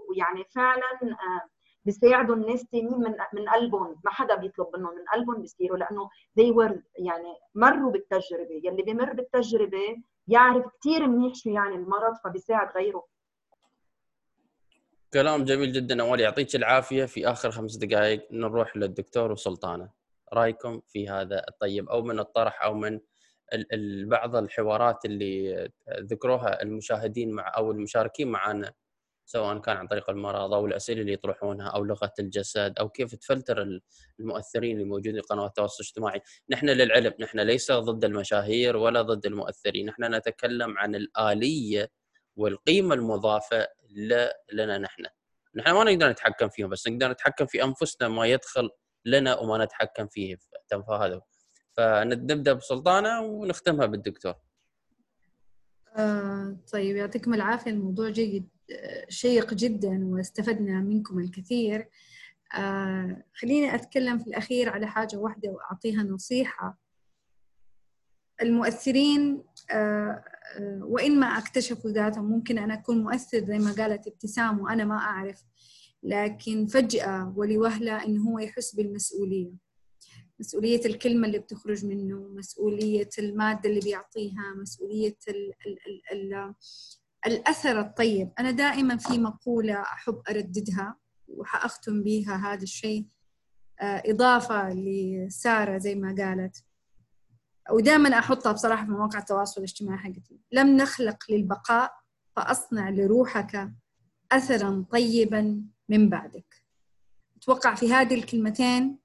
ويعني 0.09 0.45
فعلا 0.45 0.99
آه، 1.03 1.49
بيساعدوا 1.85 2.35
الناس 2.35 2.63
الثانيين 2.63 2.99
من 2.99 3.15
من 3.33 3.49
قلبهم. 3.49 4.01
ما 4.05 4.11
حدا 4.11 4.35
بيطلب 4.35 4.67
منهم 4.77 4.95
من 4.95 5.05
قلبهم 5.13 5.41
بيصيروا 5.41 5.79
لأنه 5.79 6.09
they 6.41 6.55
were 6.55 6.79
يعني 6.99 7.35
مروا 7.55 7.93
بالتجربة. 7.93 8.61
يلي 8.65 8.83
بيمر 8.83 9.13
بالتجربة 9.13 9.97
يعرف 10.29 10.65
كثير 10.81 11.07
منيح 11.07 11.35
شو 11.35 11.51
يعني 11.51 11.75
المرض 11.75 12.15
فبيساعد 12.25 12.69
غيره. 12.77 13.07
كلام 15.13 15.45
جميل 15.45 15.73
جدا 15.73 16.03
أول. 16.03 16.21
يعطيك 16.21 16.57
العافية. 16.57 17.05
في 17.05 17.29
آخر 17.31 17.51
خمس 17.51 17.77
دقائق 17.77 18.29
نروح 18.33 18.77
للدكتور 18.77 19.33
وسلطانة. 19.33 19.91
رأيكم 20.33 20.81
في 20.89 21.09
هذا 21.09 21.45
الطيب 21.49 21.89
أو 21.89 22.03
من 22.03 22.19
الطرح 22.19 22.65
أو 22.65 22.75
من 22.75 23.01
بعض 24.07 24.37
الحوارات 24.37 25.05
اللي 25.05 25.69
ذكروها 26.01 26.63
المشاهدين 26.63 27.31
مع 27.31 27.53
أو 27.57 27.71
المشاركين 27.71 28.29
معنا 28.29 28.73
سواء 29.31 29.59
كان 29.59 29.77
عن 29.77 29.87
طريق 29.87 30.11
المرض 30.11 30.55
أو 30.55 30.67
الأسئلة 30.67 31.01
اللي 31.01 31.13
يطرحونها 31.13 31.69
أو 31.69 31.85
لغة 31.85 32.13
الجسد 32.19 32.79
أو 32.79 32.89
كيف 32.89 33.15
تفلتر 33.15 33.81
المؤثرين 34.21 34.77
اللي 34.77 34.89
موجودين 34.89 35.15
في 35.15 35.21
قنوات 35.21 35.49
التواصل 35.49 35.83
الاجتماعي، 35.83 36.21
نحن 36.51 36.69
للعلم 36.69 37.15
نحن 37.21 37.41
ليس 37.41 37.73
ضد 37.73 38.05
المشاهير 38.05 38.77
ولا 38.77 39.03
ضد 39.03 39.27
المؤثرين، 39.27 39.87
نحن 39.87 40.15
نتكلم 40.15 40.79
عن 40.79 40.95
الآلية 40.95 41.91
والقيمة 42.37 42.95
المضافة 42.95 43.69
لنا 44.53 44.79
نحن. 44.79 45.05
نحن 45.55 45.71
ما 45.71 45.85
نقدر 45.85 46.09
نتحكم 46.09 46.49
فيهم 46.49 46.71
بس 46.71 46.89
نقدر 46.89 47.11
نتحكم 47.11 47.47
في 47.47 47.65
أنفسنا 47.65 48.09
ما 48.09 48.27
يدخل 48.27 48.71
لنا 49.05 49.39
وما 49.39 49.65
نتحكم 49.65 50.07
فيه. 50.07 50.37
هذا 50.91 51.21
فنبدأ 51.77 52.53
بسلطانة 52.53 53.21
ونختمها 53.21 53.87
بالدكتور. 53.87 54.35
آه 55.97 56.57
طيب 56.73 56.97
يعطيكم 56.97 57.35
العافية. 57.35 57.71
الموضوع 57.71 58.09
جيد 58.09 58.49
آه، 58.73 59.07
شيق 59.09 59.55
جدا 59.55 60.01
واستفدنا 60.07 60.81
منكم 60.81 61.19
الكثير. 61.19 61.89
آه 62.59 63.25
خليني 63.35 63.75
أتكلم 63.75 64.19
في 64.19 64.27
الأخير 64.27 64.69
على 64.69 64.87
حاجة 64.87 65.17
واحدة 65.17 65.51
وأعطيها 65.51 66.03
نصيحة. 66.03 66.79
المؤثرين 68.43 69.45
وإن 70.81 71.21
ما 71.21 71.27
أكتشفوا 71.27 71.91
ذاتهم 71.91 72.25
ممكن 72.25 72.59
أنا 72.59 72.75
أكون 72.75 73.03
مؤثر 73.03 73.39
زي 73.45 73.59
ما 73.59 73.73
قالت 73.73 74.07
ابتسام 74.07 74.61
وأنا 74.61 74.85
ما 74.85 74.97
أعرف. 74.97 75.45
لكن 76.03 76.67
فجأة 76.67 77.33
ولوهلة 77.37 78.05
إن 78.05 78.19
هو 78.19 78.39
يحس 78.39 78.75
بالمسؤولية. 78.75 79.70
مسؤولية 80.41 80.87
الكلمة 80.87 81.27
اللي 81.27 81.39
بتخرج 81.39 81.87
منه 81.87 82.29
مسؤولية 82.29 83.09
المادة 83.19 83.69
اللي 83.71 83.81
بيعطيها 83.81 84.55
مسؤولية 84.63 85.17
ال 85.29 85.53
ال 85.67 85.79
ال 85.87 86.35
ال 86.35 86.55
الأثر 87.27 87.81
الطيب. 87.81 88.33
أنا 88.39 88.51
دائما 88.51 88.97
في 88.97 89.19
مقولة 89.19 89.83
أحب 89.83 90.23
أرددها 90.31 90.97
وحأختم 91.29 92.03
بها 92.03 92.53
هذا 92.53 92.63
الشيء 92.63 93.07
آه، 93.81 94.03
إضافة 94.07 94.75
لسارة 94.75 95.79
زي 95.79 95.95
ما 95.95 96.15
قالت. 96.19 96.65
ودائما 97.71 98.19
أحطها 98.19 98.53
بصراحة 98.53 98.85
في 98.85 98.91
مواقع 98.91 99.19
التواصل 99.19 99.61
الاجتماعي 99.61 99.99
حقتي. 99.99 100.41
لم 100.53 100.77
نخلق 100.77 101.25
للبقاء 101.31 101.93
فأصنع 102.37 102.91
لروحك 102.91 103.71
أثرا 104.33 104.85
طيبا 104.91 105.63
من 105.89 106.09
بعدك. 106.09 106.63
أتوقع 107.37 107.75
في 107.75 107.93
هذه 107.93 108.15
الكلمتين 108.15 108.99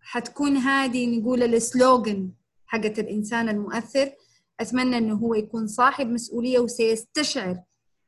حتكون 0.00 0.56
هذه 0.56 1.18
نقول 1.18 1.42
السلوغن 1.42 2.32
حقت 2.66 2.98
الإنسان 2.98 3.48
المؤثر. 3.48 4.12
أتمنى 4.60 4.98
أنه 4.98 5.14
هو 5.14 5.34
يكون 5.34 5.66
صاحب 5.66 6.06
مسؤولية 6.10 6.58
وسيستشعر 6.58 7.60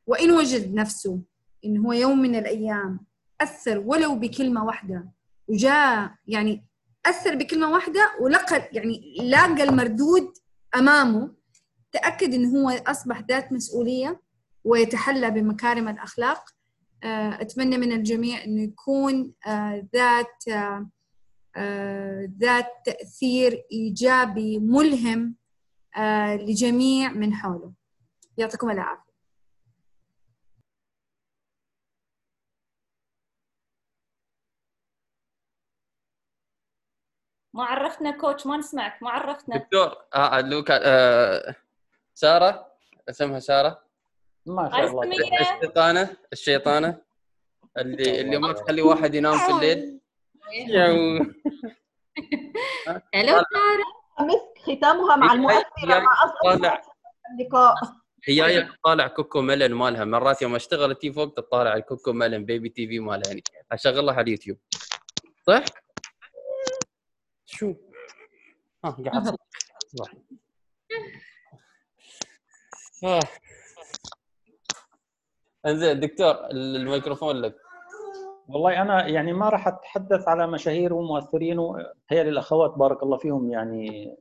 وإن 0.07 0.31
وجد 0.31 0.73
نفسه 0.73 1.21
إنه 1.65 1.87
هو 1.87 1.93
يوم 1.93 2.19
من 2.19 2.35
الأيام 2.35 2.99
أثر 3.41 3.79
ولو 3.79 4.15
بكلمة 4.15 4.65
واحدة 4.65 5.11
وجاء 5.47 6.11
يعني 6.27 6.65
أثر 7.05 7.35
بكلمة 7.35 7.71
واحدة 7.71 8.11
ولقى 8.21 8.69
يعني 8.71 9.15
لاقى 9.21 9.63
المردود 9.63 10.33
أمامه 10.75 11.35
تأكد 11.91 12.33
إنه 12.33 12.49
هو 12.49 12.69
أصبح 12.69 13.21
ذات 13.29 13.51
مسؤولية 13.51 14.21
ويتحلى 14.63 15.31
بمكارم 15.31 15.87
الأخلاق. 15.87 16.37
آه، 16.39 16.56
أتمنى 17.03 17.77
من 17.77 17.91
الجميع 17.91 18.43
أنه 18.43 18.61
يكون 18.63 19.33
آه، 19.47 19.87
ذات 19.95 20.43
آه، 21.55 22.29
ذات 22.39 22.67
تأثير 22.85 23.63
إيجابي 23.71 24.59
ملهم 24.59 25.35
لجميع 26.35 27.11
من 27.11 27.33
حوله. 27.33 27.73
يعطيكم 28.37 28.69
العافية. 28.71 29.07
ما 37.53 37.63
عرفتنا 37.63 38.11
كوتش 38.11 38.45
ما 38.47 38.57
نسمعك. 38.57 39.03
ما 39.03 39.09
عرفتنا 39.09 39.57
دكتور 39.57 39.95
آه 40.15 40.41
لوكا 40.41 40.79
آه 40.83 41.55
سارة 42.13 42.67
أسمها 43.09 43.39
سارة. 43.39 43.86
ما 44.47 44.69
شاء 44.71 44.85
الله 44.87 45.03
الشيطانة 45.41 46.17
الشيطانة. 46.33 47.01
اللي 47.77 48.21
اللي 48.21 48.37
ما 48.37 48.53
تخلي 48.53 48.81
واحد 48.81 49.15
ينام 49.15 49.37
في 49.37 49.51
الليل. 49.51 49.99
هلو 53.15 53.43
سارة. 53.53 53.87
مسك 54.19 54.57
ختامها 54.77 55.15
مع 55.15 55.33
المؤثره 55.33 55.99
مع 55.99 56.07
أصلا 56.23 56.81
اللقاء. 57.39 57.75
هي 58.27 58.67
طالع 58.83 59.07
كوكو 59.07 59.41
ملن 59.41 59.73
مالها. 59.73 60.05
مرات 60.05 60.41
يوم 60.41 60.55
أشتغل 60.55 60.95
تي 60.95 61.13
فوق 61.13 61.33
تطالع 61.33 61.75
الكوكو 61.75 62.13
ملن 62.13 62.45
بيبي 62.45 62.69
تي 62.69 62.87
في 62.87 62.99
مالها 62.99 63.27
يعني 63.27 63.43
أشغلها 63.71 64.13
على 64.13 64.23
اليوتيوب. 64.23 64.57
صح؟ 65.47 65.63
شو؟ 67.45 67.73
ها 68.85 68.89
قاعد. 68.89 69.27
آه. 73.03 73.19
انزين 75.65 75.99
دكتور 75.99 76.45
الميكروفون 76.51 77.35
لك. 77.35 77.55
والله 78.47 78.81
أنا 78.81 79.07
يعني 79.07 79.33
ما 79.33 79.49
راح 79.49 79.67
أتحدث 79.67 80.27
على 80.27 80.47
مشاهير 80.47 80.93
ومؤثرين 80.93 81.59
هي 82.09 82.23
للأخوات 82.23 82.71
بارك 82.71 83.03
الله 83.03 83.17
فيهم 83.17 83.51
يعني 83.51 84.15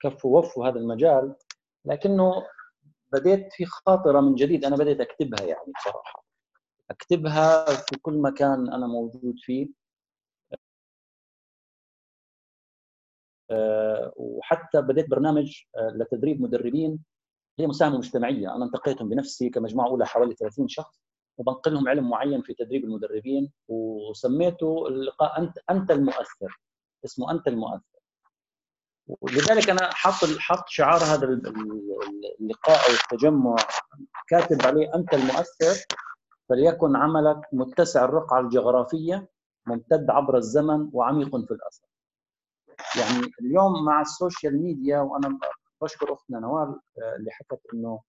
كفوا 0.00 0.38
وفوا 0.38 0.68
هذا 0.68 0.78
المجال. 0.78 1.36
لكنه 1.84 2.32
بديت 3.12 3.52
في 3.52 3.64
خاطرة 3.64 4.20
من 4.20 4.34
جديد 4.34 4.64
أنا 4.64 4.76
بديت 4.76 5.00
أكتبها 5.00 5.46
يعني 5.46 5.72
بصراحة. 5.78 6.24
أكتبها 6.90 7.64
في 7.64 7.98
كل 8.02 8.18
مكان 8.18 8.72
أنا 8.72 8.86
موجود 8.86 9.34
فيه. 9.38 9.68
أه 13.50 14.12
وحتى 14.16 14.82
بديت 14.82 15.10
برنامج 15.10 15.62
لتدريب 15.94 16.42
مدربين. 16.42 16.98
هي 17.58 17.66
مساهمة 17.66 17.98
مجتمعية. 17.98 18.56
أنا 18.56 18.64
انتقيتهم 18.64 19.08
بنفسي 19.08 19.50
كمجموعة 19.50 19.88
أولى 19.88 20.06
حوالي 20.06 20.34
30 20.34 20.68
شخص 20.68 21.00
وبنقل 21.38 21.74
لهم 21.74 21.88
علم 21.88 22.10
معين 22.10 22.42
في 22.42 22.54
تدريب 22.54 22.84
المدربين 22.84 23.52
وسميته 23.68 24.86
اللقاء 24.88 25.38
أنت 25.38 25.58
أنت 25.70 25.90
المؤثر. 25.90 26.60
اسمه 27.04 27.30
أنت 27.30 27.48
المؤثر. 27.48 28.00
ولذلك 29.20 29.70
أنا 29.70 29.90
حاط 29.94 30.14
حاط 30.38 30.68
شعار 30.68 31.00
هذا 31.02 31.26
اللقاء 32.40 32.78
أو 32.88 32.94
التجمع 32.94 33.56
كاتب 34.28 34.66
عليه 34.66 34.94
أنت 34.94 35.14
المؤثر 35.14 35.84
فليكن 36.48 36.96
عملك 36.96 37.40
متسع 37.52 38.04
الرقعة 38.04 38.40
الجغرافية 38.40 39.28
ممتد 39.66 40.10
عبر 40.10 40.36
الزمن 40.36 40.90
وعميق 40.92 41.30
في 41.30 41.50
الأثر. 41.54 41.88
يعني 43.00 43.32
اليوم 43.40 43.84
مع 43.84 44.00
ال 44.00 44.09
social 44.09 44.62
media 44.62 44.98
وأنا 44.98 45.38
بشكر 45.82 46.12
أختنا 46.12 46.40
نوال 46.40 46.80
اللي 47.16 47.30
حكت 47.30 47.60
إنه 47.74 48.00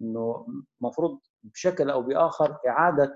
إنه 0.00 0.46
المفروض 0.80 1.20
بشكل 1.42 1.90
أو 1.90 2.02
بآخر 2.02 2.58
إعادة 2.68 3.14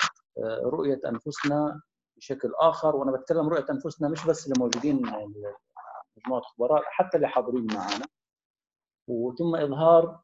رؤية 0.64 1.00
أنفسنا 1.06 1.80
بشكل 2.16 2.52
آخر. 2.58 2.96
وأنا 2.96 3.12
بتكلم 3.12 3.48
رؤية 3.48 3.66
أنفسنا 3.70 4.08
مش 4.08 4.26
بس 4.26 4.46
اللي 4.46 4.54
موجودين 4.58 4.96
مجموعة 6.16 6.42
خبراء 6.42 6.82
حتى 6.86 7.16
اللي 7.16 7.28
حاضرين 7.28 7.66
معنا 7.74 8.06
وثم 9.08 9.56
إظهار 9.56 10.20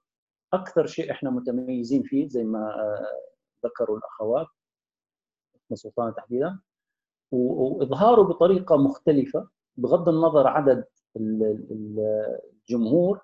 أكثر 0.52 0.86
شيء 0.86 1.10
إحنا 1.10 1.30
متميزين 1.30 2.02
فيه 2.02 2.28
زي 2.28 2.44
ما 2.44 2.74
ذكروا 3.64 3.98
الأخوات 3.98 4.46
سلطانه 5.74 6.10
تحديدا. 6.10 6.58
وإظهاره 7.32 8.22
بطريقة 8.22 8.76
مختلفة 8.76 9.48
بغض 9.76 10.08
النظر 10.08 10.46
عدد 10.46 10.84
الجمهور 11.16 13.20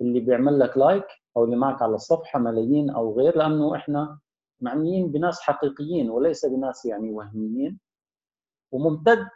اللي 0.00 0.20
بيعمل 0.20 0.58
لك 0.58 0.78
لايك 0.78 1.06
أو 1.36 1.44
اللي 1.44 1.56
معك 1.56 1.82
على 1.82 1.94
الصفحة 1.94 2.38
ملايين 2.38 2.90
أو 2.90 3.18
غير 3.18 3.38
لأنه 3.38 3.76
إحنا 3.76 4.18
معنيين 4.60 5.12
بناس 5.12 5.40
حقيقيين 5.40 6.10
وليس 6.10 6.46
بناس 6.46 6.84
يعني 6.84 7.12
وهميين 7.12 7.78
وممتد 8.72 9.26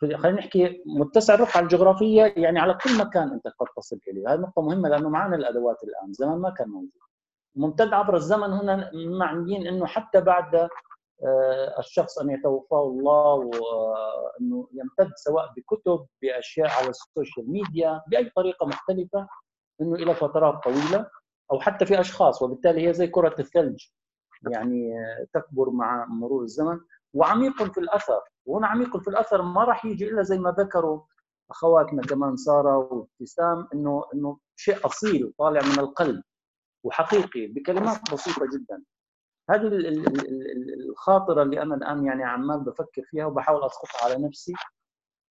خلينا 0.00 0.30
نحكي 0.38 0.82
متسع 0.86 1.34
الرقعة 1.34 1.60
الجغرافية 1.60 2.34
يعني 2.36 2.58
على 2.58 2.74
كل 2.74 2.98
مكان 2.98 3.32
أنت 3.32 3.46
قد 3.46 3.66
تصل 3.76 3.98
إليه، 4.08 4.34
هذه 4.34 4.40
نقطة 4.40 4.62
مهمة 4.62 4.88
لأنه 4.88 5.08
معنا 5.08 5.36
الأدوات 5.36 5.76
الآن، 5.84 6.12
زمان 6.12 6.38
ما 6.38 6.50
كان 6.50 6.68
موجود. 6.68 6.90
ممتد 7.56 7.92
عبر 7.92 8.16
الزمن 8.16 8.52
هنا 8.52 8.90
معنيين 8.94 9.66
إنه 9.66 9.86
حتى 9.86 10.20
بعد 10.20 10.68
الشخص 11.78 12.18
أن 12.18 12.30
يتوفاه 12.30 12.82
الله 12.82 13.34
وأنه 13.34 14.68
يمتد 14.72 15.12
سواء 15.16 15.52
بكتب 15.56 16.06
بأشياء 16.22 16.70
على 16.70 16.88
ال 16.88 16.97
social 16.97 17.52
media 17.52 18.02
بأي 18.06 18.30
طريقة 18.36 18.66
مختلفة 18.66 19.28
إنه 19.80 19.94
إلى 19.94 20.14
فترات 20.14 20.64
طويلة 20.64 21.10
أو 21.52 21.60
حتى 21.60 21.86
في 21.86 22.00
أشخاص. 22.00 22.42
وبالتالي 22.42 22.88
هي 22.88 22.92
زي 22.94 23.06
كرة 23.06 23.34
الثلج. 23.38 23.86
يعني 24.50 24.94
تكبر 25.34 25.70
مع 25.70 26.06
مرور 26.06 26.42
الزمن. 26.42 26.80
وعميق 27.14 27.62
في 27.62 27.80
الأثر. 27.80 28.20
وهنا 28.46 28.66
عميق 28.66 28.96
في 28.96 29.08
الأثر 29.08 29.42
ما 29.42 29.64
راح 29.64 29.84
يجي 29.84 30.08
إلا 30.08 30.22
زي 30.22 30.38
ما 30.38 30.50
ذكروا 30.58 31.00
أخواتنا 31.50 32.02
كمان 32.02 32.36
سارة 32.36 32.76
وابتسام 32.78 33.68
إنه 33.74 34.04
إنه 34.14 34.38
شيء 34.56 34.86
أصيل 34.86 35.32
طالع 35.38 35.60
من 35.62 35.78
القلب 35.78 36.22
وحقيقي 36.84 37.46
بكلمات 37.46 38.12
بسيطة 38.12 38.46
جدا. 38.46 38.82
هذه 39.50 39.68
الخاطرة 40.88 41.42
اللي 41.42 41.62
أنا 41.62 41.74
الآن 41.74 42.04
يعني 42.04 42.24
عمال 42.24 42.60
بفكر 42.60 43.02
فيها 43.02 43.26
وبحاول 43.26 43.64
اسقطها 43.64 44.04
على 44.04 44.26
نفسي 44.26 44.52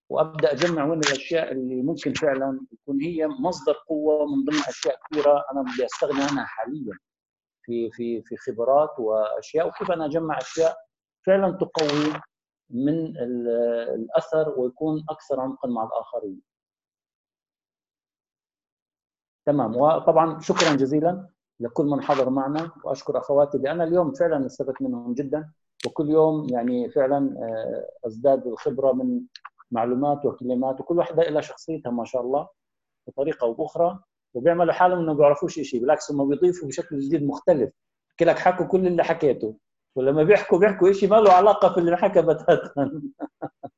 وأبدأ 0.09 0.51
أجمع 0.51 0.85
وين 0.85 0.99
الأشياء 0.99 1.51
اللي 1.51 1.81
ممكن 1.81 2.13
فعلا 2.13 2.65
تكون 2.71 3.01
هي 3.01 3.27
مصدر 3.27 3.73
قوة 3.87 4.25
من 4.25 4.45
ضمن 4.45 4.59
أشياء 4.67 4.99
كثيرة 5.05 5.45
أنا 5.51 5.61
بدي 5.61 5.85
أستغني 5.85 6.23
عنها 6.23 6.45
حاليا 6.45 6.97
في 7.63 7.91
في 7.91 8.21
في 8.21 8.37
خبرات 8.37 8.99
وأشياء 8.99 9.67
وكيف 9.67 9.91
أنا 9.91 10.05
أجمع 10.05 10.37
أشياء 10.37 10.77
فعلا 11.25 11.51
تقوي 11.51 12.21
من 12.69 13.17
الأثر 13.95 14.59
ويكون 14.59 15.05
أكثر 15.09 15.39
عمقا 15.39 15.69
مع 15.69 15.83
الآخرين. 15.83 16.41
تمام 19.45 19.75
وطبعا 19.75 20.39
شكرا 20.39 20.75
جزيلا 20.75 21.29
لكل 21.59 21.85
من 21.85 22.01
حضر 22.01 22.29
معنا 22.29 22.71
وأشكر 22.83 23.17
أخواتي 23.17 23.57
لأن 23.57 23.81
اليوم 23.81 24.13
فعلا 24.13 24.45
استفدت 24.45 24.81
منهم 24.81 25.13
جدا 25.13 25.49
وكل 25.85 26.09
يوم 26.09 26.47
يعني 26.49 26.89
فعلا 26.89 27.35
أزداد 28.07 28.47
الخبرة 28.47 28.93
من 28.93 29.21
معلومات 29.71 30.25
وكلمات 30.25 30.81
وكل 30.81 30.97
واحدة 30.97 31.23
لها 31.29 31.41
شخصيتها 31.41 31.89
ما 31.91 32.05
شاء 32.05 32.21
الله 32.21 32.47
بطريقة 33.07 33.45
أو 33.45 33.53
بأخرى 33.53 33.99
وبيعملوا 34.33 34.73
حالهم 34.73 34.99
إنه 34.99 35.07
ما 35.07 35.17
بيعرفوش 35.19 35.59
شيء 35.59 35.81
بالعكس 35.81 36.11
هم 36.11 36.29
بيضيفوا 36.29 36.67
بشكل 36.67 36.99
جديد 36.99 37.23
مختلف. 37.23 37.71
بحكي 38.09 38.25
لك 38.25 38.39
حكوا 38.39 38.65
كل 38.65 38.87
اللي 38.87 39.03
حكيته 39.03 39.57
ولما 39.95 40.23
بيحكوا 40.23 40.59
بيحكوا 40.59 40.91
شيء 40.91 41.09
ما 41.09 41.15
له 41.15 41.31
علاقة 41.33 41.73
في 41.73 41.79
اللي 41.79 41.91
انحكى 41.91 42.21
بتاتا. 42.21 42.91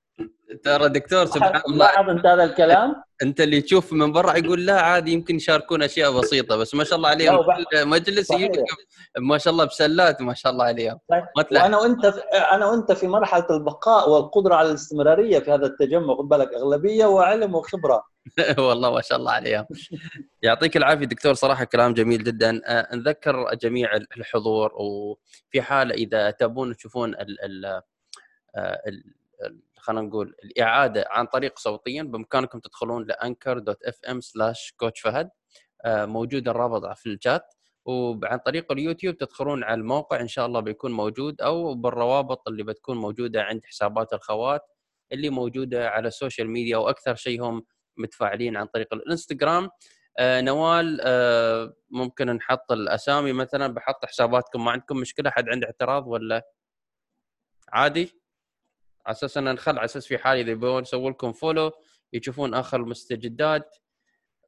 ترى 0.64 0.90
دكتور 0.90 1.26
سبحان 1.26 1.62
الله. 1.68 1.78
لاحظ 1.86 2.10
أنت 2.10 2.26
هذا 2.26 2.44
الكلام؟ 2.44 3.04
أنت 3.22 3.42
اللي 3.42 3.62
تشوف 3.62 3.94
من 3.94 4.12
برا 4.12 4.38
يقول 4.38 4.66
لا 4.66 4.82
عادي 4.82 5.12
يمكن 5.12 5.36
يشاركون 5.36 5.84
أشياء 5.84 6.20
بسيطة 6.20 6.56
بس 6.58 6.76
ما 6.76 6.84
شاء 6.84 6.98
الله 6.98 7.10
عليهم. 7.10 7.38
كل 7.42 7.88
مجلس 7.88 8.32
ما 9.20 9.38
شاء 9.38 9.54
الله 9.54 9.66
بسلات 9.66 10.22
ما 10.22 10.34
شاء 10.34 10.52
الله 10.52 10.66
عليهم. 10.66 11.00
وأنا 11.52 11.78
وأنت 11.78 12.06
أنا 12.52 12.66
وأنت 12.66 12.92
في 12.92 13.08
مرحلة 13.08 13.46
البقاء 13.50 14.10
والقدرة 14.10 14.56
على 14.56 14.70
الاستمرارية 14.70 15.40
في 15.40 15.52
هذا 15.52 15.66
التجمع 15.66 16.16
خد 16.16 16.30
بالك 16.30 16.54
أغلبية 16.54 17.06
وعلم 17.06 17.56
وخبرة. 17.56 18.04
والله 18.68 18.94
ما 18.94 19.02
شاء 19.02 19.18
الله 19.18 19.32
عليهم. 19.32 19.66
يعطيك 20.42 20.78
العافية 20.78 21.06
دكتور 21.06 21.34
صراحة 21.34 21.64
كلام 21.64 21.94
جميل 21.94 22.24
جدا. 22.24 22.62
نذكر 22.94 23.56
جميع 23.62 23.96
الحضور 24.18 24.72
وفي 24.76 25.62
حال 25.62 25.92
إذا 25.92 26.32
تبون 26.32 26.76
تشوفون 26.76 27.14
ال 27.14 27.42
ال 27.46 27.82
خلينا 29.80 30.02
نقول 30.02 30.36
الإعادة 30.44 31.06
عن 31.10 31.26
طريق 31.26 31.60
صوتيا 31.60 32.04
بإمكانكم 32.04 32.60
تدخلون 32.60 33.06
ل 33.06 33.60
Anchor 33.60 33.84
dot 33.84 34.00
FM 34.10 34.22
slash 34.22 34.74
coach 34.78 35.02
فهد. 35.02 35.30
موجود 35.88 36.48
الرابط 36.48 36.98
في 36.98 37.10
الشات 37.10 37.54
وعن 37.86 38.38
طريق 38.40 38.72
اليوتيوب 38.72 39.18
تدخلون 39.18 39.64
على 39.64 39.80
الموقع 39.82 40.22
إن 40.22 40.28
شاء 40.28 40.46
الله 40.46 40.60
بيكون 40.60 40.92
موجود 40.92 41.42
أو 41.42 41.76
بالروابط 41.76 42.48
اللي 42.48 42.64
بتكون 42.64 42.98
موجودة 42.98 43.42
عند 43.44 43.66
حسابات 43.66 44.14
الخوات 44.14 44.62
اللي 45.12 45.30
موجودة 45.30 45.90
على 45.90 46.08
ال 46.08 46.14
social 46.14 46.50
media 46.50 46.78
وأكثر 46.78 47.16
شيء 47.16 47.42
هم 47.44 47.66
متفاعلين 47.98 48.58
عن 48.58 48.66
طريق 48.66 48.94
الإنستغرام. 48.94 49.70
آه 50.20 50.42
نوال 50.42 51.00
آه 51.04 51.74
ممكن 51.90 52.26
نحط 52.30 52.72
الأسامي 52.72 53.34
مثلا 53.34 53.68
بحط 53.74 54.06
حساباتكم 54.06 54.66
ما 54.66 54.72
عندكم 54.72 54.98
مشكلة؟ 54.98 55.30
حد 55.30 55.50
عنده 55.50 55.68
اعتراض 55.68 56.08
ولا؟ 56.08 56.48
عادي؟ 57.74 58.12
على 59.10 59.16
أساس 59.16 59.38
ان 59.38 59.54
نخل 59.54 59.78
على 59.78 59.86
أساس 59.86 60.08
في 60.08 60.18
حال 60.18 60.38
إذا 60.38 60.52
يبغون 60.52 60.82
يسووا 60.82 61.12
لكم 61.12 61.32
follow 61.32 61.72
يشوفون 62.14 62.54
آخر 62.54 62.80
المستجدات 62.80 63.78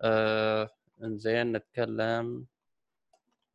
آه 0.02 0.70
زين 1.02 1.52
نتكلم. 1.52 2.46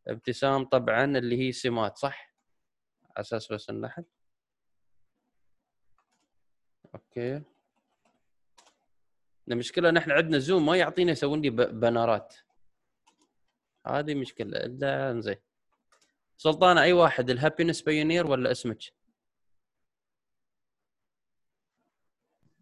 ابتسام 0.08 0.64
طبعا 0.64 1.04
اللي 1.04 1.38
هي 1.38 1.52
سمات 1.52 1.98
صح؟ 1.98 2.34
على 3.02 3.20
أساس 3.20 3.52
بس 3.52 3.70
نلاحظ 3.70 4.04
okay. 6.94 7.42
المشكلة 9.48 9.90
نحن 9.90 10.10
عندنا 10.10 10.38
Zoom 10.38 10.66
ما 10.66 10.76
يعطينا 10.76 11.12
يسوون 11.12 11.40
لي 11.42 11.50
بنرات. 11.50 12.36
هذه 13.86 14.14
مشكلة. 14.14 14.56
إلا 14.58 15.20
زين 15.20 15.36
سلطانه 16.36 16.82
أي 16.82 16.92
واحد 16.92 17.30
ال 17.30 17.35
happiness 17.35 17.82
pioneer 17.82 18.26
ولا 18.26 18.50
اسمك؟ 18.50 18.78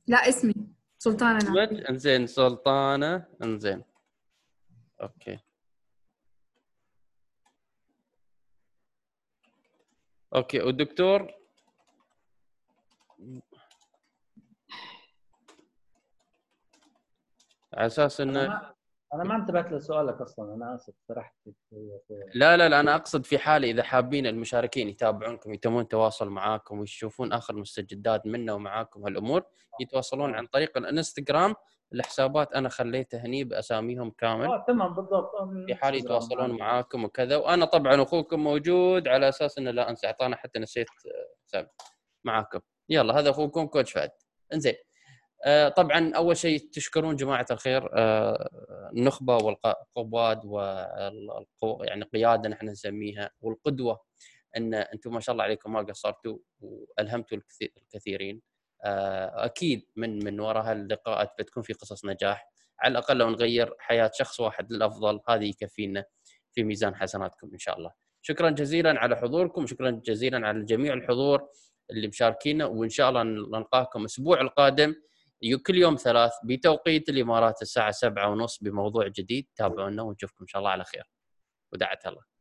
لا 0.06 0.28
اسمي. 0.28 0.54
سلطانة 0.98 1.38
اسمك 1.38 1.86
انزين 1.90 2.26
سلطانة. 2.26 3.26
انزين. 3.42 3.84
okay. 5.02 5.38
أوكي 10.34 10.60
والدكتور؟ 10.60 11.32
على 17.74 17.86
أساس 17.86 18.20
إنه 18.20 18.74
أنا 19.14 19.24
ما 19.24 19.36
انتبهت 19.36 19.72
لسؤالك 19.72 20.20
أصلا 20.20 20.54
أنا 20.54 20.74
آسف 20.74 20.94
سرحت 21.08 21.34
لا 22.34 22.56
لا 22.56 22.68
لا 22.68 22.80
أنا 22.80 22.94
أقصد 22.94 23.26
في 23.26 23.38
حاله 23.38 23.70
إذا 23.70 23.82
حابين 23.82 24.26
المشاركين 24.26 24.88
يتابعونكم 24.88 25.54
يتمون 25.54 25.88
تواصل 25.88 26.28
معاكم 26.28 26.78
ويشوفون 26.78 27.32
آخر 27.32 27.56
مستجدات 27.56 28.26
منا 28.26 28.52
ومعاكم 28.52 29.04
هالأمور 29.04 29.42
يتواصلون 29.80 30.34
عن 30.34 30.46
طريق 30.46 30.78
الإنستغرام. 30.78 31.54
الحسابات 31.94 32.52
أنا 32.52 32.68
خليته 32.68 33.18
هني 33.18 33.44
بأساميهم 33.44 34.10
كامل. 34.10 34.46
آه 34.46 34.64
تمام 34.68 34.94
بالضبط. 34.94 35.30
في 35.66 35.74
حال 35.74 35.94
يتواصلون 35.94 36.50
معاكم 36.50 37.04
وكذا. 37.04 37.36
وأنا 37.36 37.64
طبعا 37.64 38.02
أخوكم 38.02 38.40
موجود 38.44 39.08
على 39.08 39.28
أساس 39.28 39.58
إنه 39.58 39.70
لا 39.70 39.90
أنسى 39.90 40.06
أعطانا 40.06 40.36
حتى 40.36 40.58
نسيت 40.58 40.86
سامي. 41.46 41.68
معاكم. 42.24 42.60
يلا 42.88 43.18
هذا 43.18 43.30
أخوكم 43.30 43.66
كوتش 43.66 43.92
فهد. 43.92 44.10
إنزين. 44.52 44.74
آه، 44.74 44.93
طبعا 45.76 46.12
أول 46.16 46.36
شيء 46.36 46.68
تشكرون 46.72 47.16
جماعة 47.16 47.46
الخير 47.50 47.90
آه، 47.92 48.48
النخبة 48.96 49.36
والقواد 49.36 50.44
والقو 50.44 51.84
يعني 51.84 52.04
قيادة 52.04 52.48
نحن 52.48 52.66
نسميها 52.68 53.30
والقدوة 53.40 54.00
إن 54.56 54.74
أنتم 54.74 55.14
ما 55.14 55.20
شاء 55.20 55.32
الله 55.32 55.44
عليكم 55.44 55.72
ما 55.72 55.80
قصرتوا 55.80 56.38
وألهمتوا 56.60 57.38
الكثيرين. 57.62 58.42
آه، 58.84 59.44
أكيد 59.44 59.86
من 59.96 60.24
من 60.24 60.40
وراء 60.40 60.62
هاللقاءات 60.64 61.32
بتكون 61.38 61.62
في 61.62 61.72
قصص 61.72 62.04
نجاح. 62.04 62.50
على 62.80 62.92
الأقل 62.92 63.16
لو 63.16 63.30
نغير 63.30 63.74
حياة 63.78 64.10
شخص 64.14 64.40
واحد 64.40 64.72
للأفضل 64.72 65.20
هذه 65.28 65.48
يكفينا 65.48 66.04
في 66.52 66.64
ميزان 66.64 66.94
حسناتكم 66.94 67.50
إن 67.52 67.58
شاء 67.58 67.78
الله. 67.78 67.92
شكرا 68.22 68.50
جزيلا 68.50 69.00
على 69.00 69.16
حضوركم 69.16 69.66
شكرا 69.66 69.90
جزيلا 69.90 70.46
على 70.46 70.64
جميع 70.64 70.94
الحضور 70.94 71.48
اللي 71.90 72.08
مشاركينا 72.08 72.64
وإن 72.66 72.88
شاء 72.88 73.08
الله 73.08 73.22
نلقاكم 73.22 74.00
الأسبوع 74.00 74.40
القادم 74.40 74.94
كل 75.66 75.74
يوم 75.74 75.96
ثلاث 75.96 76.32
بتوقيت 76.44 77.08
الإمارات 77.08 77.62
الساعة 77.62 77.90
سبعة 77.90 78.28
ونص 78.30 78.58
بموضوع 78.62 79.08
جديد 79.08 79.46
تابعونا 79.56 80.02
ونشوفكم 80.02 80.38
إن 80.40 80.46
شاء 80.46 80.58
الله 80.58 80.70
على 80.70 80.84
خير. 80.84 81.04
ودعت 81.72 82.06
الله. 82.06 82.33